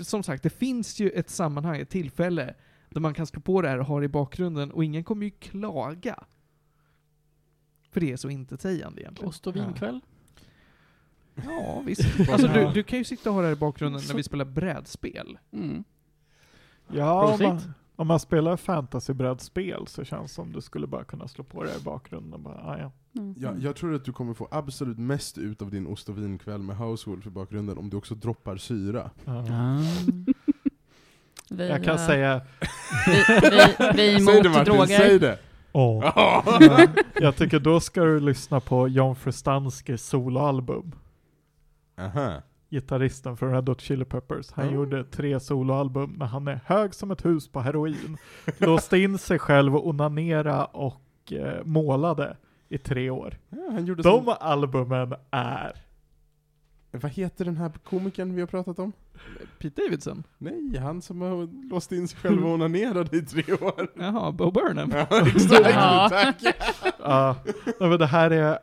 som 0.02 0.24
sagt, 0.24 0.44
det 0.44 0.50
finns 0.50 1.00
ju 1.00 1.10
ett 1.10 1.30
sammanhang, 1.30 1.82
ett 1.82 1.90
tillfälle, 1.90 2.54
där 2.90 3.02
man 3.02 3.14
kan 3.14 3.28
slå 3.28 3.42
på 3.42 3.62
det 3.62 3.70
här 3.70 3.80
och 3.80 3.86
ha 3.86 4.00
det 4.00 4.06
i 4.06 4.10
bakgrunden, 4.10 4.72
och 4.72 4.84
ingen 4.84 5.04
kommer 5.04 5.26
ju 5.26 5.32
klaga. 5.32 6.24
För 7.98 8.02
det 8.02 8.12
är 8.12 8.18
så 8.18 8.30
intetsägande 8.30 9.02
egentligen. 9.02 9.30
Ost 9.30 9.48
och 9.48 9.56
vinkväll? 9.56 10.02
Ja, 11.36 11.82
visst. 11.86 12.02
Alltså 12.32 12.48
du, 12.48 12.72
du 12.74 12.84
kan 12.84 13.00
ju 13.00 13.06
sitta 13.06 13.30
och 13.30 13.36
ha 13.36 13.42
det 13.42 13.48
här 13.48 13.56
i 13.56 13.60
bakgrunden 13.60 14.02
när 14.08 14.16
vi 14.16 14.24
spelar 14.24 14.46
brädspel. 14.46 15.38
Mm. 15.52 15.84
Ja, 16.88 17.34
om 17.34 17.40
man, 17.44 17.74
om 17.96 18.08
man 18.08 18.20
spelar 18.20 18.58
fantasybrädspel 18.58 19.88
så 19.88 20.04
känns 20.04 20.32
det 20.32 20.36
som 20.36 20.52
du 20.52 20.62
skulle 20.62 20.88
bara 20.88 21.04
kunna 21.04 21.28
slå 21.28 21.44
på 21.44 21.64
det 21.64 21.70
här 21.70 21.78
i 21.78 21.82
bakgrunden 21.84 22.34
och 22.34 22.40
bara, 22.40 22.56
ah, 22.56 22.78
ja. 22.80 22.92
Mm. 23.22 23.36
Jag, 23.38 23.60
jag 23.62 23.76
tror 23.76 23.94
att 23.96 24.06
du 24.06 24.14
kommer 24.14 24.34
få 24.34 24.48
absolut 24.52 24.98
mest 24.98 25.38
ut 25.38 25.62
av 25.62 25.72
din 25.72 25.88
ost 25.88 26.10
och 26.10 26.18
vinkväll 26.18 26.62
med 26.62 26.78
Housewolf 26.78 27.28
i 27.28 27.30
bakgrunden 27.30 27.78
om 27.78 27.90
du 27.90 27.98
också 27.98 28.16
droppar 28.16 28.58
syra. 28.58 29.12
ja. 29.26 29.46
Ah. 29.52 29.80
Vi, 31.50 31.68
Jag 31.70 31.84
kan 31.84 31.96
eh, 31.96 32.06
säga, 32.08 32.42
vi, 33.08 33.14
vi, 33.42 33.50
vi 33.96 34.14
är 34.16 34.20
Säg 34.20 34.42
det 34.42 34.50
emot 34.50 34.56
Martin, 34.56 34.74
droger. 34.74 34.98
säg 34.98 35.20
det! 35.20 35.40
Ja. 35.78 36.44
Ja, 36.60 36.88
jag 37.20 37.36
tycker 37.36 37.60
då 37.60 37.80
ska 37.80 38.04
du 38.04 38.20
lyssna 38.20 38.60
på 38.60 38.88
John 38.88 39.16
Frustanskis 39.16 40.06
soloalbum. 40.06 40.92
Aha. 42.00 42.42
Gitarristen 42.70 43.38
från 43.38 43.52
Red 43.52 43.70
Hot 43.70 43.82
Chili 43.82 44.06
Peppers. 44.06 44.52
Han 44.52 44.64
Mm. 44.66 44.76
gjorde 44.76 45.04
tre 45.04 45.40
soloalbum 45.40 46.16
när 46.18 46.26
han 46.26 46.48
är 46.48 46.60
hög 46.66 46.94
som 46.94 47.12
ett 47.12 47.26
hus 47.26 47.48
på 47.52 47.60
heroin. 47.60 48.18
Låste 48.58 48.98
in 48.98 49.18
sig 49.18 49.40
själv 49.40 49.76
och 49.76 49.88
onanera 49.88 50.66
och 50.66 51.34
eh, 51.34 51.64
målade 51.64 52.38
i 52.70 52.78
tre 52.78 53.10
år. 53.10 53.38
Ja, 53.50 53.80
De 53.96 54.04
som, 54.04 54.36
albumen 54.40 55.14
är... 55.32 55.72
Vad 56.92 57.12
heter 57.12 57.46
den 57.46 57.58
här 57.58 57.70
komikern 57.84 58.36
vi 58.36 58.42
har 58.42 58.48
pratat 58.48 58.80
om? 58.80 58.92
Pete 59.60 59.82
Davidson? 59.82 60.24
Nej, 60.38 60.78
han 60.78 61.02
som 61.02 61.22
har 61.22 61.70
låst 61.70 61.92
in 61.92 62.08
sig 62.08 62.20
själv 62.20 62.46
och 62.46 62.52
onanerade 62.54 63.18
i 63.18 63.22
tre 63.22 63.54
år. 63.54 63.88
Jaha, 64.00 64.32
Bo 64.32 64.52
Burnham? 64.52 64.92
Ja, 64.92 65.28
exakt, 65.28 65.70
Ja. 65.70 66.08
tack! 66.12 66.42
Ja, 67.00 67.36
nej, 67.80 67.90
men 67.90 68.00
det 68.00 68.06
här 68.06 68.32
är... 68.32 68.60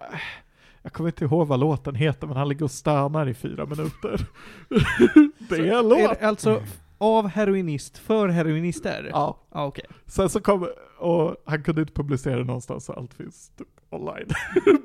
Jag 0.83 0.93
kommer 0.93 1.09
inte 1.09 1.25
ihåg 1.25 1.49
vad 1.49 1.61
låten 1.61 1.95
heter, 1.95 2.27
men 2.27 2.37
han 2.37 2.49
ligger 2.49 2.65
och 2.65 2.71
stönar 2.71 3.29
i 3.29 3.35
fyra 3.35 3.67
minuter. 3.67 4.27
det 5.49 5.57
är 5.57 5.79
en 5.79 5.89
låt! 5.89 6.23
alltså 6.23 6.63
av 6.99 7.29
heroinist 7.29 7.99
för 7.99 8.29
heroinister? 8.29 9.09
Ja. 9.13 9.39
ah, 9.51 9.67
okej. 9.67 9.85
Sen 10.07 10.29
så 10.31 10.41
kom, 10.41 10.69
och 10.99 11.37
han 11.45 11.63
kunde 11.63 11.81
inte 11.81 11.93
publicera 11.93 12.37
det 12.37 12.45
någonstans 12.45 12.85
så 12.85 12.93
allt 12.93 13.15
finns 13.15 13.53
typ 13.59 13.69
online. 13.91 14.29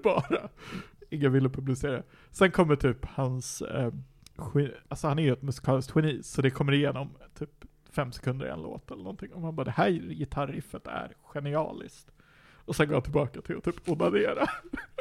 Bara. 0.04 0.50
ingen 1.10 1.32
ville 1.32 1.50
publicera. 1.50 2.04
Sen 2.32 2.52
kommer 2.52 2.76
typ 2.76 3.06
hans, 3.06 3.62
eh, 3.62 3.92
alltså 4.88 5.08
han 5.08 5.20
är 5.20 5.24
ju 5.24 5.34
ett 5.34 5.42
musikaliskt 5.42 5.96
geni, 5.96 6.24
så 6.24 6.42
det 6.42 6.50
kommer 6.50 6.74
igenom 6.74 7.10
typ 7.40 7.66
fem 7.92 8.12
sekunder 8.12 8.46
i 8.46 8.50
en 8.50 8.62
låt 8.62 8.92
eller 8.92 9.04
någonting. 9.04 9.34
Och 9.34 9.42
man 9.42 9.56
bara, 9.56 9.64
det 9.64 9.72
här 9.72 9.90
gitarriffet 9.90 10.88
är 10.88 11.14
genialiskt. 11.22 12.12
Och 12.66 12.76
sen 12.76 12.88
går 12.88 12.94
han 12.94 13.04
tillbaka 13.04 13.42
till 13.42 13.58
att 13.58 13.64
typ 13.64 13.90
onanera. 13.90 14.48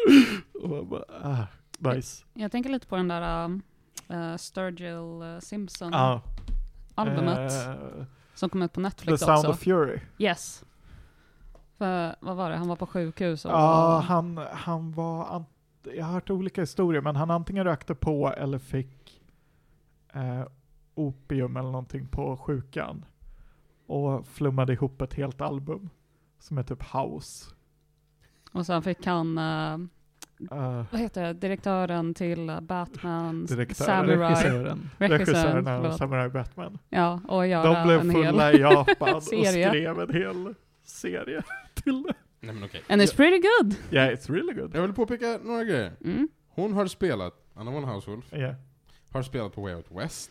och 0.63 0.69
man 0.69 0.89
bara, 0.89 1.05
ah, 1.23 1.47
nice. 1.79 2.25
Jag 2.35 2.53
tänker 2.53 2.71
lite 2.71 2.87
på 2.87 2.97
den 2.97 3.09
där 3.09 3.49
uh, 4.11 4.37
Sturgill 4.37 5.23
uh, 5.23 5.41
Simpson 5.41 5.93
Ja. 5.93 6.23
albumet 6.95 7.53
Eh, 7.53 8.05
som 8.35 8.51
kom 8.51 8.63
ut 8.63 8.73
på 8.73 8.81
The 8.81 8.83
Netflix 8.83 9.21
Sound 9.21 9.39
också. 9.39 9.51
of 9.51 9.59
Fury. 9.61 10.01
Yes. 10.19 10.65
För, 11.79 12.17
vad 12.21 12.37
var 12.37 12.51
det? 12.51 12.57
Han 12.57 12.69
var 12.69 12.77
på 12.77 12.87
sjukhus 12.87 13.45
och... 13.45 13.51
Ja, 13.51 14.05
han, 14.09 14.41
han 14.53 14.93
var, 14.93 15.45
jag 15.95 16.05
har 16.05 16.13
hört 16.13 16.31
olika 16.31 16.61
historier, 16.61 17.01
men 17.01 17.17
han 17.17 17.31
antingen 17.31 17.65
rökte 17.65 17.95
på 17.95 18.33
eller 18.33 18.59
fick 18.59 18.98
eh, 20.19 20.47
opium 20.95 21.57
eller 21.57 21.71
någonting 21.71 22.09
på 22.09 22.37
sjukan. 22.37 23.05
Och 23.87 24.27
flummade 24.27 24.73
ihop 24.73 25.03
ett 25.03 25.15
helt 25.15 25.41
album. 25.41 25.91
Som 26.39 26.59
är 26.59 26.63
typ 26.63 26.83
house. 26.83 27.55
och 28.53 28.67
sen 28.67 28.83
fick 28.83 29.07
han, 29.07 29.39
uh, 29.39 29.89
Uh, 30.41 30.85
vad 30.91 31.01
heter 31.01 31.23
det, 31.23 31.33
direktören 31.33 32.15
till 32.15 32.59
Batman. 32.63 33.49
Samurai, 33.75 34.31
Regissören. 34.31 34.91
regissören, 34.99 35.67
av. 35.67 35.97
Samurai 35.97 36.29
Batman. 36.29 36.79
Ja, 36.89 37.21
och 37.29 37.47
göra 37.47 37.75
De 37.75 37.87
blev 37.87 38.01
en 38.01 38.13
fulla 38.13 38.47
hel... 38.47 38.57
i 38.57 38.61
Japan 38.61 39.15
och 39.15 39.23
skrev 39.23 40.01
en 40.01 40.15
hel 40.15 40.55
serie 40.85 41.43
till 41.75 42.03
det. 42.03 42.15
Nej 42.41 42.55
men 42.55 42.65
okej. 42.65 42.83
And 42.89 43.03
it's 43.03 43.17
pretty 43.17 43.39
good! 43.39 43.75
Yeah, 43.91 44.15
it's 44.15 44.33
really 44.33 44.53
good. 44.53 44.75
Jag 44.75 44.83
vill 44.83 44.93
påpeka 44.93 45.39
några 45.43 45.65
grejer. 45.65 45.93
Mm. 46.05 46.29
Hon 46.49 46.73
har 46.73 46.87
spelat, 46.87 47.35
Anna 47.55 47.71
von 47.71 47.85
Householf, 47.85 48.33
Yeah. 48.33 48.55
Har 49.11 49.23
spelat 49.23 49.55
på 49.55 49.63
Way 49.63 49.75
Out 49.75 49.87
West. 49.91 50.31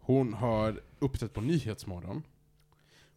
Hon 0.00 0.34
har 0.34 0.80
uppträtt 0.98 1.32
på 1.32 1.40
Nyhetsmorgon. 1.40 2.22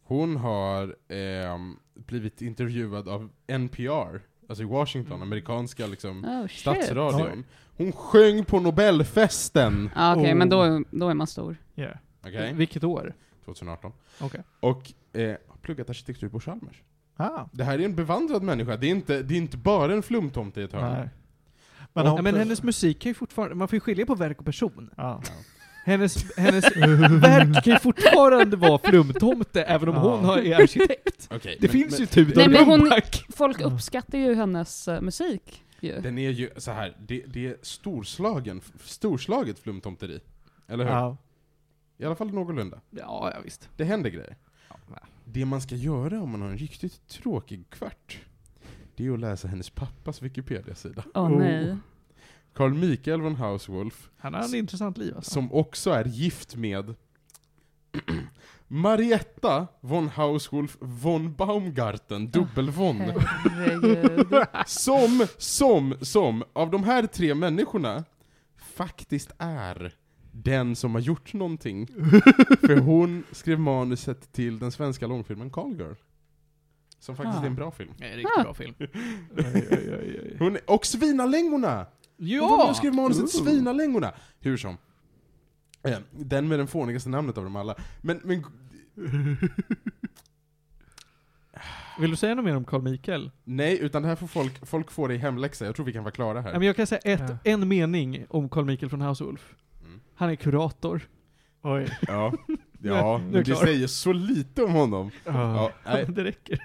Hon 0.02 0.36
har 0.36 0.96
ehm, 1.08 1.76
blivit 1.94 2.42
intervjuad 2.42 3.08
av 3.08 3.28
NPR, 3.46 4.20
alltså 4.48 4.62
i 4.62 4.66
Washington, 4.66 5.12
Mm. 5.16 5.22
amerikanska 5.28 5.86
liksom, 5.86 6.24
Oh 6.24 6.46
statsradion. 6.48 7.44
Hon 7.76 7.92
sjöng 7.92 8.44
på 8.44 8.60
Nobelfesten! 8.60 9.90
Ja, 9.94 10.16
okej, 10.16 10.32
Oh. 10.32 10.36
men 10.38 10.48
då, 10.48 10.84
då 10.90 11.08
är 11.08 11.14
man 11.14 11.26
stor. 11.26 11.56
Yeah. 11.76 11.96
Okej? 12.20 12.52
Vilket 12.54 12.84
år? 12.84 13.14
2018. 13.44 13.92
Okej. 14.20 14.40
Och 14.60 14.92
eh, 15.12 15.36
har 15.48 15.56
pluggat 15.62 15.90
arkitektur 15.90 16.28
på 16.28 16.40
Chalmers. 16.40 16.82
Ah, 17.16 17.44
Det 17.52 17.64
här 17.64 17.78
är 17.78 17.84
en 17.84 17.94
bevandrad 17.96 18.42
människa, 18.42 18.76
det 18.76 18.86
är 18.86 18.90
inte, 18.90 19.22
det 19.22 19.34
är 19.34 19.38
inte 19.38 19.56
bara 19.56 19.92
en 19.94 20.02
flumtomte 20.02 20.60
i 20.60 20.64
ett 20.64 20.72
hörn. 20.72 21.08
Men, 21.92 22.06
Ja, 22.06 22.22
men 22.22 22.34
hennes 22.36 22.62
musik 22.62 22.98
kan 23.00 23.10
ju 23.10 23.14
fortfarande, 23.14 23.54
man 23.54 23.68
får 23.68 23.76
ju 23.76 23.80
skilja 23.80 24.06
på 24.06 24.14
verk 24.14 24.38
och 24.38 24.44
person. 24.44 24.90
ja. 24.96 25.22
Hennes, 25.84 26.36
hennes 26.38 26.64
verk 27.22 27.64
kan 27.64 27.72
ju 27.72 27.78
fortfarande 27.78 28.56
vara 28.56 28.78
flumtomte, 28.78 29.62
även 29.62 29.88
om 29.88 29.94
Ja. 29.94 30.00
hon 30.16 30.24
har- 30.24 30.38
är 30.38 30.54
arkitekt. 30.62 31.28
Okej, 31.30 31.56
Det 31.60 31.66
men- 31.66 31.70
finns 31.72 31.90
men 31.92 32.00
ju 32.00 32.06
Tudor 32.06 32.32
Nej, 32.36 32.48
men 32.48 32.64
hon-. 32.64 32.92
Folk 33.36 33.60
uppskattar 33.60 34.18
ju 34.18 34.34
hennes 34.34 34.88
uh, 34.88 35.00
musik 35.00 35.62
ju. 35.80 36.00
Den 36.00 36.18
är 36.18 36.30
ju 36.30 36.50
så 36.56 36.70
här, 36.72 36.96
det, 37.06 37.24
det 37.26 37.46
är 37.46 37.56
storslagen, 37.62 38.60
storslaget 38.84 39.58
flumtomteri. 39.58 40.20
Eller 40.68 40.84
hur? 40.84 40.90
ja. 40.92 41.16
I 41.98 42.04
alla 42.04 42.16
fall 42.16 42.30
någorlunda. 42.34 42.80
Ja, 42.90 43.30
ja 43.34 43.40
visst. 43.44 43.68
Det 43.76 43.84
händer 43.84 44.10
grejer. 44.10 44.36
Ja. 44.68 44.76
Det 45.24 45.44
man 45.44 45.60
ska 45.60 45.74
göra 45.74 46.20
om 46.22 46.30
man 46.30 46.42
har 46.42 46.48
en 46.48 46.58
riktigt 46.58 47.08
tråkig 47.08 47.70
kvart, 47.70 48.18
det 48.98 49.06
är 49.06 49.12
att 49.14 49.20
läsa 49.20 49.48
hennes 49.48 49.70
pappas 49.70 50.22
Wikipedia-sida. 50.22 51.04
Åh 51.14 51.24
Oh. 51.26 51.38
nej. 51.38 51.76
Carl 52.54 52.74
Michael 52.74 53.20
von 53.20 53.36
Hauswolf, 53.36 54.10
Han 54.16 54.34
har 54.34 54.42
en 54.44 54.54
intressant 54.54 54.98
liv 54.98 55.16
alltså. 55.16 55.30
som 55.30 55.52
också 55.52 55.90
är 55.90 56.04
gift 56.04 56.56
med 56.56 56.94
Marietta 58.68 59.66
von 59.80 60.08
Hauswolf 60.08 60.76
von 60.80 61.34
Baumgarten, 61.34 62.30
dubbel-von. 62.30 62.96
Herregud. 63.00 64.26
Som, 64.66 65.26
som, 65.38 65.94
som, 66.00 66.44
av 66.52 66.70
de 66.70 66.84
här 66.84 67.06
tre 67.06 67.34
människorna, 67.34 68.04
faktiskt 68.56 69.30
är 69.38 69.92
den 70.32 70.76
som 70.76 70.94
har 70.94 71.00
gjort 71.00 71.32
någonting. 71.32 71.86
För 72.60 72.76
hon 72.80 73.24
skrev 73.32 73.60
manuset 73.60 74.32
till 74.32 74.58
den 74.58 74.72
svenska 74.72 75.06
långfilmen 75.06 75.50
Call 75.50 75.76
Girl. 75.76 75.92
Som 76.98 77.16
faktiskt 77.16 77.38
Ah. 77.38 77.42
är 77.42 77.46
en 77.46 77.54
bra 77.54 77.70
film. 77.70 77.90
Det 77.98 78.04
är 78.04 78.10
en 78.10 78.16
riktigt 78.16 78.38
Ah. 78.38 78.42
bra 78.42 78.54
film. 78.54 78.74
Hon, 80.38 80.56
är- 80.56 80.70
och 80.70 80.86
Svinalängorna! 80.86 81.86
Hon 82.18 82.26
Ja! 82.28 82.74
skrev 82.76 82.94
manuset 82.94 83.22
Ooh. 83.22 83.44
Svinalängorna! 83.44 84.12
Hur 84.40 84.56
som. 84.56 84.76
Eh, 85.82 85.98
Den 86.12 86.48
med 86.48 86.58
den 86.58 86.66
fånigaste 86.66 87.08
namnet 87.08 87.38
av 87.38 87.44
dem 87.44 87.56
alla. 87.56 87.74
Men, 88.00 88.20
men 88.24 88.44
Vill 92.00 92.10
du 92.10 92.16
säga 92.16 92.34
något 92.34 92.44
mer 92.44 92.56
om 92.56 92.64
Carl 92.64 92.82
Michael? 92.82 93.30
nej, 93.44 93.78
utan 93.80 94.02
det 94.02 94.08
här 94.08 94.16
får 94.16 94.26
folk, 94.26 94.66
folk 94.66 94.90
får 94.90 95.08
det 95.08 95.14
i 95.14 95.18
hemläxa. 95.18 95.64
Jag 95.66 95.76
tror 95.76 95.86
vi 95.86 95.92
kan 95.92 96.04
vara 96.04 96.12
klara 96.12 96.38
Ja, 96.38 96.42
här. 96.42 96.52
men 96.52 96.62
jag 96.62 96.76
kan 96.76 96.86
säga 96.86 97.00
ett, 97.04 97.20
Ja. 97.28 97.38
en 97.44 97.68
mening 97.68 98.26
om 98.28 98.48
Carl 98.48 98.64
Michael 98.64 98.90
från 98.90 99.00
Householf. 99.00 99.54
Mm. 99.84 100.00
Han 100.14 100.30
är 100.30 100.34
kurator. 100.36 101.08
Oj. 101.62 101.98
Ja, 102.06 102.32
ja 102.78 103.18
men 103.18 103.32
jag 103.32 103.44
det 103.44 103.56
säger 103.56 103.86
så 103.86 104.12
lite 104.12 104.62
om 104.62 104.72
honom. 104.72 105.10
Ja. 105.24 105.72
Ja, 105.84 106.04
det 106.04 106.24
räcker. 106.24 106.58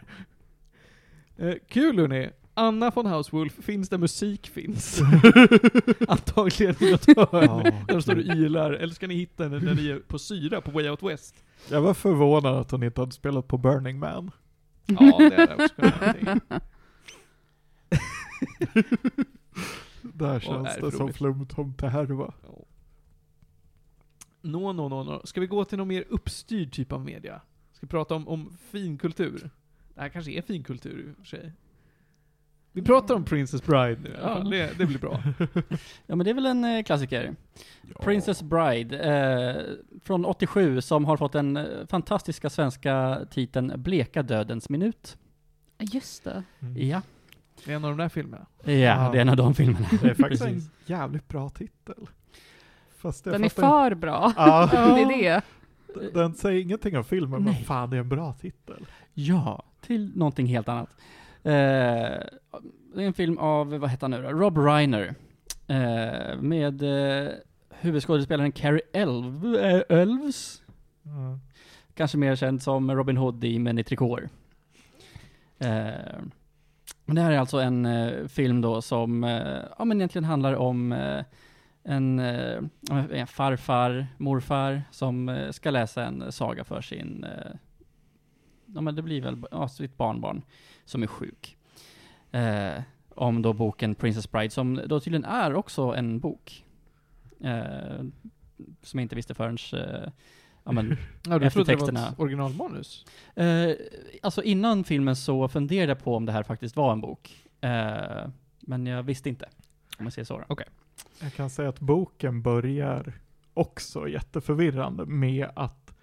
Eh, 1.37 1.55
kul 1.67 1.99
hörni. 1.99 2.29
Anna 2.53 2.91
von 2.95 3.05
Hauswolf 3.05 3.53
finns 3.53 3.89
där 3.89 3.97
musik 3.97 4.47
finns. 4.47 5.01
Antagligen 6.07 6.75
i 6.79 6.91
något 6.91 7.05
hörn. 7.05 7.61
Ja. 7.65 7.71
Där 7.87 7.99
står 7.99 8.15
och 8.15 8.21
ylar. 8.21 8.71
Eller 8.71 8.93
ska 8.93 9.07
ni 9.07 9.15
hitta 9.15 9.43
henne 9.43 9.59
när 9.59 9.75
ni 9.75 9.89
är 9.89 9.99
på 9.99 10.19
syra 10.19 10.61
på 10.61 10.71
Way 10.71 10.89
Out 10.89 11.03
West? 11.03 11.35
Jag 11.69 11.81
var 11.81 11.93
förvånad 11.93 12.55
att 12.55 12.71
hon 12.71 12.83
inte 12.83 13.01
hade 13.01 13.11
spelat 13.11 13.47
på 13.47 13.57
Burning 13.57 13.99
Man. 13.99 14.31
Ja, 14.85 15.17
det 15.17 15.35
är 15.35 15.47
det 15.47 15.63
också. 15.63 15.81
Där 20.01 20.35
är 20.35 20.39
känns 20.39 20.75
det 20.81 20.91
som 20.91 21.13
flumtomtehärva. 21.13 22.33
Nå, 24.45 24.73
nå, 24.73 24.89
nå, 24.89 25.03
nå. 25.03 25.21
Ska 25.23 25.41
vi 25.41 25.47
gå 25.47 25.65
till 25.65 25.77
någon 25.77 25.87
mer 25.87 26.05
uppstyrd 26.09 26.71
typ 26.71 26.91
av 26.91 27.05
media? 27.05 27.41
Ska 27.71 27.85
vi 27.85 27.89
prata 27.89 28.15
om, 28.15 28.27
om 28.27 28.57
finkultur? 28.71 29.49
Det 29.95 30.01
här 30.01 30.09
kanske 30.09 30.31
är 30.31 30.41
finkultur 30.41 31.07
i 31.07 31.11
och 31.11 31.17
för 31.17 31.25
sig. 31.25 31.53
Vi 32.71 32.81
pratar 32.81 33.15
om 33.15 33.23
Princess 33.25 33.63
Bride 33.63 34.01
nu 34.01 34.17
Ja. 34.21 34.39
Det, 34.39 34.77
det 34.77 34.85
blir 34.85 34.99
bra. 34.99 35.23
Ja 36.05 36.15
men 36.15 36.19
det 36.19 36.29
är 36.29 36.33
väl 36.33 36.45
en 36.45 36.63
eh, 36.63 36.83
klassiker. 36.83 37.35
Ja. 37.81 38.01
Princess 38.01 38.41
Bride, 38.41 38.99
eh, 38.99 39.61
från 40.03 40.25
87, 40.25 40.81
som 40.81 41.05
har 41.05 41.17
fått 41.17 41.31
den 41.31 41.57
eh, 41.57 41.65
fantastiska 41.89 42.49
svenska 42.49 43.25
titeln 43.31 43.73
Bleka 43.75 44.23
dödens 44.23 44.69
minut. 44.69 45.17
Just 45.79 46.23
det. 46.23 46.43
Mm. 46.59 46.87
Ja. 46.87 47.01
Det 47.65 47.71
är 47.71 47.75
en 47.75 47.85
av 47.85 47.91
de 47.91 47.97
där 47.97 48.09
filmerna. 48.09 48.45
Ja, 48.63 48.71
det 49.11 49.17
är 49.17 49.21
en 49.21 49.29
av 49.29 49.37
de 49.37 49.55
filmerna. 49.55 49.87
Det 50.01 50.09
är 50.09 50.13
faktiskt 50.13 50.43
en 50.45 50.61
jävligt 50.85 51.27
bra 51.27 51.49
titel. 51.49 52.07
Fast 53.03 53.25
jag 53.25 53.35
Den 53.35 53.43
är 53.43 53.49
för 53.49 53.95
bra. 53.95 54.33
Ja, 54.37 54.69
Det 54.71 54.77
är 54.77 55.07
det. 55.07 55.41
d- 56.01 56.09
den 56.13 56.33
säger 56.33 56.61
ingenting 56.61 56.97
om 56.97 57.03
filmen, 57.03 57.43
men 57.43 57.53
Nej. 57.53 57.63
fan 57.63 57.89
det 57.89 57.95
är 57.95 57.99
en 58.01 58.09
bra 58.09 58.33
titel. 58.33 58.85
Ja, 59.13 59.63
till 59.81 60.11
någonting 60.17 60.45
helt 60.47 60.69
annat. 60.69 60.89
Eh, 61.43 61.51
det 62.95 63.01
är 63.03 63.07
en 63.07 63.13
film 63.13 63.37
av, 63.37 63.77
vad 63.77 63.89
heter 63.89 64.03
han 64.03 64.11
nu 64.11 64.21
då? 64.21 64.29
Rob 64.29 64.57
Reiner. 64.57 65.15
Eh, 65.67 66.37
med 66.41 66.83
eh, 66.83 67.29
huvudskådespelaren 67.69 68.51
Carrie 68.51 68.81
Elv, 68.93 69.55
Elves. 69.89 70.61
Mm. 71.05 71.39
Kanske 71.95 72.17
mer 72.17 72.35
känd 72.35 72.61
som 72.63 72.91
Robin 72.95 73.17
Hood 73.17 73.43
i 73.43 73.59
Men 73.59 73.79
i 73.79 73.83
trikåer. 73.83 74.29
Eh, 75.59 76.19
men 77.05 77.15
det 77.15 77.21
här 77.21 77.31
är 77.31 77.37
alltså 77.39 77.57
en 77.59 77.85
eh, 77.85 78.27
film 78.27 78.61
då 78.61 78.81
som, 78.81 79.23
eh, 79.23 79.57
ja 79.77 79.85
men 79.85 79.97
egentligen 79.97 80.25
handlar 80.25 80.53
om 80.55 80.91
eh, 80.91 81.23
en, 81.83 82.19
eh, 82.19 82.63
en 83.11 83.27
farfar, 83.27 84.07
morfar, 84.17 84.83
som 84.91 85.29
eh, 85.29 85.51
ska 85.51 85.71
läsa 85.71 86.05
en 86.05 86.31
saga 86.31 86.63
för 86.63 86.81
sin, 86.81 87.23
eh, 87.23 87.51
ja 88.65 88.81
men 88.81 88.95
det 88.95 89.01
blir 89.01 89.21
väl, 89.21 89.45
ja, 89.51 89.67
sitt 89.67 89.97
barnbarn, 89.97 90.41
som 90.85 91.03
är 91.03 91.07
sjuk. 91.07 91.57
Eh, 92.31 92.81
om 93.15 93.41
då 93.41 93.53
boken 93.53 93.95
Princess 93.95 94.31
Bride, 94.31 94.49
som 94.49 94.81
då 94.85 94.99
tydligen 94.99 95.25
är 95.25 95.53
också 95.53 95.81
en 95.81 96.19
bok. 96.19 96.65
Eh, 97.39 98.03
som 98.81 98.99
jag 98.99 99.01
inte 99.01 99.15
visste 99.15 99.33
förrän, 99.33 99.57
eh, 99.73 100.11
ja 100.63 100.71
men 100.71 100.97
Ja, 101.27 101.39
du 101.39 101.49
trodde 101.49 101.75
det 101.75 101.93
var 101.93 102.09
ett 102.11 102.19
originalmanus? 102.19 103.05
Eh, 103.35 103.71
alltså 104.21 104.43
innan 104.43 104.83
filmen 104.83 105.15
så 105.15 105.47
funderade 105.47 105.91
jag 105.91 106.03
på 106.03 106.15
om 106.15 106.25
det 106.25 106.31
här 106.31 106.43
faktiskt 106.43 106.75
var 106.75 106.91
en 106.91 107.01
bok. 107.01 107.47
Men 108.59 108.85
jag 108.85 109.03
visste 109.03 109.29
inte. 109.29 109.49
Om 109.99 110.05
jag 110.05 110.13
säger 110.13 110.25
så 110.25 110.37
då. 110.37 110.45
Jag 111.21 111.33
kan 111.33 111.49
säga 111.49 111.69
att 111.69 111.79
boken 111.79 112.41
börjar 112.41 113.13
också 113.53 114.07
jätteförvirrande 114.07 115.05
med 115.05 115.49
att 115.55 115.93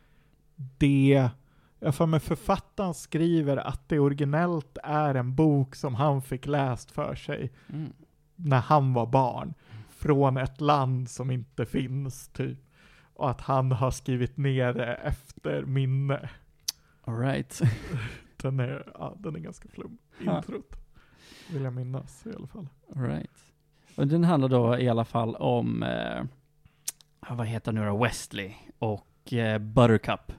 det, 0.79 1.29
jag 1.79 1.95
för 1.95 2.07
mig 2.07 2.21
författaren 2.21 2.95
skriver 2.95 3.57
att 3.57 3.89
det 3.89 3.99
originellt 3.99 4.79
är 4.83 5.15
en 5.15 5.35
bok 5.35 5.75
som 5.75 5.95
han 5.95 6.23
fick 6.23 6.47
läst 6.47 6.91
för 6.91 7.15
sig 7.15 7.53
Mm. 7.69 7.93
när 8.37 8.61
han 8.61 8.93
var 8.95 9.07
barn 9.07 9.55
från 9.91 10.37
ett 10.37 10.61
land 10.61 11.11
som 11.11 11.31
inte 11.31 11.67
finns 11.67 12.29
typ. 12.29 12.59
Och 13.15 13.31
att 13.31 13.41
han 13.41 13.73
har 13.73 13.91
skrivit 13.91 14.37
ner 14.37 14.73
det 14.73 14.95
efter 14.95 15.65
minne. 15.65 16.31
Alright. 17.03 17.61
Den 18.37 18.61
är, 18.61 18.93
ja, 18.99 19.15
den 19.19 19.37
är 19.37 19.41
ganska 19.41 19.69
flum, 19.69 19.99
introt. 20.21 20.77
Vill 21.53 21.63
jag 21.63 21.73
minnas 21.73 22.27
i 22.27 22.35
alla 22.37 22.47
fall. 22.47 22.69
Alright. 22.97 23.50
Och 23.97 24.07
den 24.07 24.25
handlar 24.25 24.49
då 24.49 24.79
i 24.79 24.89
alla 24.89 25.05
fall 25.05 25.37
om, 25.37 25.83
eh, 25.83 26.23
vad 27.29 27.47
heter 27.47 27.73
nu 27.73 27.85
då, 27.85 27.97
Wesley 27.97 28.55
och 28.79 29.33
eh, 29.33 29.59
Buttercup. 29.59 30.33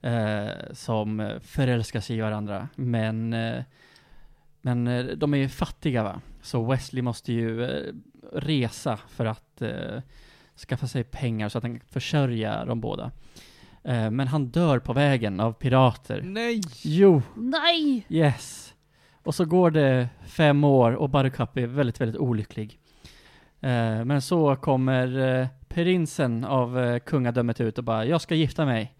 Eh, 0.00 0.72
som 0.72 1.38
förälskar 1.42 2.00
sig 2.00 2.16
i 2.16 2.20
varandra. 2.20 2.68
Men, 2.74 3.32
eh, 3.32 3.62
men 4.60 4.86
eh, 4.86 5.04
de 5.04 5.34
är 5.34 5.38
ju 5.38 5.48
fattiga 5.48 6.02
va. 6.02 6.20
Så 6.42 6.64
Wesley 6.64 7.02
måste 7.02 7.32
ju 7.32 7.64
eh, 7.64 7.94
resa 8.32 8.96
för 9.08 9.24
att 9.24 9.62
eh, 9.62 10.00
skaffa 10.68 10.86
sig 10.86 11.04
pengar 11.04 11.48
så 11.48 11.58
att 11.58 11.64
han 11.64 11.78
kan 11.78 11.88
försörja 11.88 12.64
de 12.64 12.80
båda. 12.80 13.10
Eh, 13.84 14.10
men 14.10 14.28
han 14.28 14.46
dör 14.46 14.78
på 14.78 14.92
vägen 14.92 15.40
av 15.40 15.52
pirater. 15.52 16.22
Nej! 16.22 16.60
Jo! 16.82 17.22
Nej! 17.36 18.06
Yes. 18.08 18.73
Och 19.24 19.34
så 19.34 19.44
går 19.44 19.70
det 19.70 20.08
fem 20.26 20.64
år 20.64 20.92
och 20.92 21.10
Buttercup 21.10 21.56
är 21.56 21.66
väldigt, 21.66 22.00
väldigt 22.00 22.20
olycklig. 22.20 22.78
Eh, 23.60 24.04
men 24.04 24.22
så 24.22 24.56
kommer 24.56 25.18
eh, 25.18 25.46
prinsen 25.68 26.44
av 26.44 26.78
eh, 26.78 26.98
kungadömet 26.98 27.60
ut 27.60 27.78
och 27.78 27.84
bara, 27.84 28.04
jag 28.04 28.20
ska 28.20 28.34
gifta 28.34 28.64
mig. 28.64 28.94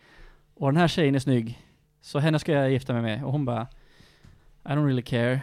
Och 0.55 0.68
den 0.68 0.76
här 0.76 0.88
tjejen 0.88 1.14
är 1.14 1.18
snygg, 1.18 1.59
så 2.01 2.18
henne 2.18 2.38
ska 2.38 2.52
jag 2.52 2.70
gifta 2.70 2.92
mig 2.92 3.02
med. 3.02 3.24
Och 3.24 3.32
hon 3.32 3.44
bara, 3.44 3.66
I 4.64 4.68
don't 4.68 4.86
really 4.86 5.02
care. 5.02 5.40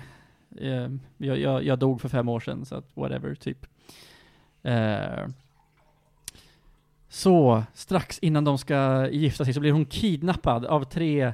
Eh, 0.57 0.89
jag, 1.17 1.39
jag, 1.39 1.63
jag 1.63 1.79
dog 1.79 2.01
för 2.01 2.09
fem 2.09 2.29
år 2.29 2.39
sedan, 2.39 2.65
så 2.65 2.75
att 2.75 2.85
whatever, 2.93 3.35
typ. 3.35 3.65
Eh, 4.63 5.27
så, 7.09 7.63
strax 7.73 8.19
innan 8.19 8.43
de 8.43 8.57
ska 8.57 9.09
gifta 9.09 9.45
sig 9.45 9.53
så 9.53 9.59
blir 9.59 9.71
hon 9.71 9.85
kidnappad 9.85 10.65
av 10.65 10.83
tre 10.83 11.33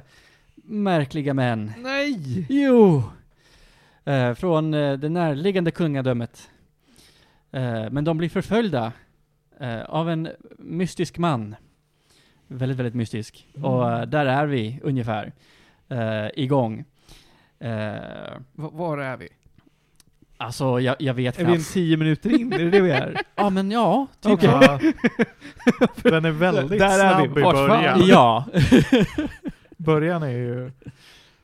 märkliga 0.54 1.34
män. 1.34 1.72
Nej! 1.78 2.46
Jo! 2.48 3.02
Eh, 4.08 4.34
från 4.34 4.74
eh, 4.74 4.92
det 4.98 5.08
närliggande 5.08 5.70
kungadömet. 5.70 6.50
Eh, 7.52 7.90
men 7.90 8.04
de 8.04 8.18
blir 8.18 8.28
förföljda 8.28 8.92
eh, 9.60 9.82
av 9.84 10.10
en 10.10 10.28
mystisk 10.58 11.18
man. 11.18 11.54
Väldigt, 12.46 12.78
väldigt 12.78 12.94
mystisk. 12.94 13.48
Och 13.62 13.92
eh, 13.92 14.02
där 14.06 14.26
är 14.26 14.46
vi 14.46 14.80
ungefär 14.82 15.32
eh, 15.88 16.26
igång. 16.34 16.84
Eh, 17.58 17.94
Va- 18.52 18.70
var 18.72 18.98
är 18.98 19.16
vi? 19.16 19.28
alltså, 20.36 20.80
jag, 20.80 20.96
jag 20.98 21.14
vet 21.14 21.38
Är 21.38 21.44
vi 21.44 21.50
en 21.50 21.56
knappt. 21.56 21.72
tio 21.72 21.96
minuter 21.96 22.40
in? 22.40 22.52
Är 22.52 22.58
det 22.58 22.70
det 22.70 22.80
vi 22.80 22.90
är? 22.90 23.20
Ja, 23.34 23.50
men 23.50 23.70
ja. 23.70 24.06
Typ. 24.20 24.42
Ja, 24.42 24.78
den 26.02 26.24
är 26.24 26.30
väldigt 26.30 26.78
Där 26.78 27.04
är 27.04 27.18
vi. 27.18 27.24
snabb 27.24 27.38
i 27.38 27.42
början. 27.42 28.00
Ja. 28.06 28.44
Början 29.76 30.22
är 30.22 30.28
ju... 30.28 30.70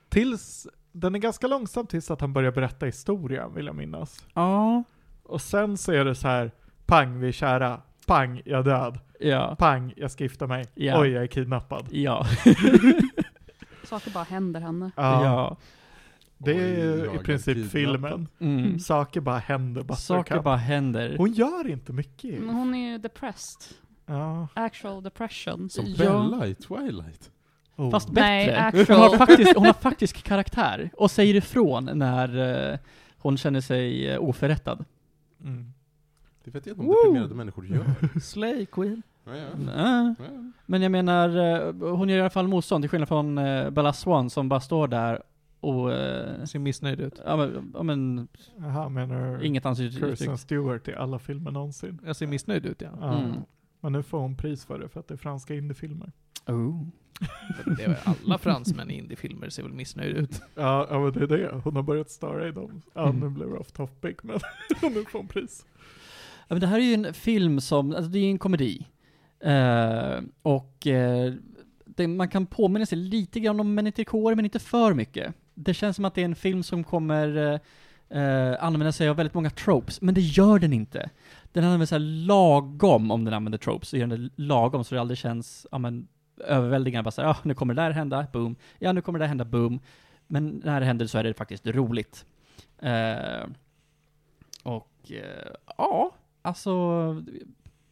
Tills... 0.09 0.67
Den 0.97 1.15
är 1.15 1.19
ganska 1.19 1.47
långsam 1.47 1.87
tills 1.87 2.11
att 2.11 2.21
han 2.21 2.33
börjar 2.33 2.53
berätta 2.53 2.87
historien, 2.87 3.55
vill 3.55 3.67
jag 3.67 3.75
minnas. 3.75 4.27
ja. 4.35 4.85
Och 5.27 5.41
sen 5.41 5.77
så 5.77 5.93
är 5.93 6.05
det 6.05 6.15
så 6.15 6.29
här, 6.29 6.51
pang, 6.87 7.19
vi 7.21 7.29
är 7.29 7.33
kära. 7.33 7.81
Pang, 8.07 8.43
jag 8.45 8.59
är 8.61 8.63
död. 8.65 8.99
Ja. 9.21 9.57
Pang, 9.59 9.93
jag 9.97 10.11
ska 10.11 10.25
gifta 10.25 10.47
mig. 10.47 10.67
Ja. 10.75 11.01
Oj, 11.01 11.09
jag 11.09 11.23
är 11.23 11.27
kidnappad. 11.27 11.87
Ja. 11.91 12.27
Saker 13.85 14.11
bara 14.11 14.25
händer 14.25 14.61
henne. 14.61 14.91
Ja, 14.97 15.25
ja. 15.25 15.57
det 16.39 16.51
är 16.51 16.57
Oj, 16.57 16.63
ju 16.63 16.95
i 16.95 17.05
jag 17.05 17.15
är 17.15 17.19
princip 17.23 17.55
kidnappad. 17.55 17.71
filmen. 17.73 18.29
Mm. 18.41 18.79
Saker 18.79 19.21
bara 19.21 19.39
händer, 19.39 19.81
Buttercup. 19.83 19.99
Saker 19.99 20.41
bara 20.43 20.57
händer. 20.57 21.15
Hon 21.19 21.33
gör 21.33 21.69
inte 21.71 21.93
mycket. 21.93 22.41
Men 22.41 22.55
hon 22.55 22.75
är 22.75 22.93
ju 22.93 22.99
depressed. 22.99 23.77
Ja. 24.07 24.49
Actual 24.55 25.03
depression. 25.03 25.71
Som 25.71 25.85
Ja. 25.87 25.97
Bella 25.99 26.47
i 26.47 26.55
Twilight. 26.55 27.31
Oh. 27.77 27.91
Fast 27.91 28.13
Nej, 28.13 28.47
bättre. 28.47 28.61
actual. 28.61 28.99
Hon, 28.99 29.19
har 29.19 29.27
faktiskt, 29.27 29.57
hon 29.57 29.67
har 29.67 29.73
faktisk 29.73 30.23
karaktär 30.23 30.91
och 30.97 31.11
säger 31.11 31.35
ifrån 31.35 31.91
när 31.95 32.71
eh, 32.73 32.79
hon 33.19 33.37
känner 33.37 33.61
sig 33.61 34.15
uh, 34.15 34.23
oförrättad. 34.23 34.85
Mm. 35.41 35.73
Det 36.45 36.51
vet 36.51 36.67
jag 36.67 36.73
inte 36.75 36.87
om 36.87 36.97
deprimerade 36.97 37.35
människor 37.35 37.67
gör. 37.67 38.21
Slay 38.21 38.67
Queen. 38.67 39.03
Ja, 39.25 39.37
ja. 39.37 39.47
Ja. 39.77 40.15
Men 40.67 40.83
jag 40.83 40.93
menar, 40.93 41.29
eh, 41.29 41.97
hon 41.97 42.09
gör 42.09 42.19
i 42.19 42.21
alla 42.21 42.31
fall 42.31 42.49
motstånd 42.49 42.83
till 42.83 42.91
skillnad 42.91 43.09
från 43.09 43.39
uh, 43.39 43.71
Bella 43.71 43.93
Swan 43.93 44.31
som 44.31 44.49
bara 44.49 44.61
står 44.61 44.89
där 44.89 45.23
och, 45.61 45.93
eh, 45.93 46.45
Ser 46.45 46.59
missnöjd 46.59 47.01
ut. 47.01 47.21
ja 47.25 47.37
men, 47.37 47.73
ja, 47.75 47.83
men 47.83 48.29
Jaha, 48.57 48.89
menar 48.89 49.45
inget 49.45 49.67
ansiktsuttryck. 49.67 50.19
Kirsten 50.19 50.39
Stewart 50.39 50.89
i 50.89 50.95
alla 50.95 51.19
filmer 51.19 51.51
någonsin. 51.51 51.99
Jag 52.07 52.17
ser 52.17 52.27
missnöjd 52.27 52.67
ut 52.67 52.83
ja. 52.83 52.89
Ja. 53.01 53.19
Mm. 53.19 53.37
Men 53.85 53.93
nu 53.93 54.03
får 54.03 54.19
hon 54.19 54.37
pris 54.37 54.65
för 54.65 54.79
det 54.79 54.89
för 54.89 55.01
att 55.01 55.09
det 55.09 55.15
är 55.15 55.19
franska 55.19 55.55
indiefilmer. 55.55 56.13
Oh. 56.47 56.87
Det 57.77 57.83
är 57.85 57.99
alla 58.05 58.39
fransmän 58.39 58.91
i 58.91 58.95
indiefilmer 58.99 59.49
ser 59.49 59.63
väl 59.63 59.73
missnöjda 59.73 60.19
ut. 60.21 60.41
Ja, 60.55 60.87
ja 60.91 61.01
men 61.01 61.13
det 61.13 61.23
är 61.23 61.27
det. 61.27 61.61
Hon 61.65 61.77
har 61.77 61.83
börjat 61.83 62.11
stara 62.11 62.49
i 62.49 62.53
dem. 62.53 62.83
Ja, 62.95 63.09
Mm. 63.09 63.21
nu 63.21 63.29
blev 63.29 63.49
det 63.51 63.57
off 63.57 63.73
topic, 63.73 64.17
men 64.23 64.39
nu 64.95 65.05
får 65.05 65.19
hon 65.19 65.29
pris. 65.29 65.67
Ja, 66.49 66.55
men 66.55 66.61
det 66.61 66.67
här 66.67 66.77
är 66.81 66.85
ju 66.85 66.95
en 66.95 67.15
film 67.15 67.61
som, 67.61 67.91
alltså 67.95 68.11
det 68.11 68.19
är 68.19 68.23
ju 68.23 68.31
en 68.31 68.39
komedi. 68.39 68.87
Eh, 69.41 70.21
och 70.43 70.87
eh, 70.87 71.33
det, 71.87 72.09
man 72.09 72.29
kan 72.29 72.47
påminna 72.47 72.87
sig 72.87 72.99
lite 72.99 73.41
grann 73.41 73.61
om 73.61 73.75
Men 73.75 73.87
inte 73.87 74.05
kår, 74.05 74.35
men 74.35 74.45
inte 74.45 74.59
för 74.59 74.95
mycket. 74.95 75.35
Det 75.55 75.75
känns 75.75 75.97
som 75.97 76.05
att 76.05 76.15
det 76.15 76.21
är 76.21 76.25
en 76.25 76.35
film 76.37 76.63
som 76.63 76.85
kommer 76.85 77.37
eh, 78.11 78.23
eh, 78.23 78.65
använda 78.65 78.93
sig 78.93 79.09
av 79.09 79.17
väldigt 79.17 79.35
många 79.35 79.51
tropes, 79.51 80.01
men 80.01 80.15
det 80.15 80.21
gör 80.21 80.59
den 80.59 80.73
inte. 80.73 81.11
Den 81.55 81.65
använder 81.65 81.87
sig 81.87 82.01
lagom, 82.01 83.11
om 83.11 83.25
den 83.25 83.35
använder 83.35 83.59
tropes, 83.59 83.89
så 83.89 83.97
gör 83.97 84.07
den 84.07 84.23
det 84.23 84.43
lagom 84.43 84.85
så 84.85 84.95
det 84.95 85.01
aldrig 85.01 85.19
känns, 85.19 85.67
ja 85.71 85.79
men, 85.79 86.09
överväldigande. 86.45 87.05
Bara 87.05 87.11
såhär, 87.11 87.29
ja 87.29 87.35
ah, 87.35 87.41
nu 87.43 87.55
kommer 87.55 87.75
det 87.75 87.83
där 87.83 87.91
hända, 87.91 88.27
boom. 88.33 88.57
Ja 88.79 88.93
nu 88.93 89.01
kommer 89.01 89.19
det 89.19 89.23
där 89.23 89.29
hända, 89.29 89.45
boom. 89.45 89.81
Men 90.27 90.63
när 90.65 90.81
det 90.81 90.87
händer 90.87 91.07
så 91.07 91.19
är 91.19 91.25
det 91.25 91.35
faktiskt 91.35 91.67
roligt. 91.67 92.27
Eh, 92.79 93.47
och 94.63 95.13
eh, 95.13 95.53
ja, 95.79 96.15
alltså, 96.43 96.73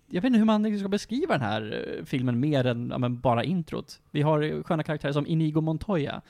jag 0.08 0.22
vet 0.22 0.24
inte 0.24 0.38
hur 0.38 0.44
man 0.44 0.78
ska 0.78 0.88
beskriva 0.88 1.32
den 1.32 1.46
här 1.46 1.96
eh, 1.98 2.04
filmen 2.04 2.40
mer 2.40 2.66
än 2.66 2.88
ja, 2.90 2.98
men 2.98 3.20
bara 3.20 3.44
introt. 3.44 4.00
Vi 4.10 4.22
har 4.22 4.62
sköna 4.62 4.82
karaktärer 4.82 5.12
som 5.12 5.26
Inigo 5.26 5.60
Montoya. 5.60 6.22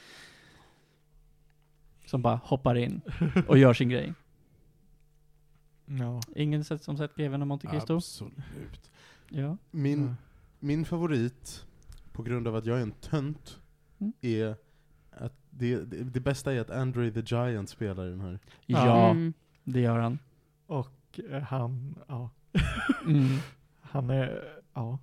Som 2.07 2.23
bara 2.23 2.41
hoppar 2.45 2.75
in 2.75 3.01
och 3.49 3.59
gör 3.59 3.75
sin 3.75 3.89
grej. 3.89 4.13
Ja. 5.87 6.21
Ingen 6.37 6.65
sett 6.65 6.83
som 6.83 6.97
sett 6.97 7.17
Greven 7.17 7.41
och 7.43 7.49
Monte 7.49 7.67
Cristo? 7.67 7.97
Absolut. 7.97 8.91
Ja. 9.29 9.57
Min, 9.71 9.99
Mm. 10.03 10.15
min 10.61 10.85
favorit, 10.85 11.67
på 12.13 12.23
grund 12.23 12.49
av 12.49 12.57
att 12.57 12.67
jag 12.67 12.79
är 12.79 12.83
en 12.83 12.93
tönt, 12.93 13.59
Mm. 13.99 14.13
är 14.21 14.57
att 15.11 15.33
det, 15.51 15.77
det, 15.77 16.05
det 16.05 16.21
bästa 16.21 16.53
är 16.53 16.61
att 16.61 16.71
Andre 16.71 17.11
the 17.11 17.21
Giant 17.35 17.69
spelar 17.71 18.07
den 18.07 18.21
här. 18.21 18.39
Ja, 18.67 19.11
Mm. 19.11 19.33
det 19.65 19.81
gör 19.81 19.99
han. 19.99 20.19
Och 20.67 21.21
eh, 21.31 21.43
han, 21.43 21.95
ja. 22.09 22.31
Mm. 23.07 23.27
Han 23.81 24.11
är, 24.11 24.59
ja. 24.75 24.99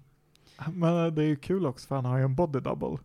Men 0.73 1.15
det 1.15 1.23
är 1.23 1.27
ju 1.27 1.35
kul 1.35 1.65
också 1.65 1.87
för 1.87 1.95
han 1.95 2.05
har 2.05 2.17
ju 2.17 2.23
en 2.23 2.35
body 2.35 2.59
double. 2.59 2.97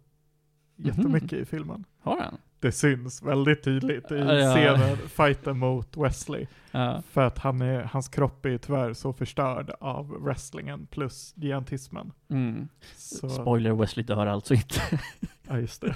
Jättemycket 0.76 1.32
i 1.32 1.44
filmen. 1.44 1.84
Har 2.00 2.20
han? 2.20 2.36
Det 2.64 2.72
syns 2.72 3.22
väldigt 3.22 3.62
tydligt 3.62 4.10
i 4.10 4.14
Ja, 4.14 4.54
scenen, 4.54 4.96
fighten 4.96 5.58
mot 5.58 5.96
Wesley. 5.96 6.46
Ja. 6.70 7.02
För 7.10 7.20
att 7.20 7.38
han 7.38 7.62
är, 7.62 7.82
hans 7.82 8.08
kropp 8.08 8.46
är 8.46 8.58
tyvärr 8.58 8.92
så 8.92 9.12
förstörd 9.12 9.70
av 9.80 10.08
wrestlingen 10.08 10.86
plus 10.86 11.34
gigantismen. 11.36 12.12
Mm. 12.30 12.68
Så, 12.96 13.28
Spoiler, 13.28 13.72
Wesley 13.72 14.04
dör 14.06 14.26
alltså 14.26 14.54
inte. 14.54 14.80
ja 15.48 15.58
just 15.58 15.80
det. 15.80 15.94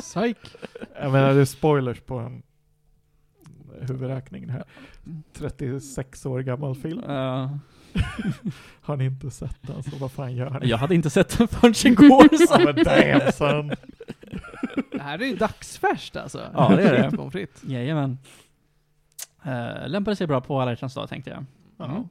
Psych. 0.00 0.36
Jag 1.00 1.12
menar 1.12 1.34
det 1.34 1.40
är 1.40 1.44
spoilers 1.44 2.00
på 2.00 2.18
en 2.18 2.42
huvudräkning 3.80 4.48
här. 4.48 4.64
36 5.32 6.26
år 6.26 6.40
gammal 6.40 6.74
film. 6.74 7.02
Ja. 7.06 7.58
Har 8.80 8.96
ni 8.96 9.04
inte 9.04 9.30
sett 9.30 9.58
den 9.60 9.82
så 9.82 9.96
vad 9.96 10.12
fan 10.12 10.34
gör 10.34 10.60
ni? 10.60 10.68
jag 10.68 10.78
hade 10.78 10.94
inte 10.94 11.10
sett 11.10 11.38
den 11.38 11.48
förrän 11.48 11.74
igår. 11.92 12.28
Ja 12.50 12.58
men 12.58 12.84
damn 12.84 13.32
son. 13.32 13.72
Det 15.06 15.10
här 15.10 15.18
är 15.18 15.26
ju 15.26 15.36
dagsfärskt 15.36 16.16
alltså. 16.16 16.50
Ja, 16.54 16.68
det 16.68 16.82
är 16.82 17.02
det. 17.02 17.16
Pommes 17.16 17.32
frites. 17.32 17.64
Jajamän. 17.64 18.18
Uh, 19.46 19.88
lämpade 19.88 20.16
sig 20.16 20.26
bra 20.26 20.40
på 20.40 20.60
alla 20.60 20.70
hjärtans 20.70 20.94
dag 20.94 21.08
tänkte 21.08 21.30
jag. 21.30 21.44
Ja. 21.76 22.04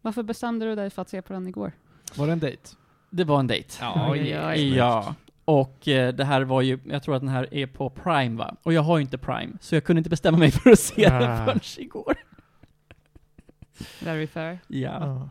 Varför 0.00 0.22
bestämde 0.22 0.66
du 0.66 0.74
dig 0.74 0.90
för 0.90 1.02
att 1.02 1.08
se 1.08 1.22
på 1.22 1.32
den 1.32 1.46
igår? 1.46 1.72
Var 2.16 2.26
det 2.26 2.32
en 2.32 2.38
dejt? 2.38 2.62
Det 3.10 3.24
var 3.24 3.40
en 3.40 3.46
dejt. 3.46 3.68
Ja, 3.80 4.10
oj. 4.10 4.76
Ja. 4.76 5.14
Och 5.44 5.88
eh, 5.88 6.14
det 6.14 6.24
här 6.24 6.42
var 6.42 6.62
ju, 6.62 6.78
jag 6.84 7.02
tror 7.02 7.14
att 7.16 7.22
den 7.22 7.28
här 7.28 7.54
är 7.54 7.66
på 7.66 7.90
Prime 7.90 8.38
va? 8.38 8.56
Och 8.62 8.72
jag 8.72 8.82
har 8.82 8.98
ju 8.98 9.02
inte 9.02 9.18
Prime, 9.18 9.52
så 9.60 9.74
jag 9.76 9.84
kunde 9.84 10.00
inte 10.00 10.10
bestämma 10.10 10.38
mig 10.38 10.50
för 10.50 10.70
att 10.70 10.78
se 10.78 11.08
den 11.08 11.30
Ah. 11.30 11.44
förrän 11.44 11.60
igår. 11.76 12.14
Very 14.00 14.26
fair. 14.26 14.58
Ja. 14.66 15.28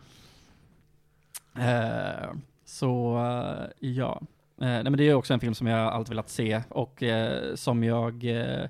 Ja. 1.54 1.62
Eh, 1.64 2.30
så, 2.66 3.18
eh, 3.18 3.90
ja. 3.90 4.22
Eh, 4.64 4.68
nej 4.70 4.84
men 4.84 4.98
det 4.98 5.04
är 5.04 5.14
också 5.14 5.34
en 5.34 5.40
film 5.40 5.54
som 5.54 5.68
jag 5.68 5.80
alltid 5.94 6.10
velat 6.10 6.30
se 6.30 6.62
och 6.70 7.04
eh, 7.04 7.56
som 7.56 7.84
jag 7.84 8.26
eh, 8.26 8.70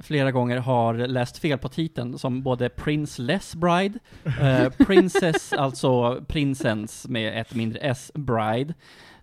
flera 0.00 0.32
gånger 0.32 0.56
har 0.58 0.94
läst 0.94 1.38
fel 1.38 1.58
på 1.58 1.68
titeln 1.68 2.18
som 2.18 2.42
både 2.42 2.68
Princeless 2.68 3.54
Bride, 3.54 3.98
eh, 4.40 4.70
Princess, 4.86 5.52
alltså 5.52 6.24
prinsens 6.28 7.08
med 7.08 7.40
ett 7.40 7.54
mindre 7.54 7.78
S, 7.78 8.12
Bride, 8.14 8.74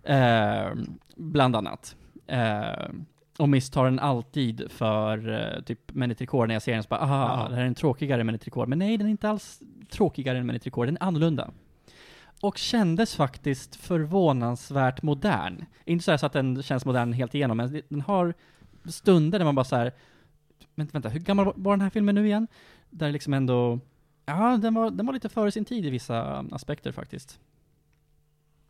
eh, 0.02 0.72
bland 1.16 1.56
annat. 1.56 1.96
Eh, 2.26 2.90
och 3.38 3.48
misstar 3.48 3.84
den 3.84 3.98
alltid 3.98 4.70
för 4.70 5.32
eh, 5.56 5.62
typ 5.62 5.94
Menitricore 5.94 6.46
när 6.46 6.54
jag 6.54 6.62
ser 6.62 6.72
den 6.74 6.82
så 6.82 6.88
bara, 6.88 7.00
aha, 7.00 7.42
Ja. 7.42 7.48
det 7.48 7.54
här 7.54 7.62
är 7.62 7.66
en 7.66 7.74
tråkigare 7.74 8.24
Menitricore. 8.24 8.66
Men 8.66 8.78
nej, 8.78 8.96
den 8.96 9.06
är 9.06 9.10
inte 9.10 9.28
alls 9.28 9.60
tråkigare 9.90 10.38
än 10.38 10.46
Menitricore, 10.46 10.86
den 10.86 10.96
är 11.00 11.02
annorlunda. 11.04 11.50
Och 12.40 12.58
kändes 12.58 13.14
faktiskt 13.16 13.76
förvånansvärt 13.76 15.02
modern. 15.02 15.64
Inte 15.84 16.04
så, 16.04 16.18
så 16.18 16.26
att 16.26 16.32
den 16.32 16.62
känns 16.62 16.84
modern 16.84 17.12
helt 17.12 17.34
igenom, 17.34 17.56
men 17.56 17.82
den 17.88 18.00
har 18.00 18.34
stunder 18.84 19.38
där 19.38 19.44
man 19.46 19.54
bara 19.54 19.64
så 19.64 19.76
här. 19.76 19.92
Vänta, 20.74 20.92
vänta, 20.92 21.08
hur 21.08 21.20
gammal 21.20 21.52
var- 21.56 21.72
den 21.72 21.80
här 21.80 21.90
filmen 21.90 22.14
nu 22.14 22.26
igen? 22.26 22.46
Där 22.90 23.12
liksom 23.12 23.34
ändå, 23.34 23.80
ja, 24.26 24.58
den 24.62 24.74
var, 24.74 24.90
den 24.90 25.06
var 25.06 25.12
lite 25.12 25.28
före 25.28 25.52
sin 25.52 25.64
tid 25.64 25.86
i 25.86 25.90
vissa 25.90 26.44
aspekter 26.50 26.92
faktiskt. 26.92 27.40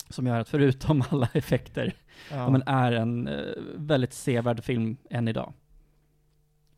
Som 0.08 0.26
gör 0.26 0.40
att 0.40 0.48
förutom 0.48 1.02
alla 1.10 1.28
effekter, 1.32 1.94
ja. 2.30 2.50
men 2.50 2.62
är 2.66 2.92
en 2.92 3.28
eh, 3.28 3.54
väldigt 3.76 4.12
sevärd 4.12 4.64
film 4.64 4.96
än 5.10 5.28
idag. 5.28 5.52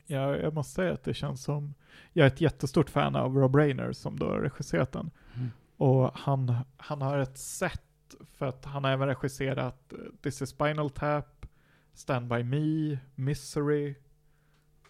Ja, 0.06 0.36
jag 0.36 0.54
måste 0.54 0.74
säga 0.74 0.92
att 0.92 1.04
det 1.04 1.14
känns 1.14 1.42
som, 1.44 1.74
jag 2.12 2.24
är 2.24 2.30
ett 2.30 2.40
jättestort 2.40 2.90
fan 2.90 3.16
av 3.16 3.36
Rob 3.36 3.56
Reiner 3.56 3.92
som 3.92 4.18
då 4.18 4.26
har 4.26 4.40
regisserat 4.40 4.92
den. 4.92 5.10
Mm. 5.34 5.50
Och 5.82 6.10
han, 6.18 6.54
han 6.76 7.02
har 7.02 7.18
ett 7.18 7.38
sätt, 7.38 8.14
för 8.24 8.46
att 8.46 8.64
han 8.64 8.84
har 8.84 8.90
även 8.90 9.08
regisserat 9.08 9.92
eh, 9.92 9.98
This 10.22 10.42
is 10.42 10.48
Spinal 10.50 10.90
Tap, 10.90 11.46
Stand 11.94 12.28
By 12.28 12.42
Me, 12.42 12.98
Misery 13.14 13.94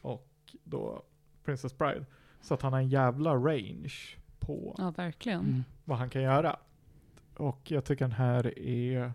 och 0.00 0.28
då 0.64 1.02
Princess 1.44 1.78
Bride. 1.78 2.06
Så 2.40 2.54
att 2.54 2.62
han 2.62 2.72
har 2.72 2.80
en 2.80 2.88
jävla 2.88 3.34
range 3.34 3.92
på 4.38 4.74
Ja, 4.78 4.90
verkligen. 4.90 5.40
Mm. 5.40 5.64
vad 5.84 5.98
han 5.98 6.10
kan 6.10 6.22
göra. 6.22 6.56
Och 7.36 7.70
jag 7.70 7.84
tycker 7.84 8.04
den 8.04 8.12
här 8.12 8.58
är, 8.58 9.12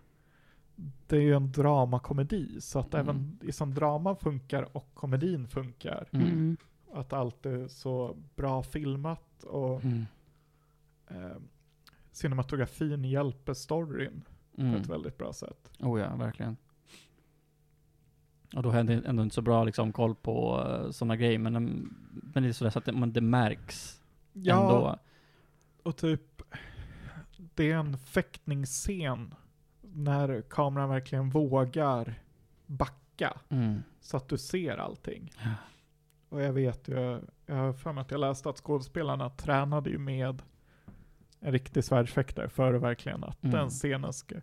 det 1.06 1.16
är 1.16 1.20
ju 1.20 1.34
en 1.34 1.52
dramakomedi, 1.52 2.60
så 2.60 2.78
att 2.78 2.94
Mm. 2.94 3.06
även 3.08 3.38
i 3.42 3.52
som 3.52 3.74
drama 3.74 4.14
funkar 4.14 4.76
och 4.76 4.94
komedin 4.94 5.48
funkar. 5.48 6.08
Mm. 6.12 6.26
Mm. 6.26 6.56
Att 6.92 7.12
allt 7.12 7.46
är 7.46 7.68
så 7.68 8.16
bra 8.36 8.62
filmat 8.62 9.44
och 9.44 9.84
Mm. 9.84 10.04
eh, 11.08 11.36
cinematografin 12.18 13.04
hjälper 13.04 13.54
storyn 13.54 14.22
på 14.56 14.62
Mm. 14.62 14.74
ett 14.74 14.86
väldigt 14.88 15.18
bra 15.18 15.32
sätt. 15.32 15.70
Oh 15.78 16.00
ja, 16.00 16.16
verkligen. 16.16 16.56
Och 18.56 18.62
då 18.62 18.70
hade 18.70 18.92
jag 18.94 19.04
ändå 19.06 19.22
inte 19.22 19.34
så 19.34 19.42
bra 19.42 19.64
liksom, 19.64 19.92
koll 19.92 20.14
på 20.14 20.64
uh, 20.68 20.90
sådana 20.90 21.16
grejer, 21.16 21.38
men, 21.38 21.56
um, 21.56 21.94
men 22.34 22.42
det 22.42 22.48
är 22.48 22.52
sådär 22.52 22.70
så 22.70 22.78
att 22.78 22.84
det, 22.84 22.92
men 22.92 23.12
det 23.12 23.20
märks 23.20 24.02
ändå. 24.34 24.98
och 25.82 25.96
typ 25.96 26.42
det 27.54 27.70
är 27.70 27.76
en 27.76 27.98
fäktningsscen 27.98 29.34
när 29.82 30.42
kameran 30.42 30.88
verkligen 30.88 31.30
vågar 31.30 32.14
backa 32.66 33.40
Mm. 33.48 33.82
så 34.00 34.16
att 34.16 34.28
du 34.28 34.38
ser 34.38 34.76
allting. 34.76 35.32
Ja. 35.44 35.50
Och 36.28 36.42
jag 36.42 36.52
vet 36.52 36.88
ju, 36.88 37.20
jag 37.46 37.54
har 37.56 37.72
för 37.72 37.92
mig 37.92 38.02
att 38.02 38.10
jag 38.10 38.20
läste 38.20 38.48
att 38.50 38.58
skådespelarna 38.58 39.30
tränade 39.30 39.90
ju 39.90 39.98
med 39.98 40.42
en 41.40 41.52
riktig 41.52 41.84
svärdsfäktare 41.84 42.48
för 42.48 42.72
verkligen 42.72 43.24
att 43.24 43.44
Mm. 43.44 43.56
den 43.56 43.68
scenen 43.70 44.12
ska... 44.12 44.34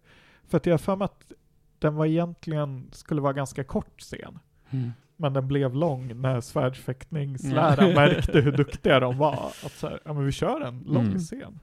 För 0.48 0.58
att 0.58 0.66
jag 0.66 0.74
har 0.74 0.78
för 0.78 0.96
mig 0.96 1.06
att 1.06 1.32
den 1.80 1.96
var 1.96 2.06
egentligen, 2.06 2.90
skulle 2.92 3.22
vara 3.22 3.34
ganska 3.34 3.64
kort 3.64 4.02
scen. 4.02 4.40
Mm. 4.70 4.92
Men 5.18 5.34
den 5.34 5.48
blev 5.48 5.76
lång 5.76 6.22
när 6.22 6.42
svärdsfäktningsläraren 6.42 7.94
märkte 7.96 8.42
hur 8.42 8.52
duktiga 8.52 9.00
de 9.00 9.18
var. 9.18 9.34
Att 9.66 9.72
så 9.72 9.88
här, 9.88 10.00
ja 10.06 10.14
men 10.14 10.26
vi 10.26 10.32
kör 10.32 10.62
en 10.62 10.80
lång 10.88 11.06
Mm. 11.06 11.20
scen. 11.20 11.60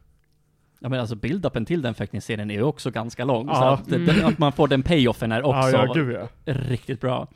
Ja 0.80 0.88
men 0.88 1.00
alltså 1.00 1.14
build-upen 1.14 1.64
till 1.64 1.82
den 1.82 1.94
fäktningsscenen 1.94 2.50
är 2.50 2.54
ju 2.54 2.62
också 2.62 2.90
ganska 2.90 3.24
lång, 3.24 3.46
så 3.46 3.52
Ja. 3.54 3.74
att, 3.74 3.88
den, 3.88 4.24
att 4.24 4.38
man 4.38 4.52
får 4.52 4.68
den 4.68 4.82
payoffen 4.82 5.32
är 5.32 5.42
också 5.42 5.76
Ja, 5.76 5.86
ja, 5.86 5.92
gud 5.92 6.16
ja. 6.16 6.28
riktigt 6.54 7.00
bra. 7.00 7.28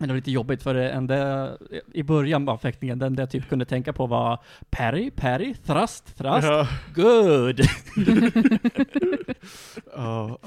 Men 0.00 0.08
det 0.08 0.12
var 0.12 0.16
lite 0.16 0.30
jobbigt 0.30 0.62
för 0.62 0.74
det 0.74 0.90
enda, 0.90 1.50
i 1.92 2.02
början 2.02 2.48
av 2.48 2.58
fäktningen, 2.58 2.98
den 2.98 3.16
där 3.16 3.22
jag 3.22 3.30
typ 3.30 3.48
kunde 3.48 3.64
tänka 3.64 3.92
på 3.92 4.06
var 4.06 4.38
parry, 4.70 5.10
parry, 5.10 5.54
thrust, 5.54 6.16
thrust, 6.16 6.48
Ja. 6.48 6.68
good! 6.94 7.60
Ja, 9.96 10.38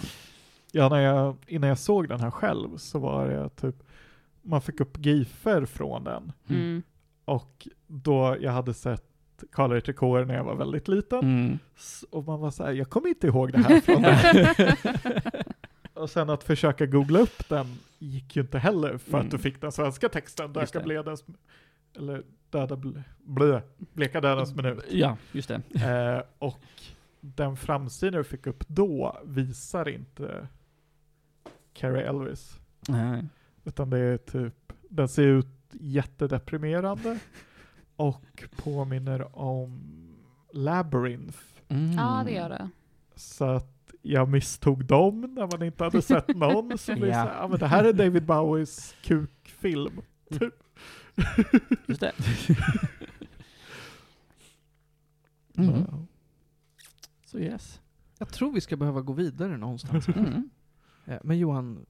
ja 0.71 0.89
när 0.89 0.99
jag, 0.99 1.35
innan 1.47 1.69
jag 1.69 1.77
såg 1.77 2.09
den 2.09 2.19
här 2.19 2.31
själv 2.31 2.77
så 2.77 2.99
var 2.99 3.27
det 3.27 3.49
typ, 3.49 3.75
man 4.41 4.61
fick 4.61 4.79
upp 4.79 5.05
gifer 5.05 5.65
från 5.65 6.03
den. 6.03 6.31
Mm. 6.49 6.83
Och 7.25 7.67
då 7.87 8.37
jag 8.41 8.51
hade 8.51 8.73
sett 8.73 9.03
Karl 9.51 9.71
Erik 9.73 9.95
Kår 9.95 10.25
när 10.25 10.35
jag 10.35 10.43
var 10.43 10.55
väldigt 10.55 10.87
liten. 10.87 11.19
Mm. 11.19 11.59
Och 12.11 12.25
man 12.25 12.39
var 12.39 12.51
så 12.51 12.63
här, 12.63 12.71
jag 12.71 12.89
kommer 12.89 13.09
inte 13.09 13.27
ihåg 13.27 13.51
det 13.51 13.57
här 13.57 13.79
från 13.81 14.01
den. 14.01 14.93
Och 15.93 16.09
sen 16.09 16.29
att 16.29 16.43
försöka 16.43 16.85
googla 16.85 17.19
upp 17.19 17.49
den 17.49 17.77
gick 18.03 18.35
ju 18.35 18.41
inte 18.41 18.59
heller 18.59 18.97
för 18.97 19.13
Mm. 19.13 19.25
att 19.25 19.31
du 19.31 19.37
fick 19.37 19.61
den 19.61 19.71
svenska 19.71 20.09
texten. 20.09 20.53
Döka 20.53 20.79
bledens, 20.79 21.25
eller 21.97 22.23
döda, 22.49 22.75
ble, 23.23 23.61
bleka 23.77 24.21
dödens 24.21 24.55
minut. 24.55 24.83
Ja, 24.91 25.17
just 25.31 25.47
det. 25.49 25.61
Eh, 26.17 26.23
och 26.39 26.59
den 27.21 27.57
framsidan 27.57 28.17
du 28.17 28.23
fick 28.23 28.47
upp 28.47 28.63
då 28.67 29.17
visar 29.25 29.89
inte 29.89 30.47
Carrie 31.73 32.07
Elvis. 32.07 32.59
Nej. 32.87 33.25
Utan 33.63 33.89
det 33.89 33.97
är 33.99 34.17
typ, 34.17 34.73
den 34.89 35.07
ser 35.07 35.23
ut 35.27 35.47
jättedeprimerande 35.71 37.19
och 37.95 38.43
påminner 38.55 39.37
om 39.39 39.81
Labyrinth. 40.51 41.37
Mm. 41.67 41.91
Ja, 41.91 42.23
det 42.25 42.31
gör 42.31 42.49
det. 42.49 42.69
Så 43.15 43.45
att 43.45 43.72
jag 44.05 44.29
misstog 44.29 44.85
dem 44.85 45.21
när 45.21 45.47
man 45.57 45.63
inte 45.63 45.83
hade 45.83 46.01
sett 46.01 46.27
någon. 46.35 46.77
Så 46.77 46.93
blir 46.93 47.01
det 47.05 47.07
Ja. 47.07 47.23
så 47.23 47.29
här, 47.29 47.41
ja 47.41 47.47
men 47.47 47.59
det 47.59 47.67
här 47.67 47.83
är 47.83 47.93
David 47.93 48.25
Bowies 48.25 48.95
kukfilm. 49.01 50.01
Just 51.87 51.99
det. 52.01 52.11
mm. 55.57 56.07
Så 57.25 57.39
yes. 57.39 57.79
Jag 58.19 58.29
tror 58.33 58.51
vi 58.53 58.61
ska 58.61 58.75
behöva 58.77 59.01
gå 59.01 59.13
vidare 59.13 59.57
någonstans. 59.57 60.07
Mm. 60.07 60.49
Eh, 61.05 61.17
Men 61.23 61.37
Johan, 61.39 61.85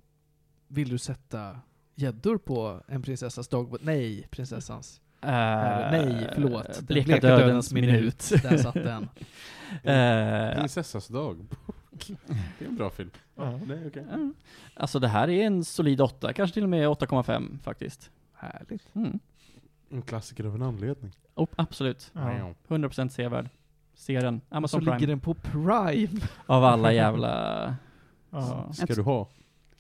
vill 0.67 0.89
du 0.89 0.97
sätta 0.97 1.59
gäddor 1.95 2.37
på 2.37 2.81
en 2.87 3.01
prinsessas 3.01 3.47
dagbok? 3.47 3.79
Nej, 3.83 4.27
prinsessans. 4.31 5.01
Uh, 5.25 5.29
nej, 5.29 6.29
förlåt. 6.33 6.81
Bleka, 6.81 7.19
dödens, 7.19 7.73
minut. 7.73 8.29
Där 8.43 8.57
satt 8.57 8.73
den. 8.73 9.09
Eh, 9.83 10.55
Prinsessas 10.59 11.07
dagbok. 11.07 11.57
Det 12.59 12.65
är 12.65 12.69
en 12.69 12.75
bra 12.75 12.89
film. 12.89 13.09
Ja. 13.35 13.59
Det 13.65 13.73
är 13.73 13.87
okej. 13.87 14.05
ja. 14.11 14.31
alltså 14.75 14.99
det 14.99 15.07
här 15.07 15.29
är 15.29 15.45
en 15.45 15.63
solid 15.63 16.01
8, 16.01 16.33
kanske 16.33 16.53
till 16.53 16.63
och 16.63 16.69
med 16.69 16.87
8,5 16.87 17.59
faktiskt. 17.59 18.11
Härligt. 18.33 18.95
Mm. 18.95 19.19
En 19.89 20.01
klassiker 20.01 20.43
av 20.43 20.55
en 20.55 20.61
anledning. 20.61 21.11
Oh, 21.35 21.47
absolut. 21.55 22.11
Ja. 22.13 22.53
100% 22.67 23.09
sevärd. 23.09 23.49
Ser 23.93 24.21
den. 24.21 24.35
Och 24.35 24.41
så 24.49 24.55
Amazon 24.55 24.79
Prime. 24.79 24.95
ligger 24.95 25.07
den 25.07 25.19
på 25.19 25.33
Prime. 25.33 26.21
Av 26.45 26.63
alla 26.63 26.93
jävla... 27.03 27.75
Ja. 28.29 28.73
Ska 28.73 28.85
du 28.93 29.01
ha? 29.01 29.29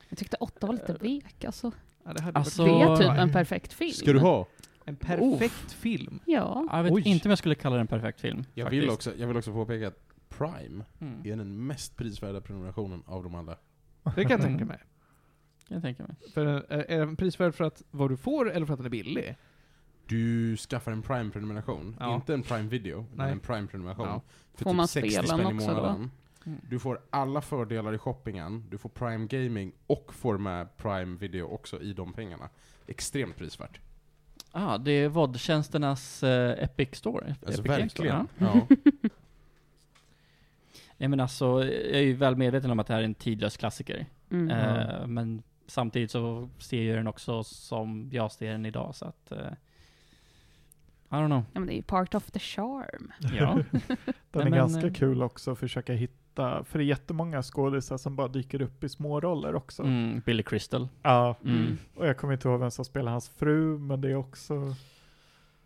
Jag 0.09 0.17
tyckte 0.17 0.37
åtta 0.39 0.67
var 0.67 0.73
lite 0.73 0.93
vek 0.93 1.45
alltså. 1.45 1.71
Ja, 2.05 2.13
det 2.13 2.21
hade 2.21 2.39
Alltså- 2.39 2.65
varit 2.65 2.99
Det 2.99 3.05
är 3.05 3.09
typ 3.09 3.19
en 3.19 3.31
perfekt 3.31 3.73
film. 3.73 3.93
Ska 3.93 4.13
du 4.13 4.19
ha? 4.19 4.45
En 4.85 4.95
perfekt 4.95 5.71
film. 5.71 6.19
Ja. 6.25 6.67
Jag 6.71 6.83
vet 6.83 6.91
Oj. 6.93 7.03
inte 7.05 7.27
om 7.27 7.29
jag 7.29 7.37
skulle 7.37 7.55
kalla 7.55 7.75
den 7.75 7.81
en 7.81 7.87
perfekt 7.87 8.21
film. 8.21 8.45
Jag 8.53 8.65
faktiskt. 8.65 8.83
vill, 8.83 8.89
också, 8.89 9.11
jag 9.17 9.27
vill 9.27 9.37
också 9.37 9.53
påpeka 9.53 9.87
att 9.87 9.99
Prime 10.37 10.85
Mm. 10.99 11.21
är 11.25 11.35
den 11.35 11.67
mest 11.67 11.97
prisvärda 11.97 12.41
prenumerationen 12.41 13.03
av 13.05 13.23
dem 13.23 13.35
alla. 13.35 13.57
Det 14.15 14.21
kan 14.21 14.31
jag 14.31 14.41
tänka 14.47 14.65
mig. 14.65 14.77
Kan 15.67 15.75
jag 15.75 15.81
tänka 15.83 16.03
mig. 16.03 16.15
För, 16.33 16.45
är 16.45 16.85
är 16.91 16.99
den 16.99 17.15
prisvärd 17.15 17.53
för 17.55 17.63
att 17.63 17.83
vad 17.91 18.09
du 18.09 18.17
får 18.17 18.51
eller 18.51 18.65
för 18.65 18.73
att 18.73 18.79
den 18.79 18.85
är 18.85 18.89
billig? 18.89 19.37
Du 20.07 20.57
skaffar 20.57 20.91
en 20.91 21.01
Prime-prenumeration, 21.01 21.95
Ja. 21.99 22.15
inte 22.15 22.33
en 22.33 22.43
Prime-video, 22.43 23.05
men 23.13 23.29
en 23.29 23.39
Prime-prenumeration. 23.39 24.07
Ja. 24.07 24.21
För 24.53 24.63
Får 24.63 24.71
typ 24.71 24.77
man 24.77 24.87
60 24.87 25.09
spelen 25.11 25.27
spänn 25.27 25.51
i 25.51 25.53
månaden. 25.53 26.09
Mm. 26.45 26.59
Du 26.69 26.79
får 26.79 26.99
alla 27.09 27.41
fördelar 27.41 27.93
i 27.93 27.97
shoppingen, 27.97 28.65
du 28.69 28.77
får 28.77 28.89
Prime 28.89 29.25
Gaming 29.27 29.71
och 29.87 30.13
får 30.13 30.37
med 30.37 30.77
Prime 30.77 31.17
Video 31.17 31.45
också 31.45 31.81
i 31.81 31.93
de 31.93 32.13
pengarna. 32.13 32.49
Extremt 32.87 33.37
prisvärt. 33.37 33.79
Ah, 34.51 34.77
det 34.77 34.91
är 34.91 35.09
VOD-tjänsternas 35.09 36.23
eh, 36.23 36.63
Epic 36.63 36.89
Store. 36.95 37.35
Alltså 37.45 37.61
Epic 37.65 37.91
Store, 37.91 38.09
verkligen. 38.09 38.27
ja. 38.37 38.67
Ja. 38.69 38.75
Nej 41.03 41.07
men 41.09 41.19
alltså, 41.19 41.45
jag 41.65 41.99
är 41.99 42.01
ju 42.01 42.13
väl 42.13 42.35
medveten 42.35 42.71
om 42.71 42.79
att 42.79 42.87
det 42.87 42.93
här 42.93 43.01
är 43.01 43.05
en 43.05 43.15
tidlös 43.15 43.57
klassiker. 43.57 44.05
Mm. 44.31 44.49
Eh, 44.49 45.07
men 45.07 45.43
samtidigt 45.67 46.11
så 46.11 46.49
ser 46.57 46.83
jag 46.83 46.97
den 46.97 47.07
också 47.07 47.43
som 47.43 48.09
jag 48.11 48.31
ser 48.31 48.51
den 48.51 48.65
idag, 48.65 48.95
så 48.95 49.05
att... 49.05 49.31
Eh, 49.31 49.37
I 51.09 51.15
don't 51.15 51.27
know. 51.27 51.43
Ja, 51.53 51.59
men 51.59 51.65
det 51.65 51.73
är 51.73 51.75
ju 51.75 51.83
part 51.83 52.15
of 52.15 52.31
the 52.31 52.39
charm. 52.39 53.11
Ja. 53.19 53.59
Den 54.31 54.41
är 54.41 54.49
men, 54.49 54.51
ganska 54.51 54.87
eh, 54.87 54.93
kul 54.93 55.23
också 55.23 55.51
att 55.51 55.59
försöka 55.59 55.93
hitta 55.93 56.23
hitta, 56.33 56.63
för 56.63 56.79
det 56.79 56.85
är 56.85 56.87
jättemånga 56.87 57.41
skådisar 57.41 57.97
som 57.97 58.15
bara 58.15 58.27
dyker 58.27 58.61
upp 58.61 58.83
i 58.83 58.89
små 58.89 59.19
roller 59.19 59.55
också. 59.55 59.83
Mm, 59.83 60.21
Billy 60.25 60.43
Crystal. 60.43 60.87
Ja, 61.01 61.35
Mm. 61.45 61.77
och 61.95 62.07
jag 62.07 62.17
kommer 62.17 62.33
inte 62.33 62.47
ihåg 62.47 62.59
vem 62.59 62.71
som 62.71 62.85
spelar 62.85 63.11
hans 63.11 63.29
fru, 63.29 63.77
men 63.77 64.01
det 64.01 64.11
är 64.11 64.15
också 64.15 64.75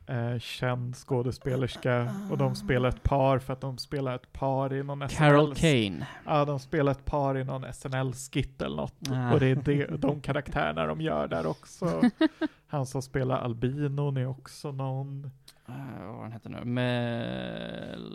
eh, 0.07 0.39
känd 0.39 0.95
skådespelerska. 0.95 2.15
Och 2.31 2.37
de 2.37 2.55
spelar 2.55 2.89
ett 2.89 3.03
par 3.03 3.39
för 3.39 3.53
att 3.53 3.61
de 3.61 3.77
spelar 3.77 4.15
ett 4.15 4.33
par 4.33 4.73
i 4.73 4.83
någon 4.83 5.07
Carol 5.09 5.55
SNL. 5.55 5.89
Kane. 5.89 6.07
Ja, 6.25 6.45
de 6.45 6.59
spelar 6.59 6.91
ett 6.91 7.05
par 7.05 7.37
i 7.37 7.43
någon 7.43 7.73
SNL-skit 7.73 8.61
eller 8.61 8.75
något. 8.75 8.95
Ah. 9.11 9.33
Och 9.33 9.39
det 9.39 9.45
är 9.47 9.55
det, 9.55 9.85
de 9.97 10.21
karaktärerna 10.21 10.85
de 10.85 11.01
gör 11.01 11.27
där 11.27 11.45
också. 11.45 12.01
Han 12.67 12.85
som 12.85 13.01
spelar 13.01 13.37
albinon 13.37 14.17
är 14.17 14.25
också 14.27 14.71
någon. 14.71 15.31
Uh, 15.69 16.05
vad 16.05 16.15
var 16.15 16.21
han 16.23 16.31
heter 16.31 16.49
nu? 16.49 16.65
Mel... 16.65 18.11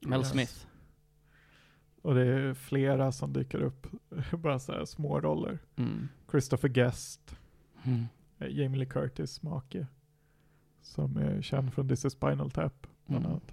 Mel 0.00 0.18
Yes. 0.20 0.30
Smith. 0.30 0.52
Och 2.02 2.14
det 2.14 2.26
är 2.26 2.54
flera 2.54 3.12
som 3.12 3.32
dyker 3.32 3.58
upp, 3.62 3.86
bara 4.32 4.58
så 4.58 4.72
här 4.72 4.84
små 4.84 5.20
roller. 5.20 5.58
Mm. 5.76 6.08
Christopher 6.30 6.68
Guest, 6.68 7.36
Mm. 7.84 8.04
eh, 8.38 8.48
Jamie 8.50 8.78
Lee 8.78 8.86
Curtis 8.88 9.42
make. 9.42 9.86
Som 10.82 11.16
är 11.16 11.42
känd 11.42 11.72
från 11.74 11.88
This 11.88 12.04
is 12.04 12.12
Spinal 12.12 12.50
Tap, 12.50 12.86
bland 13.06 13.24
Mm. 13.24 13.30
annat. 13.32 13.52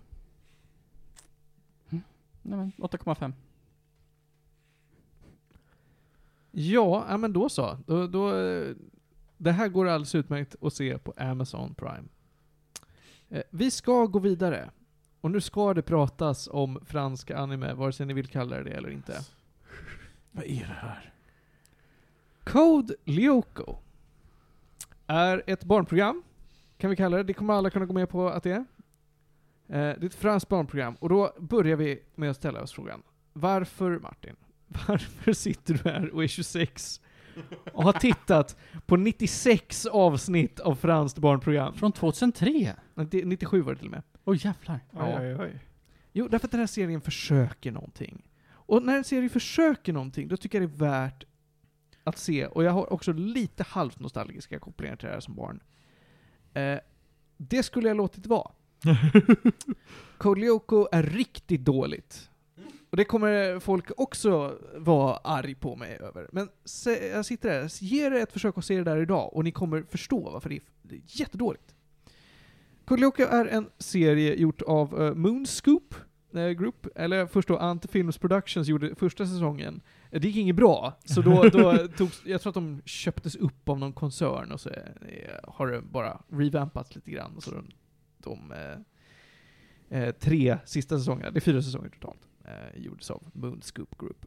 Nej 2.42 2.58
men, 2.58 2.72
8,5. 2.78 3.34
Ja, 6.52 7.06
ja 7.10 7.18
men 7.18 7.34
då 7.34 7.50
så. 7.50 7.78
Då, 7.86 8.08
då, 8.08 8.36
eh, 8.38 8.76
det 9.38 9.52
här 9.52 9.68
går 9.68 9.88
alldeles 9.88 10.16
utmärkt 10.16 10.56
att 10.62 10.74
se 10.74 10.98
på 10.98 11.14
Amazon 11.18 11.74
Prime. 11.74 12.04
Eh, 13.30 13.42
Vi 13.50 13.72
ska 13.72 14.06
gå 14.06 14.20
vidare. 14.20 14.70
Och 15.22 15.32
nu 15.32 15.42
ska 15.42 15.74
det 15.74 15.82
pratas 15.82 16.48
om 16.52 16.80
fransk 16.86 17.32
anime, 17.32 17.74
vare 17.74 17.92
sig 17.94 18.06
ni 18.06 18.14
vill 18.14 18.28
kalla 18.28 18.56
det 18.58 18.64
det 18.64 18.70
eller 18.72 18.90
inte. 18.90 19.20
Vad 20.32 20.46
är 20.46 20.60
det 20.60 20.66
här? 20.88 21.14
Code 22.44 22.96
Lyoko 23.06 23.78
är 25.08 25.44
ett 25.48 25.64
barnprogram, 25.64 26.24
kan 26.78 26.90
vi 26.90 26.96
kalla 26.96 27.18
det. 27.18 27.24
Det 27.24 27.34
kommer 27.34 27.54
alla 27.54 27.70
kunna 27.70 27.86
gå 27.86 27.94
med 27.94 28.10
på 28.10 28.30
att 28.30 28.44
det 28.44 28.52
är. 28.52 28.56
Eh, 28.58 28.66
Det 29.68 29.78
är 29.78 30.06
ett 30.06 30.16
franskt 30.16 30.50
barnprogram, 30.50 30.96
och 30.96 31.10
då 31.10 31.32
börjar 31.40 31.76
vi 31.78 32.04
med 32.16 32.30
att 32.30 32.36
ställa 32.38 32.62
oss 32.62 32.72
frågan. 32.74 33.04
Varför, 33.34 34.00
Martin? 34.00 34.36
Varför 34.88 35.34
sitter 35.34 35.74
du 35.84 35.90
här 35.90 36.10
och 36.14 36.24
är 36.24 36.28
26 36.28 37.02
och 37.74 37.84
har 37.84 37.94
tittat 37.94 38.58
på 38.86 38.96
96 38.98 39.86
avsnitt 39.86 40.60
av 40.60 40.76
franskt 40.76 41.18
barnprogram? 41.20 41.74
Från 41.74 41.92
2003? 41.92 42.76
Nej, 42.94 43.08
det- 43.12 43.26
97 43.26 43.62
var 43.62 43.72
det 43.74 43.78
till 43.78 43.88
och 43.88 43.92
med. 43.92 44.04
Oj 44.26 44.40
jävlar. 44.44 44.80
Oj, 44.92 45.00
Ja. 45.00 45.22
oj, 45.22 45.36
oj. 45.40 45.60
Jo, 46.14 46.28
därför 46.28 46.48
att 46.48 46.52
den 46.52 46.60
här 46.60 46.68
serien 46.68 47.02
försöker 47.02 47.72
någonting. 47.72 48.28
Och 48.50 48.84
när 48.84 48.98
en 48.98 49.04
serie 49.04 49.30
försöker 49.30 49.94
någonting, 49.94 50.28
då 50.28 50.38
tycker 50.38 50.62
jag 50.62 50.70
det 50.70 50.76
är 50.76 50.90
värt 50.90 51.24
att 52.04 52.18
se. 52.18 52.46
Och 52.46 52.64
jag 52.64 52.72
har 52.72 52.94
också 52.94 53.12
lite 53.14 53.64
halvt 53.64 54.00
nostalgiska 54.00 54.60
kopplingar 54.60 54.96
till 54.96 55.08
det 55.08 55.14
här 55.14 55.20
som 55.20 55.36
barn. 55.36 55.60
Eh, 56.58 56.80
det 57.38 57.64
skulle 57.64 57.88
jag 57.88 57.98
låtit 57.98 58.26
vara. 58.26 58.52
Code 60.18 60.42
Lyoko 60.42 60.88
är 60.92 61.04
riktigt 61.04 61.66
dåligt. 61.66 62.30
Och 62.90 62.98
det 62.98 63.04
kommer 63.04 63.60
folk 63.60 63.92
också 63.98 64.58
vara 64.76 65.18
arg 65.18 65.56
på 65.56 65.76
mig 65.76 65.98
över. 66.02 66.28
Men 66.32 66.50
se, 66.66 67.08
jag 67.08 67.26
sitter 67.26 67.50
där, 67.50 67.84
ge 67.84 68.10
det 68.10 68.22
ett 68.22 68.34
försök 68.34 68.58
att 68.58 68.66
se 68.66 68.78
det 68.78 68.84
där 68.84 68.98
idag 68.98 69.34
och 69.34 69.44
ni 69.44 69.52
kommer 69.52 69.84
förstå 69.90 70.30
varför 70.30 70.50
det 70.50 70.56
är, 70.56 70.62
det 70.82 70.96
är 70.96 71.02
jättedåligt. 71.06 71.76
Code 72.86 73.02
Lyoko 73.02 73.24
är 73.24 73.46
en 73.46 73.70
serie 73.78 74.36
gjort 74.36 74.62
av 74.62 75.02
uh, 75.02 75.14
Moonscoop 75.14 75.96
Group, 76.32 76.88
eller 76.96 77.28
först 77.28 77.48
då 77.48 77.58
Ant 77.58 77.92
Films 77.92 78.18
Productions 78.18 78.68
gjorde 78.68 78.96
första 78.96 79.26
säsongen. 79.26 79.82
Eh, 80.12 80.22
Det 80.22 80.28
gick 80.28 80.38
inget 80.38 80.56
bra, 80.56 80.98
så 81.06 81.22
då, 81.22 81.44
då 81.44 81.88
togs, 81.98 82.22
jag 82.26 82.42
tror 82.42 82.50
att 82.52 82.54
de 82.56 82.82
köptes 82.86 83.36
upp 83.36 83.70
av 83.70 83.80
någon 83.80 83.94
koncern 83.94 84.52
och 84.52 84.62
så 84.62 84.70
eh, 84.70 84.80
har 85.44 85.68
det 85.68 85.82
bara 85.82 86.22
revampats 86.30 86.96
lite 86.96 87.12
grann. 87.12 87.36
Och 87.38 87.44
så 87.44 87.52
de, 87.52 87.66
de 88.18 88.52
eh, 88.52 90.02
eh, 90.02 90.12
tre 90.16 90.58
sista 90.66 90.98
säsongerna, 90.98 91.32
det 91.32 91.40
är 91.40 91.42
fyra 91.42 91.62
säsonger 91.62 91.90
totalt, 91.90 92.22
eh, 92.46 92.82
gjordes 92.82 93.12
av 93.12 93.24
Moonscoop 93.34 93.98
Group. 93.98 94.26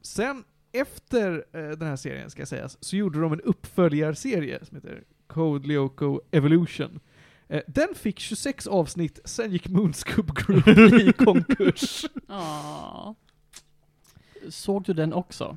Sen 0.00 0.44
efter 0.72 1.44
eh, 1.52 1.68
den 1.68 1.88
här 1.88 1.96
serien, 1.96 2.30
ska 2.30 2.46
sägas, 2.46 2.84
så 2.84 2.96
gjorde 2.96 3.20
de 3.20 3.32
en 3.32 3.40
uppföljarserie 3.40 4.64
som 4.64 4.74
heter 4.76 5.04
Code 5.26 5.68
Lyoko 5.68 6.20
Evolution. 6.30 7.00
Eh, 7.48 7.60
den 7.66 7.88
fick 7.94 8.18
26 8.20 8.66
avsnitt, 8.66 9.20
sen 9.24 9.52
gick 9.52 9.68
Moonscoop 9.68 10.26
Group 10.34 10.68
i 11.00 11.12
konkurs. 11.12 12.04
Ja. 12.28 13.14
Såg 14.48 14.84
du 14.84 14.92
den 14.92 15.12
också? 15.12 15.56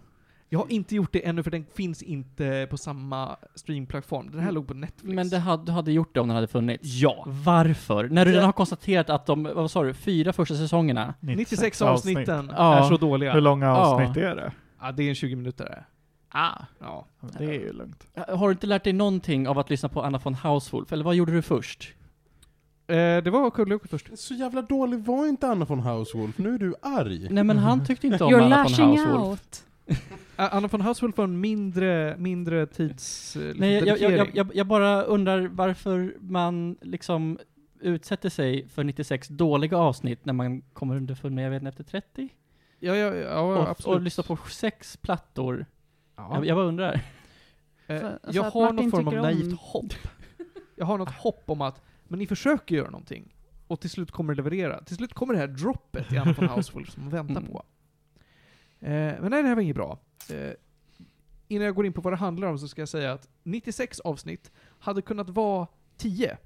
Jag 0.49 0.59
har 0.59 0.71
inte 0.71 0.95
gjort 0.95 1.13
det 1.13 1.25
ännu 1.27 1.43
för 1.43 1.51
den 1.51 1.65
finns 1.75 2.01
inte 2.03 2.67
på 2.69 2.77
samma 2.77 3.37
streamplattform. 3.55 4.31
Den 4.31 4.39
här 4.39 4.51
låg 4.51 4.67
på 4.67 4.73
Netflix. 4.73 5.15
Men 5.15 5.29
det 5.29 5.37
hade, 5.39 5.65
du 5.65 5.71
hade 5.71 5.91
gjort 5.91 6.13
det 6.13 6.19
om 6.19 6.27
den 6.27 6.35
hade 6.35 6.47
funnits? 6.47 6.81
Ja. 6.83 7.23
Varför? 7.27 8.09
När 8.09 8.25
du 8.25 8.31
Ja. 8.31 8.35
redan 8.35 8.45
har 8.45 8.53
konstaterat 8.53 9.09
att 9.09 9.25
de, 9.25 9.43
vad 9.43 9.71
sa 9.71 9.83
du, 9.83 9.93
fyra 9.93 10.33
första 10.33 10.55
säsongerna? 10.55 11.13
96 11.19 11.81
avsnitten 11.81 12.51
Ja. 12.57 12.77
är 12.79 12.83
så 12.89 12.97
dåliga. 12.97 13.33
Hur 13.33 13.41
långa 13.41 13.65
Ja. 13.65 13.75
avsnitt 13.77 14.17
är 14.23 14.35
det? 14.35 14.51
Ja, 14.81 14.91
det 14.91 15.03
är 15.03 15.09
en 15.09 15.15
20 15.15 15.35
minuter. 15.35 15.85
Ah. 16.31 16.65
Ja. 16.79 17.05
Ja, 17.21 17.27
Det 17.37 17.45
är 17.45 17.59
ju 17.59 17.73
lugnt. 17.73 18.07
Har 18.27 18.47
du 18.47 18.51
inte 18.51 18.67
lärt 18.67 18.83
dig 18.83 18.93
någonting 18.93 19.47
av 19.47 19.59
att 19.59 19.69
lyssna 19.69 19.89
på 19.89 20.01
Anna 20.01 20.17
von 20.23 20.33
Hauswolf? 20.33 20.91
Eller 20.91 21.03
vad 21.03 21.15
gjorde 21.15 21.31
du 21.31 21.41
först? 21.41 21.93
Eh, 22.87 23.23
det 23.23 23.29
var 23.29 23.65
Lyoko 23.65 23.87
först. 23.87 24.09
Så 24.19 24.33
jävla 24.33 24.61
dålig 24.61 24.99
var 24.99 25.27
inte 25.27 25.47
Anna 25.47 25.65
von 25.65 25.79
Hauswolf, 25.79 26.37
nu 26.37 26.53
är 26.53 26.57
du 26.57 26.75
arg. 26.81 27.27
Nej 27.29 27.43
men 27.43 27.57
han 27.57 27.85
tyckte 27.85 28.07
inte 28.07 28.23
om 28.23 28.33
You're 28.33 28.41
Anna 28.41 28.63
von 28.63 28.71
lashing 28.71 28.97
Hauswolf. 28.97 29.29
out. 29.29 29.63
Uh, 29.89 29.95
Anna 30.55 30.67
von 30.67 30.81
Hauswolf 30.81 31.17
var 31.17 31.23
en 31.23 31.39
mindre, 31.41 32.15
mindre 32.17 32.65
tids... 32.65 33.35
eh, 33.35 33.53
Nej, 33.55 33.73
jag, 33.73 33.99
jag, 33.99 34.35
jag, 34.35 34.51
jag 34.55 34.67
bara 34.67 35.03
undrar 35.03 35.47
varför 35.47 36.15
man 36.19 36.77
liksom 36.81 37.39
utsätter 37.81 38.29
sig 38.29 38.67
för 38.67 38.83
96 38.83 39.27
dåliga 39.27 39.77
avsnitt 39.77 40.25
när 40.25 40.33
man 40.33 40.61
kommer 40.61 40.95
underfund 40.95 41.35
med, 41.35 41.45
jag 41.45 41.49
vet 41.49 41.61
inte, 41.61 41.69
efter 41.69 41.83
30? 41.83 42.29
Ja, 42.79 42.95
ja, 42.95 43.15
ja, 43.15 43.39
och, 43.39 43.69
absolut. 43.69 43.95
och 43.95 44.01
lyssnar 44.01 44.23
på 44.23 44.37
sex 44.49 44.97
plattor. 44.97 45.65
Ja. 46.29 46.35
Jag, 46.35 46.45
jag 46.45 46.57
bara 46.57 46.65
undrar. 46.65 47.01
Eh, 47.87 48.01
Så- 48.01 48.07
så 48.23 48.37
jag 48.37 48.45
att 48.45 48.53
har 48.53 48.61
Martin 48.61 48.75
någon 48.75 48.91
form 48.91 49.07
av 49.07 49.11
tycker 49.11 49.17
om- 49.19 49.23
naivt 49.25 49.59
hopp. 49.59 49.93
Jag 50.75 50.85
har 50.85 50.97
något 50.97 51.11
hopp 51.15 51.43
om 51.45 51.61
att, 51.61 51.81
men 52.07 52.19
ni 52.19 52.27
försöker 52.27 52.75
göra 52.75 52.89
någonting. 52.89 53.35
Och 53.67 53.79
till 53.81 53.89
slut 53.89 54.11
kommer 54.11 54.33
det 54.33 54.37
leverera. 54.37 54.83
Till 54.83 54.95
slut 54.95 55.13
kommer 55.13 55.33
det 55.33 55.39
här 55.39 55.47
droppet 55.47 56.11
i 56.13 56.17
Anna 56.17 56.33
von 56.33 56.49
Hauswolf 56.49 56.89
som 56.91 57.03
man 57.03 57.11
väntar 57.11 57.37
Mm. 57.41 57.51
på. 57.51 57.63
Eh, 58.79 58.89
men 59.21 59.29
nej, 59.31 59.41
det 59.43 59.47
här 59.47 59.55
var 59.55 59.61
inget 59.61 59.75
bra. 59.75 59.99
Eh, 60.29 60.51
innan 61.47 61.65
jag 61.65 61.75
går 61.75 61.85
in 61.85 61.93
på 61.93 62.01
vad 62.01 62.13
det 62.13 62.17
handlar 62.17 62.47
om 62.47 62.59
så 62.59 62.67
ska 62.67 62.81
jag 62.81 62.89
säga 62.89 63.11
att 63.13 63.27
96 63.43 63.99
avsnitt 63.99 64.51
hade 64.79 65.01
kunnat 65.01 65.29
vara 65.29 65.67
10. 65.97 66.37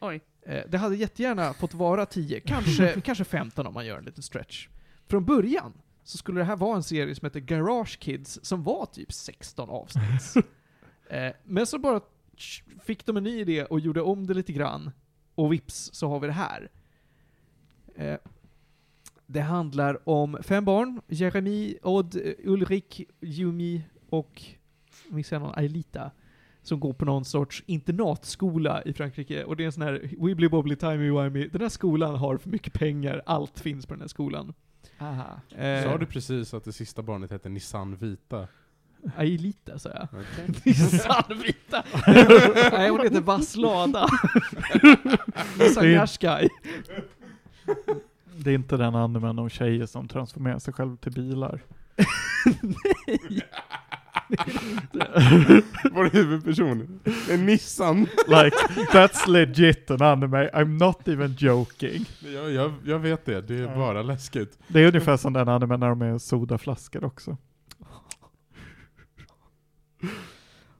Oj. 0.00 0.20
Eh, 0.42 0.62
det 0.68 0.78
hade 0.78 0.96
jättegärna 0.96 1.52
fått 1.54 1.74
vara 1.74 2.06
10, 2.06 2.40
kanske, 2.40 3.00
kanske 3.04 3.24
15 3.24 3.66
om 3.66 3.74
man 3.74 3.86
gör 3.86 3.98
en 3.98 4.04
liten 4.04 4.22
stretch. 4.22 4.68
Från 5.06 5.24
början 5.24 5.72
så 6.04 6.18
skulle 6.18 6.40
det 6.40 6.44
här 6.44 6.56
vara 6.56 6.76
en 6.76 6.82
serie 6.82 7.14
som 7.14 7.26
heter 7.26 7.40
Garage 7.40 7.98
Kids, 7.98 8.40
som 8.42 8.62
var 8.62 8.86
typ 8.86 9.12
16 9.12 9.70
avsnitt. 9.70 10.36
eh, 11.10 11.32
men 11.44 11.66
så 11.66 11.78
bara 11.78 12.00
fick 12.82 13.06
de 13.06 13.16
en 13.16 13.24
ny 13.24 13.40
idé 13.40 13.64
och 13.64 13.80
gjorde 13.80 14.02
om 14.02 14.26
det 14.26 14.34
lite 14.34 14.52
grann, 14.52 14.90
och 15.34 15.52
vips 15.52 15.90
så 15.92 16.08
har 16.08 16.20
vi 16.20 16.26
det 16.26 16.32
här. 16.32 16.70
Eh, 17.94 18.18
det 19.26 19.40
handlar 19.40 20.08
om 20.08 20.38
fem 20.42 20.64
barn, 20.64 21.00
Jeremy, 21.08 21.76
Odd, 21.82 22.16
Ulrik, 22.44 23.02
Yumi 23.20 23.82
och, 24.08 24.42
missar 25.08 25.36
jag 25.36 25.42
någon, 25.42 25.54
Ailita 25.58 26.10
som 26.62 26.80
går 26.80 26.92
på 26.92 27.04
någon 27.04 27.24
sorts 27.24 27.62
internatskola 27.66 28.82
i 28.82 28.92
Frankrike. 28.92 29.44
Och 29.44 29.56
det 29.56 29.64
är 29.64 29.66
en 29.66 29.72
sån 29.72 29.82
här 29.82 30.10
wibbly 30.18 30.48
wobbly 30.48 30.76
timey 30.76 31.10
wimey. 31.10 31.48
Den 31.48 31.60
här 31.60 31.68
skolan 31.68 32.14
har 32.14 32.36
för 32.36 32.50
mycket 32.50 32.72
pengar, 32.72 33.22
allt 33.26 33.60
finns 33.60 33.86
på 33.86 33.94
den 33.94 34.00
här 34.00 34.08
skolan. 34.08 34.54
Aha. 35.00 35.40
Eh, 35.56 35.82
Sa 35.84 35.98
du 35.98 36.06
precis 36.06 36.54
att 36.54 36.64
det 36.64 36.72
sista 36.72 37.02
barnet 37.02 37.30
hette 37.30 37.48
Nissan 37.48 37.96
Vita? 37.96 38.48
Ailita 39.16 39.78
sa 39.78 39.88
jag. 39.88 40.08
Nissan 40.64 41.24
Vita! 41.44 41.84
Nej, 42.72 42.90
hon 42.90 43.00
heter 43.00 43.20
Vaslada. 43.20 44.08
Sangarskaj. 45.74 46.48
Det 48.36 48.50
är 48.50 48.54
inte 48.54 48.76
den 48.76 48.94
animen 48.94 49.38
om 49.38 49.48
tjejer 49.50 49.86
som 49.86 50.08
transformerar 50.08 50.58
sig 50.58 50.74
själv 50.74 50.96
till 50.96 51.12
bilar. 51.12 51.60
Vår 55.92 56.10
huvudperson 56.10 57.00
är 57.30 57.36
Nissan. 57.38 57.98
Like, 58.28 58.56
that's 58.92 59.28
legit 59.28 59.90
an 59.90 60.02
anime. 60.02 60.48
I'm 60.48 60.78
not 60.78 61.08
even 61.08 61.34
joking. 61.38 62.04
Jag, 62.34 62.50
jag, 62.52 62.72
jag 62.84 62.98
vet 62.98 63.24
det, 63.24 63.40
det 63.40 63.54
är 63.54 63.62
Ja. 63.62 63.74
bara 63.76 64.02
läskigt. 64.02 64.58
Det 64.68 64.80
är 64.80 64.86
ungefär 64.88 65.16
som 65.16 65.32
den 65.32 65.48
animen 65.48 65.80
när 65.80 65.88
de 65.88 66.02
är 66.02 66.18
sodaflaskor 66.18 67.04
också. 67.04 67.36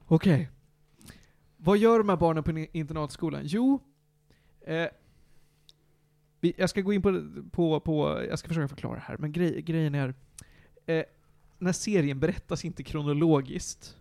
Okej. 0.07 0.49
Vad 1.57 1.77
gör 1.77 1.97
de 1.97 2.09
här 2.09 2.17
barnen 2.17 2.43
på 2.43 2.51
in- 2.51 2.67
internatskolan? 2.71 3.41
Jo, 3.43 3.79
eh, 4.67 4.87
jag 6.57 6.69
ska 6.69 6.81
gå 6.81 6.93
in 6.93 7.01
på, 7.01 7.21
på, 7.51 7.79
på, 7.79 8.23
jag 8.29 8.39
ska 8.39 8.47
försöka 8.47 8.67
förklara 8.67 8.99
här, 8.99 9.17
men 9.17 9.31
grej, 9.31 9.61
grejen 9.61 9.95
är, 9.95 10.13
eh, 10.85 11.03
när 11.61 11.73
serien 11.73 12.19
berättas 12.19 12.65
inte 12.65 12.83
kronologiskt, 12.83 13.95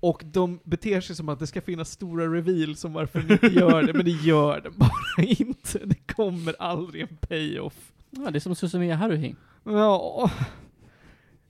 och 0.00 0.22
de 0.24 0.60
beter 0.64 1.00
sig 1.00 1.16
som 1.16 1.28
att 1.28 1.38
det 1.38 1.46
ska 1.46 1.60
finnas 1.60 1.90
stora 1.90 2.26
reveals 2.34 2.84
om 2.84 2.92
varför 2.92 3.20
de 3.20 3.32
inte 3.32 3.46
gör 3.46 3.82
det, 3.82 3.92
men 3.92 4.04
det 4.04 4.10
gör 4.10 4.60
de 4.60 4.70
bara 4.76 5.24
inte. 5.26 5.78
Det 5.78 6.14
kommer 6.14 6.54
aldrig 6.58 7.02
en 7.02 7.16
payoff. 7.16 7.92
Ja, 8.10 8.30
det 8.30 8.38
är 8.38 8.40
som 8.40 8.54
Susumiya 8.54 8.96
Haruhi. 8.96 9.34
Ja. 9.64 10.30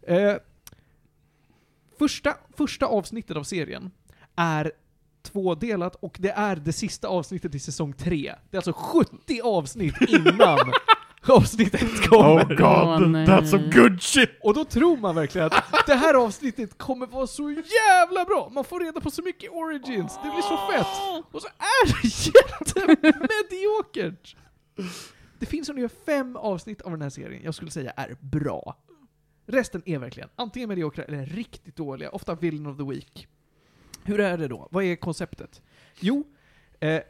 Eh, 0.02 0.34
första, 1.98 2.36
första 2.56 2.86
avsnittet 2.86 3.36
av 3.36 3.42
serien 3.42 3.90
är 4.36 4.72
tvådelat 5.22 5.94
och 5.94 6.16
det 6.20 6.30
är 6.30 6.56
det 6.56 6.72
sista 6.72 7.08
avsnittet 7.08 7.54
i 7.54 7.58
säsong 7.58 7.92
tre. 7.92 8.34
Det 8.50 8.56
är 8.56 8.58
alltså 8.58 8.72
70 8.72 9.40
avsnitt 9.40 10.00
innan 10.08 10.58
avsnitt 11.28 11.74
ett 11.74 12.08
kommer. 12.08 12.44
Oh 12.44 12.48
god, 12.48 13.02
Åh, 13.02 13.08
nej. 13.08 13.26
that's 13.26 13.46
some 13.46 13.70
good 13.70 14.02
shit! 14.02 14.30
Och 14.42 14.54
då 14.54 14.64
tror 14.64 14.96
man 14.96 15.14
verkligen 15.14 15.46
att 15.46 15.86
det 15.86 15.94
här 15.94 16.14
avsnittet 16.14 16.78
kommer 16.78 17.06
vara 17.06 17.26
så 17.26 17.50
jävla 17.50 18.24
bra! 18.24 18.50
Man 18.54 18.64
får 18.64 18.80
reda 18.80 19.00
på 19.00 19.10
så 19.10 19.22
mycket 19.22 19.50
origins, 19.50 20.18
det 20.22 20.30
blir 20.30 20.42
så 20.42 20.56
fett! 20.72 21.24
Och 21.32 21.42
så 21.42 21.48
är 21.48 21.86
det 21.86 22.08
jättemediokert! 23.28 24.36
Det 25.38 25.46
finns 25.46 25.68
ungefär 25.68 25.96
fem 26.04 26.36
avsnitt 26.36 26.82
av 26.82 26.90
den 26.90 27.02
här 27.02 27.10
serien 27.10 27.42
jag 27.44 27.54
skulle 27.54 27.70
säga 27.70 27.90
är 27.90 28.16
bra. 28.20 28.76
Resten 29.46 29.82
är 29.86 29.98
verkligen 29.98 30.28
antingen 30.36 30.68
mediokra 30.68 31.04
eller 31.04 31.26
riktigt 31.26 31.76
dåliga, 31.76 32.10
ofta 32.10 32.34
villain 32.34 32.66
of 32.66 32.76
the 32.76 32.84
week. 32.84 33.26
Hur 34.04 34.20
är 34.20 34.38
det 34.38 34.48
då? 34.48 34.68
Vad 34.70 34.84
är 34.84 34.96
konceptet? 34.96 35.62
Jo, 36.00 36.24
eh, 36.80 37.00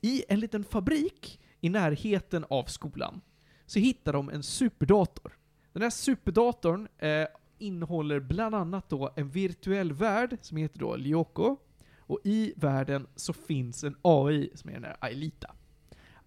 i 0.00 0.24
en 0.28 0.40
liten 0.40 0.64
fabrik 0.64 1.40
i 1.60 1.68
närheten 1.68 2.44
av 2.50 2.64
skolan 2.64 3.20
så 3.66 3.78
hittar 3.78 4.12
de 4.12 4.30
en 4.30 4.42
superdator. 4.42 5.38
Den 5.72 5.82
här 5.82 5.90
superdatorn 5.90 6.88
eh, 6.98 7.26
innehåller 7.58 8.20
bland 8.20 8.54
annat 8.54 8.88
då 8.88 9.12
en 9.16 9.28
virtuell 9.28 9.92
värld 9.92 10.38
som 10.40 10.56
heter 10.56 10.78
då 10.78 10.96
Lyoko. 10.96 11.56
Och 12.06 12.20
i 12.24 12.52
världen 12.56 13.06
så 13.16 13.32
finns 13.32 13.84
en 13.84 13.96
AI 14.02 14.50
som 14.54 14.70
är 14.70 14.74
den 14.74 14.84
här 14.84 14.96
Aelita. 15.00 15.54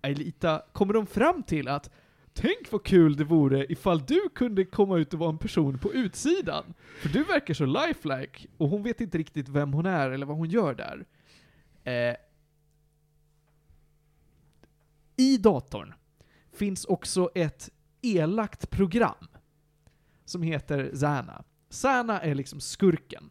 Aelita 0.01 0.61
kommer 0.73 0.93
de 0.93 1.07
fram 1.07 1.43
till 1.43 1.67
att 1.67 1.89
Tänk 2.39 2.71
vad 2.71 2.83
kul 2.83 3.15
det 3.15 3.23
vore 3.23 3.71
ifall 3.71 4.05
du 4.05 4.29
kunde 4.35 4.65
komma 4.65 4.97
ut 4.97 5.13
och 5.13 5.19
vara 5.19 5.29
en 5.29 5.37
person 5.37 5.79
på 5.79 5.93
utsidan. 5.93 6.73
För 7.01 7.09
du 7.09 7.23
verkar 7.23 7.53
så 7.53 7.65
lifelike, 7.65 8.47
och 8.57 8.69
hon 8.69 8.83
vet 8.83 9.01
inte 9.01 9.17
riktigt 9.17 9.49
vem 9.49 9.73
hon 9.73 9.85
är 9.85 10.09
eller 10.09 10.25
vad 10.25 10.37
hon 10.37 10.49
gör 10.49 10.75
där. 10.75 11.05
Eh, 11.83 12.15
I 15.15 15.37
datorn 15.37 15.93
finns 16.57 16.85
också 16.85 17.29
ett 17.35 17.69
elakt 18.01 18.69
program 18.69 19.27
som 20.25 20.41
heter 20.41 20.91
Zana. 20.95 21.43
Zana 21.69 22.21
är 22.21 22.35
liksom 22.35 22.59
skurken. 22.59 23.29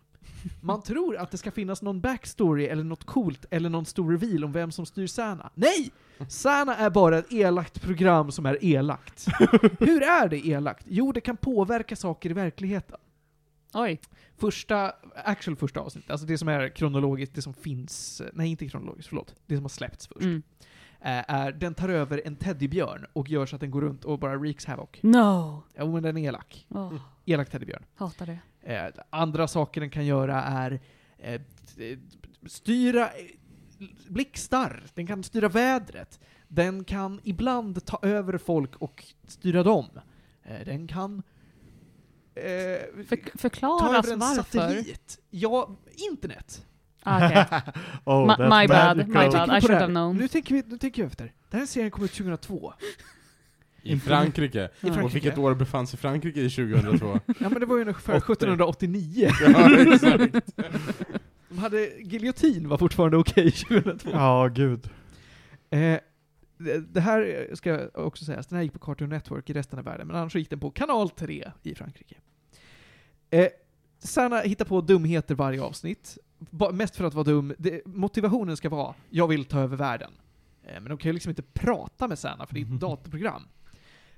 Man 0.60 0.82
tror 0.82 1.16
att 1.16 1.30
det 1.30 1.38
ska 1.38 1.50
finnas 1.50 1.82
någon 1.82 2.00
backstory 2.00 2.66
eller 2.66 2.84
något 2.84 3.04
coolt 3.04 3.44
eller 3.50 3.68
någon 3.68 3.86
stor 3.86 4.10
reveal 4.10 4.44
om 4.44 4.52
vem 4.52 4.72
som 4.72 4.86
styr 4.86 5.06
Sana. 5.06 5.50
Nej! 5.54 5.90
Sana 6.28 6.76
är 6.76 6.90
bara 6.90 7.18
ett 7.18 7.32
elakt 7.32 7.82
program 7.82 8.32
som 8.32 8.46
är 8.46 8.64
elakt. 8.64 9.26
Hur 9.78 10.02
är 10.02 10.28
det 10.28 10.46
elakt? 10.46 10.86
Jo, 10.88 11.12
det 11.12 11.20
kan 11.20 11.36
påverka 11.36 11.96
saker 11.96 12.30
i 12.30 12.32
verkligheten. 12.32 12.96
Oj. 13.74 14.00
Första, 14.36 14.92
actual 15.24 15.56
första 15.56 15.80
avsnittet, 15.80 16.10
alltså 16.10 16.26
det 16.26 16.38
som 16.38 16.48
är 16.48 16.68
kronologiskt, 16.68 17.34
det 17.34 17.42
som 17.42 17.54
finns, 17.54 18.22
nej 18.32 18.50
inte 18.50 18.68
kronologiskt, 18.68 19.08
förlåt, 19.08 19.34
det 19.46 19.56
som 19.56 19.64
har 19.64 19.68
släppts 19.68 20.06
först, 20.06 20.20
Mm. 20.20 20.42
Eh, 21.00 21.30
är 21.30 21.52
den 21.52 21.74
tar 21.74 21.88
över 21.88 22.22
en 22.24 22.36
teddybjörn 22.36 23.06
och 23.12 23.28
gör 23.30 23.46
så 23.46 23.56
att 23.56 23.60
den 23.60 23.70
går 23.70 23.80
runt 23.80 24.04
och 24.04 24.18
bara 24.18 24.36
wreaks 24.36 24.64
havoc. 24.64 24.88
No. 25.00 25.62
Jo 25.78 25.92
men 25.92 26.02
den 26.02 26.16
är 26.16 26.28
elak. 26.28 26.66
Åh, 26.70 26.94
Elak 27.24 27.50
teddybjörn. 27.50 27.84
hatar 27.94 28.26
det. 28.26 28.38
Eh, 28.74 28.86
andra 29.10 29.48
saker 29.48 29.80
den 29.80 29.90
kan 29.90 30.06
göra 30.06 30.42
är 30.42 30.80
eh, 31.18 31.40
styra 32.46 33.10
blixtar, 34.08 34.82
den 34.94 35.06
kan 35.06 35.22
styra 35.22 35.48
vädret, 35.48 36.20
den 36.48 36.84
kan 36.84 37.20
ibland 37.24 37.84
ta 37.84 37.98
över 38.02 38.38
folk 38.38 38.76
och 38.76 39.04
styra 39.26 39.62
dem. 39.62 39.86
Eh, 40.42 40.64
den 40.64 40.88
kan 40.88 41.22
eh, 42.34 42.42
För, 43.06 43.16
ta 43.16 43.38
förklara 43.38 43.98
över 43.98 44.12
en 44.12 44.18
varför. 44.18 44.42
satellit. 44.42 45.18
Ja, 45.30 45.70
internet. 46.10 46.66
Ah, 47.06 47.26
okej. 47.26 47.44
oh, 48.04 48.26
Ma- 48.26 48.60
my 48.60 48.68
bad, 48.68 48.96
my 48.96 49.02
Jag 49.14 49.32
tänker 49.32 49.38
bad. 49.38 49.48
på 49.48 49.56
I 49.56 49.60
should 49.60 49.80
have 49.80 49.86
known. 49.92 50.16
Nu 50.16 50.28
tänker 50.28 50.54
vi, 50.54 50.62
nu 50.66 50.78
tänker 50.78 51.02
jag 51.02 51.06
efter. 51.06 51.32
Den 51.50 51.60
här 51.60 51.66
serien 51.66 51.90
kom 51.90 52.04
ut 52.04 52.12
2002. 52.12 52.72
I 53.82 53.98
Frankrike. 54.00 54.58
I 54.80 54.88
Och 54.88 54.94
Frankrike. 54.94 55.08
vilket 55.14 55.38
år 55.38 55.54
befann 55.54 55.86
sig 55.86 55.98
Frankrike 55.98 56.40
i 56.40 56.50
2002? 56.50 57.20
Ja 57.40 57.48
men 57.48 57.60
det 57.60 57.66
var 57.66 57.76
ju 57.76 57.82
ungefär 57.82 58.16
80. 58.16 58.32
1789. 58.32 59.30
ja, 59.40 59.94
exakt. 59.94 60.56
De 61.48 61.58
hade, 61.58 61.86
giljotin 62.00 62.68
var 62.68 62.78
fortfarande 62.78 63.16
okej 63.16 63.50
2002. 63.50 64.10
Ja, 64.12 64.48
gud. 64.54 64.90
Eh, 65.70 65.98
det, 66.88 67.00
här 67.00 67.48
ska 67.54 67.70
jag 67.70 68.06
också 68.06 68.24
sägas, 68.24 68.46
den 68.46 68.56
här 68.56 68.62
gick 68.62 68.72
på 68.72 68.78
Cartoon 68.78 69.08
Network 69.08 69.50
i 69.50 69.52
resten 69.52 69.78
av 69.78 69.84
världen, 69.84 70.06
men 70.06 70.16
annars 70.16 70.34
gick 70.34 70.50
den 70.50 70.60
på 70.60 70.70
kanal 70.70 71.10
3 71.10 71.50
i 71.62 71.74
Frankrike. 71.74 72.16
Eh, 73.30 73.46
Sanna 73.98 74.40
hittar 74.40 74.64
på 74.64 74.80
dumheter 74.80 75.34
varje 75.34 75.62
avsnitt. 75.62 76.18
Mest 76.72 76.96
för 76.96 77.04
att 77.04 77.14
vara 77.14 77.24
dum. 77.24 77.54
Det, 77.58 77.86
motivationen 77.86 78.56
ska 78.56 78.68
vara, 78.68 78.94
jag 79.10 79.28
vill 79.28 79.44
ta 79.44 79.60
över 79.60 79.76
världen. 79.76 80.12
Eh, 80.62 80.72
men 80.80 80.84
de 80.84 80.98
kan 80.98 81.08
ju 81.08 81.12
liksom 81.12 81.30
inte 81.30 81.42
prata 81.42 82.08
med 82.08 82.18
Sanna, 82.18 82.46
för 82.46 82.54
det 82.54 82.60
är 82.60 82.64
ett 82.64 82.70
datorprogram. 82.80 83.42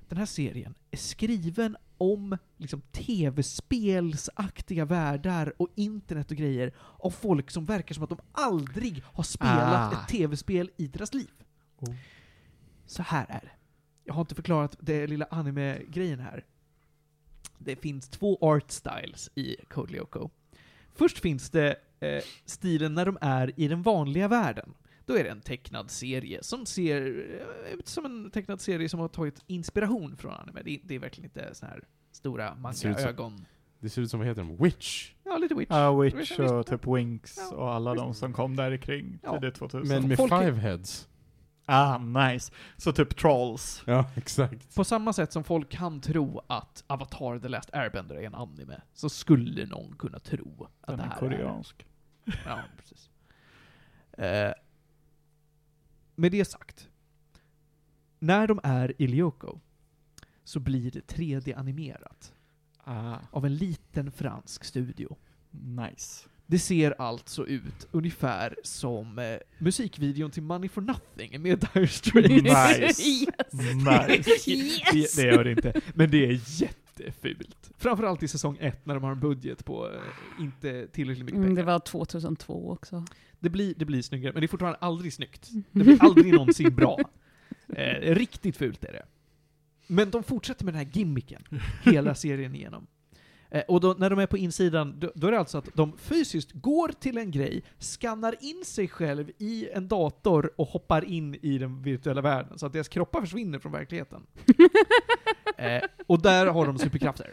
Den 0.08 0.18
här 0.18 0.26
serien 0.26 0.74
är 0.90 0.96
skriven 0.96 1.76
om 1.98 2.38
liksom 2.56 2.80
tv-spelsaktiga 2.92 4.84
världar 4.84 5.52
och 5.56 5.68
internet 5.74 6.30
och 6.30 6.36
grejer 6.36 6.72
av 6.98 7.10
folk 7.10 7.50
som 7.50 7.64
verkar 7.64 7.94
som 7.94 8.04
att 8.04 8.10
de 8.10 8.18
aldrig 8.32 9.02
har 9.04 9.22
spelat 9.22 9.94
Ah. 9.94 10.02
ett 10.02 10.08
tv-spel 10.08 10.70
i 10.76 10.86
deras 10.86 11.14
liv. 11.14 11.30
Oh. 11.78 11.94
Så 12.86 13.02
här 13.02 13.26
är 13.28 13.40
det. 13.40 13.50
Jag 14.04 14.14
har 14.14 14.20
inte 14.20 14.34
förklarat 14.34 14.76
det 14.80 15.06
lilla 15.06 15.26
anime-grejen 15.30 16.20
här. 16.20 16.44
Det 17.58 17.76
finns 17.76 18.08
två 18.08 18.38
art 18.40 18.70
styles 18.70 19.30
i 19.34 19.56
Code 19.68 19.92
Lyoko. 19.92 20.30
Först 20.94 21.18
finns 21.18 21.50
det 21.50 21.76
eh, 22.00 22.22
stilen 22.44 22.94
när 22.94 23.06
de 23.06 23.18
är 23.20 23.52
i 23.60 23.68
den 23.68 23.82
vanliga 23.82 24.28
världen. 24.28 24.74
Då 25.04 25.16
är 25.18 25.24
det 25.24 25.30
en 25.30 25.40
tecknad 25.40 25.90
serie 25.90 26.42
som 26.42 26.66
ser 26.66 27.02
eh, 27.66 27.74
ut 27.74 27.88
som 27.88 28.04
en 28.04 28.30
tecknad 28.30 28.60
serie 28.60 28.88
som 28.88 29.00
har 29.00 29.08
tagit 29.08 29.42
inspiration 29.46 30.16
från 30.16 30.32
anime. 30.32 30.62
Det 30.64 30.70
är, 30.70 30.80
det 30.82 30.94
är 30.94 30.98
verkligen 30.98 31.30
inte 31.30 31.54
så 31.54 31.66
här 31.66 31.84
stora 32.12 32.54
manga-ögon. 32.54 33.44
Det 33.80 33.88
ser 33.90 34.02
ut 34.02 34.10
som, 34.10 34.20
vad 34.20 34.28
heter 34.28 34.42
de? 34.42 34.56
Witch? 34.64 35.12
Ja, 35.24 35.36
lite 35.36 35.54
witch. 35.54 35.70
Ja, 35.70 35.92
Visst, 35.94 36.16
Witch 36.16 36.30
visst. 36.30 36.40
och 36.52 36.66
typ 36.66 36.86
Winx 36.86 37.38
Ja, 37.50 37.56
och 37.56 37.72
alla 37.72 37.92
visst. 37.92 38.04
de 38.04 38.14
som 38.14 38.32
kom 38.32 38.56
där 38.56 38.76
kring 38.76 39.18
Ja. 39.22 39.34
tidigt 39.40 39.54
2000. 39.54 39.88
Men 39.88 40.08
med 40.08 40.16
Folk 40.16 40.32
är- 40.32 40.40
five 40.44 40.58
heads. 40.60 41.08
Ah, 41.70 41.98
nice. 41.98 42.52
Så 42.76 42.92
typ 42.92 43.16
Trolls. 43.16 43.82
Ja, 43.86 44.04
exakt. 44.14 44.74
På 44.76 44.84
samma 44.84 45.12
sätt 45.12 45.32
som 45.32 45.44
folk 45.44 45.68
kan 45.68 46.00
tro 46.00 46.40
att 46.46 46.84
Avatar 46.86 47.38
The 47.38 47.48
Last 47.48 47.70
Airbender 47.74 48.14
är 48.14 48.22
en 48.22 48.34
anime, 48.34 48.80
så 48.94 49.08
skulle 49.08 49.66
någon 49.66 49.96
kunna 49.98 50.18
tro 50.18 50.68
att 50.80 50.86
Den 50.86 50.96
det 50.96 51.02
är 51.04 51.08
här 51.08 51.18
koreansk. 51.18 51.86
Ja, 52.46 52.62
precis. 52.78 53.10
Eh, 54.12 54.52
med 56.14 56.32
det 56.32 56.44
sagt, 56.44 56.88
när 58.18 58.46
de 58.46 58.60
är 58.62 58.92
i 59.02 59.06
Lyoko 59.06 59.58
så 60.44 60.60
blir 60.60 60.90
det 60.90 61.00
3D-animerat 61.14 62.32
Ah, 62.90 63.16
av 63.30 63.46
en 63.46 63.56
liten 63.56 64.12
fransk 64.12 64.64
studio. 64.64 65.16
nice. 65.50 66.28
Det 66.46 66.58
ser 66.58 66.94
alltså 67.02 67.46
ut 67.46 67.86
ungefär 67.90 68.56
som 68.64 69.18
eh, 69.18 69.36
musikvideon 69.58 70.30
till 70.30 70.42
Money 70.42 70.68
for 70.68 70.80
Nothing 70.80 71.42
med 71.42 71.58
Dire 71.74 71.86
Straits. 71.88 72.28
Nice. 72.28 73.02
yes. 73.10 73.52
Nice. 73.74 74.50
Det, 74.92 75.16
det 75.16 75.22
gör 75.22 75.44
det 75.44 75.50
inte, 75.50 75.80
men 75.94 76.10
det 76.10 76.26
är 76.26 76.40
jättefult. 77.00 77.70
Framförallt 77.76 78.22
i 78.22 78.28
säsong 78.28 78.56
ett 78.60 78.86
när 78.86 78.94
de 78.94 79.04
har 79.04 79.12
en 79.12 79.20
budget 79.20 79.64
på 79.64 79.86
eh, 79.86 80.42
inte 80.42 80.86
tillräckligt 80.86 81.24
mycket 81.24 81.40
pengar. 81.40 81.46
Mm, 81.46 81.56
det 81.56 81.62
var 81.62 81.78
2002 81.78 82.70
också. 82.70 83.04
Det 83.40 83.50
blir, 83.50 83.74
det 83.76 83.84
blir 83.84 84.02
snyggare, 84.02 84.32
men 84.32 84.40
det 84.40 84.46
är 84.46 84.48
fortfarande 84.48 84.78
aldrig 84.78 85.12
snyggt. 85.12 85.48
Det 85.72 85.84
blir 85.84 86.02
aldrig 86.02 86.32
någonsin 86.34 86.74
bra. 86.74 86.98
Eh, 87.68 88.14
riktigt 88.14 88.56
fult 88.56 88.84
är 88.84 88.92
det. 88.92 89.06
Men 89.86 90.10
de 90.10 90.22
fortsätter 90.22 90.64
med 90.64 90.74
den 90.74 90.86
här 90.86 90.92
gimmicken 90.92 91.42
hela 91.84 92.14
serien 92.14 92.54
igenom. 92.54 92.86
Eh, 93.50 93.62
och 93.68 93.80
då, 93.80 93.94
när 93.98 94.10
de 94.10 94.18
är 94.18 94.26
på 94.26 94.38
insidan, 94.38 94.94
då, 94.98 95.12
då 95.14 95.26
är 95.26 95.30
det 95.30 95.38
alltså 95.38 95.58
att 95.58 95.68
de 95.74 95.96
fysiskt 95.98 96.52
går 96.52 96.88
till 96.88 97.18
en 97.18 97.30
grej, 97.30 97.64
skannar 97.78 98.36
in 98.40 98.64
sig 98.64 98.88
själv 98.88 99.30
i 99.38 99.68
en 99.72 99.88
dator 99.88 100.52
och 100.56 100.68
hoppar 100.68 101.04
in 101.04 101.34
i 101.34 101.58
den 101.58 101.82
virtuella 101.82 102.20
världen, 102.20 102.58
så 102.58 102.66
att 102.66 102.72
deras 102.72 102.88
kroppar 102.88 103.20
försvinner 103.20 103.58
från 103.58 103.72
verkligheten. 103.72 104.26
eh, 105.56 105.82
och 106.06 106.22
där 106.22 106.46
har 106.46 106.66
de 106.66 106.78
superkrafter. 106.78 107.32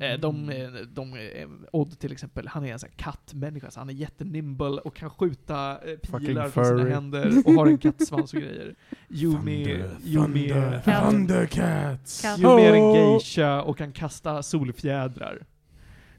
Eh, 0.00 0.20
De, 0.20 0.50
eh, 0.50 0.68
de, 0.70 1.14
eh, 1.14 1.48
Odd 1.72 1.98
till 1.98 2.12
exempel, 2.12 2.48
han 2.48 2.64
är 2.64 2.72
en 2.72 2.78
sån 2.78 2.88
här 2.90 2.96
kattmänniska, 2.96 3.70
så 3.70 3.80
han 3.80 3.88
är 3.88 3.92
jättenimble 3.94 4.66
och 4.68 4.96
kan 4.96 5.10
skjuta 5.10 5.74
pilar 6.02 6.48
från 6.48 6.64
sina 6.64 6.84
händer 6.90 7.42
och 7.46 7.52
har 7.52 7.66
en 7.66 7.78
kattsvans 7.78 8.34
och 8.34 8.40
grejer. 8.40 8.74
Yumi, 9.08 9.84
Yumi, 10.04 10.50
är- 10.50 10.80
Katt. 10.84 11.10
Thundercats! 11.10 12.22
Katt. 12.22 12.38
Yumi 12.38 12.62
är 12.62 12.72
en 12.74 12.94
geisha 12.94 13.62
och 13.62 13.78
kan 13.78 13.92
kasta 13.92 14.42
solfjädrar. 14.42 15.46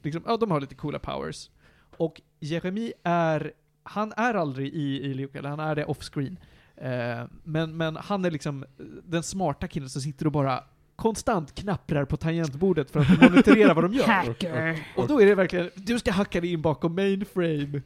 Liksom, 0.02 0.22
ja, 0.26 0.36
de 0.36 0.50
har 0.50 0.60
lite 0.60 0.74
coola 0.74 0.98
powers. 0.98 1.50
Och 1.96 2.20
Jeremy 2.40 2.92
är, 3.04 3.52
han 3.82 4.12
är 4.16 4.34
aldrig 4.34 4.68
i, 4.74 5.00
i 5.02 5.14
Luke, 5.14 5.38
eller 5.38 5.48
han 5.48 5.60
är 5.60 5.74
det 5.74 5.84
off-screen. 5.84 6.36
Eh, 6.76 7.24
men, 7.44 7.76
men 7.76 7.96
han 7.96 8.24
är 8.24 8.30
liksom 8.30 8.64
den 9.04 9.22
smarta 9.22 9.68
killen 9.68 9.88
som 9.88 10.02
sitter 10.02 10.26
och 10.26 10.32
bara 10.32 10.64
konstant 11.00 11.54
knapprar 11.54 12.04
på 12.04 12.16
tangentbordet 12.16 12.90
för 12.90 13.00
att 13.00 13.20
monitorera 13.20 13.74
vad 13.74 13.84
de 13.84 13.92
gör. 13.92 14.04
Hacker. 14.06 14.86
Och 14.96 15.08
då 15.08 15.20
är 15.22 15.26
det 15.26 15.34
verkligen, 15.34 15.70
du 15.74 15.98
ska 15.98 16.12
hacka 16.12 16.40
dig 16.40 16.52
in 16.52 16.62
bakom 16.62 16.94
mainframe. 16.94 17.82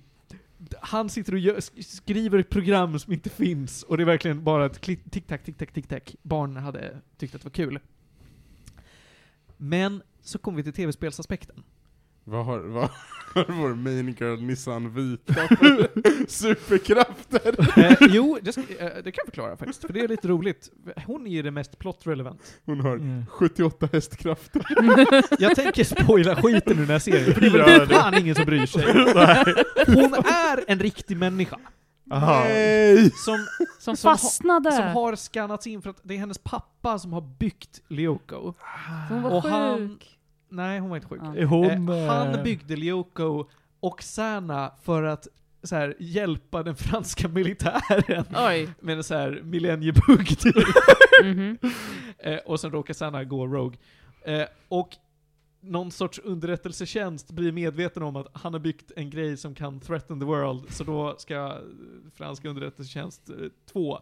Han 0.80 1.08
sitter 1.08 1.32
och 1.32 1.38
gör, 1.38 1.56
sk- 1.56 1.82
skriver 1.82 2.38
ett 2.38 2.50
program 2.50 2.98
som 2.98 3.12
inte 3.12 3.30
finns, 3.30 3.82
och 3.82 3.96
det 3.96 4.02
är 4.02 4.04
verkligen 4.04 4.44
bara 4.44 4.66
ett 4.66 4.80
klick- 4.80 5.10
tic-tac, 5.10 5.38
tic-tac, 5.44 5.66
tic-tac. 5.72 6.16
Barn 6.22 6.56
hade 6.56 6.96
tyckt 7.18 7.34
att 7.34 7.40
det 7.40 7.46
var 7.46 7.50
kul. 7.52 7.78
Men 9.56 10.02
så 10.22 10.38
kommer 10.38 10.56
vi 10.56 10.62
till 10.62 10.72
tv-spelsaspekten. 10.72 11.62
Vad 12.24 12.44
har, 12.44 12.58
vad 12.58 12.82
har 13.34 13.44
vår 13.62 13.74
main 13.74 14.16
girl 14.20 14.40
Nissan 14.42 14.94
Vita 14.94 15.34
för 15.34 15.88
superkrafter? 16.28 17.78
eh, 17.84 17.96
jo, 18.00 18.38
det, 18.42 18.52
ska, 18.52 18.60
eh, 18.60 18.66
det 18.78 19.12
kan 19.12 19.12
jag 19.16 19.24
förklara 19.26 19.56
faktiskt, 19.56 19.80
för 19.86 19.92
det 19.92 20.00
är 20.00 20.08
lite 20.08 20.28
roligt. 20.28 20.70
Hon 21.06 21.26
är 21.26 21.30
ju 21.30 21.42
det 21.42 21.50
mest 21.50 21.78
plot-relevant. 21.78 22.40
Hon 22.64 22.80
har 22.80 22.94
Mm. 22.94 23.26
78 23.30 23.88
hästkrafter. 23.92 24.62
Jag 25.42 25.56
tänker 25.56 25.84
spoila 25.84 26.36
skiten 26.42 26.72
ur 26.72 26.80
den 26.80 26.90
här 26.90 26.98
serien, 26.98 27.34
för 27.34 27.40
det 27.40 27.46
är 27.46 27.50
Gör 27.50 27.66
väl 27.78 27.88
det. 27.88 27.94
fan 27.94 28.14
ingen 28.14 28.34
som 28.34 28.44
bryr 28.44 28.66
sig. 28.66 28.84
Hon 29.86 30.14
är 30.14 30.64
en 30.70 30.78
riktig 30.78 31.16
människa. 31.16 31.58
Aha. 32.12 32.44
Nej! 32.44 33.10
Som, 33.10 33.46
Som 33.78 33.96
Som 33.96 34.08
ha- 34.08 34.16
fastnade. 34.16 34.72
som 34.72 34.84
har 34.84 35.14
skannats 35.16 35.66
in 35.66 35.82
för 35.82 35.90
att 35.90 36.00
det 36.02 36.14
är 36.14 36.18
hennes 36.18 36.38
pappa 36.38 36.98
som 36.98 37.12
har 37.12 37.20
byggt 37.20 37.80
Lyoko. 37.88 38.54
Hon 39.08 39.22
var 39.22 39.30
och 39.30 39.42
sjuk. 39.42 39.52
han- 39.52 39.98
Nej, 40.54 40.78
hon 40.78 40.90
var 40.90 40.96
inte 40.96 41.08
sjuk. 41.08 41.20
Ja. 41.22 41.36
Är 41.36 41.44
hon... 41.44 41.88
Eh, 41.88 42.06
han 42.06 42.34
eh, 42.34 42.42
byggde 42.42 42.76
Lyoko 42.76 43.44
och 43.80 44.02
Sana 44.02 44.72
för 44.82 45.02
att 45.02 45.28
så 45.62 45.76
här, 45.76 45.96
hjälpa 45.98 46.62
den 46.62 46.76
franska 46.76 47.28
militären 47.28 48.24
Oj. 48.36 48.68
med 48.80 48.96
en 48.96 49.04
så 49.04 49.14
här 49.14 49.40
millenniebugg 49.44 50.38
typ. 50.38 50.54
Mhm. 51.24 51.58
eh, 52.18 52.36
och 52.36 52.60
sen 52.60 52.70
råkar 52.70 52.94
Sana 52.94 53.24
gå 53.24 53.46
rogue. 53.46 53.78
Eh, 54.24 54.46
och 54.68 54.96
någon 55.60 55.90
sorts 55.90 56.18
underrättelsetjänst 56.24 57.30
blir 57.30 57.52
medveten 57.52 58.02
om 58.02 58.16
att 58.16 58.26
han 58.32 58.52
har 58.52 58.60
byggt 58.60 58.92
en 58.96 59.10
grej 59.10 59.36
som 59.36 59.54
kan 59.54 59.80
threaten 59.80 60.20
the 60.20 60.26
world, 60.26 60.72
så 60.72 60.84
då 60.84 61.14
ska 61.18 61.34
eh, 61.34 61.54
franska 62.14 62.48
underrättelsetjänst 62.48 63.30
2 63.72 63.98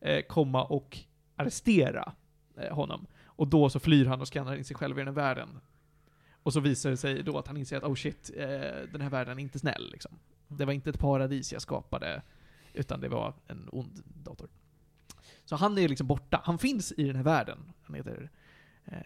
eh, 0.00 0.22
komma 0.28 0.64
och 0.64 0.98
arrestera 1.36 2.12
eh, 2.56 2.74
honom. 2.74 3.06
Och 3.24 3.46
då 3.46 3.70
så 3.70 3.80
flyr 3.80 4.06
han 4.06 4.20
och 4.20 4.28
skannar 4.28 4.56
in 4.56 4.64
sig 4.64 4.76
själv 4.76 4.98
i 4.98 5.00
den 5.00 5.06
här 5.08 5.14
världen. 5.14 5.48
Och 6.42 6.52
så 6.52 6.60
visar 6.60 6.90
det 6.90 6.96
sig 6.96 7.22
då 7.22 7.38
att 7.38 7.46
han 7.46 7.56
inser 7.56 7.76
att 7.76 7.82
oh 7.82 7.94
shit, 7.94 8.30
eh, 8.36 8.46
den 8.92 9.00
här 9.00 9.10
världen 9.10 9.38
är 9.38 9.42
inte 9.42 9.58
snäll 9.58 9.90
liksom. 9.92 10.18
Det 10.48 10.64
var 10.64 10.72
inte 10.72 10.90
ett 10.90 10.98
paradis 10.98 11.52
jag 11.52 11.62
skapade, 11.62 12.22
utan 12.72 13.00
det 13.00 13.08
var 13.08 13.34
en 13.46 13.68
ond 13.72 14.02
dator. 14.04 14.48
Så 15.44 15.56
han 15.56 15.78
är 15.78 15.88
liksom 15.88 16.06
borta. 16.06 16.40
Han 16.44 16.58
finns 16.58 16.92
i 16.92 17.04
den 17.04 17.16
här 17.16 17.22
världen. 17.22 17.72
Han 17.82 17.94
heter... 17.94 18.30
Eh, 18.84 19.00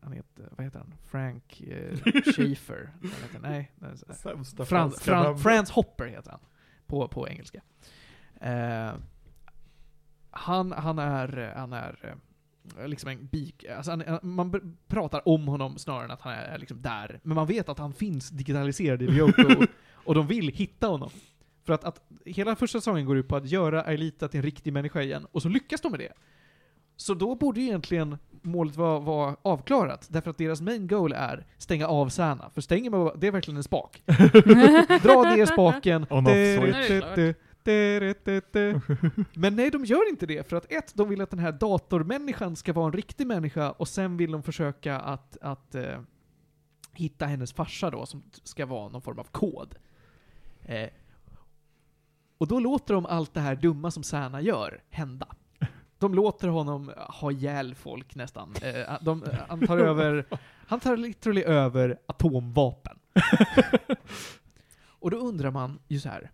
han 0.00 0.12
heter, 0.12 0.48
vad 0.56 0.64
heter 0.64 0.78
han? 0.78 0.94
Frank 1.04 1.60
eh, 1.60 1.98
Schaefer? 2.36 2.92
Heter, 3.02 3.38
nej. 3.40 3.72
Sämsta 4.14 4.64
Frans, 4.64 5.00
Fran. 5.00 5.38
Frans 5.38 5.70
Hopper 5.70 6.06
heter 6.06 6.30
han. 6.30 6.40
På, 6.86 7.08
på 7.08 7.28
engelska. 7.28 7.62
Eh, 8.40 8.92
han, 10.30 10.72
han 10.72 10.98
är, 10.98 11.52
han 11.56 11.72
är 11.72 11.98
eh, 12.02 12.14
liksom 12.86 13.10
en 13.10 13.26
bik, 13.26 13.64
alltså 13.64 13.90
han, 13.90 14.18
man 14.22 14.76
pratar 14.88 15.28
om 15.28 15.48
honom 15.48 15.78
snarare 15.78 16.04
än 16.04 16.10
att 16.10 16.20
han 16.20 16.32
är 16.32 16.58
liksom 16.58 16.82
där. 16.82 17.20
Men 17.22 17.34
man 17.34 17.46
vet 17.46 17.68
att 17.68 17.78
han 17.78 17.92
finns 17.92 18.28
digitaliserad 18.30 19.02
i 19.02 19.06
Ryoko, 19.10 19.66
och 19.94 20.14
de 20.14 20.26
vill 20.26 20.48
hitta 20.48 20.86
honom. 20.86 21.10
För 21.64 21.72
att, 21.72 21.84
att 21.84 22.00
hela 22.24 22.56
första 22.56 22.80
säsongen 22.80 23.06
går 23.06 23.16
ut 23.16 23.28
på 23.28 23.36
att 23.36 23.50
göra 23.50 23.82
Aelita 23.82 24.28
till 24.28 24.38
en 24.38 24.44
riktig 24.44 24.72
människa 24.72 25.02
igen, 25.02 25.26
och 25.32 25.42
så 25.42 25.48
lyckas 25.48 25.80
de 25.80 25.90
med 25.90 26.00
det. 26.00 26.12
Så 26.96 27.14
då 27.14 27.34
borde 27.34 27.60
ju 27.60 27.66
egentligen 27.66 28.18
målet 28.42 28.76
vara, 28.76 28.98
vara 28.98 29.36
avklarat, 29.42 30.06
därför 30.10 30.30
att 30.30 30.38
deras 30.38 30.60
main 30.60 30.86
goal 30.86 31.12
är 31.12 31.46
stänga 31.58 31.86
av 31.86 32.08
Sana. 32.08 32.50
För 32.54 32.60
stänger 32.60 32.90
man 32.90 33.10
det 33.16 33.26
är 33.26 33.30
verkligen 33.30 33.56
en 33.56 33.62
spak. 33.62 34.02
Dra 35.02 35.22
ner 35.22 35.46
spaken. 35.46 36.06
On 36.10 36.26
off 36.26 36.32
switch. 36.32 37.36
Men 39.34 39.56
nej, 39.56 39.70
de 39.70 39.84
gör 39.84 40.08
inte 40.08 40.26
det. 40.26 40.48
För 40.48 40.56
att 40.56 40.72
ett, 40.72 40.94
de 40.94 41.08
vill 41.08 41.20
att 41.20 41.30
den 41.30 41.38
här 41.38 41.52
datormänniskan 41.52 42.56
ska 42.56 42.72
vara 42.72 42.86
en 42.86 42.92
riktig 42.92 43.26
människa 43.26 43.70
och 43.70 43.88
sen 43.88 44.16
vill 44.16 44.32
de 44.32 44.42
försöka 44.42 45.00
att, 45.00 45.36
att 45.40 45.74
eh, 45.74 46.00
hitta 46.92 47.26
hennes 47.26 47.52
farsa 47.52 47.90
då, 47.90 48.06
som 48.06 48.22
ska 48.42 48.66
vara 48.66 48.88
någon 48.88 49.02
form 49.02 49.18
av 49.18 49.24
kod. 49.24 49.74
Eh, 50.62 50.88
och 52.38 52.48
då 52.48 52.60
låter 52.60 52.94
de 52.94 53.06
allt 53.06 53.34
det 53.34 53.40
här 53.40 53.56
dumma 53.56 53.90
som 53.90 54.02
Sana 54.02 54.40
gör 54.40 54.82
hända. 54.90 55.26
De 55.98 56.14
låter 56.14 56.48
honom 56.48 56.92
ha 56.96 57.30
ihjäl 57.30 57.74
folk 57.74 58.14
nästan. 58.14 58.54
Eh, 58.62 58.96
de, 59.00 59.24
han 59.48 59.66
tar 59.66 59.78
över, 59.78 60.24
han 60.66 60.80
tar 60.80 60.96
literally 60.96 61.42
över 61.42 61.98
atomvapen. 62.06 62.98
och 64.86 65.10
då 65.10 65.16
undrar 65.16 65.50
man 65.50 65.78
ju 65.88 66.00
så 66.00 66.08
här. 66.08 66.30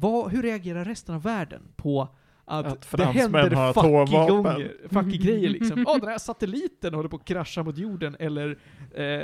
Vad, 0.00 0.30
hur 0.30 0.42
reagerar 0.42 0.84
resten 0.84 1.14
av 1.14 1.22
världen 1.22 1.62
på 1.76 2.08
att, 2.44 2.66
Att 2.66 2.96
det 2.96 3.04
händer 3.04 3.70
atomvapen. 3.70 4.28
gånger, 4.28 4.76
fucky 4.90 5.18
grejer 5.18 5.48
liksom? 5.50 5.84
Ja, 5.86 5.98
den 5.98 6.08
här 6.08 6.18
satelliten 6.18 6.94
håller 6.94 7.08
på 7.08 7.16
att 7.16 7.24
krascha 7.24 7.62
mot 7.62 7.78
jorden, 7.78 8.16
eller 8.18 8.58
eh, 8.94 9.22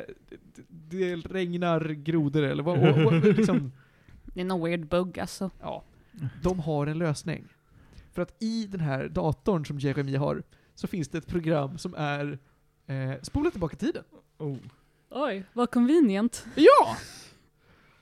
det, 0.69 1.17
regnar 1.17 1.89
grodor, 1.89 2.43
eller 2.43 2.63
vad, 2.63 2.79
vad, 2.79 3.05
vad 3.05 3.25
liksom, 3.25 3.73
Det 4.25 4.41
är 4.41 4.45
någon 4.45 4.65
weird 4.65 4.89
bugg 4.89 5.19
alltså. 5.19 5.51
ja. 5.61 5.85
De 6.43 6.59
har 6.59 6.87
en 6.87 6.99
lösning. 6.99 7.45
För 8.13 8.23
att 8.23 8.43
i 8.43 8.67
den 8.67 8.81
här 8.81 9.09
datorn 9.09 9.67
som 9.67 9.79
Jeremy 9.79 10.17
har, 10.17 10.43
så 10.75 10.87
finns 10.87 11.09
det 11.09 11.19
ett 11.19 11.27
program 11.27 11.79
som 11.79 11.95
är 11.95 12.39
eh, 12.87 13.13
spola 13.23 13.51
tillbaka 13.51 13.77
tiden. 13.77 14.05
Oh. 14.39 14.57
Oj, 15.11 15.45
vad 15.53 15.71
convenient. 15.71 16.47
Ja! 16.55 16.97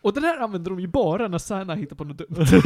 Och 0.02 0.12
den 0.12 0.24
här 0.24 0.38
använder 0.38 0.70
de 0.70 0.80
ju 0.80 0.86
bara 0.86 1.28
när 1.28 1.38
Sana 1.38 1.74
hittar 1.74 1.96
på 1.96 2.04
något 2.04 2.18
dumt. 2.18 2.46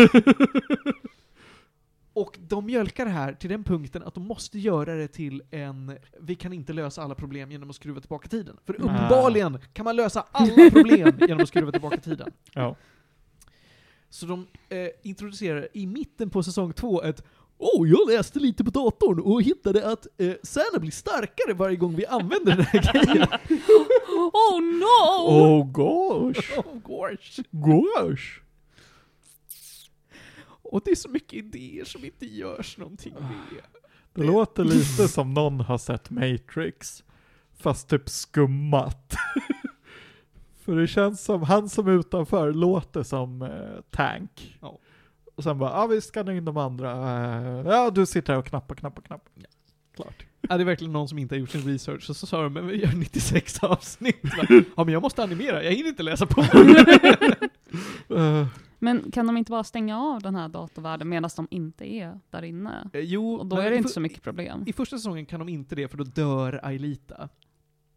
Och 2.12 2.38
de 2.48 2.66
mjölkar 2.66 3.04
det 3.04 3.10
här 3.10 3.32
till 3.32 3.50
den 3.50 3.64
punkten 3.64 4.02
att 4.02 4.14
de 4.14 4.26
måste 4.26 4.58
göra 4.58 4.94
det 4.94 5.08
till 5.08 5.42
en, 5.50 5.98
vi 6.20 6.34
kan 6.34 6.52
inte 6.52 6.72
lösa 6.72 7.02
alla 7.02 7.14
problem 7.14 7.50
genom 7.50 7.70
att 7.70 7.76
skruva 7.76 8.00
tillbaka 8.00 8.28
tiden. 8.28 8.56
För 8.64 8.74
uppenbarligen 8.74 9.58
kan 9.72 9.84
man 9.84 9.96
lösa 9.96 10.26
alla 10.32 10.70
problem 10.70 11.12
genom 11.20 11.40
att 11.40 11.48
skruva 11.48 11.72
tillbaka 11.72 11.96
tiden. 11.96 12.32
Ja. 12.52 12.76
Så 14.10 14.26
de 14.26 14.46
eh, 14.68 14.88
introducerar 15.02 15.68
i 15.72 15.86
mitten 15.86 16.30
på 16.30 16.42
säsong 16.42 16.72
två 16.72 17.02
ett 17.02 17.24
Åh, 17.58 17.88
jag 17.88 18.10
läste 18.10 18.38
lite 18.38 18.64
på 18.64 18.70
datorn 18.70 19.20
och 19.20 19.42
hittade 19.42 19.90
att 19.90 20.06
eh, 20.16 20.32
Sana 20.42 20.78
blir 20.78 20.90
starkare 20.90 21.54
varje 21.54 21.76
gång 21.76 21.96
vi 21.96 22.06
använder 22.06 22.56
den 22.56 22.64
här 22.64 22.92
grejen. 22.92 23.28
Oh 24.16 24.60
no! 24.60 25.30
Oh 25.30 25.64
gosh. 25.64 26.58
oh 26.58 26.74
gosh. 26.84 27.40
Gosh. 27.50 28.40
Och 30.62 30.82
det 30.84 30.90
är 30.90 30.94
så 30.94 31.08
mycket 31.08 31.32
idéer 31.32 31.84
som 31.84 32.04
inte 32.04 32.26
görs 32.26 32.78
någonting 32.78 33.14
med. 33.14 33.62
Det 34.14 34.22
låter 34.22 34.64
lite 34.64 35.08
som 35.08 35.34
någon 35.34 35.60
har 35.60 35.78
sett 35.78 36.10
Matrix, 36.10 37.04
fast 37.56 37.88
typ 37.88 38.08
skummat. 38.08 39.14
För 40.64 40.76
det 40.76 40.86
känns 40.86 41.24
som, 41.24 41.42
han 41.42 41.68
som 41.68 41.88
är 41.88 41.92
utanför 41.92 42.52
låter 42.52 43.02
som 43.02 43.42
eh, 43.42 43.82
Tank. 43.90 44.58
Ja. 44.60 44.78
Och 45.34 45.42
sen 45.42 45.58
bara, 45.58 45.70
ja 45.70 45.76
ah, 45.76 45.86
vi 45.86 46.00
skannar 46.00 46.32
in 46.32 46.44
de 46.44 46.56
andra. 46.56 46.90
Eh, 46.92 47.66
ja, 47.66 47.90
du 47.90 48.06
sitter 48.06 48.32
här 48.32 48.40
och 48.40 48.46
knappar, 48.46 48.74
knappar, 48.74 49.02
knappar. 49.02 49.32
Ja. 49.34 49.48
Klart. 49.94 50.26
Ja, 50.48 50.56
det 50.56 50.62
är 50.62 50.64
verkligen 50.64 50.92
någon 50.92 51.08
som 51.08 51.18
inte 51.18 51.34
har 51.34 51.40
gjort 51.40 51.50
sin 51.50 51.62
research, 51.72 52.10
och 52.10 52.16
så 52.16 52.26
sa 52.26 52.42
de 52.42 52.52
men 52.52 52.66
vi 52.66 52.76
gör 52.82 52.92
96 52.92 53.58
avsnitt. 53.62 54.24
Va? 54.24 54.62
Ja 54.76 54.84
men 54.84 54.88
jag 54.92 55.02
måste 55.02 55.22
animera, 55.22 55.62
jag 55.64 55.72
hinner 55.72 55.88
inte 55.88 56.02
läsa 56.02 56.26
på. 56.26 56.44
Eh, 58.16 58.46
Men 58.78 59.10
kan 59.10 59.26
de 59.26 59.36
inte 59.36 59.50
bara 59.50 59.64
stänga 59.64 59.98
av 60.00 60.22
den 60.22 60.34
här 60.34 60.48
datorvärlden 60.48 61.08
medan 61.08 61.30
de 61.36 61.48
inte 61.50 61.84
är 61.94 62.20
där 62.30 62.42
inne? 62.42 62.90
Eh, 62.92 63.00
jo, 63.00 63.34
Och 63.34 63.46
då 63.46 63.56
är 63.56 63.70
det 63.70 63.76
inte 63.76 63.88
så 63.88 64.00
mycket 64.00 64.22
problem. 64.22 64.64
I 64.66 64.72
första 64.72 64.96
säsongen 64.96 65.26
kan 65.26 65.38
de 65.38 65.48
inte 65.48 65.74
det, 65.74 65.88
för 65.88 65.96
då 65.98 66.04
dör 66.04 66.60
Aelita. 66.62 67.28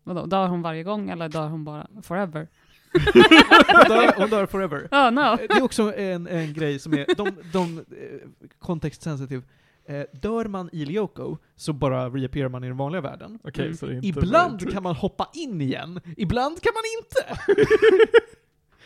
Vadå, 0.04 0.26
dör 0.26 0.48
hon 0.48 0.62
varje 0.62 0.84
gång 0.84 1.10
eller 1.10 1.30
dör 1.30 1.48
hon 1.48 1.64
bara 1.64 1.88
forever? 2.02 2.48
Hon 2.94 3.88
dör, 3.88 4.14
hon 4.18 4.30
dör 4.30 4.46
forever. 4.46 4.88
Oh 4.92 5.12
no! 5.12 5.22
Eh, 5.22 5.38
Det 5.50 5.54
är 5.54 5.64
också 5.64 5.96
en, 5.96 6.28
en 6.28 6.54
grej 6.54 6.80
som 6.80 6.94
är, 6.94 7.06
de, 7.18 7.32
de 7.54 7.78
eh, 7.78 8.50
kontextsensitiv. 8.60 9.44
Eh, 9.90 10.04
dör 10.22 10.46
man 10.46 10.70
i 10.72 10.86
Lyoko 10.86 11.38
så 11.56 11.74
bara 11.74 12.10
reappearar 12.10 12.50
man 12.50 12.64
i 12.64 12.68
den 12.68 12.78
vanliga 12.78 13.02
världen. 13.02 13.40
Okej, 13.44 13.66
Mm. 13.66 13.78
så 13.78 13.86
det 13.86 13.92
är 13.92 13.96
inte 13.96 14.08
Ibland 14.08 14.72
kan 14.72 14.84
man 14.84 14.96
hoppa 14.96 15.30
in 15.34 15.62
igen, 15.62 16.00
ibland 16.18 16.62
kan 16.62 16.72
man 16.76 16.84
inte! 17.00 17.42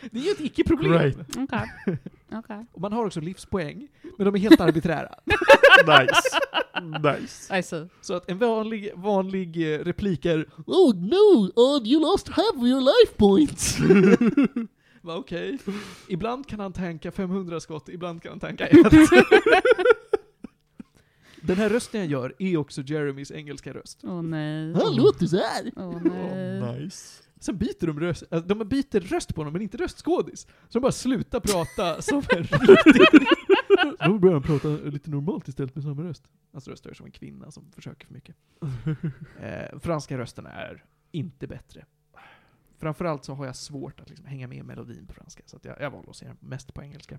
det 0.10 0.18
är 0.18 0.22
ju 0.24 0.30
ett 0.30 0.40
icke-problem. 0.40 0.92
Great. 0.92 1.16
Okej. 1.36 1.70
Okej. 2.32 2.66
Och 2.72 2.80
man 2.80 2.92
har 2.92 3.06
också 3.06 3.20
livspoäng, 3.20 3.88
men 4.18 4.24
de 4.24 4.34
är 4.34 4.38
helt 4.38 4.60
arbiträra. 4.60 5.14
Nice. 5.86 6.38
nice. 7.20 7.58
I 7.58 7.62
see. 7.62 7.88
Så 8.00 8.14
att 8.14 8.30
en 8.30 8.38
vanlig, 8.38 8.90
vanlig 8.96 9.74
eh, 9.74 9.78
replik 9.78 10.24
är 10.24 10.46
Oh 10.66 10.94
no, 10.96 11.50
oh, 11.54 11.86
you 11.86 12.00
lost 12.00 12.28
half 12.28 12.54
of 12.56 12.62
your 12.64 12.80
life 12.80 13.14
points! 13.16 13.78
Va, 15.00 15.16
Okej. 15.16 15.58
Ibland 16.08 16.46
kan 16.48 16.60
han 16.60 16.72
tanka 16.72 17.12
500 17.12 17.60
skott, 17.60 17.88
ibland 17.88 18.22
kan 18.22 18.30
han 18.30 18.40
tanka 18.40 18.66
ett. 18.66 18.92
Den 21.46 21.56
här 21.56 21.68
rösten 21.68 22.00
jag 22.00 22.10
gör 22.10 22.34
är 22.38 22.56
också 22.56 22.82
Jeremys 22.82 23.30
engelska 23.30 23.74
röst. 23.74 24.00
Åh 24.02 24.22
nej. 24.22 24.72
Han 24.74 24.96
låter 24.96 25.26
så 25.26 25.36
här. 25.36 25.72
Åh 25.76 26.02
nej. 26.04 26.62
Oh, 26.62 26.78
nice. 26.78 27.22
Sen 27.40 27.58
byter 27.58 27.86
de 27.86 28.00
röst, 28.00 28.24
alltså, 28.30 28.54
de 28.54 28.68
byter 28.68 29.00
röst 29.00 29.34
på 29.34 29.40
honom 29.40 29.52
men 29.52 29.62
inte 29.62 29.76
röstskådis. 29.76 30.40
Så 30.42 30.48
de 30.72 30.80
bara 30.80 30.92
slutar 30.92 31.40
prata 31.40 32.02
som 32.02 32.22
en 32.30 32.42
riktigt... 32.42 33.28
Då 34.06 34.18
börjar 34.18 34.32
han 34.32 34.42
prata 34.42 34.68
lite 34.68 35.10
normalt 35.10 35.48
istället 35.48 35.74
med 35.74 35.84
samma 35.84 36.02
röst. 36.02 36.24
Alltså 36.52 36.70
röstar 36.70 36.92
som 36.92 37.06
en 37.06 37.12
kvinna 37.12 37.50
som 37.50 37.72
försöker 37.72 38.06
för 38.06 38.14
mycket. 38.14 38.36
Eh, 39.40 39.78
franska 39.78 40.18
rösten 40.18 40.46
är 40.46 40.84
inte 41.12 41.46
bättre. 41.46 41.84
Framförallt 42.78 43.24
så 43.24 43.34
har 43.34 43.46
jag 43.46 43.56
svårt 43.56 44.00
att 44.00 44.08
liksom 44.10 44.26
hänga 44.26 44.48
med 44.48 44.58
i 44.58 44.62
melodin 44.62 45.06
på 45.06 45.12
franska, 45.12 45.42
så 45.46 45.56
att 45.56 45.64
jag, 45.64 45.80
jag 45.80 45.90
valde 45.90 46.10
att 46.10 46.16
se 46.16 46.26
den 46.26 46.36
mest 46.40 46.74
på 46.74 46.82
engelska. 46.82 47.18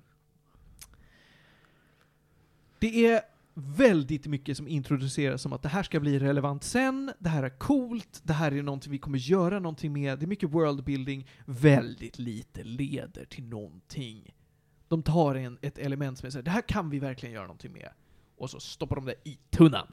Det 2.80 3.06
är 3.06 3.22
väldigt 3.57 4.27
mycket 4.27 4.57
som 4.57 4.68
introduceras 4.68 5.41
som 5.41 5.53
att 5.53 5.61
det 5.61 5.69
här 5.69 5.84
ska 5.84 5.99
bli 5.99 6.19
relevant 6.19 6.64
sen, 6.64 7.11
det 7.19 7.30
här 7.30 7.44
är 7.44 7.49
coolt, 7.49 8.22
det 8.23 8.34
här 8.34 8.52
är 8.52 8.64
någonting 8.64 8.91
vi 8.91 8.98
kommer 8.98 9.18
göra 9.18 9.60
någonting 9.60 9.94
med, 9.94 10.19
det 10.19 10.26
är 10.26 10.27
mycket 10.27 10.49
worldbuilding, 10.49 11.27
väldigt 11.45 12.19
lite 12.19 12.64
leder 12.64 13.26
till 13.26 13.44
någonting. 13.44 14.36
De 14.88 15.03
tar 15.03 15.36
en, 15.36 15.57
ett 15.61 15.77
element 15.77 16.18
som 16.18 16.27
är 16.27 16.32
såhär, 16.32 16.44
det 16.44 16.52
här 16.52 16.61
kan 16.61 16.90
vi 16.90 16.99
verkligen 16.99 17.36
göra 17.36 17.48
någonting 17.48 17.72
med. 17.72 17.90
Och 18.38 18.49
så 18.49 18.60
stoppar 18.60 18.95
de 18.95 19.06
det 19.06 19.15
i 19.23 19.40
tunnan. 19.49 19.88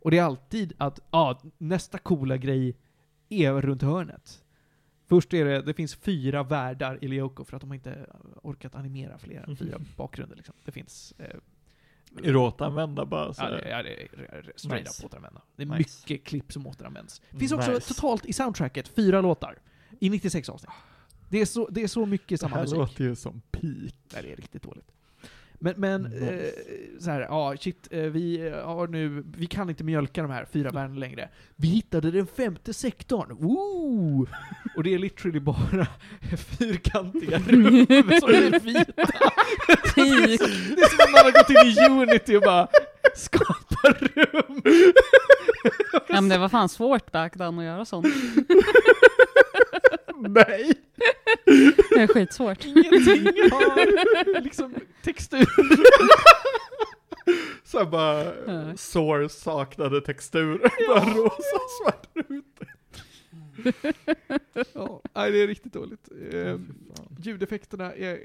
Och 0.00 0.10
det 0.10 0.18
är 0.18 0.22
alltid 0.22 0.72
att, 0.78 1.00
ja, 1.10 1.40
nästa 1.58 1.98
coola 1.98 2.36
grej 2.36 2.76
är 3.28 3.52
runt 3.52 3.82
hörnet. 3.82 4.44
Först 5.06 5.34
är 5.34 5.44
det, 5.44 5.62
det 5.62 5.74
finns 5.74 5.94
fyra 5.94 6.42
världar 6.42 7.04
i 7.04 7.08
Lyoko 7.08 7.44
för 7.44 7.56
att 7.56 7.60
de 7.60 7.70
har 7.70 7.74
inte 7.74 8.06
orkat 8.42 8.74
animera 8.74 9.18
fler 9.18 9.44
än 9.48 9.56
fyra 9.56 9.78
bakgrunder 9.96 10.36
liksom. 10.36 10.54
Det 10.64 10.72
finns 10.72 11.14
eh, 11.18 11.36
Är 12.22 12.32
det 12.32 12.38
återanvända 12.38 13.04
bara 13.06 13.34
så 13.34 13.42
Ja, 13.42 13.50
det, 13.50 13.68
ja, 13.68 13.82
det 13.82 14.02
är 14.02 14.52
straight 14.56 14.86
Nice. 14.86 15.02
up 15.02 15.06
återanvända. 15.06 15.42
Det 15.56 15.62
är 15.62 15.66
Nice. 15.66 15.78
mycket 16.08 16.26
klipp 16.26 16.52
som 16.52 16.66
återanvänds. 16.66 17.22
Det 17.30 17.38
finns 17.38 17.52
också 17.52 17.70
Nice. 17.72 17.94
totalt 17.94 18.26
i 18.26 18.32
soundtracket 18.32 18.88
fyra 18.88 19.20
låtar. 19.20 19.58
I 20.00 20.10
96 20.10 20.48
avsnitt. 20.48 20.70
Det 21.30 21.40
är 21.40 21.46
så, 21.46 21.68
det 21.68 21.82
är 21.82 21.88
så 21.88 22.06
mycket 22.06 22.28
Det 22.28 22.38
samma 22.38 22.54
här 22.56 22.62
musik. 22.62 22.78
låter 22.78 23.04
ju 23.04 23.16
som 23.16 23.40
peak. 23.50 23.94
Nej, 24.12 24.22
det 24.22 24.32
är 24.32 24.36
riktigt 24.36 24.62
dåligt. 24.62 24.90
Men, 25.60 25.74
men 25.76 26.02
Nice. 26.02 26.26
eh, 26.26 26.50
så 27.00 27.10
här, 27.10 27.20
ja 27.20 27.54
shit, 27.60 27.88
eh, 27.90 28.00
vi 28.02 28.50
har 28.64 28.86
nu, 28.88 29.24
vi 29.36 29.46
kan 29.46 29.68
inte 29.70 29.84
mjölka 29.84 30.22
de 30.22 30.30
här 30.30 30.46
fyra 30.52 30.70
världarna 30.70 30.98
längre. 31.00 31.28
Vi 31.56 31.68
hittade 31.68 32.10
den 32.10 32.26
femte 32.26 32.74
sektorn, 32.74 33.36
woo! 33.40 34.26
Och 34.76 34.82
det 34.82 34.94
är 34.94 34.98
literally 34.98 35.40
bara 35.40 35.86
fyrkantiga 36.58 37.38
rum 37.48 37.86
som 38.20 38.28
är 38.28 38.60
vita. 38.60 38.92
Det 39.94 40.00
är 40.00 40.88
som 40.88 41.06
om 41.06 41.12
man 41.12 41.24
har 41.24 41.32
gått 41.32 41.50
in 41.50 41.84
i 41.98 42.02
Unity 42.02 42.36
och 42.36 42.42
bara 42.42 42.68
skapa 43.14 43.88
rum. 43.98 44.62
Ja 46.08 46.20
men 46.20 46.28
det 46.28 46.38
var 46.38 46.48
fan 46.48 46.68
svårt 46.68 47.12
back 47.12 47.32
then 47.38 47.58
att 47.58 47.64
göra 47.64 47.84
sånt. 47.84 48.06
Nej! 50.20 50.72
Det 51.90 52.00
är 52.00 52.06
skitsvårt. 52.06 52.64
Ingenting 52.64 53.24
har 53.50 54.40
liksom 54.40 54.74
textur. 55.02 55.46
Så 57.64 57.86
bara, 57.86 58.24
Ja. 58.46 58.76
Source 58.76 59.34
saknade 59.40 60.00
texturer. 60.00 60.70
Bara 60.88 61.14
rosa 61.14 61.58
svart 61.82 62.06
ruta. 62.14 62.64
Ja, 64.74 65.02
nej, 65.14 65.32
det 65.32 65.42
är 65.42 65.46
riktigt 65.46 65.72
dåligt. 65.72 66.08
Eh, 66.32 66.58
ljudeffekterna 67.18 67.92
är, 67.94 68.18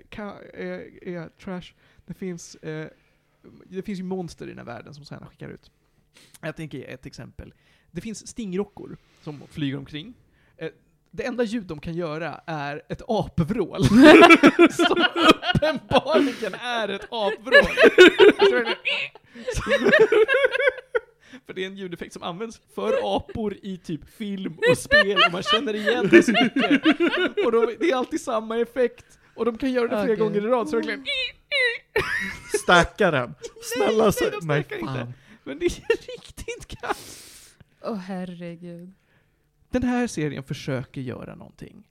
är, 0.54 1.08
är 1.08 1.30
trash. 1.30 1.74
Det 2.06 2.14
finns, 2.14 2.56
eh, 2.56 2.88
det 3.66 3.82
finns 3.82 4.00
ju 4.00 4.04
monster 4.04 4.46
i 4.46 4.50
den 4.50 4.58
här 4.58 4.66
världen 4.66 4.94
som 4.94 5.06
Sanna 5.06 5.26
skickar 5.26 5.50
ut. 5.50 5.72
Jag 6.42 6.56
tänker 6.56 6.78
ge 6.78 6.84
ett 6.86 7.06
exempel. 7.06 7.54
Det 7.92 8.02
finns 8.02 8.28
stingrockor 8.28 8.98
som 9.22 9.42
flyger 9.50 9.78
omkring. 9.78 10.14
Eh, 10.58 10.70
det 11.16 11.24
enda 11.24 11.44
ljud 11.44 11.64
de 11.64 11.80
kan 11.80 11.94
göra 11.94 12.42
är 12.46 12.82
ett 12.90 13.02
apvrål. 13.08 13.86
som 14.70 15.06
uppenbarligen 15.56 16.54
är 16.54 16.90
ett 16.90 17.08
apvrål. 17.10 17.66
För 21.46 21.54
det 21.54 21.64
är 21.64 21.68
en 21.68 21.78
ljudeffekt 21.78 22.14
som 22.14 22.24
används 22.24 22.62
för 22.76 23.16
apor 23.16 23.58
i 23.62 23.78
typ 23.78 24.10
film 24.18 24.58
och 24.70 24.78
spel 24.78 25.22
och 25.26 25.32
man 25.32 25.44
känner 25.44 25.74
igen 25.74 26.08
det 26.12 26.24
så 26.24 26.32
mycket. 26.32 26.82
Och 27.46 27.52
de, 27.52 27.76
det 27.80 27.92
är 27.92 27.96
alltid 27.96 28.22
samma 28.22 28.60
effekt. 28.60 29.06
Och 29.36 29.46
de 29.46 29.58
kan 29.58 29.72
göra 29.72 29.88
det 29.88 30.04
flera 30.04 30.16
gånger 30.16 30.38
i 30.38 30.48
rad, 30.48 30.70
så 30.70 30.76
verkligen... 30.76 31.06
Stacka 32.64 33.12
den! 33.12 33.36
Snälla 33.62 34.04
nej, 34.04 34.14
säg... 34.14 34.32
de 34.32 34.48
Nej, 34.48 34.64
stackar 34.64 34.80
inte. 34.82 35.14
Men 35.44 35.60
det 35.60 35.66
är 35.66 36.18
riktigt 36.18 36.80
kass. 36.80 37.30
Åh 37.82 37.96
herregud. 37.96 38.94
Den 39.74 39.84
här 39.84 40.08
serien 40.08 40.44
försöker 40.44 41.02
göra 41.02 41.36
någonting. 41.36 41.84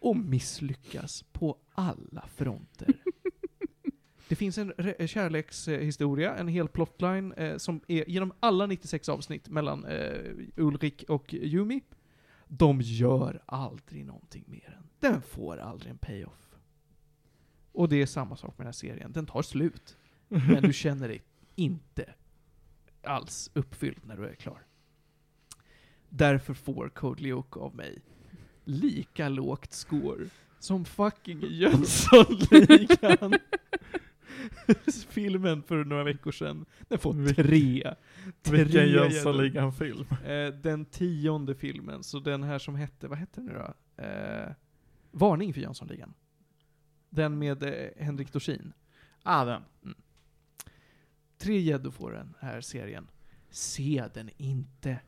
Och 0.00 0.16
misslyckas 0.16 1.22
på 1.32 1.56
alla 1.74 2.24
fronter. 2.34 2.94
Det 4.28 4.36
finns 4.36 4.58
en 4.58 4.72
re- 4.72 5.06
kärlekshistoria, 5.06 6.36
en 6.36 6.48
hel 6.48 6.68
plotline, 6.68 7.32
eh, 7.32 7.56
som 7.56 7.80
är 7.88 8.10
genom 8.10 8.32
alla 8.40 8.66
96 8.66 9.08
avsnitt 9.08 9.48
mellan 9.48 9.84
eh, 9.84 10.32
Ulrik 10.56 11.04
och 11.08 11.34
Yumi. 11.34 11.80
De 12.48 12.80
gör 12.80 13.42
aldrig 13.46 14.06
någonting 14.06 14.44
mer 14.46 14.74
än. 14.78 14.88
Den 15.00 15.22
får 15.22 15.56
aldrig 15.56 15.90
en 15.90 15.98
payoff. 15.98 16.54
Och 17.72 17.88
det 17.88 18.02
är 18.02 18.06
samma 18.06 18.36
sak 18.36 18.58
med 18.58 18.64
den 18.64 18.66
här 18.66 18.72
serien. 18.72 19.12
Den 19.12 19.26
tar 19.26 19.42
slut. 19.42 19.96
Men 20.28 20.62
du 20.62 20.72
känner 20.72 21.08
dig 21.08 21.22
inte 21.54 22.14
alls 23.02 23.50
uppfylld 23.54 24.06
när 24.06 24.16
du 24.16 24.26
är 24.26 24.34
klar. 24.34 24.65
Därför 26.16 26.54
får 26.54 26.88
Code 26.88 27.22
Lyoko 27.22 27.60
av 27.60 27.74
mig 27.76 27.98
lika 28.64 29.28
lågt 29.28 29.72
score 29.72 30.26
som 30.58 30.84
fucking 30.84 31.40
Jönssonligan. 31.50 33.34
Filmen 35.08 35.62
för 35.62 35.84
några 35.84 36.04
veckor 36.04 36.32
sedan. 36.32 36.66
Den 36.88 36.98
får 36.98 37.34
tre. 37.34 37.94
Vilken 38.50 38.88
Jönssonligan-film. 38.88 40.06
Eh, 40.24 40.48
den 40.48 40.84
tionde 40.84 41.54
filmen, 41.54 42.02
så 42.04 42.18
den 42.18 42.42
här 42.42 42.58
som 42.58 42.74
hette, 42.74 43.08
vad 43.08 43.18
hette 43.18 43.40
den 43.40 43.46
nu 43.46 43.52
då? 43.52 44.02
Eh, 44.02 44.52
Varning 45.10 45.54
för 45.54 45.60
Jönssonligan. 45.60 46.14
Den 47.10 47.38
med 47.38 47.62
eh, 47.62 48.04
Henrik 48.04 48.32
Dorsin. 48.32 48.72
Ah, 49.22 49.44
den. 49.44 49.62
Tre 51.38 51.60
gäddor 51.60 51.90
får 51.90 52.12
den 52.12 52.34
här 52.40 52.60
serien. 52.60 53.06
Se 53.50 54.08
den 54.14 54.30
inte. 54.36 54.98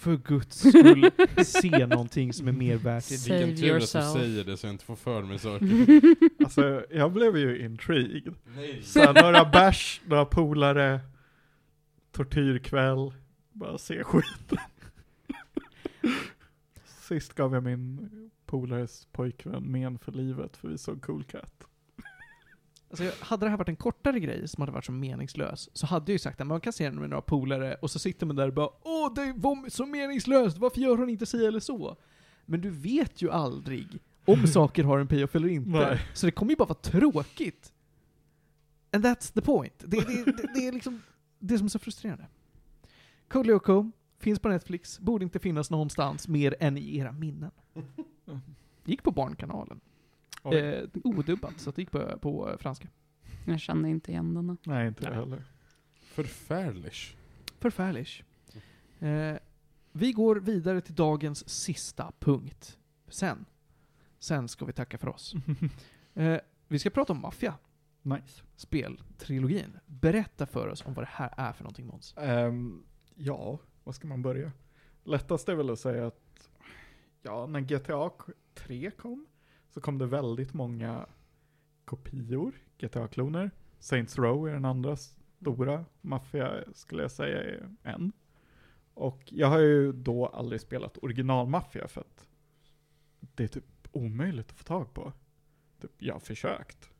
För 0.00 0.16
guds 0.16 0.58
skull, 0.58 1.10
se 1.44 1.86
någonting 1.86 2.32
som 2.32 2.48
är 2.48 2.52
mer 2.52 2.76
värt 2.76 3.08
det. 3.08 3.14
Save 3.14 3.44
Vilken 3.44 3.62
tur 3.62 3.76
att 3.76 3.80
du 3.80 4.20
säger 4.20 4.44
det 4.44 4.56
så 4.56 4.66
jag 4.66 4.74
inte 4.74 4.84
får 4.84 4.96
för 4.96 5.22
mig 5.22 5.38
saker. 5.38 6.00
Alltså, 6.44 6.84
jag 6.90 7.12
blev 7.12 7.36
ju 7.36 7.64
intrigued. 7.64 8.34
Nej. 8.56 8.82
Så 8.82 9.12
några 9.12 9.44
bärs, 9.44 10.00
några 10.04 10.24
polare, 10.24 11.00
tortyrkväll, 12.12 13.12
bara 13.52 13.78
se 13.78 14.04
skiten. 14.04 14.58
Sist 17.08 17.34
gav 17.34 17.54
jag 17.54 17.62
min 17.62 18.10
polares 18.46 19.08
pojkvän 19.12 19.62
men 19.62 19.98
för 19.98 20.12
livet 20.12 20.56
för 20.56 20.68
vi 20.68 20.78
såg 20.78 21.02
Cool 21.02 21.24
Cat. 21.24 21.66
Alltså, 22.90 23.24
hade 23.24 23.46
det 23.46 23.50
här 23.50 23.56
varit 23.56 23.68
en 23.68 23.76
kortare 23.76 24.20
grej 24.20 24.48
som 24.48 24.60
hade 24.62 24.72
varit 24.72 24.84
så 24.84 24.92
meningslös, 24.92 25.70
så 25.72 25.86
hade 25.86 26.12
jag 26.12 26.14
ju 26.14 26.18
sagt 26.18 26.40
att 26.40 26.46
man 26.46 26.60
kan 26.60 26.72
se 26.72 26.84
den 26.84 27.00
med 27.00 27.10
några 27.10 27.22
polare, 27.22 27.74
och 27.74 27.90
så 27.90 27.98
sitter 27.98 28.26
man 28.26 28.36
där 28.36 28.48
och 28.48 28.54
bara 28.54 28.68
Åh, 28.82 29.14
det 29.14 29.32
var 29.36 29.70
så 29.70 29.86
meningslöst, 29.86 30.58
varför 30.58 30.80
gör 30.80 30.96
hon 30.96 31.08
inte 31.08 31.26
si 31.26 31.46
eller 31.46 31.60
så? 31.60 31.96
Men 32.44 32.60
du 32.60 32.70
vet 32.70 33.22
ju 33.22 33.30
aldrig 33.30 33.98
om 34.24 34.46
saker 34.46 34.84
har 34.84 34.98
en 34.98 35.06
payoff 35.08 35.34
eller 35.34 35.48
inte. 35.48 35.70
Nej. 35.70 36.00
Så 36.14 36.26
det 36.26 36.32
kommer 36.32 36.52
ju 36.52 36.56
bara 36.56 36.68
vara 36.68 36.78
tråkigt. 36.78 37.72
And 38.92 39.04
that's 39.04 39.34
the 39.34 39.40
point. 39.40 39.78
Det, 39.78 40.00
det, 40.00 40.24
det, 40.24 40.50
det 40.54 40.66
är 40.66 40.72
liksom 40.72 41.02
det 41.38 41.58
som 41.58 41.64
är 41.64 41.68
så 41.68 41.78
frustrerande. 41.78 42.26
Lyoko 43.34 43.90
finns 44.18 44.38
på 44.38 44.48
Netflix, 44.48 45.00
borde 45.00 45.24
inte 45.24 45.38
finnas 45.38 45.70
någonstans 45.70 46.28
mer 46.28 46.54
än 46.60 46.78
i 46.78 46.98
era 46.98 47.12
minnen. 47.12 47.50
Gick 48.84 49.02
på 49.02 49.10
Barnkanalen. 49.10 49.80
Eh, 50.44 50.88
odubbat, 51.04 51.60
så 51.60 51.70
det 51.70 51.82
gick 51.82 51.90
på, 51.90 52.18
på 52.18 52.56
franska. 52.60 52.88
Jag 53.46 53.60
kände 53.60 53.88
inte 53.88 54.10
igen 54.10 54.34
den. 54.34 54.58
Nej, 54.62 54.88
inte 54.88 55.04
jag 55.04 55.12
heller. 55.12 55.44
Förfärligt. 55.94 57.16
Förfärligt. 57.58 58.22
Eh, 58.98 59.36
vi 59.92 60.12
går 60.12 60.36
vidare 60.36 60.80
till 60.80 60.94
dagens 60.94 61.48
sista 61.48 62.12
punkt. 62.18 62.78
Sen, 63.08 63.44
sen 64.18 64.48
ska 64.48 64.64
vi 64.64 64.72
tacka 64.72 64.98
för 64.98 65.08
oss. 65.08 65.34
Eh, 66.14 66.40
vi 66.68 66.78
ska 66.78 66.90
prata 66.90 67.12
om 67.12 67.20
Maffia, 67.20 67.54
nice. 68.02 68.42
speltrilogin. 68.56 69.78
Berätta 69.86 70.46
för 70.46 70.68
oss 70.68 70.86
om 70.86 70.94
vad 70.94 71.04
det 71.04 71.08
här 71.12 71.34
är 71.36 71.52
för 71.52 71.64
någonting 71.64 71.86
Måns. 71.86 72.14
Ehm, 72.16 72.82
ja, 73.14 73.58
var 73.84 73.92
ska 73.92 74.08
man 74.08 74.22
börja? 74.22 74.52
Lättast 75.04 75.48
är 75.48 75.54
väl 75.54 75.70
att 75.70 75.78
säga 75.78 76.06
att 76.06 76.50
ja, 77.22 77.46
när 77.46 77.60
GTA 77.60 78.10
3 78.54 78.90
kom 78.90 79.26
så 79.70 79.80
kom 79.80 79.98
det 79.98 80.06
väldigt 80.06 80.54
många 80.54 81.06
kopior, 81.84 82.52
GTA-kloner. 82.78 83.50
Saints 83.78 84.18
Row 84.18 84.48
är 84.48 84.52
den 84.52 84.64
andra 84.64 84.96
stora, 84.96 85.84
Mafia 86.00 86.64
skulle 86.74 87.02
jag 87.02 87.10
säga 87.10 87.42
är 87.42 87.68
en. 87.82 88.12
Och 88.94 89.22
jag 89.26 89.46
har 89.46 89.58
ju 89.58 89.92
då 89.92 90.26
aldrig 90.26 90.60
spelat 90.60 90.98
original 91.02 91.48
Mafia 91.48 91.88
för 91.88 92.00
att 92.00 92.26
det 93.20 93.44
är 93.44 93.48
typ 93.48 93.64
omöjligt 93.92 94.50
att 94.50 94.58
få 94.58 94.64
tag 94.64 94.94
på. 94.94 95.12
Typ, 95.80 95.90
jag 95.98 96.14
har 96.14 96.20
försökt. 96.20 96.90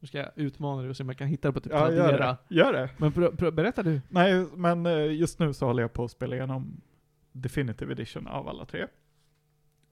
Nu 0.00 0.08
ska 0.08 0.18
jag 0.18 0.30
utmana 0.34 0.82
dig 0.82 0.90
och 0.90 0.96
se 0.96 1.02
om 1.02 1.08
jag 1.08 1.18
kan 1.18 1.28
hitta 1.28 1.48
det 1.48 1.52
på 1.52 1.60
typ 1.60 1.72
Ja, 1.72 1.92
gör 1.92 2.18
det. 2.18 2.54
Gör 2.54 2.72
det. 2.72 2.90
Men 2.96 3.12
berätta 3.54 3.82
du. 3.82 4.00
Nej, 4.08 4.46
men 4.54 4.86
eh, 4.86 5.12
just 5.12 5.38
nu 5.38 5.54
så 5.54 5.66
håller 5.66 5.82
jag 5.82 5.92
på 5.92 6.04
att 6.04 6.10
spela 6.10 6.36
igenom 6.36 6.80
Definitive 7.32 7.92
Edition 7.92 8.26
av 8.26 8.48
alla 8.48 8.64
tre. 8.64 8.86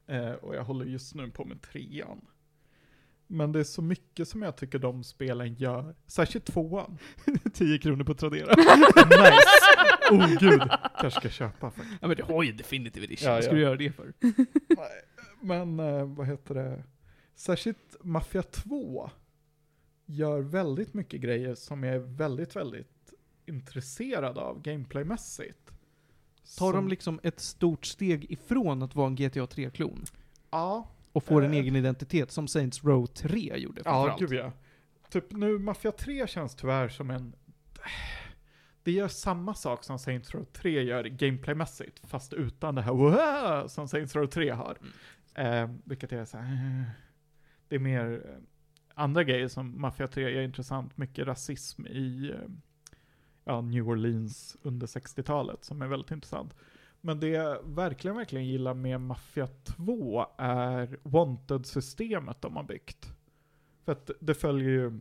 Eh, 0.07 0.31
och 0.33 0.55
jag 0.55 0.65
håller 0.65 0.85
just 0.85 1.15
nu 1.15 1.31
på 1.31 1.45
med 1.45 1.63
trean. 1.63 2.21
Men 3.27 3.53
det 3.53 3.61
är 3.61 3.65
så 3.65 3.83
mycket 3.83 4.29
som 4.29 4.43
jag 4.43 4.57
tycker 4.57 4.79
de 4.79 5.05
spelen 5.05 5.55
gör, 5.55 5.95
särskilt 6.07 6.45
tvåan. 6.45 6.99
10 7.53 7.79
kronor 7.79 8.05
på 8.05 8.15
Tradera. 8.15 8.55
nice! 9.07 10.11
Oh 10.11 10.39
gud, 10.41 10.63
kanske 11.01 11.21
ska 11.21 11.29
köpa 11.29 11.71
faktiskt. 11.71 11.99
ja 12.01 12.09
men 12.09 12.17
du 12.17 12.23
har 12.23 12.43
ju 12.43 12.53
Definitive 12.53 13.05
Edition, 13.05 13.29
Ja, 13.33 13.41
ja. 13.43 13.51
du 13.53 13.61
göra 13.61 13.77
det 13.77 13.93
för? 13.93 14.13
Men 15.41 15.81
eh, 15.81 16.05
vad 16.05 16.27
heter 16.27 16.55
det? 16.55 16.85
Särskilt 17.35 17.97
Mafia 18.01 18.43
2 18.43 19.11
gör 20.07 20.41
väldigt 20.41 20.95
mycket 20.95 21.21
grejer 21.21 21.55
som 21.55 21.85
jag 21.85 21.95
är 21.95 21.99
väldigt, 21.99 22.57
väldigt 22.57 23.13
intresserad 23.47 24.39
av 24.39 24.63
gameplaymässigt. 24.63 25.66
Tar 26.59 26.73
de 26.73 26.79
Som- 26.79 26.89
liksom 26.89 27.21
ett 27.23 27.41
stort 27.41 27.87
steg 27.87 28.31
ifrån 28.33 28.83
att 28.83 28.95
vara 28.95 29.07
en 29.07 29.15
GTA 29.17 29.47
3-klon? 29.47 30.05
Ja, 30.51 30.89
Och 31.13 31.25
får 31.25 31.45
en 31.45 31.51
Eh. 31.53 31.57
egen 31.59 31.77
identitet 31.77 32.31
som 32.31 32.49
Saints 32.49 32.85
Row 32.85 33.07
3 33.07 33.57
gjorde 33.57 33.83
Ja, 33.85 34.17
gud 34.21 34.33
ja. 34.33 34.53
Typ 35.11 35.33
nu, 35.33 35.59
Mafia 35.59 35.93
3 35.93 36.27
känns 36.27 36.55
tyvärr 36.55 36.89
som 36.89 37.11
en... 37.11 37.33
Det 38.83 38.93
gör 38.93 39.09
samma 39.09 39.55
sak 39.55 39.85
som 39.85 39.99
Saints 39.99 40.35
Row 40.35 40.45
3 40.45 40.83
gör 40.83 41.05
gameplaymässigt, 41.05 42.01
fast 42.09 42.33
utan 42.33 42.75
det 42.75 42.83
här 42.83 42.93
wow 43.63 43.69
som 43.69 43.89
Saints 43.89 44.15
Row 44.17 44.27
3 44.27 44.51
har. 44.51 44.79
Eh, 45.35 45.71
vilket 45.85 46.13
är 46.13 46.25
så 46.25 46.39
här, 46.39 46.53
eh, 46.81 46.83
Det 47.69 47.75
är 47.75 47.79
mer 47.81 48.23
eh, 48.27 48.43
andra 48.95 49.25
grejer 49.25 49.49
som 49.49 49.81
Mafia 49.81 50.09
3 50.09 50.39
är 50.39 50.43
intressant. 50.43 50.97
Mycket 50.97 51.27
rasism 51.27 51.87
i 51.87 52.33
ja, 53.47 53.61
New 53.61 53.89
Orleans 53.89 54.57
under 54.63 54.87
60-talet 54.87 55.65
som 55.65 55.83
är 55.83 55.87
väldigt 55.87 56.11
intressant. 56.11 56.55
Men 57.01 57.21
det 57.21 57.29
jag 57.29 57.59
verkligen, 57.65 58.17
verkligen 58.17 58.47
gillar 58.47 58.75
med 58.75 59.01
Mafia 59.01 59.47
2 59.47 60.27
är 60.39 60.99
Wanted-systemet 61.03 62.43
de 62.43 62.57
har 62.57 62.63
byggt. 62.63 63.13
För 63.85 63.93
att 63.93 64.11
det 64.21 64.35
följer 64.35 64.71
ju 64.71 65.01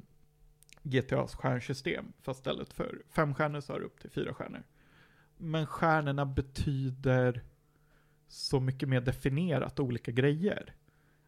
GTAs 0.84 1.36
stjärnsystem, 1.36 2.14
fast 2.22 2.40
istället 2.40 2.74
för 2.74 3.04
fem 3.10 3.34
stjärnor 3.36 3.60
så 3.60 3.74
har 3.74 3.80
du 3.80 3.86
upp 3.86 4.00
till 4.00 4.10
fyra 4.10 4.34
stjärnor. 4.34 4.64
Men 5.38 5.68
stjärnorna 5.68 6.26
betyder 6.26 7.44
så 8.28 8.60
mycket 8.60 8.90
mer 8.90 9.02
definierat 9.02 9.80
olika 9.80 10.12
grejer. 10.12 10.76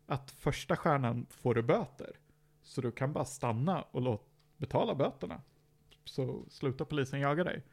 Att 0.06 0.31
första 0.31 0.76
stjärnan 0.76 1.26
får 1.30 1.56
du 1.56 1.64
böter. 1.64 2.19
Så 2.64 2.81
du 2.81 2.91
kan 2.91 3.14
bara 3.14 3.26
stanna 3.26 3.81
och 3.81 4.02
låt 4.02 4.30
betala 4.57 4.95
böterna. 4.95 5.41
Så 6.08 6.46
slutar 6.50 6.86
polisen 6.86 7.20
jaga 7.20 7.44
dig. 7.44 7.64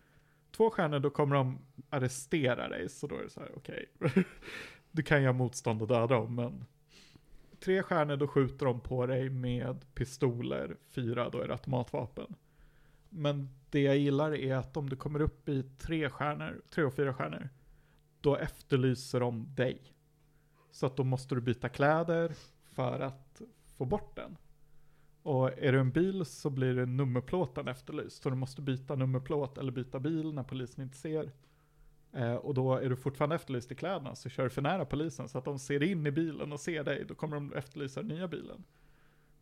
Två 0.51 0.71
stjärnor, 0.71 0.99
då 0.99 1.11
kommer 1.11 1.37
de 1.37 1.59
arrestera 1.91 2.69
dig. 2.69 2.89
Så 2.89 3.07
då 3.07 3.17
är 3.17 3.23
det 3.23 3.31
så 3.31 3.41
här, 3.41 3.51
okej. 3.57 3.87
du 4.91 5.03
kan 5.03 5.23
göra 5.23 5.33
motstånd 5.33 5.83
och 5.83 5.89
döda 5.89 6.07
dem, 6.07 6.35
men 6.35 6.65
tre 7.61 7.83
stjärnor, 7.83 8.17
då 8.17 8.29
skjuter 8.29 8.67
de 8.67 8.81
på 8.81 9.07
dig 9.07 9.31
med 9.31 9.95
pistoler. 9.95 10.77
Fyra, 10.91 11.31
då 11.31 11.41
är 11.41 11.49
det 11.49 11.55
automatvapen. 11.55 12.35
Men 13.09 13.49
det 13.71 13.81
jag 13.81 13.97
gillar 13.99 14.35
är 14.35 14.55
att 14.55 14.77
om 14.77 14.89
du 14.89 14.97
kommer 14.97 15.21
upp 15.21 15.49
i 15.49 15.63
tre 15.79 16.11
stjärnor, 16.11 16.63
tre 16.71 16.85
och 16.85 16.95
fyra 16.95 17.15
stjärnor, 17.15 17.49
då 18.21 18.37
efterlyser 18.37 19.21
de 19.21 19.55
dig. 19.55 19.83
Så 20.71 20.87
att 20.87 20.97
då 20.97 21.05
måste 21.05 21.35
du 21.35 21.41
byta 21.41 21.69
kläder 21.69 22.33
för 22.75 23.01
att 23.01 23.43
få 23.77 23.85
bort 23.85 24.17
den. 24.17 24.37
Och 25.25 25.59
är 25.59 25.73
du 25.73 25.81
en 25.81 25.91
bil 25.91 26.25
så 26.25 26.51
blir 26.51 26.75
det 26.75 26.87
nummerplåten 26.87 27.69
efterlyst. 27.69 28.23
Så 28.23 28.31
du 28.31 28.37
måste 28.37 28.63
byta 28.63 28.95
nummerplåt 28.97 29.59
eller 29.59 29.73
byta 29.73 30.01
bil 30.01 30.33
när 30.35 30.43
polisen 30.43 30.85
inte 30.85 30.97
ser. 30.97 31.33
Eh, 32.13 32.35
och 32.35 32.55
då 32.55 32.75
är 32.75 32.89
du 32.89 32.97
fortfarande 32.97 33.37
efterlyst 33.37 33.73
i 33.73 33.75
kläderna 33.75 34.15
så 34.15 34.29
kör 34.29 34.45
du 34.45 34.51
för 34.51 34.63
nära 34.63 34.85
polisen 34.85 35.29
så 35.29 35.39
att 35.39 35.45
de 35.45 35.59
ser 35.59 35.83
in 35.83 36.07
i 36.07 36.11
bilen 36.11 36.53
och 36.53 36.61
ser 36.61 36.85
dig. 36.85 37.05
Då 37.09 37.15
kommer 37.15 37.35
de 37.37 37.53
efterlysa 37.53 38.01
den 38.03 38.09
nya 38.09 38.29
bilen. 38.29 38.65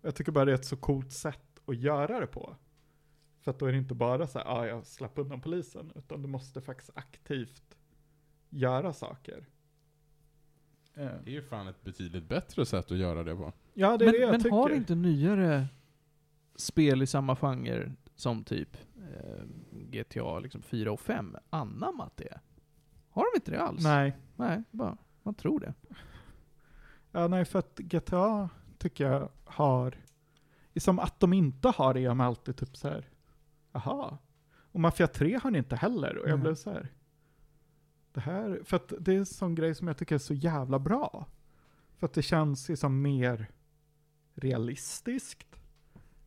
Jag 0.01 0.15
tycker 0.15 0.33
bara 0.33 0.45
det 0.45 0.51
är 0.53 0.55
ett 0.55 0.65
så 0.65 0.77
coolt 0.77 1.13
sätt 1.13 1.61
att 1.67 1.77
göra 1.77 2.21
det 2.21 2.27
på. 2.27 2.57
För 3.41 3.51
att 3.51 3.59
då 3.59 3.67
är 3.67 3.73
det 3.73 3.79
inte 3.79 3.95
bara 3.95 4.27
så 4.27 4.39
här, 4.39 4.47
ah, 4.47 4.67
jag 4.67 4.87
slapp 4.87 5.19
undan 5.19 5.41
polisen. 5.41 5.93
Utan 5.95 6.23
du 6.23 6.29
måste 6.29 6.61
faktiskt 6.61 6.91
aktivt 6.95 7.77
göra 8.51 8.93
saker. 8.93 9.47
Eh, 10.95 11.11
Det 11.25 11.31
är 11.31 11.35
ju 11.35 11.43
fan 11.43 11.69
ett 11.69 11.85
betydligt 11.85 12.29
bättre 12.29 12.67
sätt 12.67 12.91
att 12.91 12.99
göra 12.99 13.25
det 13.25 13.37
på. 13.37 13.53
Ja, 13.75 13.97
det 13.97 14.05
är 14.05 14.07
Men, 14.07 14.13
det 14.13 14.19
jag 14.21 14.31
men 14.31 14.41
tycker. 14.43 14.57
har 14.57 14.71
inte 14.71 14.95
nyare 14.95 15.67
spel 16.57 17.03
i 17.03 17.07
samma 17.07 17.37
genre 17.37 17.93
som 18.15 18.45
typ 18.45 18.77
eh, 18.97 19.45
GTA 19.73 20.39
liksom 20.39 20.63
4 20.63 20.93
och 20.93 21.01
5 21.01 21.37
anammat 21.51 22.17
det? 22.17 22.41
Har 23.11 23.23
de 23.33 23.37
inte 23.39 23.51
det 23.51 23.63
alls? 23.63 23.85
Nej. 23.85 24.17
Nej, 24.37 24.63
bara, 24.71 24.97
man 25.23 25.35
tror 25.35 25.61
det. 25.61 25.75
Ja, 27.11 27.29
nej, 27.29 27.45
för 27.45 27.59
att 27.59 27.79
GTA 27.79 28.49
tycker 28.79 29.11
jag 29.11 29.29
har, 29.45 29.95
som 30.77 30.99
att 30.99 31.21
de 31.21 31.33
inte 31.33 31.69
har 31.69 31.95
det, 31.95 32.05
är 32.05 32.15
man 32.15 32.27
alltid 32.27 32.57
typ 32.57 32.77
så 32.77 32.89
här, 32.89 33.09
aha. 33.73 34.19
Och 34.55 34.81
Mafia 34.81 35.07
3 35.07 35.39
har 35.43 35.51
ni 35.51 35.59
inte 35.59 35.77
heller, 35.77 36.17
och 36.17 36.23
jag 36.25 36.31
Mm. 36.31 36.41
blev 36.41 36.55
så 36.55 36.71
här, 36.71 36.89
det 38.13 38.21
här, 38.21 38.61
för 38.65 38.77
att 38.77 38.93
det 39.01 39.13
är 39.15 39.19
en 39.19 39.27
sån 39.27 39.55
grej 39.55 39.75
som 39.75 39.87
jag 39.89 39.97
tycker 39.97 40.15
är 40.15 40.19
så 40.19 40.35
jävla 40.35 40.79
bra. 40.79 41.27
För 41.97 42.07
att 42.07 42.13
det 42.13 42.23
känns 42.23 42.69
liksom 42.69 43.03
mer 43.03 43.51
realistiskt. 44.35 45.61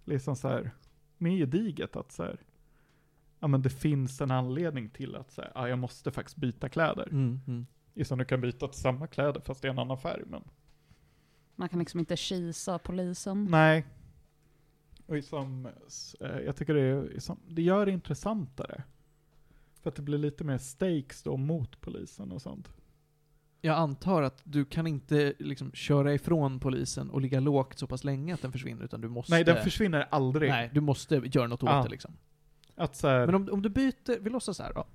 Liksom 0.05 0.35
så 0.35 0.47
här, 0.47 0.71
mer 1.17 1.37
gediget 1.37 1.95
att 1.95 2.11
så 2.11 2.23
här, 2.23 2.39
ja 3.39 3.47
men 3.47 3.61
det 3.61 3.69
finns 3.69 4.21
en 4.21 4.31
anledning 4.31 4.89
till 4.89 5.15
att 5.15 5.31
så 5.31 5.41
här, 5.41 5.51
ja, 5.55 5.69
jag 5.69 5.79
måste 5.79 6.11
faktiskt 6.11 6.37
byta 6.37 6.69
kläder. 6.69 7.07
Mm, 7.11 7.39
mm. 7.47 7.65
Som 8.05 8.17
du 8.17 8.25
kan 8.25 8.41
byta 8.41 8.67
till 8.67 8.81
samma 8.81 9.07
kläder 9.07 9.41
fast 9.41 9.61
det 9.61 9.67
är 9.67 9.71
en 9.71 9.79
annan 9.79 9.97
färg, 9.97 10.23
men 10.25 10.43
Man 11.55 11.69
kan 11.69 11.79
liksom 11.79 11.99
inte 11.99 12.17
kisa 12.17 12.79
polisen. 12.79 13.47
Nej. 13.51 13.85
Och 15.07 15.23
som, 15.23 15.65
eh, 16.19 16.39
jag 16.39 16.55
tycker 16.55 16.73
det, 16.73 16.81
är, 16.81 17.19
det 17.47 17.61
gör 17.61 17.85
det 17.85 17.91
intressantare. 17.91 18.83
För 19.81 19.89
att 19.89 19.95
det 19.95 20.01
blir 20.01 20.17
lite 20.17 20.43
mer 20.43 20.57
stakes 20.57 21.23
då 21.23 21.37
mot 21.37 21.81
polisen 21.81 22.31
och 22.31 22.41
sånt. 22.41 22.73
Jag 23.65 23.77
antar 23.77 24.21
att 24.21 24.41
du 24.43 24.65
kan 24.65 24.87
inte 24.87 25.33
liksom 25.39 25.71
köra 25.71 26.13
ifrån 26.13 26.59
polisen 26.59 27.09
och 27.09 27.21
ligga 27.21 27.39
lågt 27.39 27.79
så 27.79 27.87
pass 27.87 28.03
länge 28.03 28.33
att 28.33 28.41
den 28.41 28.51
försvinner, 28.51 28.85
utan 28.85 29.01
du 29.01 29.09
måste... 29.09 29.33
Nej, 29.33 29.43
den 29.43 29.63
försvinner 29.63 30.07
aldrig. 30.11 30.49
Nej, 30.49 30.69
du 30.73 30.81
måste 30.81 31.15
göra 31.15 31.47
något 31.47 31.63
åt 31.63 31.69
Ja. 31.69 31.83
det 31.83 31.89
liksom. 31.89 32.17
Att 32.75 32.95
så 32.95 33.07
här, 33.07 33.25
Men 33.25 33.35
om, 33.35 33.49
om 33.51 33.61
du 33.61 33.69
byter, 33.69 34.19
vi 34.19 34.29
låtsas 34.29 34.57
så 34.57 34.63
här 34.63 34.73
då. 34.73 34.85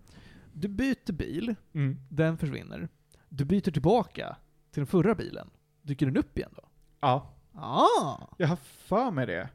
Du 0.52 0.68
byter 0.68 1.12
bil, 1.12 1.54
mm, 1.72 1.96
den 2.08 2.38
försvinner. 2.38 2.88
Du 3.28 3.44
byter 3.44 3.70
tillbaka 3.70 4.36
till 4.70 4.80
den 4.80 4.86
förra 4.86 5.14
bilen. 5.14 5.50
Dyker 5.82 6.06
den 6.06 6.16
upp 6.16 6.38
igen 6.38 6.50
då? 6.56 6.68
ja, 7.00 7.34
Ah! 7.54 8.26
jag 8.36 8.48
har 8.48 8.56
för 8.56 9.10
mig 9.10 9.26
det. 9.26 9.48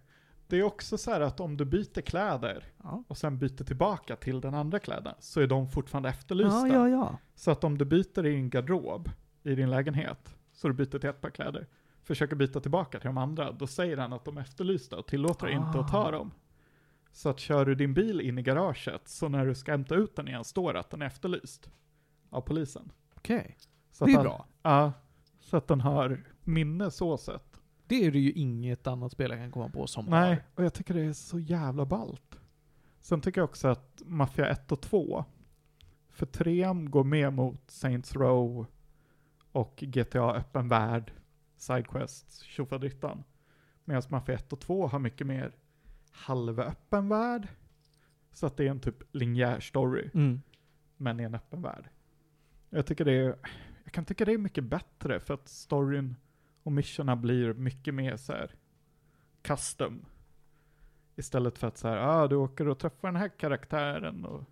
Det 0.48 0.58
är 0.60 0.64
också 0.64 0.98
så 0.98 1.12
här 1.12 1.22
att 1.22 1.40
om 1.40 1.58
du 1.58 1.66
byter 1.66 2.02
kläder 2.02 2.64
Ja. 2.84 3.04
och 3.08 3.18
sen 3.18 3.38
byter 3.38 3.64
tillbaka 3.64 4.16
till 4.16 4.42
den 4.42 4.54
andra 4.54 4.80
kläden 4.80 5.16
så 5.20 5.42
är 5.42 5.48
de 5.48 5.70
fortfarande 5.70 6.10
efterlysta. 6.10 6.68
Ja, 6.68 6.90
ja. 6.90 7.18
Så 7.36 7.52
att 7.52 7.64
om 7.64 7.78
du 7.78 7.86
byter 7.86 8.26
i 8.26 8.32
din 8.32 8.50
garderob 8.50 9.10
i 9.44 9.56
din 9.56 9.70
lägenhet, 9.70 10.36
så 10.54 10.68
du 10.68 10.74
byter 10.74 11.00
till 11.00 11.10
ett 11.10 11.22
par 11.22 11.30
kläder, 11.30 11.68
försöker 12.04 12.36
byta 12.36 12.60
tillbaka 12.60 13.00
till 13.00 13.08
de 13.08 13.18
andra, 13.18 13.52
då 13.52 13.68
säger 13.68 13.98
han 13.98 14.14
att 14.14 14.26
de 14.26 14.38
är 14.38 14.42
efterlysta 14.42 14.98
och 14.98 15.08
tillåter 15.08 15.46
dig 15.48 15.56
inte 15.56 15.80
att 15.80 15.88
ta 15.92 16.08
Ah. 16.08 16.12
dem. 16.12 16.32
Så 17.12 17.30
att 17.30 17.40
kör 17.40 17.66
du 17.66 17.76
din 17.76 17.94
bil 17.94 18.22
in 18.22 18.38
i 18.38 18.42
garaget, 18.42 19.08
så 19.08 19.30
när 19.30 19.46
du 19.46 19.56
ska 19.56 19.72
hämta 19.72 19.96
ut 19.96 20.16
den 20.16 20.28
igen 20.28 20.44
står 20.44 20.74
det 20.74 20.80
att 20.80 20.90
den 20.90 21.02
är 21.02 21.06
efterlyst 21.06 21.70
av 22.30 22.42
polisen. 22.42 22.92
Okej. 23.16 23.58
Så 23.92 24.06
Det 24.06 24.12
är 24.12 24.16
den, 24.16 24.24
bra. 24.24 24.46
Ja, 24.62 24.94
så 25.40 25.58
att 25.58 25.68
den 25.68 25.82
har 25.82 26.24
minne 26.44 26.92
så 26.92 27.18
sett. 27.18 27.55
Det 27.88 28.06
är 28.06 28.12
det 28.12 28.20
ju 28.20 28.32
inget 28.32 28.88
annat 28.88 29.12
spel 29.12 29.32
jag 29.32 29.40
kan 29.40 29.52
komma 29.52 29.70
på 29.70 29.88
som 29.88 30.06
Nej, 30.06 30.30
har. 30.30 30.44
och 30.56 30.64
jag 30.66 30.74
tycker 30.74 30.94
det 30.94 31.02
är 31.02 31.14
så 31.14 31.40
jävla 31.40 31.86
ballt. 31.86 32.40
Sen 33.02 33.22
tycker 33.22 33.42
jag 33.42 33.50
också 33.50 33.68
att 33.68 34.02
Mafia 34.06 34.48
1 34.48 34.72
och 34.72 34.82
2, 34.82 35.26
för 36.10 36.26
3 36.26 36.74
går 36.74 37.04
mer 37.04 37.30
mot 37.32 37.72
Saints 37.72 38.16
Row 38.16 38.66
och 39.52 39.76
GTA 39.88 40.34
öppen 40.34 40.68
värld, 40.70 41.12
Sidequests, 41.58 42.42
tjofaderittan. 42.42 43.24
Medan 43.86 44.04
Mafia 44.10 44.36
1 44.36 44.54
och 44.54 44.60
2 44.60 44.88
har 44.88 45.00
mycket 45.00 45.28
mer 45.28 45.56
halvöppen 46.12 47.10
värld. 47.10 47.48
Så 48.34 48.46
att 48.46 48.58
det 48.58 48.66
är 48.66 48.70
en 48.72 48.80
typ 48.80 49.16
linjär 49.16 49.60
story, 49.60 50.10
Mm. 50.14 50.42
men 50.98 51.20
i 51.20 51.24
en 51.24 51.36
öppen 51.36 51.62
värld. 51.62 51.90
Jag 52.70 52.86
tycker 52.86 53.06
det 53.06 53.12
är, 53.14 53.36
jag 53.84 53.94
kan 53.94 54.06
tycka 54.06 54.26
det 54.26 54.34
är 54.34 54.38
mycket 54.38 54.64
bättre 54.64 55.20
för 55.20 55.34
att 55.34 55.48
storyn 55.48 56.16
och 56.66 56.72
missionerna 56.72 57.16
blir 57.16 57.54
mycket 57.54 57.94
mer 57.94 58.18
så 58.18 58.34
här 58.34 58.56
custom. 59.42 60.06
Istället 61.16 61.58
för 61.58 61.68
att 61.68 61.78
så 61.78 61.88
här, 61.88 61.98
ah, 61.98 62.28
du 62.28 62.36
åker 62.36 62.68
och 62.68 62.80
träffar 62.80 63.08
den 63.08 63.16
här 63.16 63.30
karaktären 63.30 64.26
och 64.26 64.44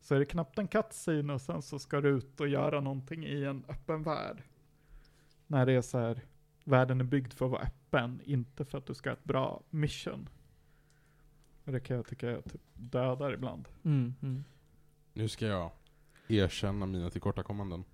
så 0.00 0.14
är 0.14 0.18
det 0.18 0.24
knappt 0.24 0.58
en 0.58 0.68
cutscene 0.68 1.32
och 1.32 1.40
sen 1.40 1.62
så 1.62 1.78
ska 1.78 2.00
du 2.00 2.08
ut 2.08 2.40
och 2.40 2.48
göra 2.48 2.80
någonting 2.80 3.24
i 3.24 3.44
en 3.44 3.64
öppen 3.68 4.02
värld. 4.02 4.42
När 5.46 5.66
det 5.66 5.72
är 5.72 5.82
så 5.82 5.98
här, 5.98 6.20
världen 6.64 7.00
är 7.00 7.04
byggd 7.04 7.32
för 7.32 7.44
att 7.44 7.50
vara 7.52 7.62
öppen, 7.62 8.20
inte 8.24 8.64
för 8.64 8.78
att 8.78 8.86
du 8.86 8.94
ska 8.94 9.10
ha 9.10 9.14
ett 9.16 9.24
bra 9.24 9.62
mission. 9.70 10.28
Och 11.64 11.72
det 11.72 11.80
kan 11.80 11.96
jag 11.96 12.06
tycka 12.06 12.30
jag 12.30 12.44
typ 12.44 12.62
dödar 12.72 13.32
ibland. 13.32 13.68
Mm. 13.84 14.14
Mm. 14.22 14.44
Nu 15.12 15.28
ska 15.28 15.46
jag 15.46 15.70
erkänna 16.28 16.86
mina 16.86 17.10
tillkortakommanden. 17.10 17.84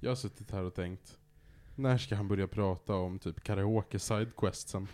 Jag 0.00 0.10
har 0.10 0.16
suttit 0.16 0.50
här 0.50 0.62
och 0.62 0.74
tänkt, 0.74 1.19
när 1.74 1.98
ska 1.98 2.14
han 2.16 2.28
börja 2.28 2.46
prata 2.46 2.94
om 2.94 3.18
typ 3.18 3.42
karaoke 3.44 3.98
sidequestsen? 3.98 4.88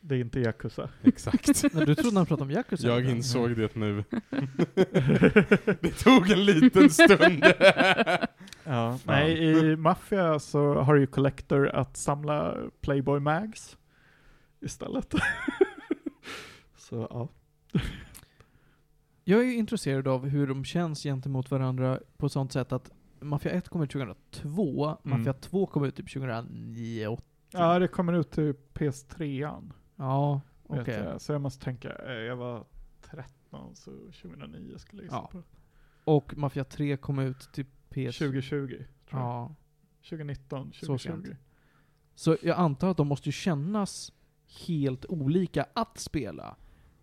Det 0.00 0.14
är 0.14 0.20
inte 0.20 0.40
Yakuza. 0.40 0.90
Exakt. 1.02 1.64
Men 1.74 1.86
du 1.86 1.94
trodde 1.94 2.16
han 2.16 2.26
pratade 2.26 2.42
om 2.42 2.50
Yakuza? 2.50 2.88
Jag 2.88 3.04
insåg 3.10 3.56
det 3.56 3.74
nu. 3.74 4.04
det 5.80 5.98
tog 5.98 6.30
en 6.30 6.44
liten 6.44 6.90
stund. 6.90 7.44
Ja, 8.64 8.98
Fan. 8.98 9.00
nej, 9.04 9.38
i 9.38 9.76
Mafia 9.76 10.38
så 10.38 10.74
har 10.74 10.94
du 10.94 11.00
ju 11.00 11.06
Collector 11.06 11.68
att 11.68 11.96
samla 11.96 12.56
Playboy 12.80 13.20
Mags 13.20 13.76
istället. 14.60 15.14
så 16.76 17.06
ja. 17.10 17.28
Jag 19.24 19.40
är 19.40 19.52
intresserad 19.52 20.08
av 20.08 20.28
hur 20.28 20.46
de 20.46 20.64
känns 20.64 21.02
gentemot 21.02 21.50
varandra 21.50 22.00
på 22.16 22.28
sånt 22.28 22.52
sätt 22.52 22.72
att 22.72 22.90
Mafia 23.20 23.52
1 23.52 23.68
kom 23.68 23.82
ut 23.82 23.90
2002, 23.90 24.86
Mm. 25.04 25.18
Mafia 25.18 25.32
2 25.32 25.66
kom 25.66 25.84
ut 25.84 25.96
typ 25.96 26.12
2009, 26.12 27.06
8. 27.06 27.22
Ja, 27.52 27.78
det 27.78 27.88
kommer 27.88 28.12
ut 28.12 28.30
till 28.30 28.54
PS3an. 28.74 29.72
Ja, 29.96 30.40
okej. 30.62 30.94
jag. 30.94 31.20
Så 31.20 31.32
jag 31.32 31.40
måste 31.40 31.64
tänka, 31.64 31.88
eh, 31.94 32.12
jag 32.12 32.36
var 32.36 32.64
13 33.02 33.76
så 33.76 33.90
2009 33.90 34.78
skulle 34.78 35.02
jag 35.02 35.06
gissa 35.06 35.16
Ja. 35.16 35.28
på. 35.32 35.42
Och 36.04 36.36
Mafia 36.36 36.64
3 36.64 36.96
kom 36.96 37.18
ut 37.18 37.40
till 37.52 37.64
PS... 37.64 38.18
2020 38.18 38.66
tror 39.10 39.20
jag. 39.20 39.20
Ja. 39.20 39.54
2019, 40.08 40.72
Så 40.72 40.86
2020. 40.86 41.24
sent. 41.24 41.38
Så 42.14 42.36
jag 42.42 42.58
antar 42.58 42.90
att 42.90 42.96
de 42.96 43.08
måste 43.08 43.28
ju 43.28 43.32
kännas 43.32 44.12
helt 44.66 45.04
olika 45.06 45.66
att 45.74 45.98
spela. 45.98 46.56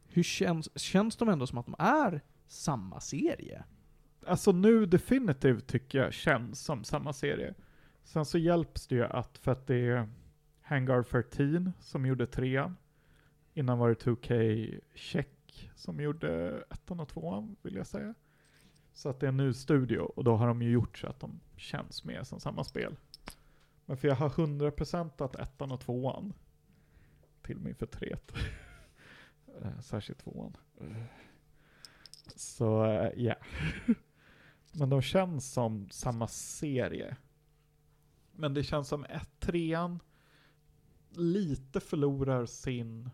Hur 0.08 0.24
känns, 0.24 0.80
känns 0.80 1.16
de 1.18 1.30
ändå 1.30 1.48
som 1.48 1.58
att 1.58 1.66
de 1.66 1.76
är 1.80 2.22
samma 2.48 3.00
serie? 3.00 3.64
Alltså 4.28 4.52
nu 4.52 4.86
definitivt 4.86 5.68
tycker 5.68 6.00
jag 6.00 6.14
känns 6.14 6.62
som 6.62 6.84
samma 6.84 7.14
serie. 7.14 7.54
Sen 8.04 8.26
så 8.26 8.38
hjälps 8.38 8.88
det 8.88 8.96
ju 8.96 9.04
att 9.04 9.38
för 9.38 9.52
att 9.52 9.68
det 9.68 9.76
är 9.76 10.10
Hangar 10.62 11.04
13 11.04 11.72
som 11.80 12.06
gjorde 12.06 12.28
trean. 12.28 12.76
Innan 13.54 13.78
var 13.78 13.90
det 13.90 13.96
2K 13.96 14.82
Check 14.96 15.72
som 15.76 16.00
gjorde 16.00 16.62
ettan 16.70 17.00
och 17.00 17.10
tvåan 17.10 17.56
vill 17.62 17.76
jag 17.76 17.88
säga. 17.88 18.14
Så 18.94 19.10
att 19.10 19.20
det 19.20 19.26
är 19.26 19.30
en 19.30 19.38
ny 19.38 19.54
studio 19.54 20.00
och 20.00 20.24
då 20.24 20.36
har 20.36 20.48
de 20.48 20.62
ju 20.62 20.72
gjort 20.72 20.98
så 20.98 21.08
att 21.08 21.20
de 21.20 21.40
känns 21.56 22.04
mer 22.04 22.24
som 22.24 22.40
samma 22.40 22.64
spel. 22.64 22.96
Men 23.86 23.98
för 23.98 24.08
jag 24.08 24.16
har 24.16 24.30
100% 24.30 25.24
att 25.24 25.36
ettan 25.36 25.72
och 25.72 25.82
tvåan 25.82 26.34
till 27.42 27.60
min 27.60 27.76
förtret. 27.76 28.32
Eh, 29.62 29.80
särskilt 29.80 30.20
tvåan. 30.20 30.58
Så 32.36 32.86
eh, 32.86 33.12
ja. 33.16 33.36
Men 34.80 34.90
de 34.90 35.02
känns 35.02 35.54
som 35.54 35.90
samma 35.90 36.28
serie. 36.28 37.18
Men 38.32 38.54
det 38.54 38.64
känns 38.64 38.88
som 38.88 39.06
att 39.10 39.40
trean 39.40 40.00
lite 41.12 41.80
förlorar 41.80 42.46
sin 42.46 43.10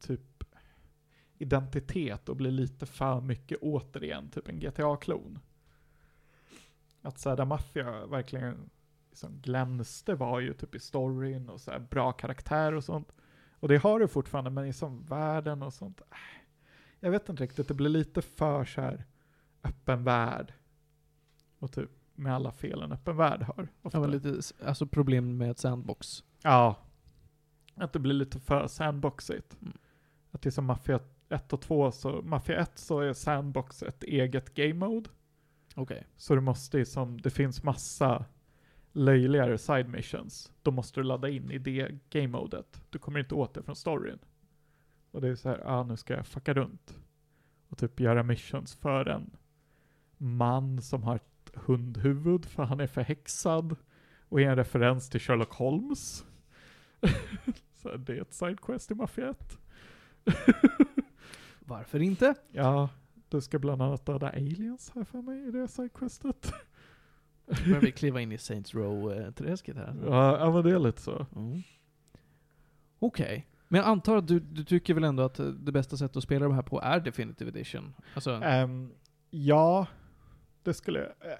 typ 0.00 0.44
identitet 1.38 2.28
och 2.28 2.36
blir 2.36 2.50
lite 2.50 2.86
för 2.86 3.20
mycket 3.20 3.58
återigen 3.62 4.30
typ 4.30 4.48
en 4.48 4.60
GTA-klon. 4.60 5.38
Att 7.02 7.18
såhär, 7.18 7.36
där 7.36 7.44
Mafia 7.44 8.06
verkligen 8.06 8.70
liksom 9.10 9.40
glänste 9.40 10.14
var 10.14 10.40
ju 10.40 10.54
typ 10.54 10.74
i 10.74 10.80
storyn 10.80 11.48
och 11.48 11.60
så 11.60 11.70
här 11.70 11.78
bra 11.78 12.12
karaktär 12.12 12.74
och 12.74 12.84
sånt. 12.84 13.12
Och 13.50 13.68
det 13.68 13.76
har 13.76 14.00
du 14.00 14.08
fortfarande, 14.08 14.50
men 14.50 14.66
i 14.66 14.72
som 14.72 15.04
världen 15.04 15.62
och 15.62 15.74
sånt. 15.74 16.00
Äh, 16.00 16.16
jag 17.00 17.10
vet 17.10 17.28
inte 17.28 17.42
riktigt, 17.42 17.68
det 17.68 17.74
blir 17.74 17.90
lite 17.90 18.22
för 18.22 18.64
så 18.64 18.80
här 18.80 19.04
öppen 19.62 20.04
värld. 20.04 20.52
Och 21.58 21.72
typ 21.72 21.90
med 22.14 22.34
alla 22.34 22.52
fel 22.52 22.82
en 22.82 22.92
öppen 22.92 23.16
värld 23.16 23.42
har. 23.42 23.68
ofta. 23.82 23.98
Ja, 23.98 24.00
men 24.00 24.10
lite, 24.10 24.40
alltså 24.64 24.86
problem 24.86 25.36
med 25.36 25.58
sandbox. 25.58 26.24
Ja. 26.42 26.76
Att 27.74 27.92
det 27.92 27.98
blir 27.98 28.14
lite 28.14 28.40
för 28.40 28.66
sandboxigt. 28.66 29.56
Mm. 29.62 29.72
Att 30.30 30.42
det 30.42 30.48
är 30.48 30.50
som 30.50 30.64
Mafia 30.64 31.00
1 31.28 31.52
och 31.52 31.60
2, 31.60 31.92
så 31.92 32.22
Mafia 32.22 32.60
1 32.60 32.78
så 32.78 33.00
är 33.00 33.12
sandbox 33.12 33.82
ett 33.82 34.04
eget 34.04 34.54
game 34.54 34.74
mode. 34.74 35.10
Okej. 35.74 36.06
Så 36.16 36.34
du 36.34 36.40
måste 36.40 36.84
som, 36.84 37.20
det 37.20 37.30
finns 37.30 37.62
massa 37.62 38.24
löjligare 38.92 39.58
side 39.58 39.88
missions. 39.88 40.52
Då 40.62 40.70
måste 40.70 41.00
du 41.00 41.04
ladda 41.04 41.28
in 41.28 41.50
i 41.50 41.58
det 41.58 41.90
game 42.10 42.28
modet. 42.28 42.82
Du 42.90 42.98
kommer 42.98 43.20
inte 43.20 43.34
åt 43.34 43.54
det 43.54 43.62
från 43.62 43.76
storyn. 43.76 44.18
Och 45.10 45.20
det 45.20 45.28
är 45.28 45.34
så 45.34 45.48
här, 45.48 45.62
ah 45.66 45.82
nu 45.82 45.96
ska 45.96 46.14
jag 46.14 46.26
fucka 46.26 46.54
runt. 46.54 46.98
Och 47.68 47.78
typ 47.78 48.00
göra 48.00 48.22
missions 48.22 48.74
för 48.74 49.08
en 49.08 49.36
man 50.16 50.82
som 50.82 51.02
har 51.02 51.20
hundhuvud 51.56 52.44
för 52.44 52.62
han 52.62 52.80
är 52.80 52.86
förhäxad. 52.86 53.76
Och 54.28 54.40
är 54.40 54.48
en 54.50 54.56
referens 54.56 55.10
till 55.10 55.20
Sherlock 55.20 55.52
Holmes. 55.52 56.24
så 57.74 57.96
det 57.96 58.16
är 58.16 58.22
ett 58.22 58.32
sidequest 58.34 58.90
i 58.90 58.94
Mafia 58.94 59.30
1. 59.30 59.58
Varför 61.60 62.02
inte? 62.02 62.34
Ja, 62.52 62.88
du 63.28 63.40
ska 63.40 63.58
bland 63.58 63.82
annat 63.82 64.06
döda 64.06 64.28
aliens 64.28 64.92
här 64.94 65.04
för 65.04 65.22
mig 65.22 65.48
i 65.48 65.50
det 65.50 65.68
sidequestet. 65.68 66.52
Börjar 67.46 67.80
vi 67.80 67.92
kliva 67.92 68.20
in 68.20 68.32
i 68.32 68.38
Saints 68.38 68.74
Row-träsket 68.74 69.76
här? 69.76 69.96
Ja, 70.04 70.38
ja, 70.38 70.52
men 70.52 70.64
det 70.64 70.70
är 70.70 70.78
lite 70.78 71.02
så. 71.02 71.26
Mm. 71.36 71.62
Okej. 72.98 73.46
Men 73.68 73.78
jag 73.78 73.88
antar 73.88 74.16
att 74.16 74.28
du, 74.28 74.40
du 74.40 74.64
tycker 74.64 74.94
väl 74.94 75.04
ändå 75.04 75.22
att 75.22 75.40
det 75.58 75.72
bästa 75.72 75.96
sättet 75.96 76.16
att 76.16 76.22
spela 76.22 76.44
de 76.44 76.54
här 76.54 76.62
på 76.62 76.80
är 76.80 77.00
Definitive 77.00 77.50
Edition? 77.50 77.94
Alltså, 78.14 78.30
Ehm, 78.30 78.90
ja, 79.30 79.86
det 80.66 80.74
skulle 80.74 81.04
eh, 81.04 81.38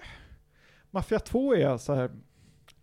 Mafia 0.91 1.19
2 1.19 1.55
är 1.55 1.77
så 1.77 1.93
här, 1.93 2.11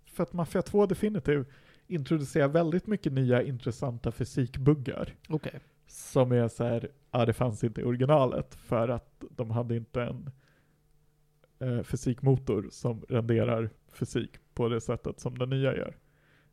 för 0.07 0.23
att 0.23 0.33
Mafia 0.33 0.63
2 0.63 0.87
definitivt 0.87 1.49
introducerar 1.87 2.49
väldigt 2.49 2.87
mycket 2.87 3.13
nya 3.13 3.43
intressanta 3.43 4.13
fysikbuggar. 4.13 5.15
okej. 5.29 5.61
Som 5.87 6.33
är 6.33 6.49
så 6.49 6.65
här, 6.65 6.89
ja 7.11 7.25
det 7.25 7.33
fanns 7.33 7.65
inte 7.65 7.81
i 7.81 7.85
originalet 7.85 8.55
för 8.55 8.89
att 8.89 9.25
de 9.31 9.51
hade 9.51 9.77
inte 9.77 10.03
en 10.03 10.31
eh, 11.59 11.83
fysikmotor 11.83 12.69
som 12.71 13.05
renderar 13.09 13.71
fysik 13.93 14.31
på 14.55 14.69
det 14.69 14.81
sättet 14.81 15.21
som 15.21 15.39
den 15.39 15.51
nya 15.51 15.77
gör. 15.77 15.97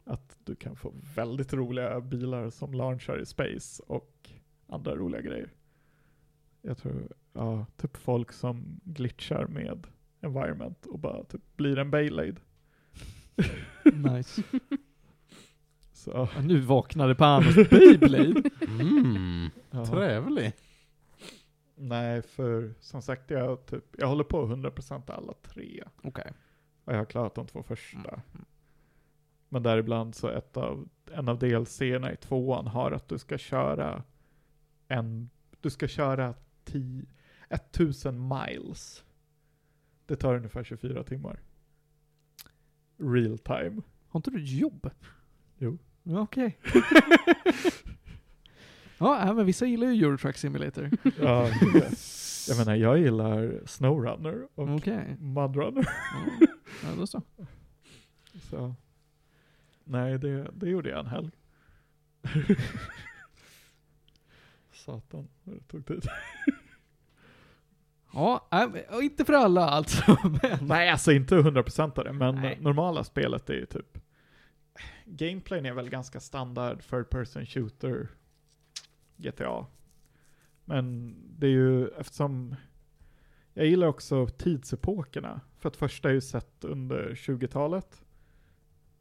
Att 0.04 0.38
du 0.44 0.56
kan 0.56 0.76
få 0.76 0.94
väldigt 1.16 1.54
roliga 1.54 2.02
bilar 2.02 2.50
som 2.50 2.74
launchar 2.74 3.22
i 3.22 3.26
space 3.26 3.84
och 3.88 4.30
andra 4.68 4.96
roliga 4.96 5.22
grejer. 5.22 5.54
Jag 6.62 6.78
tror, 6.78 7.08
ja, 7.34 7.66
typ 7.78 7.98
folk 7.98 8.32
som 8.32 8.80
glitchar 8.84 9.48
med 9.48 9.88
environment 10.22 10.86
och 10.86 11.00
bara 11.00 11.24
typ 11.24 11.58
blir 11.58 11.78
en 11.78 11.92
Beyblade. 11.92 12.36
Nice. 13.94 14.44
Så, 15.94 16.12
Ja, 16.12 16.42
nu 16.42 16.60
vaknade 16.60 17.16
Panos 17.16 17.56
Beyblade. 17.70 18.50
Mm, 18.68 19.50
ja. 19.72 19.86
trevlig. 19.86 20.54
Nej, 21.76 22.22
för 22.22 22.74
som 22.80 23.02
sagt, 23.02 23.30
jag, 23.30 23.66
typ, 23.66 23.86
jag 23.98 24.08
håller 24.08 24.24
på 24.24 24.48
100% 24.48 25.12
alla 25.12 25.34
tre. 25.34 25.84
Okej. 26.04 26.32
Och 26.86 26.94
jag 26.94 26.98
har 26.98 27.06
klarat 27.06 27.36
de 27.36 27.48
två 27.48 27.64
första. 27.64 28.10
Mm. 28.10 28.46
Men 29.50 29.64
däribland 29.64 30.16
så 30.16 30.28
ett 30.28 30.58
av, 30.58 30.90
en 31.12 31.30
av 31.30 31.40
DLC-erna 31.40 32.14
i 32.14 32.18
tvåan 32.18 32.68
har 32.68 32.92
att 32.92 33.08
du 33.08 33.18
ska 33.18 33.38
köra 33.38 34.04
en, 34.88 35.30
du 35.62 35.70
ska 35.70 35.88
köra 35.88 36.34
10, 36.64 37.06
1000 37.52 38.28
miles. 38.28 39.04
Det 40.06 40.16
tar 40.16 40.36
ungefär 40.36 40.64
24 40.64 41.04
timmar. 41.04 41.40
Real 42.98 43.38
time. 43.38 43.82
Har 44.08 44.18
inte 44.20 44.32
du 44.32 44.44
jobb? 44.44 44.90
Jo. 45.58 45.78
Okej. 46.04 46.60
Ja, 49.04 49.28
ja, 49.28 49.34
men 49.34 49.46
vissa 49.46 49.66
gillar 49.66 49.88
ju 49.88 50.06
Euro 50.06 50.18
Truck 50.18 50.38
Simulator. 50.38 50.90
Ja, 51.20 51.48
jag 52.48 52.58
menar, 52.58 52.76
jag 52.76 53.00
gillar 53.00 53.62
Snowrunner 53.66 54.48
och 54.56 54.70
Okej. 54.70 55.16
Mudrunner. 55.20 55.88
Ja. 56.40 56.48
ja, 56.84 56.96
då 56.98 57.08
så. 57.08 57.22
Så. 58.50 58.76
Nej, 59.84 60.18
det, 60.20 60.52
det 60.54 60.70
gjorde 60.70 60.90
jag 60.90 61.00
en 61.00 61.08
helg. 61.08 61.32
Satan, 64.74 65.28
det 65.44 65.60
tog 65.68 65.86
tid. 65.86 66.04
Ja, 68.14 68.48
och 68.90 69.04
inte 69.04 69.26
för 69.26 69.34
alla 69.34 69.70
alltså. 69.70 70.18
Men. 70.42 70.68
Nej, 70.68 70.90
alltså 70.90 71.12
inte 71.12 71.36
100% 71.36 72.00
av 72.00 72.04
det, 72.04 72.14
men 72.14 72.36
Nej. 72.36 72.58
normala 72.62 73.04
spelet 73.04 73.50
är 73.50 73.54
ju 73.54 73.66
typ 73.66 73.98
Gameplayn 75.06 75.66
är 75.66 75.74
väl 75.74 75.90
ganska 75.90 76.20
standard 76.20 76.82
third 76.90 77.10
person 77.10 77.46
shooter 77.46 78.08
GTA. 79.18 79.66
Men 80.66 81.16
det 81.40 81.48
är 81.48 81.52
ju 81.52 81.88
eftersom 81.88 82.56
jag 83.54 83.66
gillar 83.66 83.88
också 83.88 84.28
tidsepokerna. 84.28 85.42
För 85.58 85.70
att 85.70 85.76
första 85.76 86.10
är 86.10 86.14
ju 86.14 86.22
sett 86.22 86.64
under 86.64 87.10
20-talet. 87.16 88.04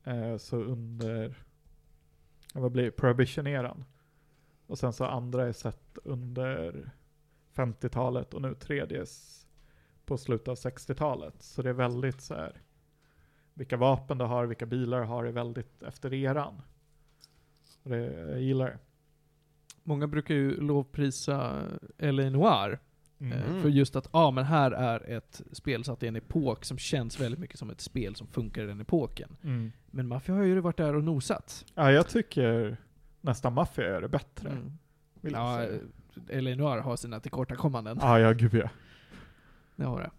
Eh, 0.04 0.36
så 0.36 0.56
under, 0.56 1.44
vad 2.54 2.72
blir 2.72 2.84
det, 2.84 2.90
prohibition-eran. 2.90 3.84
Och 4.66 4.78
sen 4.78 4.92
så 4.92 5.04
andra 5.04 5.48
är 5.48 5.52
sett 5.52 5.98
under 6.04 6.90
50-talet 7.64 8.34
och 8.34 8.42
nu 8.42 8.54
tredje 8.54 9.04
på 10.04 10.18
slutet 10.18 10.48
av 10.48 10.54
60-talet. 10.56 11.34
Så 11.42 11.62
det 11.62 11.68
är 11.68 11.74
väldigt 11.74 12.20
så 12.20 12.34
här. 12.34 12.62
Vilka 13.54 13.76
vapen 13.76 14.18
du 14.18 14.24
har, 14.24 14.46
vilka 14.46 14.66
bilar 14.66 15.00
du 15.00 15.06
har 15.06 15.24
är 15.24 15.32
väldigt 15.32 15.82
efter 15.82 16.14
eran. 16.14 16.62
Och 17.82 17.90
det, 17.90 17.96
jag 18.30 18.40
gillar 18.40 18.66
det. 18.66 18.78
Många 19.82 20.06
brukar 20.06 20.34
ju 20.34 20.60
lovprisa 20.60 21.62
L.A. 21.98 22.30
Noir. 22.30 22.78
Mm. 23.18 23.32
eh, 23.38 23.62
För 23.62 23.68
just 23.68 23.96
att, 23.96 24.08
ja 24.12 24.30
men 24.30 24.44
här 24.44 24.70
är 24.70 25.10
ett 25.16 25.42
spel 25.52 25.84
satt 25.84 26.02
i 26.02 26.06
en 26.06 26.16
epok 26.16 26.64
som 26.64 26.78
känns 26.78 27.20
väldigt 27.20 27.40
mycket 27.40 27.58
som 27.58 27.70
ett 27.70 27.80
spel 27.80 28.14
som 28.16 28.26
funkar 28.26 28.62
i 28.62 28.66
den 28.66 28.80
epoken. 28.80 29.36
Mm. 29.42 29.72
Men 29.90 30.08
Mafia 30.08 30.34
har 30.34 30.42
ju 30.42 30.60
varit 30.60 30.76
där 30.76 30.94
och 30.96 31.04
nosat. 31.04 31.64
Ja, 31.74 31.92
jag 31.92 32.08
tycker 32.08 32.76
nästan 33.20 33.52
Mafia 33.52 33.84
gör 33.88 34.00
det 34.00 34.08
bättre. 34.08 34.48
Mm. 34.50 34.78
Jag 35.20 35.32
Ja, 35.32 35.56
säga. 35.56 35.80
L.A. 36.28 36.54
Noir 36.56 36.78
har 36.80 36.96
sina 36.96 37.20
tillkortakommanden. 37.20 37.98
Ja, 38.00 38.18
ja, 38.20 38.32
gud 38.32 38.54
ja. 38.54 38.68
Det 39.76 39.84
har 39.84 40.00
det. 40.00 40.10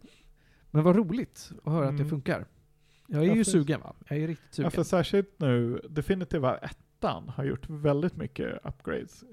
Men 0.72 0.84
vad 0.84 0.96
roligt 0.96 1.52
att 1.64 1.74
höra 1.74 1.86
att 1.88 1.98
det 1.98 2.04
Mm. 2.04 2.10
funkar. 2.10 2.46
Jag 3.08 3.24
är 3.24 3.28
Ja, 3.28 3.36
ju 3.36 3.44
för- 3.44 3.52
sugen 3.52 3.80
va? 3.82 3.94
Jag 4.08 4.20
är 4.20 4.28
riktigt 4.28 4.48
Ja, 4.50 4.54
sugen. 4.56 4.72
för 4.72 4.84
särskilt 4.84 5.40
nu, 5.40 5.82
definitiva 5.90 6.58
ettan 6.58 7.30
har 7.30 7.44
gjort 7.44 7.70
väldigt 7.70 8.16
mycket 8.18 8.66
upgrades. 8.66 9.24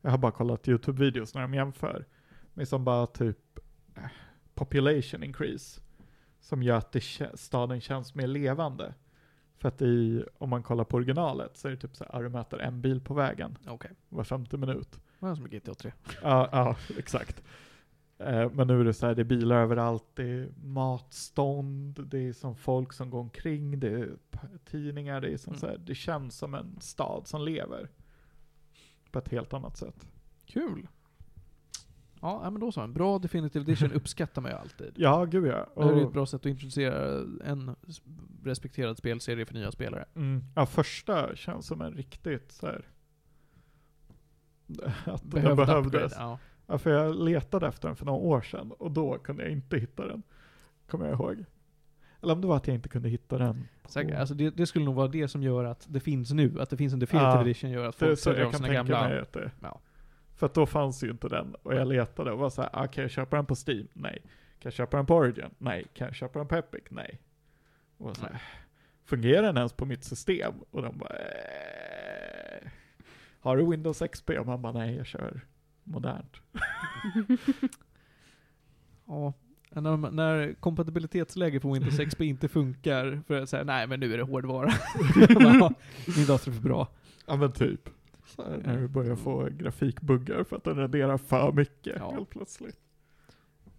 Jag 0.00 0.10
har 0.10 0.18
bara 0.18 0.32
kollat 0.32 0.68
YouTube-videos 0.68 1.34
när 1.34 1.42
de 1.42 1.54
jämför. 1.54 2.04
Men 2.54 2.66
som 2.66 2.84
bara 2.84 3.06
typ 3.06 3.58
eh, 3.96 4.02
population 4.54 5.22
increase. 5.22 5.80
Som 6.40 6.62
gör 6.62 6.76
att 6.76 6.96
staden 7.34 7.80
känns 7.80 8.14
mer 8.14 8.26
levande. 8.26 8.94
För 9.58 9.68
att 9.68 9.82
i, 9.82 10.24
om 10.38 10.50
man 10.50 10.62
kollar 10.62 10.84
på 10.84 10.96
originalet 10.96 11.56
så 11.56 11.68
är 11.68 11.72
det 11.72 11.78
typ 11.78 11.96
så 11.96 12.04
här, 12.04 12.10
ja, 12.12 12.22
du 12.22 12.28
möter 12.28 12.58
en 12.58 12.80
bil 12.80 13.00
på 13.00 13.14
vägen 13.14 13.58
Okej. 13.66 13.90
var 14.08 14.24
femte 14.24 14.56
minut. 14.56 15.00
Det 15.22 15.28
var 15.28 15.34
som 15.34 15.48
GTA 15.48 15.74
3. 15.74 15.92
Ja, 16.22 16.48
ja 16.52 16.76
exakt. 16.98 17.42
Eh, 18.18 18.50
Men 18.50 18.66
nu 18.66 18.80
är 18.80 18.84
det 18.84 18.94
så 18.94 19.06
här, 19.06 19.14
det 19.14 19.22
är 19.22 19.24
bilar 19.24 19.56
överallt, 19.62 20.04
det 20.14 20.22
är 20.30 20.48
matstånd, 20.64 22.06
det 22.06 22.18
är 22.28 22.32
som 22.32 22.56
folk 22.56 22.92
som 22.92 23.10
går 23.10 23.20
omkring, 23.20 23.80
det 23.80 23.88
är 23.88 24.10
tidningar, 24.64 25.20
det 25.20 25.32
är 25.32 25.36
som 25.36 25.50
Mm. 25.52 25.60
så 25.60 25.66
här, 25.66 25.78
det 25.78 25.94
känns 25.94 26.36
som 26.38 26.54
en 26.54 26.80
stad 26.80 27.26
som 27.26 27.42
lever. 27.44 27.88
På 29.10 29.18
ett 29.18 29.28
helt 29.28 29.52
annat 29.52 29.76
sätt. 29.76 30.06
Kul. 30.46 30.88
Ja, 32.20 32.50
men 32.50 32.60
då 32.60 32.72
så. 32.72 32.80
En 32.80 32.92
bra 32.92 33.18
Definitive 33.18 33.62
Edition 33.62 33.92
uppskattar 33.94 34.42
man 34.42 34.50
ju 34.50 34.56
alltid. 34.56 34.92
Ja, 34.96 35.24
gud 35.24 35.46
ja. 35.46 35.66
Det 35.76 35.84
här 35.84 35.92
är 35.92 35.96
ett 36.00 36.06
Och, 36.06 36.12
bra 36.12 36.26
sätt 36.26 36.40
att 36.40 36.46
introducera 36.46 37.18
en 37.44 37.76
respekterad 38.44 38.98
spelserie 38.98 39.46
för 39.46 39.54
nya 39.54 39.72
spelare. 39.72 40.04
mm, 40.14 40.44
ja, 40.56 40.66
första 40.66 41.36
känns 41.36 41.66
som 41.66 41.80
en 41.80 41.92
riktigt 41.94 42.52
så 42.52 42.66
här. 42.66 42.86
Att 45.04 45.22
den 45.22 45.30
Behövde 45.30 45.66
behövdes. 45.66 46.12
upgrade, 46.12 46.38
Ja. 46.66 46.78
För 46.78 46.90
jag 46.90 47.14
letade 47.16 47.66
efter 47.66 47.88
den 47.88 47.96
för 47.96 48.04
några 48.06 48.18
år 48.20 48.40
sedan 48.40 48.72
och 48.78 48.90
då 48.90 49.18
kunde 49.18 49.42
jag 49.42 49.52
inte 49.52 49.76
hitta 49.78 50.06
den. 50.06 50.22
Kommer 50.86 51.06
jag 51.06 51.14
ihåg. 51.14 51.44
Eller 52.22 52.32
om 52.32 52.40
det 52.40 52.46
var 52.46 52.56
att 52.56 52.66
jag 52.66 52.74
inte 52.74 52.88
kunde 52.88 53.08
hitta 53.08 53.38
den. 53.38 53.68
Säkert, 53.88 54.18
alltså 54.18 54.34
det, 54.34 54.50
det 54.50 54.66
skulle 54.66 54.84
nog 54.84 54.94
vara 54.94 55.08
det 55.08 55.28
som 55.28 55.42
gör 55.42 55.64
att 55.64 55.86
det 55.88 56.00
finns 56.00 56.30
nu, 56.32 56.60
att 56.60 56.70
det 56.70 56.76
finns 56.76 56.92
en 56.92 56.98
Definitive 56.98 57.30
Ja, 57.34 57.40
Edition 57.42 57.70
gör 57.70 57.88
att 57.88 57.94
folk 57.96 58.18
säljer 58.18 58.44
av 58.44 58.52
sina 58.52 58.68
gamla. 58.72 59.08
mig 59.08 59.18
att 59.18 59.32
det 59.32 59.50
Ja. 59.62 59.80
För 60.36 60.46
att 60.46 60.54
då 60.54 60.66
fanns 60.66 61.04
ju 61.04 61.10
inte 61.10 61.28
den. 61.28 61.54
Och 61.62 61.74
jag 61.74 61.88
letade 61.88 62.32
och 62.32 62.38
var 62.38 62.50
såhär, 62.50 62.70
ah, 62.72 62.86
kan 62.86 63.02
jag 63.02 63.10
köpa 63.10 63.36
den 63.36 63.46
på 63.46 63.54
Steam? 63.66 63.88
Nej. 63.92 64.18
Kan 64.24 64.30
jag 64.70 64.72
köpa 64.72 64.96
den 64.96 65.06
på 65.06 65.14
Origin? 65.14 65.50
Nej. 65.58 65.86
Kan 65.94 66.06
jag 66.06 66.14
köpa 66.14 66.38
den 66.38 66.48
på 66.48 66.56
Epic? 66.56 66.82
Nej. 66.90 67.20
Och 67.98 68.16
så 68.16 68.22
här, 68.26 68.42
fungerar 69.04 69.42
den 69.42 69.56
ens 69.56 69.72
på 69.72 69.86
mitt 69.86 70.04
system? 70.04 70.52
Och 70.70 70.82
de 70.82 70.98
bara, 70.98 71.08
eh. 71.14 72.41
Har 73.42 73.56
du 73.56 73.70
Windows 73.70 74.02
XP? 74.12 74.30
Och 74.30 74.46
man 74.46 74.62
bara, 74.62 74.72
nej 74.72 74.94
jag 74.96 75.06
kör 75.06 75.40
modernt. 75.84 76.36
Ja. 79.06 79.32
När, 79.70 79.96
när 80.10 80.54
kompatibilitetsläget 80.60 81.62
på 81.62 81.72
Windows 81.72 81.98
XP 81.98 82.20
inte 82.20 82.48
funkar, 82.48 83.22
för 83.26 83.42
att 83.42 83.48
säga 83.48 83.64
nej 83.64 83.86
men 83.86 84.00
nu 84.00 84.12
är 84.14 84.18
det 84.18 84.24
hårdvara. 84.24 84.70
Min 86.16 86.26
dator 86.26 86.52
är 86.52 86.54
för 86.54 86.62
bra. 86.62 86.88
Ja 87.26 87.36
men 87.36 87.52
typ. 87.52 87.88
Så 88.26 88.42
här, 88.42 88.62
när 88.64 88.78
du 88.80 88.88
börjar 88.88 89.16
få 89.16 89.48
grafikbuggar 89.50 90.44
för 90.44 90.56
att 90.56 90.64
den 90.64 90.76
renderar 90.76 91.18
för 91.18 91.52
mycket 91.52 91.96
Ja. 91.98 92.10
helt 92.10 92.30
plötsligt. 92.30 92.76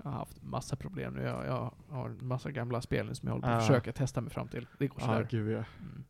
Jag 0.03 0.09
har 0.11 0.17
haft 0.17 0.43
massa 0.43 0.75
problem 0.75 1.13
nu. 1.13 1.21
Jag, 1.21 1.45
jag 1.45 1.73
har 1.89 2.09
en 2.09 2.27
massa 2.27 2.51
gamla 2.51 2.81
spel 2.81 3.15
som 3.15 3.27
jag 3.27 3.33
håller 3.33 3.47
på 3.47 3.53
att 3.53 3.57
Ah. 3.63 3.67
försöka 3.67 3.91
testa 3.91 4.21
mig 4.21 4.31
fram 4.31 4.47
till. 4.47 4.67
Det 4.79 4.87
går 4.87 4.97
Ja, 5.01 5.05
sådär. 5.07 5.27
gud 5.31 5.51
ja. 5.51 5.63
Mm. 5.79 6.03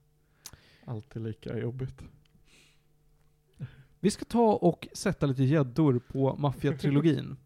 Alltid 0.86 1.22
lika 1.22 1.58
jobbigt. 1.58 2.02
Vi 4.04 4.12
ska 4.12 4.26
ta 4.26 4.54
och 4.54 4.88
sätta 4.94 5.26
lite 5.26 5.44
gäddor 5.44 6.00
på 6.00 6.36
Mafia-trilogin. 6.36 7.38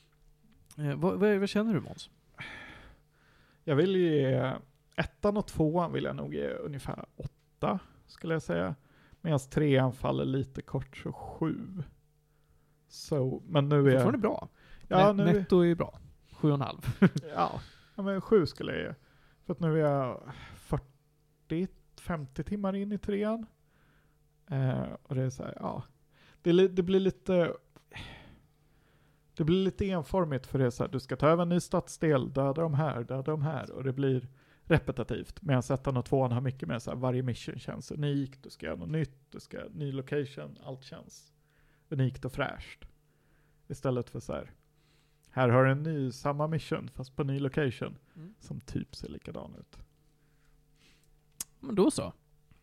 eh, 0.78 0.94
vad, 0.94 1.20
vad, 1.20 1.36
vad 1.38 1.48
känner 1.48 1.74
du 1.74 1.80
Måns? 1.80 2.10
Jag 3.64 3.76
vill 3.76 3.96
ge 3.96 4.52
ettan 4.96 5.36
och 5.36 5.46
tvåan 5.46 5.92
vill 5.92 6.04
jag 6.04 6.16
nog 6.16 6.34
ge 6.34 6.48
ungefär 6.48 7.04
åtta, 7.16 7.78
skulle 8.06 8.34
jag 8.34 8.42
säga. 8.42 8.74
Medan 9.20 9.38
trean 9.38 9.92
faller 9.92 10.24
lite 10.24 10.62
kort, 10.62 10.96
så 10.96 11.12
sju. 11.12 11.82
Så, 12.88 13.42
men 13.46 13.68
nu 13.68 13.86
är 13.86 13.90
Fortfarande 13.90 14.18
bra. 14.18 14.48
Ja, 14.88 15.12
Net- 15.12 15.16
nu, 15.16 15.24
Netto 15.24 15.60
är 15.60 15.64
ju 15.64 15.74
bra. 15.74 15.98
Sju 16.32 16.48
och 16.48 16.54
en 16.54 16.60
halv. 16.60 16.80
ja, 17.34 17.60
ja, 17.94 18.02
men 18.02 18.20
sju 18.20 18.46
skulle 18.46 18.72
jag 18.72 18.82
ge. 18.82 18.94
För 19.46 19.52
att 19.52 19.60
nu 19.60 19.72
är 19.74 19.90
jag 19.90 20.32
40-50 21.48 22.42
timmar 22.42 22.76
in 22.76 22.92
i 22.92 22.98
trean. 22.98 23.46
Eh, 24.52 24.96
och 25.02 25.14
det 25.14 25.22
är 25.22 25.30
så 25.30 25.42
här, 25.42 25.54
ja. 25.60 25.82
Det, 26.42 26.68
det 26.68 26.82
blir 26.82 27.00
lite... 27.00 27.52
Det 29.34 29.44
blir 29.44 29.64
lite 29.64 29.90
enformigt 29.90 30.46
för 30.46 30.58
det 30.58 30.66
är 30.66 30.70
så 30.70 30.84
här, 30.84 30.90
du 30.90 31.00
ska 31.00 31.16
ta 31.16 31.28
över 31.28 31.42
en 31.42 31.48
ny 31.48 31.60
stadsdel, 31.60 32.32
döda 32.32 32.62
de 32.62 32.74
här, 32.74 33.04
döda 33.04 33.22
de 33.22 33.42
här. 33.42 33.70
Och 33.70 33.84
det 33.84 33.92
blir 33.92 34.28
repetitivt. 34.62 35.42
Medan 35.42 35.62
ettan 35.70 35.96
och 35.96 36.04
tvåan 36.04 36.32
har 36.32 36.40
mycket 36.40 36.68
mer 36.68 36.78
så 36.78 36.90
här, 36.90 36.98
varje 36.98 37.22
mission 37.22 37.58
känns 37.58 37.90
unikt, 37.90 38.42
du 38.42 38.50
ska 38.50 38.66
göra 38.66 38.76
något 38.76 38.88
nytt, 38.88 39.18
du 39.30 39.40
ska 39.40 39.58
ny 39.70 39.92
location, 39.92 40.58
allt 40.64 40.84
känns 40.84 41.32
unikt 41.88 42.24
och 42.24 42.32
fräscht. 42.32 42.84
Istället 43.68 44.10
för 44.10 44.20
så 44.20 44.32
här, 44.32 44.52
här 45.30 45.48
har 45.48 45.64
du 45.64 45.70
en 45.70 45.82
ny, 45.82 46.12
samma 46.12 46.46
mission 46.46 46.90
fast 46.94 47.16
på 47.16 47.24
ny 47.24 47.38
location. 47.38 47.98
Mm. 48.16 48.34
Som 48.40 48.60
typ 48.60 48.96
ser 48.96 49.08
likadan 49.08 49.54
ut. 49.60 49.78
Men 51.60 51.74
då 51.74 51.90
så. 51.90 52.12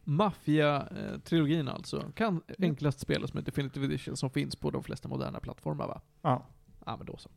Mafia-trilogin 0.04 1.68
alltså. 1.70 2.12
Kan 2.16 2.42
enklast 2.60 3.00
spelas 3.00 3.34
med 3.34 3.44
Definitive 3.44 3.86
Edition 3.86 4.18
som 4.18 4.30
finns 4.30 4.56
på 4.56 4.72
de 4.72 4.84
flesta 4.84 5.08
moderna 5.08 5.40
plattformar 5.40 5.88
va? 5.88 6.02
Ja. 6.22 6.46
Ja 6.86 6.98
men 6.98 7.06
då 7.06 7.18
så. 7.18 7.30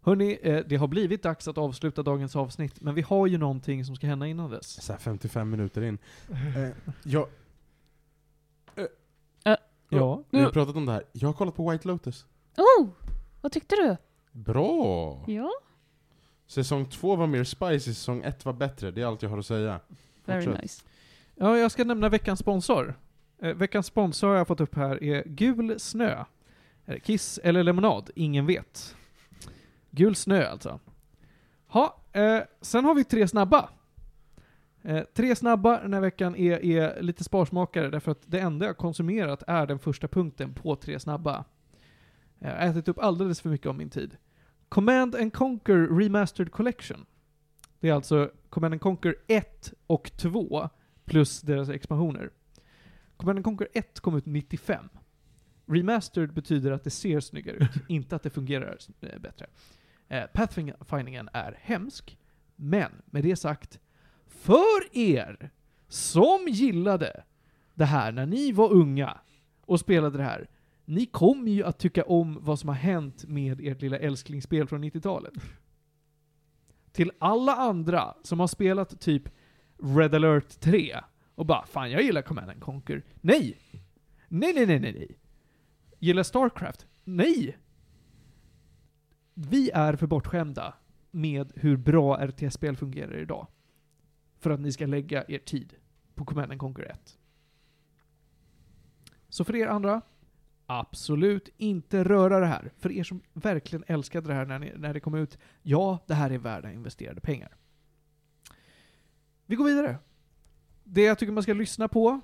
Hörni, 0.00 0.38
eh, 0.42 0.64
det 0.66 0.76
har 0.76 0.88
blivit 0.88 1.22
dags 1.22 1.48
att 1.48 1.58
avsluta 1.58 2.02
dagens 2.02 2.36
avsnitt, 2.36 2.80
men 2.80 2.94
vi 2.94 3.02
har 3.02 3.26
ju 3.26 3.38
någonting 3.38 3.84
som 3.84 3.96
ska 3.96 4.06
hända 4.06 4.26
innan 4.26 4.50
dess. 4.50 4.82
Så 4.82 4.92
här 4.92 5.00
55 5.00 5.50
minuter 5.50 5.82
in. 5.82 5.98
Eh, 6.56 6.68
jag, 7.04 7.28
Ja. 9.88 10.22
vi 10.30 10.40
har 10.40 10.50
pratat 10.50 10.76
om 10.76 10.86
det 10.86 10.92
här. 10.92 11.04
Jag 11.12 11.28
har 11.28 11.32
kollat 11.32 11.54
på 11.56 11.70
White 11.70 11.88
Lotus. 11.88 12.26
Oh! 12.56 12.88
Vad 13.40 13.52
tyckte 13.52 13.76
du? 13.76 13.96
Bra! 14.40 15.24
Ja, 15.28 15.50
Säsong 16.46 16.86
två 16.86 17.16
var 17.16 17.26
mer 17.26 17.44
spicy, 17.44 17.94
säsong 17.94 18.22
ett 18.22 18.44
var 18.44 18.52
bättre. 18.52 18.90
Det 18.90 19.02
är 19.02 19.06
allt 19.06 19.22
jag 19.22 19.30
har 19.30 19.38
att 19.38 19.46
säga. 19.46 19.80
very 20.24 20.44
Fortsätt. 20.44 20.62
nice. 20.62 20.82
Ja, 21.34 21.58
jag 21.58 21.70
ska 21.70 21.84
nämna 21.84 22.08
veckans 22.08 22.40
sponsor. 22.40 22.94
Eh, 23.38 23.54
veckans 23.54 23.86
sponsor 23.86 24.28
har 24.28 24.36
jag 24.36 24.48
fått 24.48 24.60
upp 24.60 24.74
här 24.74 25.04
är 25.04 25.22
Gul 25.26 25.80
Snö. 25.80 26.24
Är 26.84 26.94
det 26.94 27.00
Kiss 27.00 27.38
eller 27.42 27.62
lemonad? 27.62 28.10
Ingen 28.14 28.46
vet. 28.46 28.96
Gul 29.90 30.14
Snö 30.14 30.46
alltså. 30.46 30.80
Ha, 31.66 31.96
eh, 32.12 32.40
sen 32.60 32.84
har 32.84 32.94
vi 32.94 33.04
tre 33.04 33.28
snabba. 33.28 33.68
Eh, 34.82 35.02
tre 35.14 35.36
snabba 35.36 35.80
den 35.82 35.94
här 35.94 36.00
veckan 36.00 36.36
är, 36.36 36.64
är 36.64 37.02
lite 37.02 37.24
sparsmakare 37.24 37.90
därför 37.90 38.10
att 38.10 38.22
det 38.26 38.40
enda 38.40 38.66
jag 38.66 38.76
konsumerat 38.76 39.42
är 39.46 39.66
den 39.66 39.78
första 39.78 40.08
punkten 40.08 40.54
på 40.54 40.76
tre 40.76 41.00
snabba. 41.00 41.44
Jag 42.38 42.50
har 42.50 42.56
ätit 42.56 42.88
upp 42.88 42.98
alldeles 42.98 43.40
för 43.40 43.48
mycket 43.48 43.66
av 43.66 43.74
min 43.74 43.90
tid. 43.90 44.16
Command 44.68 45.14
and 45.14 45.32
Conquer 45.32 45.98
Remastered 45.98 46.52
Collection. 46.52 47.06
Det 47.80 47.88
är 47.88 47.92
alltså 47.92 48.30
Command 48.48 48.74
and 48.74 48.80
Conquer 48.80 49.16
1 49.26 49.72
och 49.86 50.10
2 50.16 50.68
plus 51.04 51.40
deras 51.40 51.68
expansioner. 51.68 52.30
Command 53.16 53.38
and 53.38 53.44
Conquer 53.44 53.68
1 53.72 54.00
kom 54.00 54.16
ut 54.16 54.26
95. 54.26 54.88
Remastered 55.66 56.32
betyder 56.32 56.70
att 56.72 56.84
det 56.84 56.90
ser 56.90 57.20
snyggare 57.20 57.56
ut, 57.56 57.70
inte 57.88 58.16
att 58.16 58.22
det 58.22 58.30
fungerar 58.30 58.78
eh, 59.00 59.18
bättre. 59.18 59.46
Eh, 60.08 60.24
Pathfindingen 60.32 61.28
är 61.32 61.58
hemsk, 61.60 62.18
men 62.56 62.90
med 63.06 63.22
det 63.22 63.36
sagt, 63.36 63.80
för 64.26 64.96
er 64.96 65.50
som 65.88 66.46
gillade 66.48 67.24
det 67.74 67.84
här 67.84 68.12
när 68.12 68.26
ni 68.26 68.52
var 68.52 68.72
unga 68.72 69.18
och 69.60 69.80
spelade 69.80 70.18
det 70.18 70.24
här, 70.24 70.48
ni 70.84 71.06
kommer 71.06 71.50
ju 71.50 71.64
att 71.64 71.78
tycka 71.78 72.04
om 72.04 72.38
vad 72.40 72.58
som 72.58 72.68
har 72.68 72.76
hänt 72.76 73.24
med 73.28 73.60
ert 73.60 73.82
lilla 73.82 73.98
älsklingsspel 73.98 74.68
från 74.68 74.84
90-talet. 74.84 75.34
Till 76.92 77.12
alla 77.18 77.56
andra 77.56 78.14
som 78.22 78.40
har 78.40 78.46
spelat 78.46 79.00
typ 79.00 79.28
Red 79.82 80.14
alert 80.14 80.60
3 80.60 81.00
och 81.34 81.46
bara 81.46 81.66
'Fan, 81.66 81.90
jag 81.90 82.02
gillar 82.02 82.22
Command 82.22 82.50
and 82.50 82.62
Conquer' 82.62 83.02
Nej! 83.20 83.58
Nej, 84.28 84.52
nej, 84.54 84.66
nej, 84.66 84.80
nej, 84.80 84.92
nej. 84.92 85.18
Gillar 85.98 86.22
Starcraft? 86.22 86.86
Nej! 87.04 87.58
Vi 89.34 89.70
är 89.70 89.96
för 89.96 90.06
bortskämda 90.06 90.74
med 91.10 91.52
hur 91.56 91.76
bra 91.76 92.26
RTS-spel 92.26 92.76
fungerar 92.76 93.16
idag. 93.18 93.46
För 94.38 94.50
att 94.50 94.60
ni 94.60 94.72
ska 94.72 94.86
lägga 94.86 95.24
er 95.28 95.38
tid 95.38 95.74
på 96.14 96.24
Command 96.24 96.50
and 96.52 96.60
Conquer 96.60 96.84
1. 96.84 97.18
Så 99.28 99.44
för 99.44 99.56
er 99.56 99.66
andra, 99.66 100.02
absolut 100.66 101.48
inte 101.56 102.04
röra 102.04 102.40
det 102.40 102.46
här. 102.46 102.72
För 102.78 102.92
er 102.92 103.04
som 103.04 103.20
verkligen 103.32 103.84
älskade 103.86 104.28
det 104.28 104.34
här 104.34 104.46
när, 104.46 104.58
ni, 104.58 104.72
när 104.76 104.94
det 104.94 105.00
kom 105.00 105.14
ut, 105.14 105.38
ja, 105.62 105.98
det 106.06 106.14
här 106.14 106.30
är 106.30 106.38
värda 106.38 106.72
investerade 106.72 107.20
pengar. 107.20 107.56
Vi 109.52 109.56
går 109.56 109.64
vidare. 109.64 109.96
Det 110.84 111.02
jag 111.02 111.18
tycker 111.18 111.32
man 111.32 111.42
ska 111.42 111.52
lyssna 111.52 111.88
på, 111.88 112.20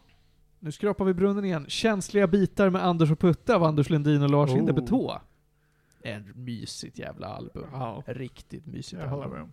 nu 0.58 0.72
skrapar 0.72 1.04
vi 1.04 1.14
brunnen 1.14 1.44
igen, 1.44 1.64
Känsliga 1.68 2.26
bitar 2.26 2.70
med 2.70 2.84
Anders 2.84 3.10
och 3.10 3.18
Putte 3.18 3.54
av 3.54 3.64
Anders 3.64 3.90
Lundin 3.90 4.22
och 4.22 4.30
Lars 4.30 4.50
Oh. 4.50 4.56
Hindebetå. 4.56 5.20
En 6.02 6.32
mysigt 6.34 6.98
jävla 6.98 7.26
album. 7.26 7.66
Ja, 7.72 8.02
Riktigt 8.06 8.66
mysigt 8.66 9.02
jag 9.02 9.08
håller 9.08 9.24
album. 9.24 9.52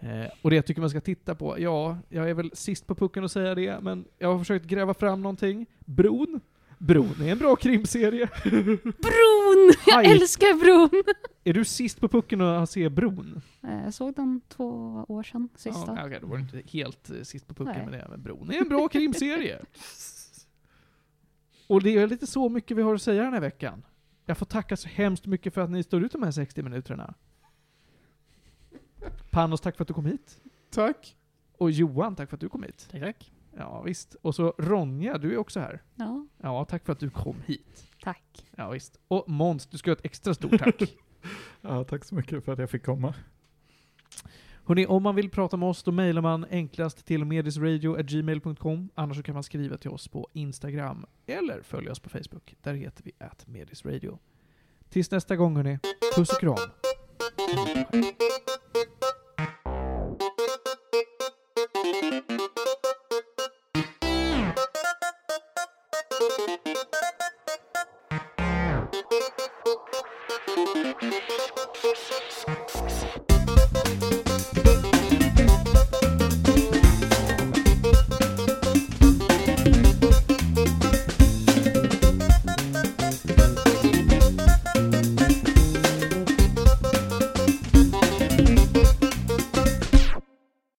Eh, 0.00 0.26
och 0.42 0.50
det 0.50 0.56
jag 0.56 0.66
tycker 0.66 0.80
man 0.80 0.90
ska 0.90 1.00
titta 1.00 1.34
på, 1.34 1.60
ja, 1.60 1.98
jag 2.08 2.30
är 2.30 2.34
väl 2.34 2.50
sist 2.54 2.86
på 2.86 2.94
pucken 2.94 3.24
att 3.24 3.32
säga 3.32 3.54
det, 3.54 3.80
men 3.80 4.04
jag 4.18 4.32
har 4.32 4.38
försökt 4.38 4.66
gräva 4.66 4.94
fram 4.94 5.22
någonting. 5.22 5.66
Bron. 5.78 6.40
Bron 6.78 7.14
är 7.22 7.32
en 7.32 7.38
bra 7.38 7.56
krimserie. 7.56 8.28
Bron! 8.82 9.72
Jag 9.86 9.94
Haj. 9.94 10.06
älskar 10.06 10.60
Bron! 10.60 11.02
Är 11.48 11.52
du 11.52 11.64
sist 11.64 12.00
på 12.00 12.08
pucken 12.08 12.40
att 12.40 12.70
se 12.70 12.88
Bron? 12.88 13.42
Eh, 13.62 13.84
Jag 13.84 13.94
såg 13.94 14.14
den 14.14 14.40
två 14.48 14.64
år 15.08 15.22
sedan, 15.22 15.48
sista. 15.56 15.94
Ja, 15.96 16.06
okej, 16.06 16.18
då 16.20 16.26
var 16.26 16.36
du 16.36 16.42
inte 16.42 16.62
helt 16.70 17.10
eh, 17.10 17.22
sist 17.22 17.46
på 17.46 17.54
pucken 17.54 17.74
Nej. 17.76 17.84
med 17.84 17.92
det, 18.00 18.06
men 18.10 18.22
Bron 18.22 18.50
är 18.50 18.58
en 18.62 18.68
bra 18.68 18.88
krimserie. 18.88 19.58
och 21.66 21.82
det 21.82 21.96
är 21.96 22.06
lite 22.06 22.26
så 22.26 22.48
mycket 22.48 22.76
vi 22.76 22.82
har 22.82 22.94
att 22.94 23.02
säga 23.02 23.22
den 23.22 23.32
här 23.32 23.40
veckan. 23.40 23.82
Jag 24.24 24.38
får 24.38 24.46
tacka 24.46 24.76
så 24.76 24.88
hemskt 24.88 25.26
mycket 25.26 25.54
för 25.54 25.60
att 25.60 25.70
ni 25.70 25.82
står 25.82 26.04
ut 26.04 26.12
de 26.12 26.22
här 26.22 26.30
60 26.30 26.62
minuterna. 26.62 27.14
Panos, 29.30 29.60
tack 29.60 29.76
för 29.76 29.84
att 29.84 29.88
du 29.88 29.94
kom 29.94 30.06
hit. 30.06 30.40
Tack. 30.70 31.16
Och 31.58 31.70
Johan, 31.70 32.16
tack 32.16 32.28
för 32.30 32.36
att 32.36 32.40
du 32.40 32.48
kom 32.48 32.62
hit. 32.62 32.88
Tack, 32.90 33.00
tack. 33.00 33.32
Ja, 33.56 33.82
visst. 33.82 34.14
Och 34.22 34.34
så 34.34 34.54
Ronja, 34.58 35.18
du 35.18 35.32
är 35.32 35.36
också 35.38 35.60
här. 35.60 35.82
Ja, 35.94 36.26
Ja, 36.42 36.64
tack 36.64 36.84
för 36.84 36.92
att 36.92 37.00
du 37.00 37.10
kom 37.10 37.36
hit. 37.46 37.86
tack. 38.02 38.46
Ja, 38.56 38.70
visst. 38.70 39.00
Och 39.08 39.28
Måns, 39.28 39.66
du 39.66 39.78
ska 39.78 39.90
ha 39.90 39.96
ett 39.96 40.04
extra 40.04 40.34
stort 40.34 40.58
tack. 40.58 40.82
Ja, 41.60 41.84
tack 41.84 42.04
så 42.04 42.14
mycket 42.14 42.44
för 42.44 42.52
att 42.52 42.58
jag 42.58 42.70
fick 42.70 42.84
komma. 42.84 43.14
Hörrni, 44.64 44.86
om 44.86 45.02
man 45.02 45.14
vill 45.14 45.30
prata 45.30 45.56
med 45.56 45.68
oss 45.68 45.82
då 45.82 45.92
mejlar 45.92 46.22
man 46.22 46.46
enklast 46.50 47.06
till 47.06 47.24
medisradio.gmail.com. 47.24 48.88
Annars 48.94 49.16
så 49.16 49.22
kan 49.22 49.34
man 49.34 49.42
skriva 49.42 49.76
till 49.76 49.90
oss 49.90 50.08
på 50.08 50.28
Instagram 50.32 51.06
eller 51.26 51.62
följa 51.62 51.92
oss 51.92 52.00
på 52.00 52.10
Facebook. 52.10 52.54
Där 52.62 52.74
heter 52.74 53.04
vi 53.04 53.12
att 53.18 53.46
medisradio. 53.46 54.18
Tills 54.88 55.10
nästa 55.10 55.36
gång 55.36 55.56
hörni, 55.56 55.78
puss 56.16 56.32
och 56.32 56.40
kram. 56.40 56.56